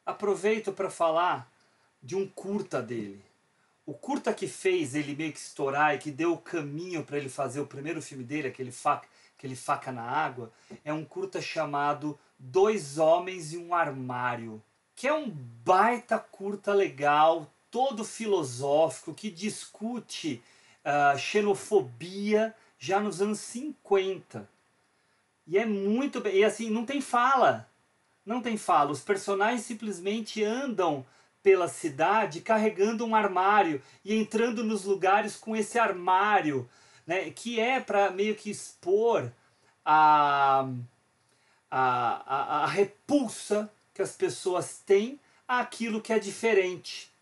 Aproveito 0.07 0.73
para 0.73 0.89
falar 0.89 1.51
de 2.03 2.15
um 2.15 2.27
curta 2.29 2.81
dele. 2.81 3.21
O 3.87 3.93
curta 3.93 4.33
que 4.33 4.47
fez 4.47 4.95
ele 4.95 5.15
meio 5.15 5.33
que 5.33 5.39
estourar 5.39 5.95
e 5.95 5.99
que 5.99 6.11
deu 6.11 6.33
o 6.33 6.39
caminho 6.39 7.05
para 7.05 7.19
ele 7.19 7.29
fazer 7.29 7.61
o 7.61 7.67
primeiro 7.67 8.01
filme 8.01 8.25
dele, 8.25 8.49
aquele 8.49 8.73
faca, 8.73 9.07
aquele 9.37 9.55
faca 9.55 9.93
na 9.93 10.03
água, 10.03 10.51
é 10.85 10.93
um 10.93 11.05
curta 11.05 11.41
chamado 11.41 12.19
Dois 12.39 12.99
Homens 12.99 13.53
e 13.53 13.59
um 13.59 13.75
Armário, 13.75 14.63
que 14.97 15.07
é 15.07 15.13
um 15.13 15.29
baita 15.29 16.19
curta 16.19 16.73
legal, 16.73 17.51
todo 17.71 18.05
filosófico, 18.05 19.13
que 19.13 19.31
discute 19.31 20.43
ah, 20.85 21.17
xenofobia 21.17 22.55
já 22.79 23.01
nos 23.01 23.23
anos 23.23 23.41
50. 23.41 24.49
E 25.47 25.59
é 25.59 25.65
muito 25.65 26.21
bem. 26.21 26.37
E 26.37 26.45
assim, 26.45 26.71
não 26.71 26.85
tem 26.85 27.01
fala. 27.01 27.69
Não 28.25 28.41
tem 28.41 28.57
fala. 28.57 28.91
Os 28.91 29.01
personagens 29.01 29.63
simplesmente 29.63 30.43
andam 30.45 31.05
pela 31.45 31.69
cidade 31.69 32.41
carregando 32.41 33.05
um 33.05 33.15
armário 33.15 33.81
e 34.03 34.17
entrando 34.17 34.65
nos 34.65 34.87
lugares 34.87 35.37
com 35.37 35.55
esse 35.55 35.79
armário, 35.79 36.67
né? 37.07 37.31
Que 37.31 37.61
é 37.61 37.79
para 37.79 38.11
meio 38.11 38.35
que 38.35 38.51
expor 38.51 39.31
a, 39.85 40.67
a, 41.71 42.23
a, 42.27 42.65
a 42.65 42.67
repulsa 42.67 43.71
que 43.93 44.01
as 44.01 44.17
pessoas 44.17 44.79
têm 44.87 45.21
àquilo 45.47 46.01
que 46.01 46.15
é 46.15 46.19
diferente. 46.19 47.13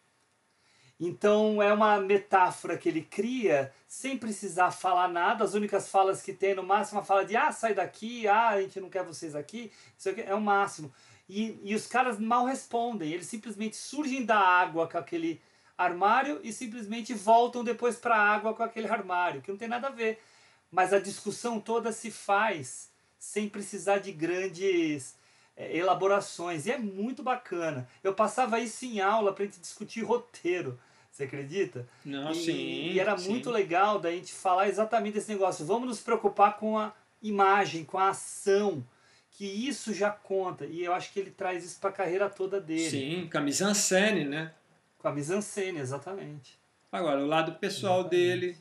Então 1.00 1.60
é 1.60 1.74
uma 1.74 1.98
metáfora 1.98 2.78
que 2.78 2.88
ele 2.88 3.02
cria 3.02 3.72
sem 3.88 4.16
precisar 4.16 4.70
falar 4.70 5.08
nada. 5.08 5.42
As 5.42 5.52
únicas 5.52 5.88
falas 5.88 6.22
que 6.22 6.32
tem, 6.32 6.54
no 6.54 6.62
máximo, 6.62 7.00
a 7.00 7.04
fala 7.04 7.24
de 7.24 7.34
ah, 7.34 7.50
sai 7.50 7.74
daqui, 7.74 8.28
ah, 8.28 8.50
a 8.50 8.62
gente 8.62 8.80
não 8.80 8.88
quer 8.88 9.02
vocês 9.02 9.34
aqui. 9.34 9.72
Isso 9.98 10.08
aqui 10.08 10.20
é 10.20 10.32
o 10.32 10.40
máximo. 10.40 10.94
E, 11.34 11.58
e 11.64 11.74
os 11.74 11.86
caras 11.86 12.18
mal 12.18 12.44
respondem. 12.44 13.10
Eles 13.10 13.26
simplesmente 13.26 13.74
surgem 13.74 14.22
da 14.22 14.38
água 14.38 14.86
com 14.86 14.98
aquele 14.98 15.40
armário 15.78 16.38
e 16.44 16.52
simplesmente 16.52 17.14
voltam 17.14 17.64
depois 17.64 17.96
para 17.96 18.14
a 18.14 18.34
água 18.34 18.52
com 18.52 18.62
aquele 18.62 18.86
armário, 18.86 19.40
que 19.40 19.50
não 19.50 19.56
tem 19.56 19.66
nada 19.66 19.86
a 19.86 19.90
ver. 19.90 20.22
Mas 20.70 20.92
a 20.92 20.98
discussão 20.98 21.58
toda 21.58 21.90
se 21.90 22.10
faz 22.10 22.90
sem 23.18 23.48
precisar 23.48 23.98
de 23.98 24.12
grandes 24.12 25.14
é, 25.56 25.74
elaborações. 25.74 26.66
E 26.66 26.70
é 26.70 26.76
muito 26.76 27.22
bacana. 27.22 27.88
Eu 28.04 28.12
passava 28.12 28.60
isso 28.60 28.84
em 28.84 29.00
aula 29.00 29.32
para 29.32 29.44
a 29.44 29.46
gente 29.46 29.58
discutir 29.60 30.02
roteiro. 30.02 30.78
Você 31.10 31.24
acredita? 31.24 31.88
Não, 32.04 32.30
e, 32.32 32.34
sim. 32.34 32.52
e 32.92 33.00
era 33.00 33.16
sim. 33.16 33.30
muito 33.30 33.50
legal 33.50 33.98
da 33.98 34.10
gente 34.10 34.34
falar 34.34 34.68
exatamente 34.68 35.14
desse 35.14 35.32
negócio. 35.32 35.64
Vamos 35.64 35.88
nos 35.88 36.00
preocupar 36.00 36.58
com 36.58 36.78
a 36.78 36.92
imagem, 37.22 37.84
com 37.84 37.98
a 37.98 38.10
ação, 38.10 38.84
que 39.32 39.44
isso 39.44 39.92
já 39.92 40.10
conta. 40.10 40.64
E 40.64 40.84
eu 40.84 40.92
acho 40.92 41.12
que 41.12 41.20
ele 41.20 41.30
traz 41.30 41.64
isso 41.64 41.80
para 41.80 41.90
a 41.90 41.92
carreira 41.92 42.30
toda 42.30 42.60
dele. 42.60 42.90
Sim, 42.90 43.28
com 43.30 43.38
a 43.38 43.40
mise-en-scène, 43.40 44.24
né? 44.24 44.52
Com 44.98 45.08
a 45.08 45.12
mise-en-scène, 45.12 45.78
exatamente. 45.78 46.58
Agora, 46.90 47.20
o 47.20 47.26
lado 47.26 47.52
pessoal 47.54 48.04
dele, 48.04 48.56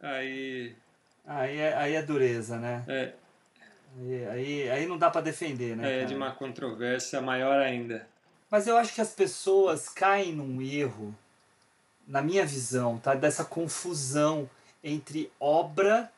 aí... 0.00 0.74
Aí 1.24 1.58
é, 1.58 1.74
aí 1.74 1.94
é 1.94 2.02
dureza, 2.02 2.56
né? 2.56 2.84
É, 2.86 3.12
Aí, 3.98 4.26
aí, 4.28 4.70
aí 4.70 4.86
não 4.86 4.98
dá 4.98 5.10
para 5.10 5.22
defender, 5.22 5.74
né? 5.74 5.90
é 5.90 5.94
cara? 5.96 6.06
de 6.06 6.14
uma 6.14 6.32
controvérsia 6.32 7.20
maior 7.20 7.58
ainda. 7.60 8.06
Mas 8.50 8.66
eu 8.66 8.76
acho 8.76 8.94
que 8.94 9.00
as 9.00 9.12
pessoas 9.12 9.88
caem 9.88 10.32
num 10.34 10.60
erro, 10.60 11.16
na 12.06 12.20
minha 12.20 12.44
visão, 12.44 12.98
tá? 12.98 13.14
Dessa 13.14 13.44
confusão 13.44 14.48
entre 14.84 15.32
obra 15.40 16.12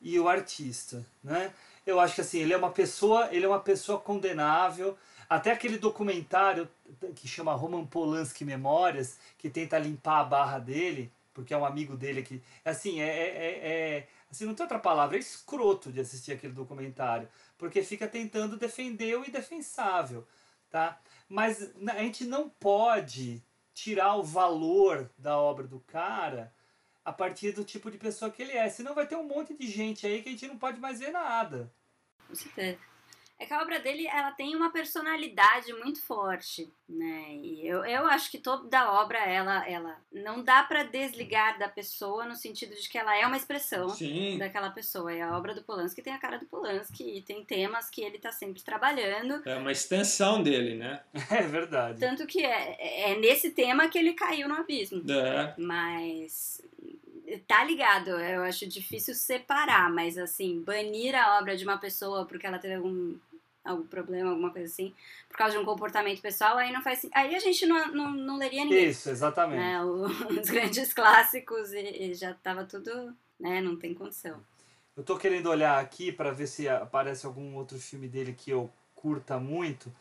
e 0.00 0.18
o 0.18 0.28
artista, 0.28 1.06
né? 1.22 1.52
Eu 1.90 2.00
acho 2.00 2.14
que 2.14 2.20
assim, 2.20 2.40
ele 2.40 2.52
é 2.52 2.56
uma 2.56 2.70
pessoa, 2.70 3.28
ele 3.32 3.44
é 3.44 3.48
uma 3.48 3.60
pessoa 3.60 3.98
condenável. 4.00 4.96
Até 5.28 5.52
aquele 5.52 5.78
documentário 5.78 6.68
que 7.14 7.28
chama 7.28 7.54
Roman 7.54 7.86
Polanski 7.86 8.44
Memórias, 8.44 9.18
que 9.38 9.48
tenta 9.48 9.78
limpar 9.78 10.20
a 10.20 10.24
barra 10.24 10.58
dele, 10.58 11.12
porque 11.32 11.54
é 11.54 11.56
um 11.56 11.64
amigo 11.64 11.96
dele 11.96 12.22
que, 12.22 12.42
assim, 12.64 13.00
é, 13.00 13.06
é, 13.08 13.28
é- 13.28 13.98
é 13.98 14.08
assim, 14.30 14.44
não 14.44 14.54
tem 14.54 14.64
outra 14.64 14.78
palavra, 14.78 15.16
é 15.16 15.20
escroto 15.20 15.90
de 15.92 16.00
assistir 16.00 16.32
aquele 16.32 16.52
documentário, 16.52 17.28
porque 17.58 17.82
fica 17.82 18.06
tentando 18.08 18.56
defender 18.56 19.16
o 19.16 19.24
indefensável, 19.24 20.26
tá? 20.70 21.00
Mas 21.28 21.70
a 21.88 21.98
gente 22.02 22.24
não 22.24 22.48
pode 22.48 23.42
tirar 23.74 24.16
o 24.16 24.22
valor 24.22 25.10
da 25.18 25.38
obra 25.38 25.66
do 25.66 25.80
cara 25.80 26.52
a 27.04 27.12
partir 27.12 27.52
do 27.52 27.64
tipo 27.64 27.90
de 27.90 27.98
pessoa 27.98 28.30
que 28.30 28.42
ele 28.42 28.52
é, 28.52 28.68
senão 28.68 28.94
vai 28.94 29.06
ter 29.06 29.16
um 29.16 29.24
monte 29.26 29.54
de 29.56 29.66
gente 29.68 30.06
aí 30.06 30.22
que 30.22 30.28
a 30.28 30.32
gente 30.32 30.46
não 30.48 30.58
pode 30.58 30.78
mais 30.80 30.98
ver 31.00 31.10
nada. 31.12 31.72
Com 32.30 32.34
certeza. 32.36 32.78
É 33.40 33.46
que 33.46 33.54
a 33.54 33.62
obra 33.62 33.80
dele, 33.80 34.06
ela 34.06 34.32
tem 34.32 34.54
uma 34.54 34.70
personalidade 34.70 35.72
muito 35.72 36.02
forte, 36.02 36.70
né? 36.86 37.36
E 37.36 37.66
eu, 37.66 37.82
eu 37.86 38.04
acho 38.04 38.30
que 38.30 38.36
toda 38.36 38.92
obra, 38.92 39.18
ela, 39.18 39.66
ela 39.66 39.96
não 40.12 40.44
dá 40.44 40.62
para 40.62 40.82
desligar 40.82 41.58
da 41.58 41.66
pessoa 41.66 42.26
no 42.26 42.36
sentido 42.36 42.74
de 42.74 42.86
que 42.86 42.98
ela 42.98 43.16
é 43.16 43.26
uma 43.26 43.38
expressão 43.38 43.88
Sim. 43.88 44.36
daquela 44.36 44.68
pessoa. 44.68 45.10
E 45.10 45.22
a 45.22 45.34
obra 45.34 45.54
do 45.54 45.62
Polanski 45.62 46.02
tem 46.02 46.12
a 46.12 46.18
cara 46.18 46.38
do 46.38 46.44
Polanski 46.44 47.16
e 47.16 47.22
tem 47.22 47.42
temas 47.42 47.88
que 47.88 48.02
ele 48.02 48.18
tá 48.18 48.30
sempre 48.30 48.62
trabalhando. 48.62 49.40
É 49.48 49.56
uma 49.56 49.72
extensão 49.72 50.42
dele, 50.42 50.76
né? 50.76 51.00
É 51.30 51.40
verdade. 51.40 51.98
Tanto 51.98 52.26
que 52.26 52.44
é, 52.44 53.12
é 53.12 53.18
nesse 53.18 53.52
tema 53.52 53.88
que 53.88 53.96
ele 53.96 54.12
caiu 54.12 54.46
no 54.48 54.56
abismo. 54.56 55.02
É. 55.10 55.54
Mas 55.56 56.60
tá 57.38 57.64
ligado, 57.64 58.10
eu 58.10 58.42
acho 58.42 58.66
difícil 58.66 59.14
separar, 59.14 59.90
mas 59.90 60.18
assim, 60.18 60.62
banir 60.62 61.14
a 61.14 61.38
obra 61.38 61.56
de 61.56 61.64
uma 61.64 61.78
pessoa 61.78 62.24
porque 62.26 62.46
ela 62.46 62.58
teve 62.58 62.74
algum 62.74 63.16
algum 63.64 63.86
problema, 63.86 64.30
alguma 64.30 64.50
coisa 64.50 64.72
assim, 64.72 64.94
por 65.28 65.36
causa 65.36 65.56
de 65.56 65.62
um 65.62 65.64
comportamento 65.64 66.20
pessoal, 66.20 66.56
aí 66.56 66.72
não 66.72 66.82
faz 66.82 67.06
Aí 67.12 67.34
a 67.34 67.38
gente 67.38 67.66
não, 67.66 67.88
não, 67.88 68.10
não 68.10 68.36
leria 68.38 68.64
ninguém. 68.64 68.88
Isso, 68.88 69.10
exatamente. 69.10 69.58
Né? 69.58 69.82
O, 69.84 70.06
os 70.40 70.48
grandes 70.48 70.92
clássicos 70.92 71.72
e, 71.72 72.10
e, 72.10 72.14
já 72.14 72.34
tava 72.34 72.64
tudo, 72.64 73.14
né? 73.38 73.60
Não 73.60 73.76
tem 73.76 73.94
condição. 73.94 74.40
Eu 74.96 75.04
tô 75.04 75.16
querendo 75.16 75.48
olhar 75.48 75.78
aqui 75.78 76.10
para 76.10 76.32
ver 76.32 76.46
se 76.46 76.68
aparece 76.68 77.26
algum 77.26 77.54
outro 77.54 77.78
filme 77.78 78.08
dele 78.08 78.32
que 78.32 78.50
eu 78.50 78.70
curta 78.94 79.38
muito, 79.38 79.92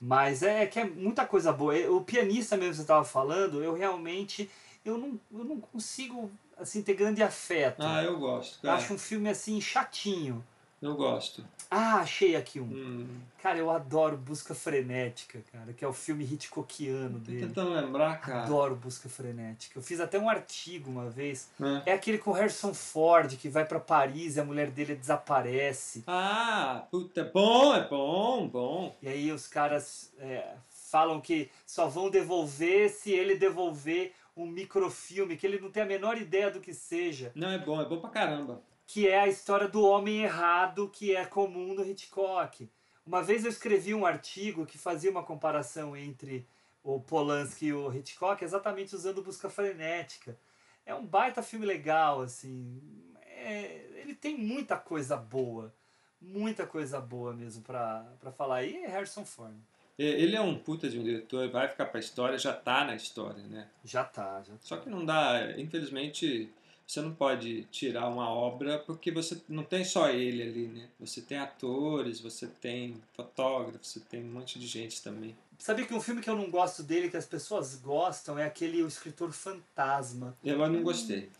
mas 0.00 0.42
é 0.42 0.66
que 0.66 0.78
é 0.78 0.84
muita 0.84 1.26
coisa 1.26 1.52
boa. 1.52 1.74
O 1.90 2.02
pianista 2.02 2.56
mesmo 2.56 2.72
que 2.72 2.76
você 2.76 2.82
estava 2.82 3.04
falando, 3.04 3.62
eu 3.62 3.74
realmente 3.74 4.48
eu 4.84 4.96
não, 4.96 5.20
eu 5.32 5.44
não 5.44 5.60
consigo 5.60 6.30
assim 6.56 6.82
ter 6.82 6.94
grande 6.94 7.22
afeto. 7.22 7.82
Ah, 7.82 8.02
eu 8.02 8.18
gosto. 8.18 8.60
Cara. 8.60 8.74
Eu 8.74 8.78
acho 8.78 8.94
um 8.94 8.98
filme 8.98 9.28
assim 9.28 9.60
chatinho. 9.60 10.44
Eu 10.80 10.94
gosto. 10.94 11.44
Ah, 11.70 11.96
achei 11.96 12.36
aqui 12.36 12.60
um. 12.60 12.64
Hum. 12.64 13.20
Cara, 13.42 13.58
eu 13.58 13.70
adoro 13.70 14.16
Busca 14.16 14.54
Frenética, 14.54 15.42
cara, 15.52 15.72
que 15.72 15.84
é 15.84 15.88
o 15.88 15.92
filme 15.92 16.24
Hitchcockiano 16.24 17.18
Tô 17.18 17.30
dele. 17.30 17.46
tentando 17.46 17.70
lembrar, 17.72 18.20
cara. 18.20 18.42
Adoro 18.42 18.76
Busca 18.76 19.08
Frenética. 19.08 19.78
Eu 19.78 19.82
fiz 19.82 19.98
até 19.98 20.18
um 20.18 20.28
artigo 20.28 20.90
uma 20.90 21.08
vez. 21.08 21.48
É. 21.86 21.90
É 21.90 21.94
aquele 21.94 22.18
com 22.18 22.30
o 22.30 22.34
Harrison 22.34 22.74
Ford 22.74 23.36
que 23.36 23.48
vai 23.48 23.64
para 23.64 23.80
Paris 23.80 24.36
e 24.36 24.40
a 24.40 24.44
mulher 24.44 24.70
dele 24.70 24.94
desaparece. 24.94 26.04
Ah, 26.06 26.86
puta, 26.90 27.22
é 27.22 27.24
bom, 27.24 27.74
é 27.74 27.88
bom, 27.88 28.46
bom. 28.46 28.96
E 29.02 29.08
aí 29.08 29.32
os 29.32 29.46
caras 29.46 30.12
é, 30.18 30.54
falam 30.68 31.20
que 31.20 31.50
só 31.66 31.88
vão 31.88 32.10
devolver 32.10 32.90
se 32.90 33.12
ele 33.12 33.36
devolver 33.36 34.12
um 34.36 34.46
microfilme, 34.46 35.36
que 35.36 35.46
ele 35.46 35.58
não 35.58 35.70
tem 35.70 35.82
a 35.82 35.86
menor 35.86 36.18
ideia 36.18 36.50
do 36.50 36.60
que 36.60 36.74
seja. 36.74 37.32
Não, 37.34 37.50
é 37.50 37.58
bom, 37.58 37.80
é 37.80 37.84
bom 37.86 37.98
pra 37.98 38.10
caramba. 38.10 38.62
Que 38.86 39.08
é 39.08 39.20
a 39.20 39.28
história 39.28 39.66
do 39.66 39.82
homem 39.82 40.22
errado 40.22 40.90
que 40.90 41.16
é 41.16 41.24
comum 41.24 41.74
no 41.74 41.84
Hitchcock. 41.84 42.70
Uma 43.04 43.22
vez 43.22 43.44
eu 43.44 43.50
escrevi 43.50 43.94
um 43.94 44.04
artigo 44.04 44.66
que 44.66 44.76
fazia 44.76 45.10
uma 45.10 45.22
comparação 45.22 45.96
entre 45.96 46.46
o 46.84 47.00
Polanski 47.00 47.66
e 47.66 47.72
o 47.72 47.92
Hitchcock, 47.92 48.44
exatamente 48.44 48.94
usando 48.94 49.22
Busca 49.22 49.48
Frenética. 49.48 50.38
É 50.84 50.94
um 50.94 51.04
baita 51.04 51.42
filme 51.42 51.64
legal, 51.66 52.20
assim. 52.20 52.80
É, 53.24 53.86
ele 53.96 54.14
tem 54.14 54.36
muita 54.36 54.76
coisa 54.76 55.16
boa. 55.16 55.74
Muita 56.20 56.66
coisa 56.66 57.00
boa 57.00 57.32
mesmo 57.32 57.62
pra 57.62 58.32
falar. 58.36 58.64
E 58.64 58.76
é 58.76 58.86
Harrison 58.86 59.24
Ford. 59.24 59.56
Ele 59.98 60.36
é 60.36 60.40
um 60.40 60.58
puta 60.58 60.88
de 60.90 60.98
um 60.98 61.02
diretor, 61.02 61.48
vai 61.48 61.68
ficar 61.68 61.86
pra 61.86 61.98
história, 61.98 62.38
já 62.38 62.52
tá 62.52 62.84
na 62.84 62.94
história, 62.94 63.42
né? 63.44 63.66
Já 63.84 64.04
tá, 64.04 64.42
já 64.42 64.52
tá. 64.52 64.58
Só 64.60 64.76
que 64.76 64.90
não 64.90 65.04
dá, 65.06 65.58
infelizmente, 65.58 66.50
você 66.86 67.00
não 67.00 67.14
pode 67.14 67.64
tirar 67.64 68.06
uma 68.08 68.28
obra 68.28 68.78
porque 68.78 69.10
você 69.10 69.40
não 69.48 69.64
tem 69.64 69.84
só 69.84 70.10
ele 70.10 70.42
ali, 70.42 70.68
né? 70.68 70.88
Você 71.00 71.22
tem 71.22 71.38
atores, 71.38 72.20
você 72.20 72.46
tem 72.46 73.02
fotógrafos, 73.14 73.88
você 73.88 74.00
tem 74.00 74.22
um 74.22 74.32
monte 74.32 74.58
de 74.58 74.66
gente 74.66 75.02
também. 75.02 75.34
Sabia 75.58 75.86
que 75.86 75.94
um 75.94 76.00
filme 76.00 76.20
que 76.20 76.28
eu 76.28 76.36
não 76.36 76.50
gosto 76.50 76.82
dele, 76.82 77.08
que 77.08 77.16
as 77.16 77.24
pessoas 77.24 77.76
gostam, 77.76 78.38
é 78.38 78.44
aquele 78.44 78.82
O 78.82 78.86
Escritor 78.86 79.32
Fantasma. 79.32 80.36
Eu 80.44 80.58
não 80.68 80.82
gostei. 80.82 81.30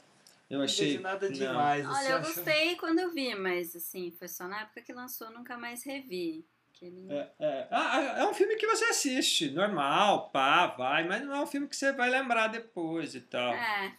Eu 0.48 0.62
achei. 0.62 0.94
Não 0.94 1.02
nada 1.02 1.26
não. 1.28 1.34
demais. 1.34 1.84
Você 1.86 1.92
Olha, 1.92 2.08
eu 2.08 2.16
acha- 2.18 2.34
gostei 2.34 2.76
quando 2.76 3.00
eu 3.00 3.12
vi, 3.12 3.34
mas 3.34 3.76
assim, 3.76 4.10
foi 4.12 4.28
só 4.28 4.48
na 4.48 4.62
época 4.62 4.80
que 4.80 4.92
lançou, 4.92 5.30
nunca 5.30 5.58
mais 5.58 5.84
revi. 5.84 6.44
Ele... 6.82 7.06
É, 7.10 7.30
é. 7.38 7.68
Ah, 7.70 8.16
é 8.18 8.24
um 8.26 8.34
filme 8.34 8.56
que 8.56 8.66
você 8.66 8.84
assiste, 8.86 9.50
normal, 9.50 10.30
pá, 10.30 10.66
vai, 10.66 11.04
mas 11.04 11.22
não 11.22 11.34
é 11.34 11.40
um 11.40 11.46
filme 11.46 11.66
que 11.66 11.76
você 11.76 11.92
vai 11.92 12.10
lembrar 12.10 12.48
depois 12.48 13.14
e 13.14 13.20
tal. 13.20 13.52
É. 13.52 13.92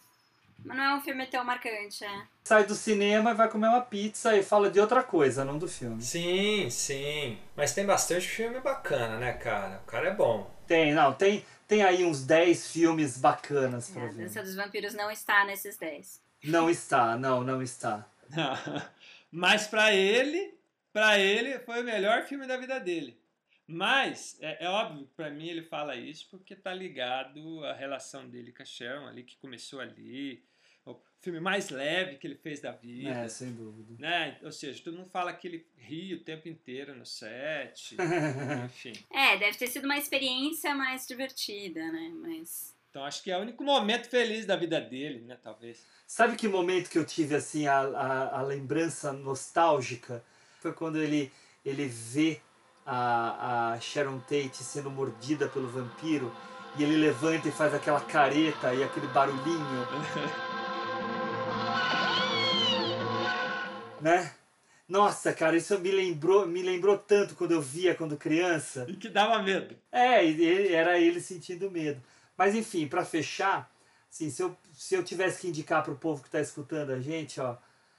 Mas 0.64 0.76
não 0.76 0.84
é 0.84 0.94
um 0.94 1.00
filme 1.00 1.26
tão 1.26 1.44
marcante, 1.44 2.04
é. 2.04 2.22
Sai 2.44 2.64
do 2.64 2.74
cinema 2.74 3.30
e 3.30 3.34
vai 3.34 3.48
comer 3.48 3.68
uma 3.68 3.80
pizza 3.80 4.36
e 4.36 4.42
fala 4.42 4.70
de 4.70 4.80
outra 4.80 5.02
coisa, 5.02 5.44
não 5.44 5.56
do 5.56 5.68
filme. 5.68 6.02
Sim, 6.02 6.68
sim. 6.68 7.38
Mas 7.56 7.72
tem 7.72 7.86
bastante 7.86 8.26
filme 8.26 8.60
bacana, 8.60 9.18
né, 9.18 9.32
cara? 9.34 9.80
O 9.84 9.86
cara 9.86 10.08
é 10.08 10.14
bom. 10.14 10.50
Tem, 10.66 10.92
não, 10.92 11.12
tem, 11.12 11.44
tem 11.66 11.82
aí 11.84 12.04
uns 12.04 12.24
10 12.24 12.72
filmes 12.72 13.16
bacanas 13.18 13.88
pra 13.90 14.04
A 14.04 14.06
ver. 14.06 14.24
Dança 14.24 14.42
dos 14.42 14.56
Vampiros 14.56 14.94
não 14.94 15.10
está 15.10 15.44
nesses 15.44 15.76
10. 15.76 16.20
Não 16.44 16.68
está, 16.68 17.16
não, 17.16 17.44
não 17.44 17.62
está. 17.62 18.04
Mas 19.30 19.66
pra 19.66 19.94
ele, 19.94 20.57
pra 20.98 21.16
ele 21.16 21.60
foi 21.60 21.80
o 21.80 21.84
melhor 21.84 22.24
filme 22.24 22.44
da 22.44 22.56
vida 22.56 22.80
dele. 22.80 23.16
Mas 23.68 24.36
é, 24.40 24.64
é 24.64 24.68
óbvio 24.68 25.06
que 25.06 25.14
pra 25.14 25.30
mim 25.30 25.46
ele 25.46 25.62
fala 25.62 25.94
isso 25.94 26.26
porque 26.28 26.56
tá 26.56 26.74
ligado 26.74 27.64
à 27.64 27.72
relação 27.72 28.28
dele 28.28 28.50
com 28.50 28.62
a 28.62 28.66
Sharon 28.66 29.06
ali 29.06 29.22
que 29.22 29.36
começou 29.36 29.78
ali, 29.78 30.42
o 30.84 30.96
filme 31.20 31.38
mais 31.38 31.70
leve 31.70 32.16
que 32.16 32.26
ele 32.26 32.34
fez 32.34 32.60
da 32.60 32.72
vida. 32.72 33.10
É, 33.10 33.28
sem 33.28 33.52
dúvida. 33.52 33.94
Né? 33.96 34.38
Ou 34.42 34.50
seja, 34.50 34.82
todo 34.82 34.96
mundo 34.96 35.10
fala 35.10 35.32
que 35.32 35.46
ele 35.46 35.66
ri 35.76 36.14
o 36.14 36.24
tempo 36.24 36.48
inteiro 36.48 36.96
no 36.96 37.06
set, 37.06 37.96
enfim. 38.64 38.92
É, 39.12 39.36
deve 39.36 39.56
ter 39.56 39.68
sido 39.68 39.84
uma 39.84 39.98
experiência 39.98 40.74
mais 40.74 41.06
divertida, 41.06 41.92
né? 41.92 42.10
Mas. 42.16 42.74
Então 42.90 43.04
acho 43.04 43.22
que 43.22 43.30
é 43.30 43.38
o 43.38 43.42
único 43.42 43.62
momento 43.62 44.08
feliz 44.08 44.46
da 44.46 44.56
vida 44.56 44.80
dele, 44.80 45.20
né? 45.20 45.38
Talvez. 45.40 45.86
Sabe 46.08 46.34
que 46.34 46.48
momento 46.48 46.90
que 46.90 46.98
eu 46.98 47.04
tive 47.04 47.36
assim 47.36 47.68
a, 47.68 47.80
a, 47.82 48.38
a 48.40 48.42
lembrança 48.42 49.12
nostálgica? 49.12 50.24
Foi 50.60 50.72
quando 50.72 50.98
ele, 50.98 51.32
ele 51.64 51.86
vê 51.86 52.40
a, 52.84 53.72
a 53.74 53.80
Sharon 53.80 54.18
Tate 54.20 54.64
sendo 54.64 54.90
mordida 54.90 55.48
pelo 55.48 55.68
vampiro 55.68 56.32
e 56.76 56.82
ele 56.82 56.96
levanta 56.96 57.48
e 57.48 57.52
faz 57.52 57.72
aquela 57.74 58.00
careta 58.00 58.74
e 58.74 58.82
aquele 58.82 59.06
barulhinho. 59.08 59.86
né? 64.00 64.32
Nossa, 64.88 65.34
cara, 65.34 65.56
isso 65.56 65.78
me 65.78 65.90
lembrou, 65.90 66.46
me 66.46 66.62
lembrou 66.62 66.96
tanto 66.96 67.34
quando 67.34 67.52
eu 67.52 67.60
via 67.60 67.94
quando 67.94 68.16
criança. 68.16 68.86
E 68.88 68.96
que 68.96 69.08
dava 69.10 69.42
medo. 69.42 69.76
É, 69.92 70.24
ele- 70.24 70.72
era 70.72 70.98
ele 70.98 71.20
sentindo 71.20 71.70
medo. 71.70 72.02
Mas 72.36 72.54
enfim, 72.54 72.86
pra 72.88 73.04
fechar, 73.04 73.70
assim, 74.10 74.30
se, 74.30 74.42
eu, 74.42 74.56
se 74.72 74.94
eu 74.94 75.04
tivesse 75.04 75.42
que 75.42 75.48
indicar 75.48 75.82
pro 75.82 75.96
povo 75.96 76.22
que 76.22 76.30
tá 76.30 76.40
escutando 76.40 76.90
a 76.92 77.00
gente, 77.00 77.38
ó, 77.40 77.56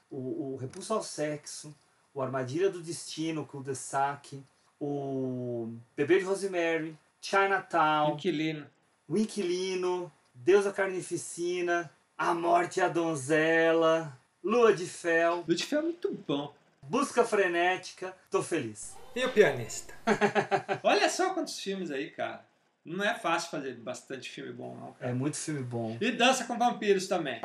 o, 0.10 0.54
o 0.54 0.58
Repulso 0.58 0.94
ao 0.94 1.04
Sexo, 1.04 1.76
o 2.14 2.22
Armadilha 2.22 2.70
do 2.70 2.82
Destino 2.82 3.48
o 3.52 3.64
The 3.64 3.74
Sack, 3.74 4.44
o 4.80 5.74
Bebê 5.96 6.20
de 6.20 6.26
Rosemary, 6.26 6.98
Chinatown, 7.22 8.14
Inquilino. 8.14 8.66
O 9.08 9.18
Inquilino, 9.18 10.12
Deus 10.34 10.66
a 10.66 10.72
Carnificina, 10.72 11.92
A 12.18 12.34
Morte 12.34 12.80
e 12.80 12.84
a 12.84 12.88
Donzela, 12.88 14.18
Lua 14.44 14.74
de 14.74 14.86
Fel, 14.86 15.44
Lua 15.48 15.56
de 15.56 15.66
Fel 15.66 15.80
é 15.80 15.84
muito 15.84 16.12
bom. 16.28 16.54
Busca 16.82 17.24
Frenética, 17.24 18.16
tô 18.32 18.42
feliz. 18.42 18.96
E 19.16 19.26
o 19.26 19.32
pianista? 19.32 19.94
Olha 20.82 21.10
só 21.10 21.34
quantos 21.34 21.60
filmes 21.60 21.92
aí, 21.92 22.10
cara. 22.10 22.46
Não 22.86 23.04
é 23.04 23.14
fácil 23.14 23.52
fazer 23.52 23.76
bastante 23.76 24.30
filme 24.30 24.54
bom, 24.54 24.76
não, 24.76 24.94
cara. 24.94 25.12
É 25.12 25.14
muito 25.14 25.38
filme 25.38 25.62
bom. 25.62 25.98
E 26.00 26.12
Dança 26.12 26.46
com 26.46 26.58
Vampiros 26.58 27.08
também. 27.08 27.42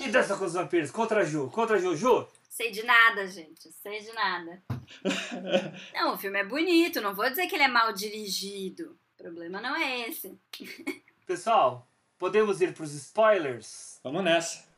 E 0.00 0.08
Dança 0.08 0.36
com 0.36 0.44
os 0.44 0.54
Vampiros, 0.54 0.90
contra 0.90 1.20
a 1.20 1.24
Ju, 1.24 1.50
contra 1.50 1.76
a 1.76 1.80
Ju, 1.80 1.96
Ju, 1.96 2.26
Sei 2.54 2.70
de 2.70 2.84
nada, 2.84 3.26
gente. 3.26 3.72
Sei 3.72 3.98
de 3.98 4.12
nada. 4.12 4.62
Não, 5.92 6.14
o 6.14 6.16
filme 6.16 6.38
é 6.38 6.44
bonito. 6.44 7.00
Não 7.00 7.12
vou 7.12 7.28
dizer 7.28 7.48
que 7.48 7.56
ele 7.56 7.64
é 7.64 7.68
mal 7.68 7.92
dirigido. 7.92 8.96
O 9.18 9.22
problema 9.24 9.60
não 9.60 9.74
é 9.74 10.08
esse. 10.08 10.38
Pessoal, 11.26 11.90
podemos 12.16 12.60
ir 12.60 12.72
pros 12.72 12.92
spoilers? 12.92 13.98
Vamos 14.04 14.22
nessa. 14.22 14.72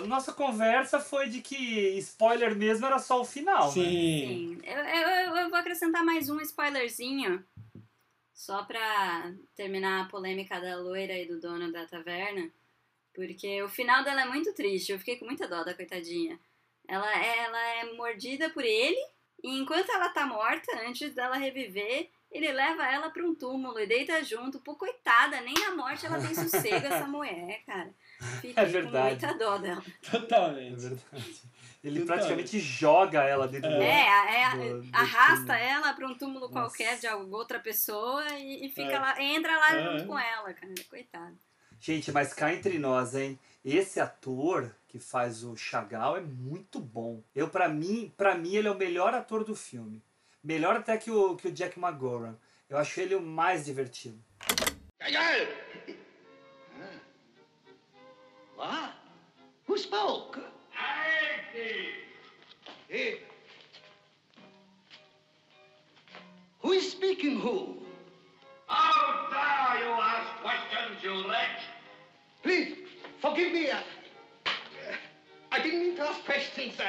Nossa 0.00 0.32
conversa 0.32 1.00
foi 1.00 1.28
de 1.28 1.40
que 1.40 1.98
spoiler 1.98 2.54
mesmo 2.54 2.86
era 2.86 2.98
só 2.98 3.20
o 3.20 3.24
final. 3.24 3.66
né? 3.66 3.72
Sim. 3.72 3.80
Sim. 3.82 4.60
Eu, 4.62 4.78
eu, 4.78 5.36
eu 5.36 5.50
vou 5.50 5.58
acrescentar 5.58 6.04
mais 6.04 6.28
um 6.30 6.40
spoilerzinho. 6.40 7.44
Só 8.32 8.62
pra 8.64 9.32
terminar 9.56 10.02
a 10.04 10.08
polêmica 10.08 10.60
da 10.60 10.76
loira 10.76 11.12
e 11.18 11.26
do 11.26 11.40
dono 11.40 11.72
da 11.72 11.86
taverna. 11.86 12.50
Porque 13.14 13.62
o 13.62 13.68
final 13.68 14.04
dela 14.04 14.22
é 14.22 14.26
muito 14.26 14.54
triste. 14.54 14.92
Eu 14.92 14.98
fiquei 14.98 15.16
com 15.16 15.24
muita 15.26 15.48
dó 15.48 15.64
da 15.64 15.74
coitadinha. 15.74 16.38
Ela, 16.88 17.10
ela 17.24 17.58
é 17.76 17.92
mordida 17.94 18.48
por 18.50 18.64
ele. 18.64 18.98
E 19.42 19.58
enquanto 19.58 19.90
ela 19.90 20.10
tá 20.10 20.26
morta, 20.26 20.70
antes 20.86 21.14
dela 21.14 21.36
reviver, 21.36 22.10
ele 22.30 22.52
leva 22.52 22.86
ela 22.86 23.10
pra 23.10 23.24
um 23.24 23.34
túmulo 23.34 23.78
e 23.80 23.86
deita 23.86 24.22
junto. 24.22 24.60
Pô, 24.60 24.74
coitada, 24.74 25.40
nem 25.40 25.54
na 25.54 25.74
morte 25.74 26.06
ela 26.06 26.20
tem 26.20 26.34
sossego, 26.34 26.86
essa 26.86 27.06
mulher, 27.08 27.62
cara. 27.66 27.94
Fiquei 28.20 28.52
É 28.56 28.64
com 28.66 28.70
verdade. 28.72 29.08
muita 29.26 29.38
dó 29.38 29.58
dela. 29.58 29.82
É 29.86 30.10
Totalmente. 30.10 30.76
verdade. 30.80 31.40
Ele 31.82 32.00
Totalmente. 32.00 32.06
praticamente 32.06 32.58
joga 32.60 33.22
ela 33.24 33.48
dentro 33.48 33.70
do. 33.70 33.76
É, 33.76 34.42
é, 34.44 34.50
do- 34.56 34.82
do 34.82 34.88
arrasta 34.96 35.36
túmulo. 35.46 35.52
ela 35.58 35.92
pra 35.94 36.06
um 36.06 36.14
túmulo 36.14 36.40
Nossa. 36.40 36.52
qualquer 36.52 36.98
de 36.98 37.06
alguma 37.06 37.38
outra 37.38 37.58
pessoa 37.58 38.22
e, 38.38 38.66
e 38.66 38.68
fica 38.68 38.92
É. 38.92 38.98
lá, 38.98 39.22
entra 39.22 39.56
lá 39.58 39.74
É. 39.74 39.82
junto 39.84 40.06
com 40.06 40.18
ela, 40.18 40.52
cara. 40.52 40.74
Coitado. 40.90 41.38
Gente, 41.80 42.12
mas 42.12 42.34
cá 42.34 42.52
entre 42.52 42.78
nós, 42.78 43.14
hein? 43.14 43.38
Esse 43.64 43.98
ator 44.00 44.70
que 44.86 44.98
faz 44.98 45.42
o 45.42 45.56
Chagall 45.56 46.18
é 46.18 46.20
muito 46.20 46.78
bom. 46.78 47.22
Eu, 47.34 47.48
para 47.48 47.68
mim, 47.68 48.12
para 48.16 48.34
mim 48.34 48.54
ele 48.56 48.68
é 48.68 48.70
o 48.70 48.76
melhor 48.76 49.14
ator 49.14 49.44
do 49.44 49.54
filme. 49.56 50.02
Melhor 50.44 50.76
até 50.76 50.98
que 50.98 51.10
o, 51.10 51.36
que 51.36 51.48
o 51.48 51.52
Jack 51.52 51.78
McGowan. 51.78 52.36
Eu 52.68 52.76
acho 52.76 53.00
ele 53.00 53.14
o 53.14 53.20
mais 53.22 53.64
divertido. 53.64 54.18
Chagall! 55.02 55.46
What? 58.60 58.90
Who 59.68 59.78
spoke? 59.78 60.38
Hey. 62.88 63.14
Who 66.60 66.72
is 66.72 66.92
speaking 66.92 67.40
who? 67.40 67.76
How 68.66 69.30
dare 69.30 69.82
you 69.82 69.92
ask 69.92 70.42
questions, 70.42 71.02
you 71.02 71.26
wretch? 71.26 71.62
Please, 72.42 72.76
forgive 73.22 73.50
me. 73.54 73.70
uh, 73.70 73.78
I 75.50 75.62
didn't 75.62 75.80
mean 75.80 75.96
to 75.96 76.02
ask 76.02 76.22
questions. 76.26 76.78
Uh, 76.78 76.84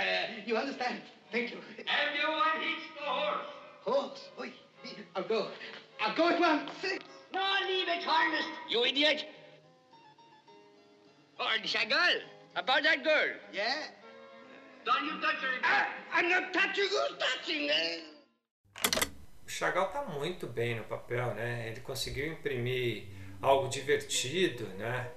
you 0.46 0.58
understand? 0.58 1.00
Thank 1.32 1.52
you. 1.52 1.58
You 1.78 2.28
unhitched 2.28 2.96
the 3.00 3.06
horse? 3.06 3.48
Horse. 3.86 4.30
Oi. 4.42 4.52
I'll 5.16 5.24
go. 5.24 5.48
I'll 6.02 6.16
go 6.18 6.28
at 6.32 6.38
once. 6.38 6.70
No, 7.34 7.40
leave 7.66 7.88
it 7.88 8.04
harnessed, 8.04 8.50
you 8.70 8.84
idiot. 8.84 9.24
Oh, 11.44 11.48
Chagall, 11.66 12.22
about 12.56 12.84
that 12.84 13.04
girl. 13.04 13.34
Yeah? 13.52 13.74
Don't 14.86 15.06
you 15.06 15.20
touch 15.20 15.42
her. 15.42 15.58
Uh, 15.64 15.86
I'm 16.14 16.30
not 16.30 16.54
touching 16.54 16.84
who's 16.84 17.18
touching. 17.18 17.68
O 19.44 19.50
Chagall 19.50 19.88
tá 19.88 20.04
muito 20.04 20.46
bem 20.46 20.76
no 20.76 20.84
papel, 20.84 21.34
né? 21.34 21.68
Ele 21.70 21.80
conseguiu 21.80 22.28
imprimir 22.28 23.06
algo 23.42 23.68
divertido, 23.70 24.68
né? 24.78 25.10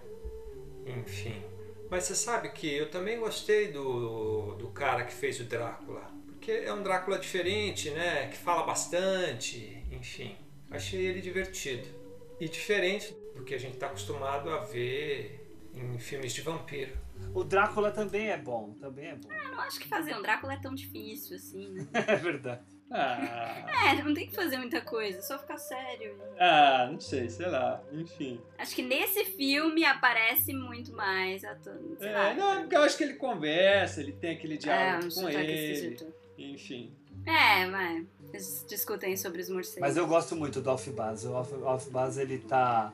Enfim. 0.86 1.44
Mas 1.90 2.04
você 2.04 2.14
sabe 2.14 2.48
que 2.52 2.74
eu 2.74 2.90
também 2.90 3.20
gostei 3.20 3.70
do, 3.70 4.54
do 4.54 4.68
cara 4.68 5.04
que 5.04 5.12
fez 5.12 5.38
o 5.40 5.44
Drácula. 5.44 6.10
Porque 6.28 6.50
é 6.50 6.72
um 6.72 6.82
Drácula 6.82 7.18
diferente, 7.18 7.90
né? 7.90 8.28
Que 8.28 8.38
fala 8.38 8.62
bastante, 8.62 9.84
enfim. 9.92 10.38
Achei 10.70 11.04
ele 11.04 11.20
divertido. 11.20 11.86
E 12.40 12.48
diferente 12.48 13.14
do 13.36 13.44
que 13.44 13.54
a 13.54 13.60
gente 13.60 13.76
tá 13.76 13.88
acostumado 13.88 14.48
a 14.48 14.60
ver 14.60 15.43
em 15.74 15.98
filmes 15.98 16.32
de 16.32 16.40
vampiro. 16.42 16.96
O 17.34 17.42
Drácula 17.44 17.90
também 17.90 18.30
é 18.30 18.36
bom, 18.36 18.74
também 18.80 19.06
é 19.08 19.14
bom. 19.16 19.28
Eu 19.32 19.52
não 19.52 19.60
acho 19.60 19.78
que 19.80 19.88
fazer 19.88 20.14
um 20.16 20.22
Drácula 20.22 20.54
é 20.54 20.56
tão 20.58 20.74
difícil 20.74 21.36
assim, 21.36 21.70
né? 21.70 21.86
É 22.06 22.16
verdade. 22.16 22.62
Ah, 22.90 23.88
É, 23.90 24.02
não 24.02 24.14
tem 24.14 24.28
que 24.28 24.34
fazer 24.34 24.56
muita 24.58 24.80
coisa, 24.80 25.20
só 25.22 25.38
ficar 25.38 25.58
sério. 25.58 26.16
ah, 26.38 26.88
não 26.92 27.00
sei, 27.00 27.28
sei 27.28 27.46
lá. 27.48 27.82
Enfim. 27.92 28.40
Acho 28.58 28.74
que 28.74 28.82
nesse 28.82 29.24
filme 29.24 29.84
aparece 29.84 30.52
muito 30.52 30.92
mais 30.92 31.40
sei 31.98 32.12
lá. 32.12 32.28
É, 32.30 32.34
não, 32.34 32.60
porque 32.60 32.76
eu 32.76 32.82
acho 32.82 32.96
que 32.96 33.04
ele 33.04 33.14
conversa, 33.14 34.00
ele 34.00 34.12
tem 34.12 34.36
aquele 34.36 34.54
É, 34.54 34.58
diálogo 34.58 35.06
um 35.06 35.10
com 35.22 35.28
ele. 35.28 35.96
Enfim. 36.38 36.94
É, 37.26 37.66
mas 37.66 38.06
eles 38.32 38.66
discutem 38.68 39.16
sobre 39.16 39.40
os 39.40 39.48
morcegos. 39.48 39.80
Mas 39.80 39.96
eu 39.96 40.06
gosto 40.06 40.36
muito 40.36 40.60
do 40.60 40.70
Alf 40.70 40.86
Baz. 40.88 41.24
O 41.24 41.34
Alf, 41.34 41.52
Alf 41.64 41.88
Baz 41.88 42.18
ele 42.18 42.38
tá, 42.38 42.92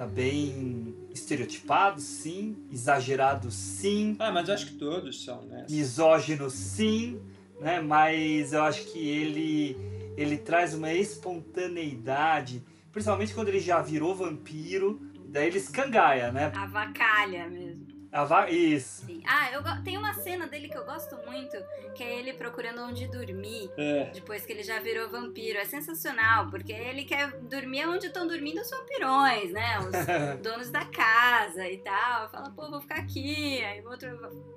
tá 0.00 0.06
bem 0.06 0.94
estereotipado, 1.12 2.00
sim. 2.00 2.56
Exagerado, 2.72 3.50
sim. 3.50 4.16
Ah, 4.18 4.32
mas 4.32 4.48
eu 4.48 4.54
acho 4.54 4.66
que 4.68 4.72
todos 4.72 5.22
são, 5.22 5.42
né? 5.42 5.66
misógino 5.68 6.48
sim, 6.48 7.20
né? 7.60 7.82
Mas 7.82 8.54
eu 8.54 8.62
acho 8.62 8.90
que 8.90 8.98
ele 8.98 9.76
ele 10.16 10.38
traz 10.38 10.72
uma 10.72 10.90
espontaneidade, 10.90 12.64
principalmente 12.90 13.34
quando 13.34 13.48
ele 13.48 13.60
já 13.60 13.82
virou 13.82 14.14
vampiro, 14.14 14.98
daí 15.26 15.48
ele 15.48 15.58
escangaia, 15.58 16.32
né? 16.32 16.50
Avacalha 16.56 17.46
mesmo. 17.50 17.69
A 18.12 18.24
va- 18.24 18.50
Isso. 18.50 19.06
Sim. 19.06 19.22
Ah, 19.26 19.52
eu 19.52 19.62
go- 19.62 19.82
tem 19.84 19.96
uma 19.96 20.12
cena 20.14 20.46
dele 20.48 20.68
que 20.68 20.76
eu 20.76 20.84
gosto 20.84 21.16
muito, 21.26 21.56
que 21.94 22.02
é 22.02 22.18
ele 22.18 22.32
procurando 22.32 22.82
onde 22.82 23.06
dormir. 23.06 23.70
É. 23.76 24.10
Depois 24.12 24.44
que 24.44 24.52
ele 24.52 24.62
já 24.64 24.80
virou 24.80 25.08
vampiro. 25.08 25.58
É 25.58 25.64
sensacional, 25.64 26.50
porque 26.50 26.72
ele 26.72 27.04
quer 27.04 27.30
dormir 27.42 27.86
onde 27.86 28.06
estão 28.06 28.26
dormindo 28.26 28.60
os 28.60 28.70
vampirões, 28.70 29.52
né? 29.52 29.78
Os 29.78 29.90
donos 30.42 30.70
da 30.70 30.84
casa 30.86 31.68
e 31.68 31.78
tal. 31.78 32.28
Fala, 32.30 32.50
pô, 32.50 32.68
vou 32.70 32.80
ficar 32.80 32.96
aqui. 32.96 33.62
Aí 33.62 33.80
o 33.80 33.88
outro 33.88 34.08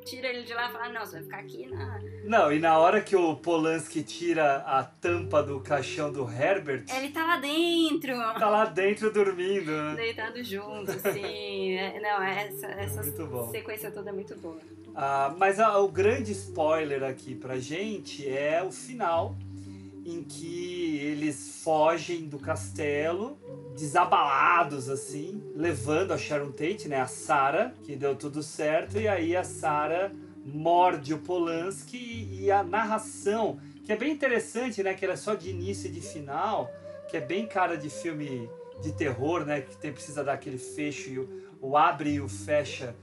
tira 0.04 0.28
ele 0.30 0.44
de 0.44 0.54
lá 0.54 0.70
e 0.70 0.72
fala, 0.72 0.90
não, 0.90 1.06
você 1.06 1.18
vai 1.18 1.24
ficar 1.24 1.38
aqui 1.40 1.68
na. 1.68 2.00
Não, 2.26 2.52
e 2.52 2.60
na 2.60 2.78
hora 2.80 3.02
que 3.02 3.16
o 3.16 3.36
Polanski 3.36 4.02
tira 4.04 4.58
a 4.66 4.84
tampa 4.84 5.44
do 5.44 5.60
caixão 5.60 6.12
do 6.12 6.28
Herbert, 6.30 6.86
Ele 6.92 7.10
tá 7.10 7.24
lá 7.26 7.38
dentro. 7.38 8.18
tá 8.40 8.50
lá 8.50 8.66
dentro 8.66 9.12
dormindo, 9.14 9.72
né? 9.72 9.96
Deitado 9.96 10.44
junto, 10.44 10.92
sim. 11.12 11.74
É, 11.78 12.00
não, 12.00 12.24
essa, 12.24 12.68
essa 12.68 13.02
Muito 13.04 13.28
bom. 13.28 13.43
Sequência 13.52 13.92
toda 13.92 14.10
é 14.10 14.14
muito 14.14 14.36
boa. 14.38 14.58
Ah, 14.96 15.34
mas 15.38 15.60
a- 15.60 15.78
o 15.80 15.88
grande 15.88 16.32
spoiler 16.32 17.04
aqui 17.04 17.34
pra 17.36 17.58
gente 17.60 18.28
é 18.28 18.62
o 18.64 18.72
final, 18.72 19.36
em 20.06 20.22
que 20.24 20.98
eles 20.98 21.62
fogem 21.64 22.28
do 22.28 22.38
castelo, 22.38 23.38
desabalados 23.76 24.90
assim, 24.90 25.42
levando 25.56 26.12
a 26.12 26.18
Sharon 26.18 26.52
Tate, 26.52 26.88
né, 26.88 27.00
a 27.00 27.08
Sarah, 27.08 27.74
que 27.84 27.96
deu 27.96 28.16
tudo 28.16 28.44
certo, 28.44 28.98
e 29.00 29.08
aí 29.08 29.36
a 29.36 29.44
Sarah 29.44 30.12
morde 30.46 31.14
o 31.14 31.20
Polanski 31.20 32.28
e 32.32 32.52
a 32.52 32.62
narração, 32.64 33.60
que 33.86 33.92
é 33.94 33.96
bem 33.96 34.12
interessante, 34.12 34.84
né, 34.84 34.94
que 34.94 35.06
ela 35.06 35.14
é 35.14 35.18
só 35.18 35.36
de 35.36 35.50
início 35.50 35.88
e 35.88 35.92
de 35.92 36.02
final, 36.02 36.70
que 37.10 37.16
é 37.18 37.22
bem 37.22 37.46
cara 37.48 37.78
de 37.78 37.90
filme 37.90 38.50
de 38.82 38.92
terror, 38.92 39.46
né, 39.46 39.62
que 39.62 39.78
tem, 39.78 39.94
precisa 39.94 40.24
dar 40.24 40.34
aquele 40.34 40.58
fecho 40.58 41.10
e 41.10 41.20
o, 41.20 41.30
o 41.62 41.78
abre 41.78 42.12
e 42.16 42.22
o 42.22 42.28
fecha 42.28 42.94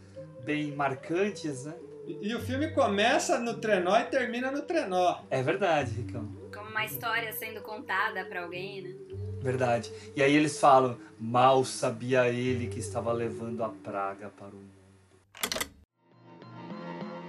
bem 0.45 0.73
marcantes, 0.73 1.65
né? 1.65 1.75
E, 2.07 2.29
e 2.29 2.35
o 2.35 2.41
filme 2.41 2.71
começa 2.71 3.39
no 3.39 3.55
trenó 3.55 3.97
e 3.99 4.05
termina 4.05 4.51
no 4.51 4.63
trenó. 4.63 5.21
É 5.31 5.43
verdade, 5.43 5.93
Ricão. 5.93 6.29
Como 6.53 6.71
uma 6.71 6.85
história 6.85 7.33
sendo 7.33 7.61
contada 7.63 8.25
pra 8.25 8.43
alguém, 8.43 8.83
né? 8.83 8.95
Verdade. 9.41 9.93
E 10.15 10.23
aí 10.23 10.35
eles 10.35 10.59
falam: 10.59 10.99
mal 11.19 11.65
sabia 11.65 12.29
ele 12.29 12.67
que 12.67 12.79
estava 12.79 13.13
levando 13.13 13.63
a 13.63 13.69
praga 13.69 14.31
para 14.31 14.49
o 14.49 14.57
mundo. 14.57 14.81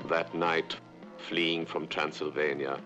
That 0.09 0.35
night, 0.35 0.81
fleeing 1.17 1.65
from 1.65 1.85
Transylvania, 1.85 2.77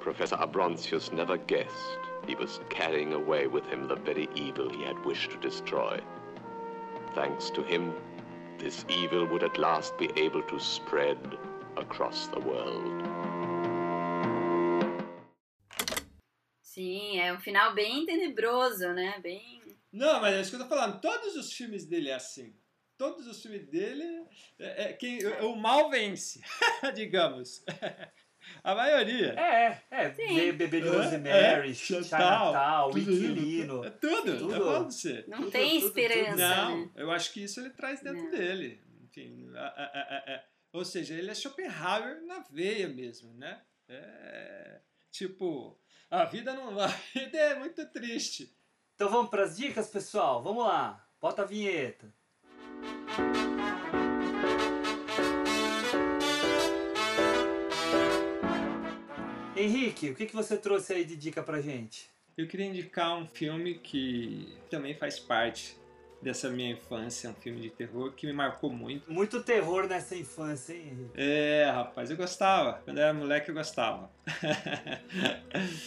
Professor 0.00 0.38
Abrontius 0.38 1.10
never 1.10 1.38
guessed 1.38 2.04
he 2.26 2.34
was 2.34 2.60
carrying 2.70 3.12
away 3.12 3.46
with 3.46 3.66
him 3.66 3.86
the 3.86 3.96
very 3.96 4.28
evil 4.34 4.70
he 4.70 4.82
had 4.84 5.02
wished 5.04 5.30
to 5.30 5.36
destroy. 5.38 6.00
Thanks 7.14 7.50
to 7.50 7.62
him, 7.62 7.92
this 8.58 8.84
evil 8.88 9.26
would 9.26 9.42
at 9.42 9.58
last 9.58 9.96
be 9.98 10.10
able 10.16 10.42
to 10.42 10.58
spread 10.58 11.18
across 11.76 12.28
the 12.28 12.40
world. 12.40 13.02
Sim, 16.62 17.20
é 17.20 17.32
um 17.32 17.40
final 17.40 17.74
bem 17.74 18.04
tenebroso, 18.04 18.92
né? 18.92 19.18
Bem. 19.20 19.62
Não, 19.92 20.20
mas 20.20 20.34
é 20.34 20.40
isso 20.40 20.50
que 20.50 20.56
eu 20.56 20.60
tô 20.60 20.68
falando. 20.68 21.00
Todos 21.00 21.36
os 21.36 21.52
filmes 21.52 21.86
dele 21.86 22.10
é 22.10 22.14
assim. 22.14 22.52
Todos 22.98 23.26
os 23.26 23.40
filmes 23.42 23.66
dele, 23.68 24.04
é, 24.58 24.84
é 24.84 24.92
quem, 24.92 25.24
o 25.42 25.54
mal 25.56 25.90
vence, 25.90 26.40
digamos. 26.94 27.64
A 28.62 28.74
maioria. 28.74 29.32
É, 29.38 29.82
é. 29.90 30.12
Sim. 30.12 30.52
Bebê 30.52 30.80
de 30.80 30.88
É, 30.88 30.90
Rosemary, 30.90 31.70
é, 31.70 31.74
Chinatown, 31.74 32.90
tudo 32.90 33.00
Inquilino. 33.00 33.84
É 33.84 33.90
tudo, 33.90 34.38
Tudo. 34.38 34.54
eu 34.54 34.84
você. 34.84 35.24
Não 35.28 35.50
tem 35.50 35.76
esperança, 35.78 36.36
Não, 36.36 36.80
né? 36.80 36.90
eu 36.96 37.10
acho 37.10 37.32
que 37.32 37.44
isso 37.44 37.60
ele 37.60 37.70
traz 37.70 38.00
dentro 38.00 38.22
Não. 38.24 38.30
dele. 38.30 38.80
Enfim, 39.04 39.50
a- 39.54 39.60
a- 39.60 39.64
a- 39.66 40.16
a- 40.16 40.34
a- 40.36 40.44
ou 40.72 40.84
seja, 40.84 41.14
ele 41.14 41.30
é 41.30 41.34
Schopenhauer 41.34 42.22
na 42.26 42.40
veia 42.50 42.88
mesmo, 42.88 43.32
né? 43.34 43.60
É, 43.88 44.80
tipo, 45.10 45.78
a 46.10 46.24
vida 46.24 46.52
não 46.54 46.68
a 46.80 46.86
vida 46.86 47.38
é 47.38 47.54
muito 47.58 47.84
triste. 47.92 48.56
Então 48.94 49.08
vamos 49.10 49.30
para 49.30 49.44
as 49.44 49.56
dicas, 49.56 49.88
pessoal? 49.88 50.42
Vamos 50.42 50.64
lá. 50.64 51.06
Bota 51.20 51.42
a 51.42 51.46
vinheta. 51.46 52.12
Henrique, 59.56 60.10
o 60.10 60.14
que, 60.14 60.26
que 60.26 60.34
você 60.34 60.56
trouxe 60.56 60.92
aí 60.92 61.04
de 61.04 61.16
dica 61.16 61.42
pra 61.42 61.60
gente? 61.60 62.10
Eu 62.36 62.48
queria 62.48 62.66
indicar 62.66 63.16
um 63.16 63.26
filme 63.26 63.74
que 63.74 64.56
também 64.68 64.94
faz 64.94 65.20
parte 65.20 65.76
dessa 66.20 66.48
minha 66.48 66.72
infância, 66.72 67.30
um 67.30 67.34
filme 67.34 67.60
de 67.60 67.70
terror 67.70 68.12
que 68.12 68.26
me 68.26 68.32
marcou 68.32 68.70
muito. 68.70 69.12
Muito 69.12 69.42
terror 69.42 69.86
nessa 69.86 70.16
infância, 70.16 70.72
hein, 70.72 70.88
Henrique? 70.90 71.10
É, 71.14 71.70
rapaz, 71.70 72.10
eu 72.10 72.16
gostava. 72.16 72.80
Quando 72.84 72.98
eu 72.98 73.04
era 73.04 73.14
moleque, 73.14 73.50
eu 73.50 73.54
gostava. 73.54 74.10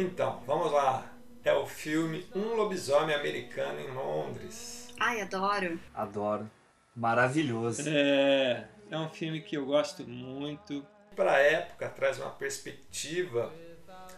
Então, 0.00 0.40
vamos 0.46 0.70
lá. 0.70 1.12
É 1.44 1.52
o 1.52 1.66
filme 1.66 2.24
Um 2.32 2.54
Lobisomem 2.54 3.16
Americano 3.16 3.80
em 3.80 3.90
Londres. 3.90 4.94
Ai, 5.00 5.20
adoro. 5.20 5.80
Adoro. 5.92 6.48
Maravilhoso. 6.94 7.82
É, 7.88 8.68
é 8.88 8.96
um 8.96 9.08
filme 9.08 9.40
que 9.40 9.56
eu 9.56 9.66
gosto 9.66 10.06
muito. 10.06 10.86
Para 11.18 11.32
a 11.32 11.38
época, 11.38 11.88
traz 11.88 12.20
uma 12.20 12.30
perspectiva 12.30 13.52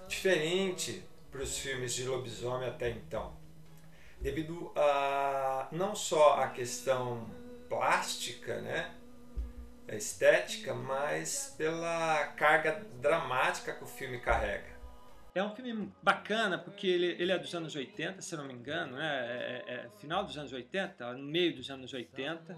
diferente 0.07 1.03
para 1.31 1.41
os 1.41 1.57
filmes 1.57 1.95
de 1.95 2.05
lobisomem 2.07 2.69
até 2.69 2.91
então. 2.91 3.35
Devido 4.21 4.71
a 4.77 5.67
não 5.73 5.95
só 5.95 6.43
a 6.43 6.49
questão 6.49 7.27
plástica, 7.71 8.61
né? 8.61 8.95
Estética, 9.89 10.75
mas 10.75 11.55
pela 11.57 12.27
carga 12.37 12.85
dramática 13.01 13.73
que 13.73 13.83
o 13.83 13.87
filme 13.87 14.21
carrega. 14.21 14.69
É 15.35 15.43
um 15.43 15.57
filme 15.57 15.91
bacana 16.03 16.59
porque 16.59 16.87
ele, 16.87 17.07
ele 17.19 17.33
é 17.33 17.39
dos 17.39 17.55
anos 17.55 17.75
80, 17.75 18.21
se 18.21 18.37
não 18.37 18.45
me 18.45 18.53
engano, 18.53 18.97
né? 18.99 19.27
É, 19.27 19.73
é- 19.73 19.75
é 19.87 19.91
final 19.99 20.23
dos 20.23 20.37
anos 20.37 20.53
80, 20.53 21.15
no 21.15 21.25
meio 21.25 21.57
dos 21.57 21.71
anos 21.71 21.95
80, 21.95 22.55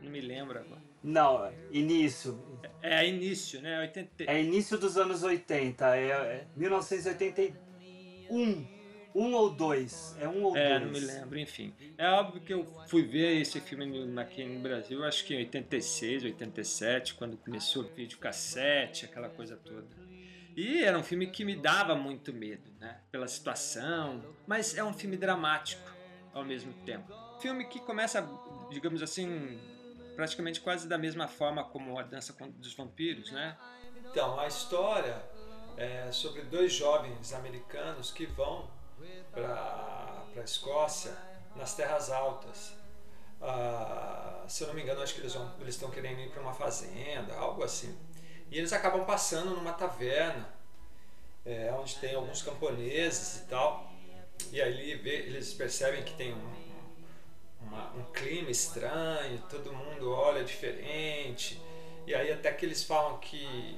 não 0.00 0.08
me 0.08 0.20
lembro 0.20 0.56
agora. 0.60 0.91
Não, 1.02 1.52
início. 1.70 2.38
É 2.80 3.06
início, 3.06 3.60
né? 3.60 3.80
80... 3.80 4.24
É 4.24 4.42
início 4.42 4.78
dos 4.78 4.96
anos 4.96 5.22
80. 5.22 5.96
É, 5.96 6.08
é 6.10 6.46
1981. 6.56 8.72
Um 9.14 9.34
ou 9.34 9.50
dois. 9.50 10.16
É 10.20 10.26
um 10.26 10.42
ou 10.44 10.56
É, 10.56 10.78
dois. 10.78 10.82
não 10.82 10.90
me 11.00 11.06
lembro, 11.06 11.38
enfim. 11.38 11.74
É 11.98 12.08
óbvio 12.08 12.40
que 12.40 12.54
eu 12.54 12.64
fui 12.88 13.02
ver 13.02 13.38
esse 13.40 13.60
filme 13.60 14.18
aqui 14.18 14.42
no 14.44 14.60
Brasil, 14.60 15.04
acho 15.04 15.24
que 15.26 15.34
em 15.34 15.38
86, 15.38 16.24
87, 16.24 17.14
quando 17.14 17.36
começou 17.36 17.84
o 17.84 17.88
videocassete, 17.88 19.04
aquela 19.04 19.28
coisa 19.28 19.56
toda. 19.56 19.86
E 20.56 20.82
era 20.82 20.98
um 20.98 21.02
filme 21.02 21.26
que 21.26 21.44
me 21.44 21.54
dava 21.56 21.94
muito 21.94 22.32
medo, 22.32 22.70
né? 22.80 23.00
Pela 23.10 23.28
situação, 23.28 24.22
mas 24.46 24.76
é 24.76 24.82
um 24.84 24.92
filme 24.94 25.16
dramático 25.16 25.90
ao 26.32 26.44
mesmo 26.44 26.72
tempo. 26.86 27.12
Filme 27.40 27.66
que 27.66 27.80
começa, 27.80 28.26
digamos 28.70 29.02
assim, 29.02 29.58
praticamente 30.14 30.60
quase 30.60 30.86
da 30.88 30.98
mesma 30.98 31.28
forma 31.28 31.64
como 31.64 31.98
a 31.98 32.02
Dança 32.02 32.34
dos 32.56 32.74
Vampiros, 32.74 33.30
né? 33.30 33.56
Então, 34.10 34.38
a 34.38 34.46
história 34.46 35.22
é 35.76 36.10
sobre 36.12 36.42
dois 36.42 36.72
jovens 36.72 37.32
americanos 37.32 38.10
que 38.10 38.26
vão 38.26 38.70
para 39.32 40.24
a 40.36 40.40
Escócia 40.40 41.16
nas 41.56 41.74
terras 41.74 42.10
altas. 42.10 42.74
Ah, 43.40 44.44
se 44.46 44.62
eu 44.62 44.68
não 44.68 44.74
me 44.74 44.82
engano, 44.82 45.02
acho 45.02 45.14
que 45.14 45.20
eles, 45.20 45.34
eles 45.60 45.74
estão 45.74 45.90
querendo 45.90 46.20
ir 46.20 46.30
para 46.30 46.40
uma 46.40 46.54
fazenda, 46.54 47.34
algo 47.34 47.64
assim. 47.64 47.98
E 48.50 48.58
eles 48.58 48.72
acabam 48.72 49.04
passando 49.04 49.50
numa 49.50 49.72
taverna, 49.72 50.48
é, 51.44 51.72
onde 51.72 51.96
tem 51.96 52.14
alguns 52.14 52.42
camponeses 52.42 53.40
e 53.40 53.44
tal. 53.46 53.90
E 54.52 54.60
aí 54.60 54.90
eles 54.90 55.54
percebem 55.54 56.02
que 56.04 56.14
tem 56.14 56.34
um, 56.34 56.54
uma- 57.72 57.90
um 57.96 58.04
clima 58.12 58.50
estranho, 58.50 59.42
todo 59.48 59.72
mundo 59.72 60.12
olha 60.12 60.44
diferente. 60.44 61.60
E 62.06 62.14
aí 62.14 62.30
até 62.32 62.52
que 62.52 62.66
eles 62.66 62.84
falam 62.84 63.18
que, 63.18 63.76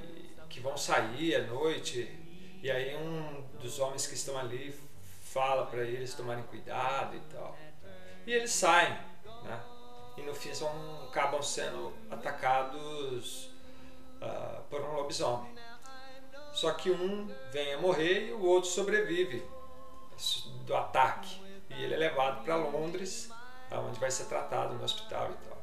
que 0.51 0.61
vão 0.61 0.77
sair 0.77 1.37
à 1.37 1.43
noite. 1.47 2.09
E 2.62 2.71
aí 2.71 2.97
um 2.97 3.43
dos 3.61 3.79
homens 3.79 4.07
que 4.07 4.15
estão 4.15 4.37
ali 4.39 4.75
fala 5.25 5.66
para 5.66 5.83
eles 5.83 6.15
tomarem 6.15 6.43
cuidado 6.45 7.16
e 7.16 7.21
tal. 7.33 7.57
E 8.27 8.33
eles 8.33 8.51
saem, 8.53 8.91
né? 9.45 9.61
E 10.16 10.23
no 10.23 10.35
fim 10.35 10.55
são, 10.55 11.05
acabam 11.09 11.43
sendo 11.43 11.93
atacados 12.11 13.51
ah, 14.21 14.62
por 14.71 14.81
um 14.81 14.95
lobisomem. 14.95 15.55
Só 16.53 16.73
que 16.73 16.91
um 16.91 17.29
vem 17.53 17.75
a 17.75 17.79
morrer 17.79 18.29
e 18.29 18.33
o 18.33 18.45
outro 18.45 18.71
sobrevive 18.71 19.43
do 20.65 20.75
ataque. 20.75 21.41
E 21.71 21.83
ele 21.83 21.95
é 21.95 21.97
levado 21.99 22.45
para 22.45 22.55
Londres, 22.57 23.29
onde 23.80 23.98
vai 23.98 24.10
ser 24.10 24.24
tratado 24.24 24.74
no 24.74 24.84
hospital 24.84 25.30
e 25.30 25.48
tal. 25.48 25.62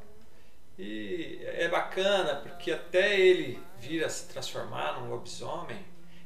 E 0.78 1.40
é 1.44 1.68
bacana 1.68 2.36
porque 2.36 2.72
até 2.72 3.18
ele 3.18 3.62
vir 3.78 4.04
a 4.04 4.08
se 4.08 4.28
transformar 4.28 5.00
num 5.00 5.10
lobisomem, 5.10 5.78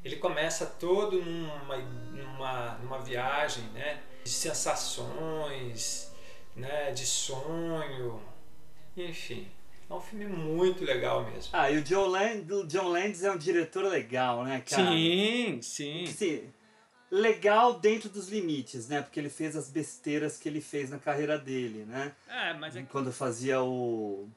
ele 0.04 0.16
começa 0.16 0.66
todo 0.66 1.20
numa, 1.20 1.76
numa, 1.76 2.74
numa 2.78 2.98
viagem 3.00 3.64
né, 3.74 4.00
de 4.24 4.30
sensações, 4.30 6.12
né, 6.54 6.92
de 6.92 7.04
sonho, 7.04 8.22
enfim. 8.96 9.48
É 9.88 9.94
um 9.94 10.00
filme 10.00 10.26
muito 10.26 10.84
legal 10.84 11.24
mesmo. 11.24 11.50
Ah, 11.52 11.70
e 11.70 11.78
o 11.78 11.82
John, 11.82 12.06
Land, 12.06 12.52
o 12.52 12.66
John 12.66 12.88
Landis 12.88 13.22
é 13.22 13.30
um 13.30 13.38
diretor 13.38 13.84
legal, 13.84 14.44
né, 14.44 14.62
cara? 14.68 14.90
Sim, 14.90 15.60
sim. 15.62 16.06
Sim, 16.06 16.52
legal 17.10 17.78
dentro 17.78 18.08
dos 18.08 18.28
limites, 18.28 18.88
né? 18.88 19.02
Porque 19.02 19.18
ele 19.20 19.30
fez 19.30 19.56
as 19.56 19.70
besteiras 19.70 20.38
que 20.38 20.48
ele 20.48 20.60
fez 20.60 20.90
na 20.90 20.98
carreira 20.98 21.38
dele, 21.38 21.84
né? 21.84 22.12
É, 22.28 22.52
mas 22.54 22.76
é 22.76 22.82
que 22.82 22.88
Quando 22.88 23.12
fazia 23.12 23.60
o 23.62 24.28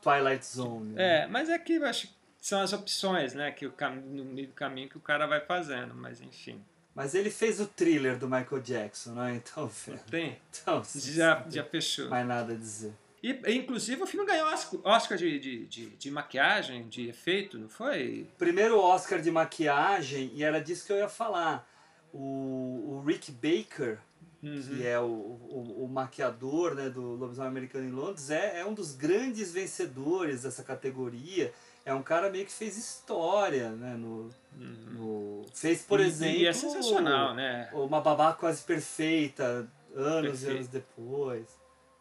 Twilight 0.00 0.44
Zone. 0.44 0.94
né? 0.94 1.22
É, 1.22 1.26
mas 1.26 1.48
é 1.48 1.58
que 1.58 1.74
eu 1.74 1.86
acho 1.86 2.08
que 2.08 2.14
são 2.40 2.60
as 2.60 2.72
opções, 2.72 3.34
né? 3.34 3.50
Que 3.52 3.66
o 3.66 3.72
cam... 3.72 3.94
no 3.94 4.24
meio 4.24 4.48
do 4.48 4.54
caminho 4.54 4.88
que 4.88 4.96
o 4.96 5.00
cara 5.00 5.26
vai 5.26 5.40
fazendo, 5.40 5.94
mas 5.94 6.20
enfim. 6.20 6.60
Mas 6.94 7.14
ele 7.14 7.30
fez 7.30 7.58
o 7.60 7.66
thriller 7.66 8.18
do 8.18 8.26
Michael 8.28 8.60
Jackson, 8.60 9.12
né? 9.12 9.36
Então, 9.36 9.70
Tem. 10.10 10.36
então 10.50 10.82
Já, 10.94 11.44
já 11.48 11.64
fechou. 11.64 12.08
mais 12.08 12.26
nada 12.26 12.52
a 12.52 12.56
dizer. 12.56 12.92
E, 13.22 13.30
inclusive, 13.54 14.02
o 14.02 14.06
filme 14.06 14.26
ganhou 14.26 14.48
Oscar- 14.48 14.80
Oscar 14.82 15.16
de, 15.16 15.38
de, 15.38 15.66
de, 15.66 15.86
de 15.90 16.10
maquiagem, 16.10 16.88
de 16.88 17.08
efeito, 17.08 17.56
não 17.56 17.68
foi? 17.68 18.26
Primeiro 18.36 18.76
Oscar 18.80 19.20
de 19.22 19.30
maquiagem, 19.30 20.32
e 20.34 20.42
era 20.42 20.60
disso 20.60 20.84
que 20.84 20.92
eu 20.92 20.96
ia 20.96 21.08
falar. 21.08 21.70
O, 22.12 22.98
o 22.98 23.04
Rick 23.06 23.32
Baker, 23.32 23.98
que 24.40 24.86
é 24.86 24.98
o, 24.98 25.04
o, 25.04 25.84
o 25.84 25.88
maquiador 25.88 26.74
né, 26.74 26.90
do 26.90 27.00
Lobisomem 27.14 27.48
Americano 27.50 27.86
em 27.86 27.90
Londres, 27.92 28.28
é, 28.30 28.60
é 28.60 28.66
um 28.66 28.74
dos 28.74 28.94
grandes 28.94 29.52
vencedores 29.52 30.42
dessa 30.42 30.62
categoria. 30.62 31.52
É 31.84 31.92
um 31.94 32.02
cara 32.02 32.30
meio 32.30 32.44
que 32.46 32.52
fez 32.52 32.76
história, 32.76 33.70
né? 33.70 33.94
No, 33.94 34.30
no- 34.56 35.44
fez, 35.54 35.82
por 35.82 36.00
E- 36.00 36.04
exemplo. 36.04 36.38
E 36.40 36.46
é 36.46 36.52
sensacional, 36.52 37.34
né? 37.34 37.68
Uma 37.72 38.00
babá 38.00 38.32
quase 38.34 38.62
perfeita, 38.62 39.66
anos 39.94 40.30
Perfeito. 40.40 40.50
e 40.52 40.54
anos 40.56 40.68
depois. 40.68 41.46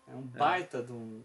É 0.07 0.15
um 0.15 0.21
baita 0.21 0.83
de 0.83 0.91
um. 0.91 1.21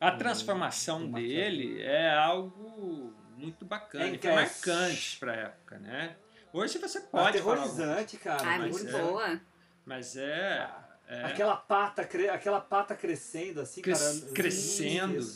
A 0.00 0.12
transformação 0.12 1.00
um 1.00 1.12
dele 1.12 1.82
é 1.82 2.10
algo 2.14 3.12
muito 3.36 3.64
bacana, 3.64 4.04
É 4.04 4.26
é 4.26 4.34
marcante 4.34 5.18
pra 5.18 5.34
época, 5.34 5.78
né? 5.78 6.16
Hoje 6.52 6.78
você 6.78 7.00
pode 7.00 7.10
falar, 7.10 7.28
Aterrorizante, 7.62 8.16
cara. 8.16 8.42
Ai, 8.46 8.58
mas 8.60 8.82
muito 8.82 8.96
é. 8.96 9.02
boa. 9.02 9.40
mas 9.84 10.16
é, 10.16 10.70
é 11.06 11.24
Aquela 11.24 11.56
pata, 11.56 12.04
cre- 12.04 12.28
aquela 12.30 12.60
pata 12.60 12.94
crescendo 12.94 13.60
assim, 13.60 13.82
Cres- 13.82 14.20
cara. 14.20 14.32
crescendo, 14.32 15.26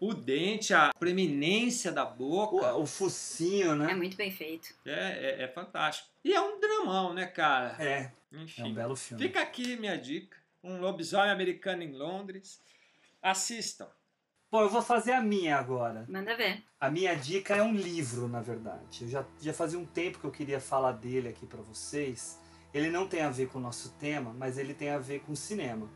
o 0.00 0.14
dente, 0.14 0.72
a 0.74 0.90
preeminência 0.98 1.92
da 1.92 2.04
boca, 2.04 2.74
O, 2.74 2.82
o 2.82 2.86
focinho, 2.86 3.72
É 3.72 3.76
né? 3.76 3.94
muito 3.94 4.16
bem 4.16 4.30
feito. 4.30 4.74
é, 4.84 5.40
é, 5.40 5.42
é 5.44 5.48
fantástico. 5.48 6.08
E 6.24 6.32
é 6.32 6.40
um 6.40 6.58
dramão, 6.58 7.12
né, 7.14 7.26
cara? 7.26 7.76
É, 7.82 8.10
Enfim. 8.32 8.62
é 8.62 8.64
um 8.64 8.74
belo 8.74 8.96
filme. 8.96 9.22
Fica 9.22 9.40
aqui 9.40 9.76
minha 9.76 9.96
dica. 9.96 10.36
Um 10.64 10.80
lobisomem 10.80 11.30
americano 11.30 11.82
em 11.82 11.92
Londres. 11.92 12.62
Assistam. 13.20 13.88
Bom, 14.52 14.60
eu 14.60 14.68
vou 14.68 14.82
fazer 14.82 15.12
a 15.12 15.22
minha 15.22 15.56
agora. 15.56 16.04
Manda 16.06 16.36
ver. 16.36 16.62
A 16.78 16.90
minha 16.90 17.14
dica 17.14 17.56
é 17.56 17.62
um 17.62 17.74
livro, 17.74 18.28
na 18.28 18.42
verdade. 18.42 19.04
Eu 19.04 19.08
já, 19.08 19.24
já 19.40 19.54
fazia 19.54 19.78
um 19.78 19.86
tempo 19.86 20.18
que 20.18 20.26
eu 20.26 20.30
queria 20.30 20.60
falar 20.60 20.92
dele 20.92 21.30
aqui 21.30 21.46
pra 21.46 21.62
vocês. 21.62 22.38
Ele 22.74 22.90
não 22.90 23.08
tem 23.08 23.22
a 23.22 23.30
ver 23.30 23.48
com 23.48 23.58
o 23.58 23.62
nosso 23.62 23.94
tema, 23.98 24.34
mas 24.38 24.58
ele 24.58 24.74
tem 24.74 24.90
a 24.90 24.98
ver 24.98 25.20
com 25.20 25.34
cinema. 25.34 25.88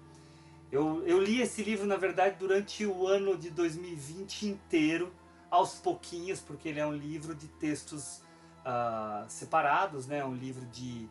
Eu, 0.72 1.06
eu 1.06 1.20
li 1.20 1.42
esse 1.42 1.62
livro, 1.62 1.86
na 1.86 1.98
verdade, 1.98 2.36
durante 2.38 2.86
o 2.86 3.06
ano 3.06 3.36
de 3.36 3.50
2020 3.50 4.46
inteiro, 4.46 5.12
aos 5.50 5.74
pouquinhos, 5.74 6.40
porque 6.40 6.70
ele 6.70 6.80
é 6.80 6.86
um 6.86 6.94
livro 6.94 7.34
de 7.34 7.48
textos 7.48 8.22
ah, 8.64 9.26
separados, 9.28 10.06
né? 10.06 10.24
um 10.24 10.34
livro 10.34 10.64
de, 10.68 11.06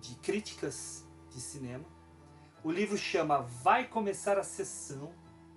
de 0.00 0.14
críticas 0.22 1.04
de 1.34 1.40
cinema. 1.40 1.84
O 2.62 2.70
livro 2.70 2.96
chama 2.96 3.40
Vai 3.40 3.88
Começar 3.88 4.38
a 4.38 4.44
Sessão, 4.44 5.12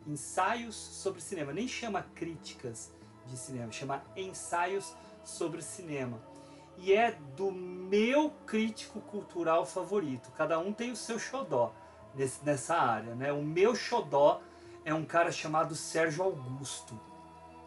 Ensaios 0.10 0.76
sobre 0.76 1.22
Cinema. 1.22 1.54
Nem 1.54 1.68
chama 1.68 2.06
Críticas 2.16 2.92
de 3.28 3.38
Cinema, 3.38 3.72
chama 3.72 4.04
Ensaios 4.16 4.96
sobre 5.24 5.62
Cinema. 5.62 6.20
E 6.78 6.94
é 6.94 7.12
do 7.36 7.52
meu 7.52 8.32
crítico 8.46 9.02
cultural 9.02 9.66
favorito. 9.66 10.32
Cada 10.38 10.58
um 10.58 10.74
tem 10.74 10.92
o 10.92 10.96
seu 10.96 11.20
xodó 11.20 11.74
nesse, 12.16 12.44
nessa 12.44 12.76
área. 12.76 13.14
Né? 13.16 13.32
O 13.32 13.44
meu 13.44 13.76
xodó 13.76 14.42
é 14.86 14.94
um 14.94 15.06
cara 15.06 15.32
chamado 15.32 15.76
Sérgio 15.76 16.24
Augusto, 16.24 17.00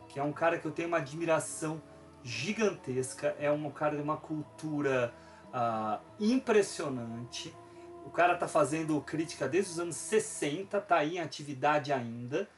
que 0.08 0.18
é 0.18 0.22
um 0.22 0.32
cara 0.32 0.58
que 0.58 0.66
eu 0.66 0.72
tenho 0.72 0.88
uma 0.88 0.98
admiração 0.98 1.80
gigantesca, 2.24 3.36
é 3.38 3.50
um 3.50 3.70
cara 3.70 3.96
de 3.96 4.02
uma 4.02 4.16
cultura 4.16 5.12
ah, 5.52 6.00
impressionante. 6.18 7.54
O 8.04 8.10
cara 8.10 8.36
tá 8.36 8.46
fazendo 8.46 9.00
crítica 9.00 9.48
desde 9.48 9.72
os 9.72 9.80
anos 9.80 9.96
60, 9.96 10.80
tá 10.80 10.96
aí 10.96 11.16
em 11.16 11.20
atividade 11.20 11.92
ainda. 11.92 12.48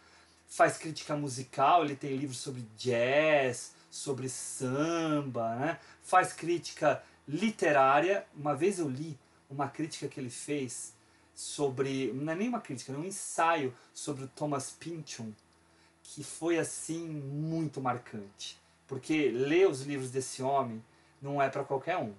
Faz 0.48 0.76
crítica 0.76 1.16
musical, 1.16 1.84
ele 1.84 1.96
tem 1.96 2.16
livros 2.16 2.38
sobre 2.38 2.62
jazz, 2.76 3.74
sobre 3.90 4.28
samba, 4.28 5.54
né? 5.56 5.78
Faz 6.02 6.32
crítica 6.32 7.02
literária. 7.26 8.26
Uma 8.34 8.54
vez 8.54 8.78
eu 8.78 8.88
li 8.88 9.18
uma 9.48 9.68
crítica 9.68 10.08
que 10.08 10.18
ele 10.18 10.30
fez 10.30 10.94
sobre, 11.34 12.12
não 12.12 12.32
é 12.32 12.36
nem 12.36 12.48
uma 12.48 12.60
crítica, 12.60 12.92
é 12.92 12.96
um 12.96 13.04
ensaio 13.04 13.74
sobre 13.92 14.24
o 14.24 14.28
Thomas 14.28 14.70
Pynchon, 14.70 15.32
que 16.02 16.22
foi 16.22 16.58
assim 16.58 17.08
muito 17.08 17.80
marcante. 17.80 18.60
Porque 18.86 19.30
ler 19.30 19.68
os 19.68 19.82
livros 19.82 20.10
desse 20.10 20.42
homem 20.42 20.82
não 21.20 21.40
é 21.40 21.48
para 21.48 21.64
qualquer 21.64 21.96
um. 21.96 22.14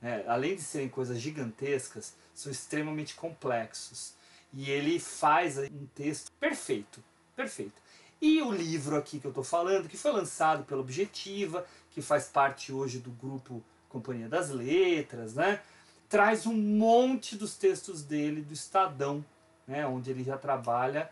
Né? 0.00 0.24
Além 0.26 0.56
de 0.56 0.62
serem 0.62 0.88
coisas 0.88 1.18
gigantescas, 1.18 2.14
são 2.40 2.50
extremamente 2.50 3.14
complexos. 3.14 4.14
E 4.52 4.70
ele 4.70 4.98
faz 4.98 5.58
um 5.58 5.86
texto 5.94 6.32
perfeito, 6.32 7.02
perfeito. 7.36 7.80
E 8.20 8.42
o 8.42 8.50
livro 8.50 8.96
aqui 8.96 9.20
que 9.20 9.26
eu 9.26 9.30
estou 9.30 9.44
falando, 9.44 9.88
que 9.88 9.96
foi 9.96 10.12
lançado 10.12 10.64
pela 10.64 10.80
Objetiva, 10.80 11.66
que 11.90 12.02
faz 12.02 12.26
parte 12.26 12.72
hoje 12.72 12.98
do 12.98 13.10
grupo 13.10 13.62
Companhia 13.88 14.28
das 14.28 14.50
Letras, 14.50 15.34
né? 15.34 15.60
traz 16.08 16.44
um 16.44 16.54
monte 16.54 17.36
dos 17.36 17.54
textos 17.54 18.02
dele 18.02 18.42
do 18.42 18.52
Estadão, 18.52 19.24
né? 19.66 19.86
onde 19.86 20.10
ele 20.10 20.24
já 20.24 20.36
trabalha 20.36 21.08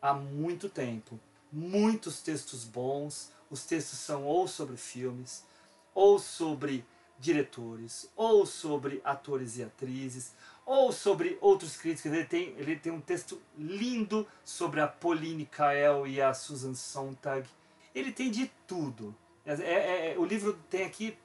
há 0.00 0.14
muito 0.14 0.68
tempo. 0.68 1.18
Muitos 1.52 2.20
textos 2.20 2.64
bons, 2.64 3.32
os 3.50 3.64
textos 3.64 3.98
são 3.98 4.24
ou 4.24 4.46
sobre 4.46 4.76
filmes, 4.76 5.44
ou 5.92 6.20
sobre 6.20 6.84
diretores, 7.20 8.10
ou 8.16 8.46
sobre 8.46 9.00
atores 9.04 9.58
e 9.58 9.62
atrizes, 9.62 10.32
ou 10.64 10.90
sobre 10.90 11.36
outros 11.40 11.76
críticos. 11.76 12.12
Ele 12.12 12.24
tem, 12.24 12.54
ele 12.56 12.76
tem 12.76 12.90
um 12.90 13.00
texto 13.00 13.40
lindo 13.58 14.26
sobre 14.42 14.80
a 14.80 14.88
Pauline 14.88 15.44
Kael 15.44 16.06
e 16.06 16.20
a 16.20 16.32
Susan 16.32 16.74
Sontag. 16.74 17.46
Ele 17.94 18.10
tem 18.10 18.30
de 18.30 18.50
tudo. 18.66 19.14
É, 19.44 19.52
é, 19.52 20.12
é, 20.12 20.18
o 20.18 20.24
livro 20.24 20.58
tem 20.70 20.84
aqui 20.84 21.16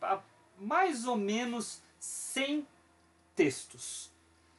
mais 0.57 1.05
ou 1.05 1.15
menos 1.15 1.81
100 1.99 2.67
textos. 3.34 4.11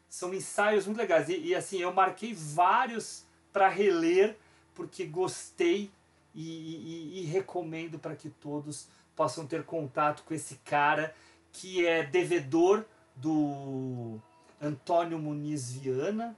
São 0.09 0.33
ensaios 0.33 0.87
muito 0.87 0.99
legais. 0.99 1.29
E, 1.29 1.37
e 1.39 1.55
assim, 1.55 1.79
eu 1.79 1.93
marquei 1.93 2.33
vários 2.33 3.25
para 3.53 3.69
reler, 3.69 4.37
porque 4.75 5.05
gostei 5.05 5.91
e, 6.35 6.43
e, 6.43 7.21
e 7.21 7.25
recomendo 7.25 7.99
para 7.99 8.15
que 8.15 8.31
todos 8.31 8.89
possam 9.17 9.47
ter 9.47 9.65
contato 9.65 10.23
com 10.25 10.35
esse 10.35 10.57
cara 10.57 11.15
que 11.57 11.87
é 11.87 12.03
devedor 12.03 12.85
do 13.15 14.19
Antônio 14.61 15.19
Muniz 15.19 15.73
Viana, 15.73 16.37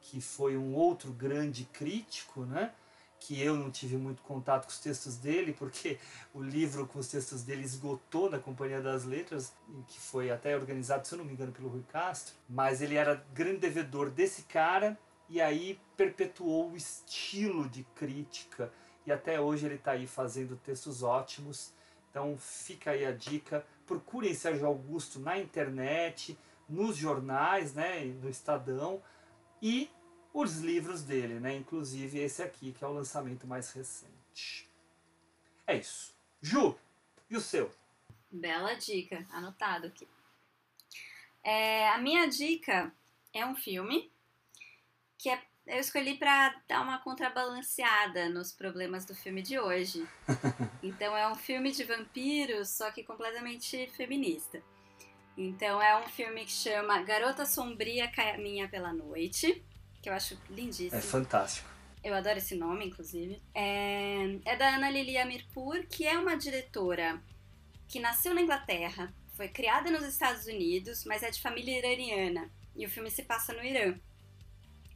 que 0.00 0.20
foi 0.20 0.56
um 0.56 0.74
outro 0.74 1.12
grande 1.12 1.64
crítico, 1.64 2.44
né? 2.44 2.72
que 3.18 3.40
eu 3.42 3.54
não 3.54 3.70
tive 3.70 3.96
muito 3.98 4.22
contato 4.22 4.64
com 4.64 4.70
os 4.70 4.78
textos 4.78 5.16
dele, 5.16 5.52
porque 5.52 5.98
o 6.32 6.40
livro 6.40 6.86
com 6.86 7.00
os 7.00 7.08
textos 7.08 7.42
dele 7.42 7.64
esgotou 7.64 8.30
na 8.30 8.38
Companhia 8.38 8.80
das 8.80 9.04
Letras, 9.04 9.52
que 9.88 10.00
foi 10.00 10.30
até 10.30 10.56
organizado, 10.56 11.06
se 11.06 11.14
eu 11.14 11.18
não 11.18 11.24
me 11.24 11.32
engano, 11.32 11.52
pelo 11.52 11.68
Rui 11.68 11.84
Castro, 11.92 12.34
mas 12.48 12.80
ele 12.80 12.94
era 12.94 13.22
grande 13.34 13.58
devedor 13.58 14.08
desse 14.08 14.42
cara 14.42 14.96
e 15.28 15.40
aí 15.40 15.78
perpetuou 15.96 16.70
o 16.70 16.76
estilo 16.76 17.68
de 17.68 17.82
crítica 17.94 18.72
e 19.04 19.10
até 19.12 19.40
hoje 19.40 19.66
ele 19.66 19.74
está 19.74 19.92
aí 19.92 20.06
fazendo 20.06 20.56
textos 20.56 21.02
ótimos. 21.02 21.72
Então 22.10 22.36
fica 22.38 22.92
aí 22.92 23.04
a 23.04 23.12
dica, 23.12 23.64
procurem 23.90 24.32
Sérgio 24.32 24.68
Augusto 24.68 25.18
na 25.18 25.36
internet, 25.36 26.38
nos 26.68 26.96
jornais, 26.96 27.74
né, 27.74 28.04
no 28.04 28.30
Estadão 28.30 29.02
e 29.60 29.90
os 30.32 30.58
livros 30.60 31.02
dele, 31.02 31.40
né? 31.40 31.56
Inclusive 31.56 32.20
esse 32.20 32.40
aqui, 32.40 32.72
que 32.72 32.84
é 32.84 32.86
o 32.86 32.92
lançamento 32.92 33.48
mais 33.48 33.72
recente. 33.72 34.70
É 35.66 35.76
isso. 35.76 36.14
Ju, 36.40 36.78
e 37.28 37.36
o 37.36 37.40
seu? 37.40 37.68
Bela 38.30 38.74
dica, 38.74 39.26
anotado 39.32 39.88
aqui. 39.88 40.06
É, 41.42 41.88
a 41.88 41.98
minha 41.98 42.28
dica 42.28 42.92
é 43.34 43.44
um 43.44 43.56
filme 43.56 44.08
que 45.18 45.30
é, 45.30 45.42
eu 45.70 45.80
escolhi 45.80 46.16
para 46.16 46.54
dar 46.68 46.82
uma 46.82 46.98
contrabalanceada 46.98 48.28
nos 48.28 48.52
problemas 48.52 49.04
do 49.04 49.14
filme 49.14 49.42
de 49.42 49.58
hoje. 49.58 50.06
Então 50.82 51.14
é 51.14 51.30
um 51.30 51.34
filme 51.34 51.70
de 51.72 51.84
vampiros, 51.84 52.70
só 52.70 52.90
que 52.90 53.04
completamente 53.04 53.86
feminista. 53.96 54.62
Então 55.36 55.80
é 55.80 55.94
um 56.00 56.08
filme 56.08 56.44
que 56.46 56.52
chama 56.52 57.02
Garota 57.02 57.44
Sombria 57.44 58.10
Caminha 58.10 58.66
pela 58.66 58.92
Noite 58.92 59.62
que 60.00 60.08
eu 60.08 60.12
acho 60.12 60.38
lindíssimo. 60.48 60.96
É 60.96 61.00
fantástico. 61.00 61.68
Eu 62.02 62.14
adoro 62.14 62.38
esse 62.38 62.54
nome, 62.54 62.86
inclusive. 62.86 63.40
É, 63.54 64.38
é 64.44 64.56
da 64.56 64.74
Ana 64.74 64.90
Lilia 64.90 65.24
Mirpur, 65.26 65.86
que 65.86 66.06
é 66.06 66.18
uma 66.18 66.36
diretora 66.36 67.22
que 67.86 68.00
nasceu 68.00 68.32
na 68.32 68.40
Inglaterra, 68.40 69.12
foi 69.34 69.48
criada 69.48 69.90
nos 69.90 70.04
Estados 70.04 70.46
Unidos, 70.46 71.04
mas 71.04 71.22
é 71.22 71.30
de 71.30 71.40
família 71.40 71.78
iraniana. 71.78 72.50
E 72.74 72.86
o 72.86 72.88
filme 72.88 73.10
se 73.10 73.24
passa 73.24 73.52
no 73.52 73.62
Irã. 73.62 73.98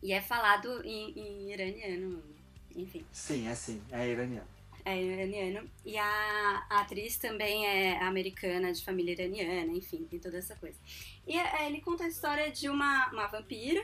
E 0.05 0.13
é 0.13 0.21
falado 0.21 0.83
em, 0.85 1.19
em 1.19 1.51
iraniano, 1.51 2.23
enfim. 2.77 3.07
Sim, 3.11 3.49
é 3.49 3.55
sim, 3.55 3.83
é 3.91 4.07
iraniano. 4.07 4.47
É 4.85 5.03
iraniano. 5.03 5.67
E 5.83 5.97
a, 5.97 6.67
a 6.69 6.81
atriz 6.81 7.17
também 7.17 7.67
é 7.67 8.03
americana, 8.03 8.71
de 8.71 8.85
família 8.85 9.13
iraniana, 9.13 9.73
enfim, 9.73 10.05
tem 10.05 10.19
toda 10.21 10.37
essa 10.37 10.55
coisa. 10.57 10.79
E 11.27 11.39
é, 11.39 11.67
ele 11.67 11.81
conta 11.81 12.05
a 12.05 12.09
história 12.09 12.53
de 12.53 12.69
uma, 12.69 13.09
uma 13.13 13.27
vampira 13.29 13.83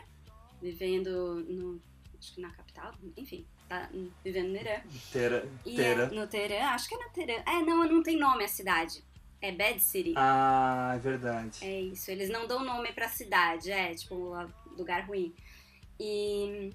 vivendo 0.60 1.42
no. 1.48 1.80
Acho 2.18 2.34
que 2.34 2.40
na 2.42 2.51
capital, 2.51 2.92
enfim, 3.16 3.47
tá 3.66 3.88
vivendo 4.22 4.48
no 4.48 4.56
Irã. 4.56 4.82
Tera, 5.10 5.48
e 5.64 5.80
É, 5.80 6.06
no 6.09 6.26
Teherã, 6.26 6.66
acho 6.66 6.86
que 6.86 6.97
é 6.97 6.98
no 6.98 7.10
Teherã. 7.14 7.42
É, 7.47 7.62
não, 7.62 7.82
não 7.88 8.02
tem 8.02 8.18
nome 8.18 8.44
a 8.44 8.48
cidade. 8.48 9.02
É 9.40 9.51
Bad 9.52 9.80
City. 9.80 10.12
Ah, 10.16 10.92
é 10.94 10.98
verdade. 10.98 11.64
É 11.64 11.80
isso, 11.80 12.10
eles 12.10 12.28
não 12.28 12.47
dão 12.47 12.62
nome 12.62 12.92
pra 12.92 13.09
cidade, 13.09 13.72
é, 13.72 13.94
tipo, 13.94 14.34
lugar 14.76 15.06
ruim. 15.06 15.34
E. 16.01 16.74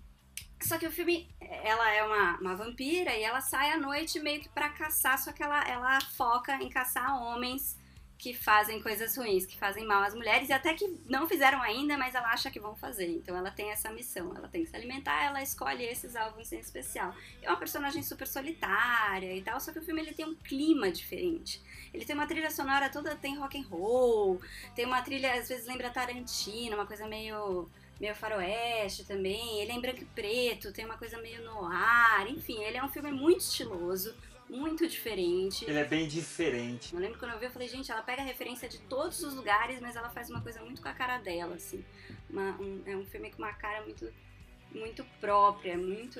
Só 0.61 0.77
que 0.77 0.87
o 0.87 0.91
filme, 0.91 1.27
ela 1.41 1.91
é 1.91 2.03
uma, 2.03 2.37
uma 2.39 2.55
vampira 2.55 3.13
e 3.15 3.23
ela 3.23 3.41
sai 3.41 3.71
à 3.71 3.77
noite 3.77 4.19
meio 4.19 4.39
que 4.39 4.49
pra 4.49 4.69
caçar, 4.69 5.17
só 5.17 5.31
que 5.31 5.43
ela, 5.43 5.61
ela 5.67 5.99
foca 6.01 6.55
em 6.55 6.69
caçar 6.69 7.21
homens 7.21 7.77
que 8.17 8.33
fazem 8.33 8.81
coisas 8.81 9.15
ruins, 9.17 9.45
que 9.45 9.57
fazem 9.57 9.85
mal 9.85 10.01
às 10.01 10.13
mulheres, 10.13 10.49
e 10.49 10.53
até 10.53 10.73
que 10.73 10.87
não 11.05 11.27
fizeram 11.27 11.61
ainda, 11.61 11.97
mas 11.97 12.15
ela 12.15 12.29
acha 12.29 12.49
que 12.49 12.59
vão 12.59 12.75
fazer. 12.75 13.09
Então 13.09 13.35
ela 13.35 13.51
tem 13.51 13.71
essa 13.71 13.91
missão, 13.91 14.35
ela 14.35 14.47
tem 14.47 14.63
que 14.63 14.69
se 14.69 14.75
alimentar, 14.75 15.25
ela 15.25 15.41
escolhe 15.41 15.83
esses 15.83 16.15
alvos 16.15 16.51
em 16.51 16.59
especial. 16.59 17.13
É 17.41 17.49
uma 17.49 17.59
personagem 17.59 18.01
super 18.01 18.25
solitária 18.25 19.35
e 19.35 19.41
tal, 19.41 19.59
só 19.59 19.71
que 19.71 19.79
o 19.79 19.83
filme 19.83 20.01
ele 20.01 20.13
tem 20.13 20.25
um 20.25 20.35
clima 20.35 20.89
diferente. 20.89 21.61
Ele 21.93 22.05
tem 22.05 22.15
uma 22.15 22.25
trilha 22.25 22.49
sonora 22.49 22.89
toda, 22.89 23.15
tem 23.15 23.37
rock 23.37 23.59
and 23.59 23.67
roll, 23.67 24.41
tem 24.75 24.85
uma 24.85 25.01
trilha, 25.01 25.33
às 25.33 25.49
vezes 25.49 25.67
lembra 25.67 25.89
Tarantino, 25.89 26.75
uma 26.77 26.87
coisa 26.87 27.07
meio 27.07 27.69
meio 27.99 28.15
faroeste 28.15 29.05
também, 29.05 29.61
ele 29.61 29.71
é 29.71 29.75
em 29.75 29.81
branco 29.81 30.01
e 30.01 30.05
preto, 30.05 30.73
tem 30.73 30.85
uma 30.85 30.97
coisa 30.97 31.17
meio 31.21 31.43
no 31.43 31.65
ar, 31.65 32.29
enfim, 32.29 32.61
ele 32.63 32.77
é 32.77 32.83
um 32.83 32.89
filme 32.89 33.11
muito 33.11 33.41
estiloso, 33.41 34.15
muito 34.49 34.87
diferente. 34.87 35.65
Ele 35.65 35.79
é 35.79 35.85
bem 35.85 36.07
diferente. 36.07 36.93
Eu 36.93 36.99
lembro 36.99 37.17
quando 37.17 37.31
eu 37.31 37.39
vi, 37.39 37.45
eu 37.45 37.51
falei, 37.51 37.67
gente, 37.67 37.91
ela 37.91 38.01
pega 38.01 38.21
referência 38.21 38.67
de 38.69 38.77
todos 38.79 39.21
os 39.23 39.33
lugares, 39.33 39.79
mas 39.79 39.95
ela 39.95 40.09
faz 40.09 40.29
uma 40.29 40.41
coisa 40.41 40.61
muito 40.61 40.81
com 40.81 40.89
a 40.89 40.93
cara 40.93 41.17
dela, 41.17 41.55
assim. 41.55 41.83
Uma, 42.29 42.51
um, 42.59 42.81
é 42.85 42.95
um 42.95 43.05
filme 43.05 43.31
com 43.31 43.39
uma 43.39 43.53
cara 43.53 43.83
muito, 43.83 44.11
muito 44.71 45.03
própria, 45.19 45.77
muito. 45.77 46.19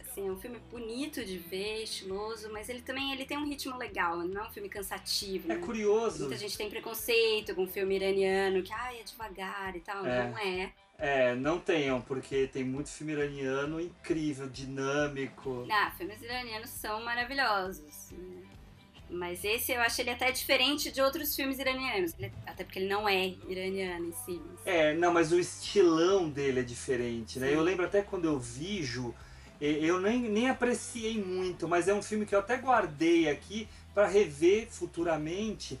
Assim, 0.00 0.26
é 0.26 0.30
um 0.32 0.36
filme 0.36 0.58
bonito 0.70 1.24
de 1.24 1.38
ver, 1.38 1.84
estiloso, 1.84 2.50
mas 2.50 2.68
ele 2.68 2.82
também 2.82 3.12
ele 3.12 3.24
tem 3.24 3.38
um 3.38 3.46
ritmo 3.46 3.76
legal, 3.76 4.18
não 4.18 4.42
é 4.42 4.48
um 4.48 4.50
filme 4.50 4.68
cansativo. 4.68 5.52
É 5.52 5.56
né? 5.56 5.64
curioso. 5.64 6.24
Muita 6.24 6.36
gente 6.36 6.56
tem 6.56 6.68
preconceito 6.68 7.54
com 7.54 7.66
filme 7.68 7.94
iraniano, 7.94 8.62
que 8.62 8.72
ai, 8.72 8.98
é 8.98 9.02
devagar 9.04 9.76
e 9.76 9.80
tal. 9.80 10.04
É. 10.04 10.28
Não 10.28 10.38
é. 10.38 10.72
É, 11.00 11.34
não 11.34 11.58
tenham, 11.58 12.00
porque 12.02 12.46
tem 12.46 12.62
muito 12.62 12.90
filme 12.90 13.12
iraniano 13.12 13.80
incrível, 13.80 14.48
dinâmico. 14.48 15.66
Ah, 15.70 15.90
filmes 15.96 16.20
iranianos 16.20 16.68
são 16.70 17.02
maravilhosos. 17.02 18.10
né? 18.12 18.42
Mas 19.08 19.42
esse 19.42 19.72
eu 19.72 19.80
acho 19.80 20.00
ele 20.00 20.10
até 20.10 20.30
diferente 20.30 20.92
de 20.92 21.00
outros 21.00 21.34
filmes 21.34 21.58
iranianos. 21.58 22.12
Até 22.46 22.62
porque 22.64 22.78
ele 22.78 22.88
não 22.88 23.08
é 23.08 23.28
iraniano 23.48 24.06
em 24.08 24.12
si. 24.12 24.40
mas- 24.46 24.66
É, 24.66 24.94
não, 24.94 25.12
mas 25.12 25.32
o 25.32 25.38
estilão 25.40 26.28
dele 26.28 26.60
é 26.60 26.62
diferente, 26.62 27.38
né? 27.40 27.48
Sim. 27.48 27.54
Eu 27.54 27.62
lembro 27.62 27.84
até 27.86 28.02
quando 28.02 28.26
eu 28.26 28.38
vi, 28.38 28.82
Ju, 28.84 29.12
e- 29.60 29.84
eu 29.84 30.00
nem, 30.00 30.20
nem 30.28 30.48
apreciei 30.50 31.20
muito, 31.20 31.66
mas 31.66 31.88
é 31.88 31.94
um 31.94 32.02
filme 32.02 32.24
que 32.26 32.34
eu 32.34 32.38
até 32.38 32.56
guardei 32.58 33.28
aqui 33.28 33.66
para 33.92 34.06
rever 34.06 34.68
futuramente, 34.70 35.80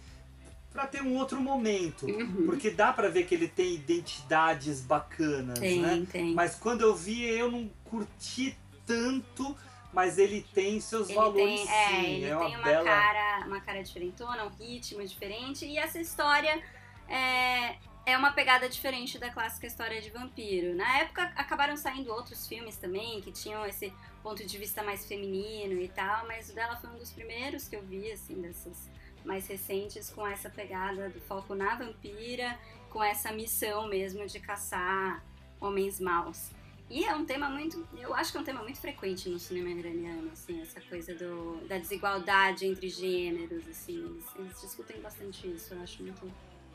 para 0.72 0.86
ter 0.86 1.02
um 1.02 1.16
outro 1.16 1.40
momento. 1.40 2.06
Uhum. 2.06 2.46
Porque 2.46 2.70
dá 2.70 2.92
para 2.92 3.08
ver 3.08 3.24
que 3.26 3.34
ele 3.34 3.48
tem 3.48 3.74
identidades 3.74 4.80
bacanas, 4.82 5.58
Tem, 5.58 5.80
né? 5.80 6.06
tem. 6.10 6.32
Mas 6.34 6.54
quando 6.54 6.82
eu 6.82 6.94
vi, 6.94 7.24
eu 7.24 7.50
não 7.50 7.68
curti 7.84 8.56
tanto, 8.86 9.56
mas 9.92 10.18
ele 10.18 10.46
tem 10.54 10.80
seus 10.80 11.08
Ele 11.08 11.18
valores 11.18 11.60
tem, 11.60 11.68
é, 11.68 11.88
sim. 11.88 12.06
ele 12.14 12.24
é 12.26 12.36
uma 12.36 12.46
tem 12.46 12.56
uma 12.56 12.64
bela. 12.64 12.84
cara, 12.84 13.46
uma 13.46 13.60
cara 13.60 13.82
diferentona, 13.82 14.44
um 14.44 14.48
ritmo 14.50 15.04
diferente 15.06 15.66
e 15.66 15.76
essa 15.76 16.00
história 16.00 16.62
é, 17.08 17.76
é 18.06 18.16
uma 18.16 18.32
pegada 18.32 18.68
diferente 18.68 19.18
da 19.18 19.30
clássica 19.30 19.66
história 19.66 20.00
de 20.00 20.10
vampiro. 20.10 20.74
Na 20.76 20.98
época 20.98 21.32
acabaram 21.36 21.76
saindo 21.76 22.12
outros 22.12 22.46
filmes 22.46 22.76
também 22.76 23.20
que 23.20 23.32
tinham 23.32 23.66
esse 23.66 23.92
ponto 24.22 24.44
de 24.46 24.58
vista 24.58 24.82
mais 24.82 25.06
feminino 25.06 25.80
e 25.80 25.88
tal, 25.88 26.26
mas 26.28 26.50
o 26.50 26.54
dela 26.54 26.76
foi 26.76 26.90
um 26.90 26.98
dos 26.98 27.10
primeiros 27.12 27.66
que 27.68 27.74
eu 27.74 27.82
vi 27.82 28.12
assim 28.12 28.40
dessas 28.40 28.88
mais 29.24 29.46
recentes 29.46 30.10
com 30.10 30.26
essa 30.26 30.48
pegada 30.50 31.08
do 31.10 31.20
foco 31.20 31.54
na 31.54 31.74
vampira, 31.76 32.58
com 32.90 33.02
essa 33.02 33.32
missão 33.32 33.88
mesmo 33.88 34.26
de 34.26 34.40
caçar 34.40 35.22
homens 35.60 36.00
maus. 36.00 36.50
E 36.88 37.04
é 37.04 37.14
um 37.14 37.24
tema 37.24 37.48
muito, 37.48 37.86
eu 37.96 38.12
acho 38.12 38.32
que 38.32 38.38
é 38.38 38.40
um 38.40 38.44
tema 38.44 38.62
muito 38.64 38.80
frequente 38.80 39.28
no 39.28 39.38
cinema 39.38 39.68
iraniano, 39.70 40.28
assim, 40.32 40.60
essa 40.60 40.80
coisa 40.80 41.14
do, 41.14 41.64
da 41.68 41.78
desigualdade 41.78 42.66
entre 42.66 42.88
gêneros, 42.88 43.66
assim, 43.68 43.96
eles, 43.96 44.24
eles 44.36 44.60
discutem 44.60 45.00
bastante 45.00 45.46
isso, 45.46 45.72
eu 45.72 45.82
acho 45.82 46.02
muito, 46.02 46.32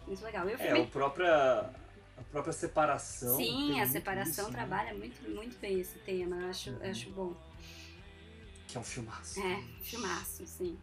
muito 0.08 0.24
legal. 0.24 0.48
E 0.50 0.54
o 0.54 0.56
É, 0.56 0.58
filme, 0.68 0.84
a 0.84 0.86
própria, 0.86 1.70
a 2.18 2.24
própria 2.32 2.54
separação. 2.54 3.36
sim, 3.36 3.82
a 3.82 3.88
separação 3.88 4.46
isso, 4.46 4.54
né? 4.54 4.58
trabalha 4.58 4.94
muito, 4.94 5.22
muito 5.30 5.58
bem 5.60 5.82
esse 5.82 6.00
tema, 6.00 6.38
eu 6.44 6.50
acho, 6.50 6.70
eu 6.70 6.90
acho 6.90 7.10
bom. 7.10 7.36
Que 8.70 8.78
é 8.78 8.80
um 8.80 8.84
filmaço. 8.86 9.40
É, 9.42 9.64
filmaço, 9.84 10.48
sim. 10.48 10.78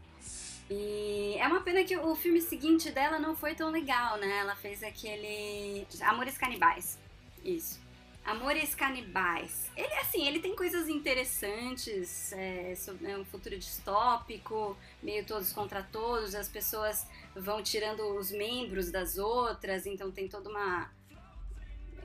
E 0.73 1.37
é 1.39 1.47
uma 1.47 1.61
pena 1.61 1.85
que 1.85 1.95
o 1.97 2.15
filme 2.15 2.41
seguinte 2.41 2.91
dela 2.91 3.19
não 3.19 3.37
foi 3.37 3.55
tão 3.55 3.71
legal, 3.71 4.17
né? 4.17 4.39
Ela 4.39 4.57
fez 4.57 4.83
aquele. 4.83 5.87
Amores 6.01 6.39
Canibais. 6.39 6.99
Isso. 7.45 7.79
Amores 8.25 8.75
Canibais. 8.75 9.71
Ele, 9.77 9.93
assim, 9.95 10.27
ele 10.27 10.39
tem 10.39 10.57
coisas 10.57 10.89
interessantes, 10.89 12.33
é, 12.33 12.75
sobre 12.75 13.11
é 13.11 13.19
um 13.19 13.25
futuro 13.25 13.59
distópico, 13.59 14.77
meio 15.03 15.27
todos 15.27 15.53
contra 15.53 15.83
todos, 15.83 16.35
as 16.35 16.49
pessoas 16.49 17.07
vão 17.37 17.63
tirando 17.63 18.01
os 18.17 18.31
membros 18.31 18.91
das 18.91 19.19
outras, 19.19 19.85
então 19.85 20.11
tem 20.11 20.27
toda 20.27 20.49
uma. 20.49 20.91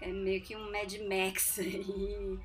É 0.01 0.07
meio 0.07 0.41
que 0.41 0.55
um 0.55 0.71
Mad 0.71 0.93
Max 1.07 1.59
aí. 1.59 2.37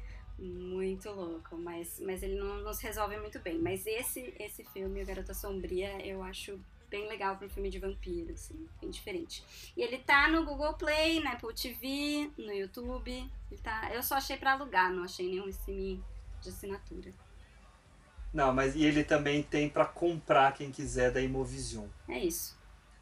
Muito 0.43 1.09
louco, 1.09 1.56
mas, 1.56 2.01
mas 2.01 2.20
ele 2.20 2.35
não, 2.35 2.62
não 2.62 2.74
se 2.74 2.82
resolve 2.82 3.16
muito 3.16 3.39
bem. 3.39 3.60
Mas 3.60 3.86
esse, 3.86 4.35
esse 4.40 4.64
filme, 4.64 5.01
O 5.01 5.06
Garota 5.06 5.32
Sombria, 5.32 6.05
eu 6.05 6.20
acho 6.20 6.59
bem 6.90 7.06
legal 7.06 7.36
para 7.36 7.47
um 7.47 7.51
filme 7.51 7.70
de 7.70 7.78
vampiro, 7.78 8.32
assim, 8.32 8.69
bem 8.81 8.90
diferente. 8.90 9.44
E 9.77 9.82
ele 9.82 9.98
tá 9.98 10.28
no 10.28 10.44
Google 10.44 10.74
Play, 10.74 11.23
na 11.23 11.35
Apple 11.35 11.55
TV, 11.55 12.28
no 12.36 12.52
YouTube. 12.52 13.31
Ele 13.51 13.60
tá, 13.62 13.93
eu 13.94 14.02
só 14.02 14.16
achei 14.16 14.36
para 14.36 14.55
alugar, 14.55 14.93
não 14.93 15.05
achei 15.05 15.28
nenhum 15.28 15.48
streaming 15.48 16.02
de 16.43 16.48
assinatura. 16.48 17.14
Não, 18.35 18.52
mas 18.52 18.74
e 18.74 18.82
ele 18.85 19.05
também 19.05 19.44
tem 19.44 19.69
pra 19.69 19.85
comprar 19.85 20.52
quem 20.55 20.73
quiser 20.73 21.12
da 21.12 21.20
Imovision. 21.20 21.86
É 22.09 22.19
isso. 22.19 22.59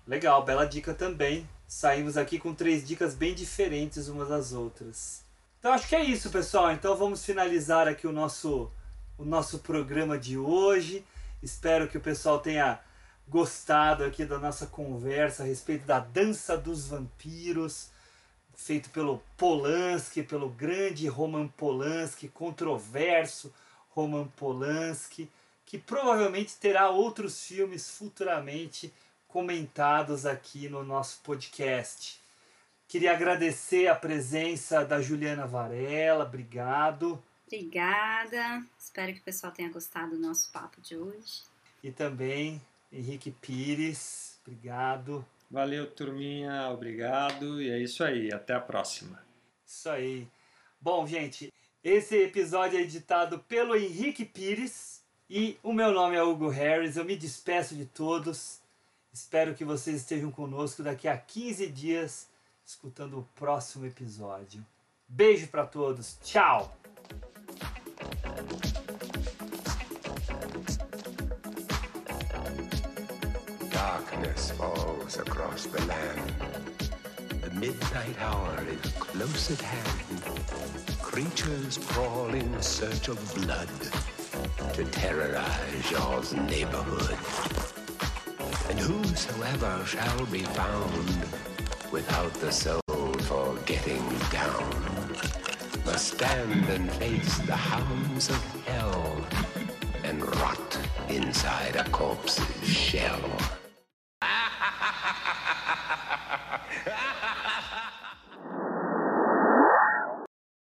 Legal, 0.07 0.45
bela 0.45 0.67
dica 0.67 0.93
também. 0.93 1.49
Saímos 1.67 2.19
aqui 2.19 2.39
com 2.39 2.55
três 2.55 2.87
dicas 2.87 3.15
bem 3.15 3.35
diferentes 3.35 4.09
umas 4.09 4.29
das 4.29 4.53
outras. 4.53 5.25
Então 5.61 5.75
acho 5.75 5.87
que 5.87 5.95
é 5.95 6.03
isso, 6.03 6.31
pessoal. 6.31 6.73
Então 6.73 6.97
vamos 6.97 7.23
finalizar 7.23 7.87
aqui 7.87 8.07
o 8.07 8.13
nosso 8.13 8.73
o 9.19 9.27
nosso 9.27 9.59
programa 9.59 10.17
de 10.19 10.39
hoje. 10.39 11.05
Espero 11.43 11.87
que 11.87 11.99
o 11.99 12.01
pessoal 12.01 12.39
tenha 12.39 12.81
gostado 13.29 14.03
aqui 14.03 14.25
da 14.25 14.39
nossa 14.39 14.67
conversa 14.67 15.43
a 15.43 15.47
respeito 15.47 15.85
da 15.85 16.01
dança 16.01 16.57
dos 16.57 16.89
vampiros, 16.89 17.91
feito 18.57 18.89
pelo 18.89 19.23
Polanski, 19.37 20.23
pelo 20.23 20.49
grande 20.49 21.07
Roman 21.07 21.49
Polanski, 21.49 22.29
controverso 22.29 23.53
Roman 23.91 24.29
Polanski, 24.29 25.31
que 25.67 25.77
provavelmente 25.77 26.57
terá 26.57 26.89
outros 26.89 27.45
filmes 27.45 27.91
futuramente 27.91 28.91
comentados 29.29 30.25
aqui 30.25 30.71
no 30.71 30.83
nosso 30.83 31.21
podcast. 31.23 32.20
Queria 32.91 33.13
agradecer 33.13 33.87
a 33.87 33.95
presença 33.95 34.85
da 34.85 35.01
Juliana 35.01 35.47
Varela, 35.47 36.25
obrigado. 36.25 37.23
Obrigada. 37.47 38.65
Espero 38.77 39.13
que 39.13 39.21
o 39.21 39.23
pessoal 39.23 39.53
tenha 39.53 39.71
gostado 39.71 40.17
do 40.17 40.19
nosso 40.21 40.51
papo 40.51 40.81
de 40.81 40.97
hoje. 40.97 41.45
E 41.85 41.93
também 41.93 42.61
Henrique 42.93 43.31
Pires, 43.31 44.41
obrigado. 44.45 45.25
Valeu, 45.49 45.89
turminha, 45.89 46.69
obrigado. 46.69 47.63
E 47.63 47.71
é 47.71 47.79
isso 47.79 48.03
aí, 48.03 48.33
até 48.33 48.55
a 48.55 48.61
próxima. 48.61 49.25
Isso 49.65 49.89
aí. 49.89 50.27
Bom, 50.81 51.07
gente, 51.07 51.55
esse 51.85 52.17
episódio 52.17 52.77
é 52.77 52.83
editado 52.83 53.39
pelo 53.39 53.77
Henrique 53.77 54.25
Pires 54.25 55.01
e 55.31 55.57
o 55.63 55.73
meu 55.73 55.93
nome 55.93 56.17
é 56.17 56.23
Hugo 56.25 56.49
Harris. 56.49 56.97
Eu 56.97 57.05
me 57.05 57.15
despeço 57.15 57.77
de 57.77 57.85
todos. 57.85 58.59
Espero 59.13 59.55
que 59.55 59.65
vocês 59.65 59.95
estejam 59.99 60.33
conosco 60.33 60.83
daqui 60.83 61.07
a 61.07 61.17
15 61.17 61.69
dias, 61.69 62.29
escutando 62.71 63.19
o 63.19 63.23
próximo 63.35 63.85
episódio. 63.85 64.65
Beijo 65.09 65.49
para 65.49 65.67
todos. 65.67 66.17
Tchau. 66.23 66.73
Darkness 73.73 74.53
falls 74.53 75.19
across 75.19 75.67
the 75.67 75.85
land. 75.87 76.33
The 77.43 77.51
midnight 77.59 78.17
hour 78.21 78.63
is 78.69 78.93
close 78.93 79.51
at 79.51 79.61
hand. 79.61 80.99
Creatures 81.03 81.79
crawl 81.89 82.33
in 82.35 82.63
search 82.63 83.09
of 83.09 83.19
blood 83.35 83.69
to 84.75 84.85
terrorize 84.85 85.91
y'all's 85.91 86.33
neighborhood. 86.35 87.19
And 88.71 88.79
whosoever 88.79 89.85
shall 89.85 90.25
be 90.27 90.45
found 90.45 91.27
without 91.93 92.33
the 92.35 92.53
soul 92.53 92.81
for 93.29 93.57
getting 93.67 94.07
down 94.31 94.91
must 95.85 96.15
stand 96.15 96.69
and 96.69 96.91
face 96.93 97.39
the 97.39 97.57
hounds 97.57 98.29
of 98.29 98.65
hell 98.67 99.27
and 100.05 100.23
rot 100.37 100.79
inside 101.09 101.77
a 101.77 101.85
corpse's 101.91 102.69
shell. 102.69 103.60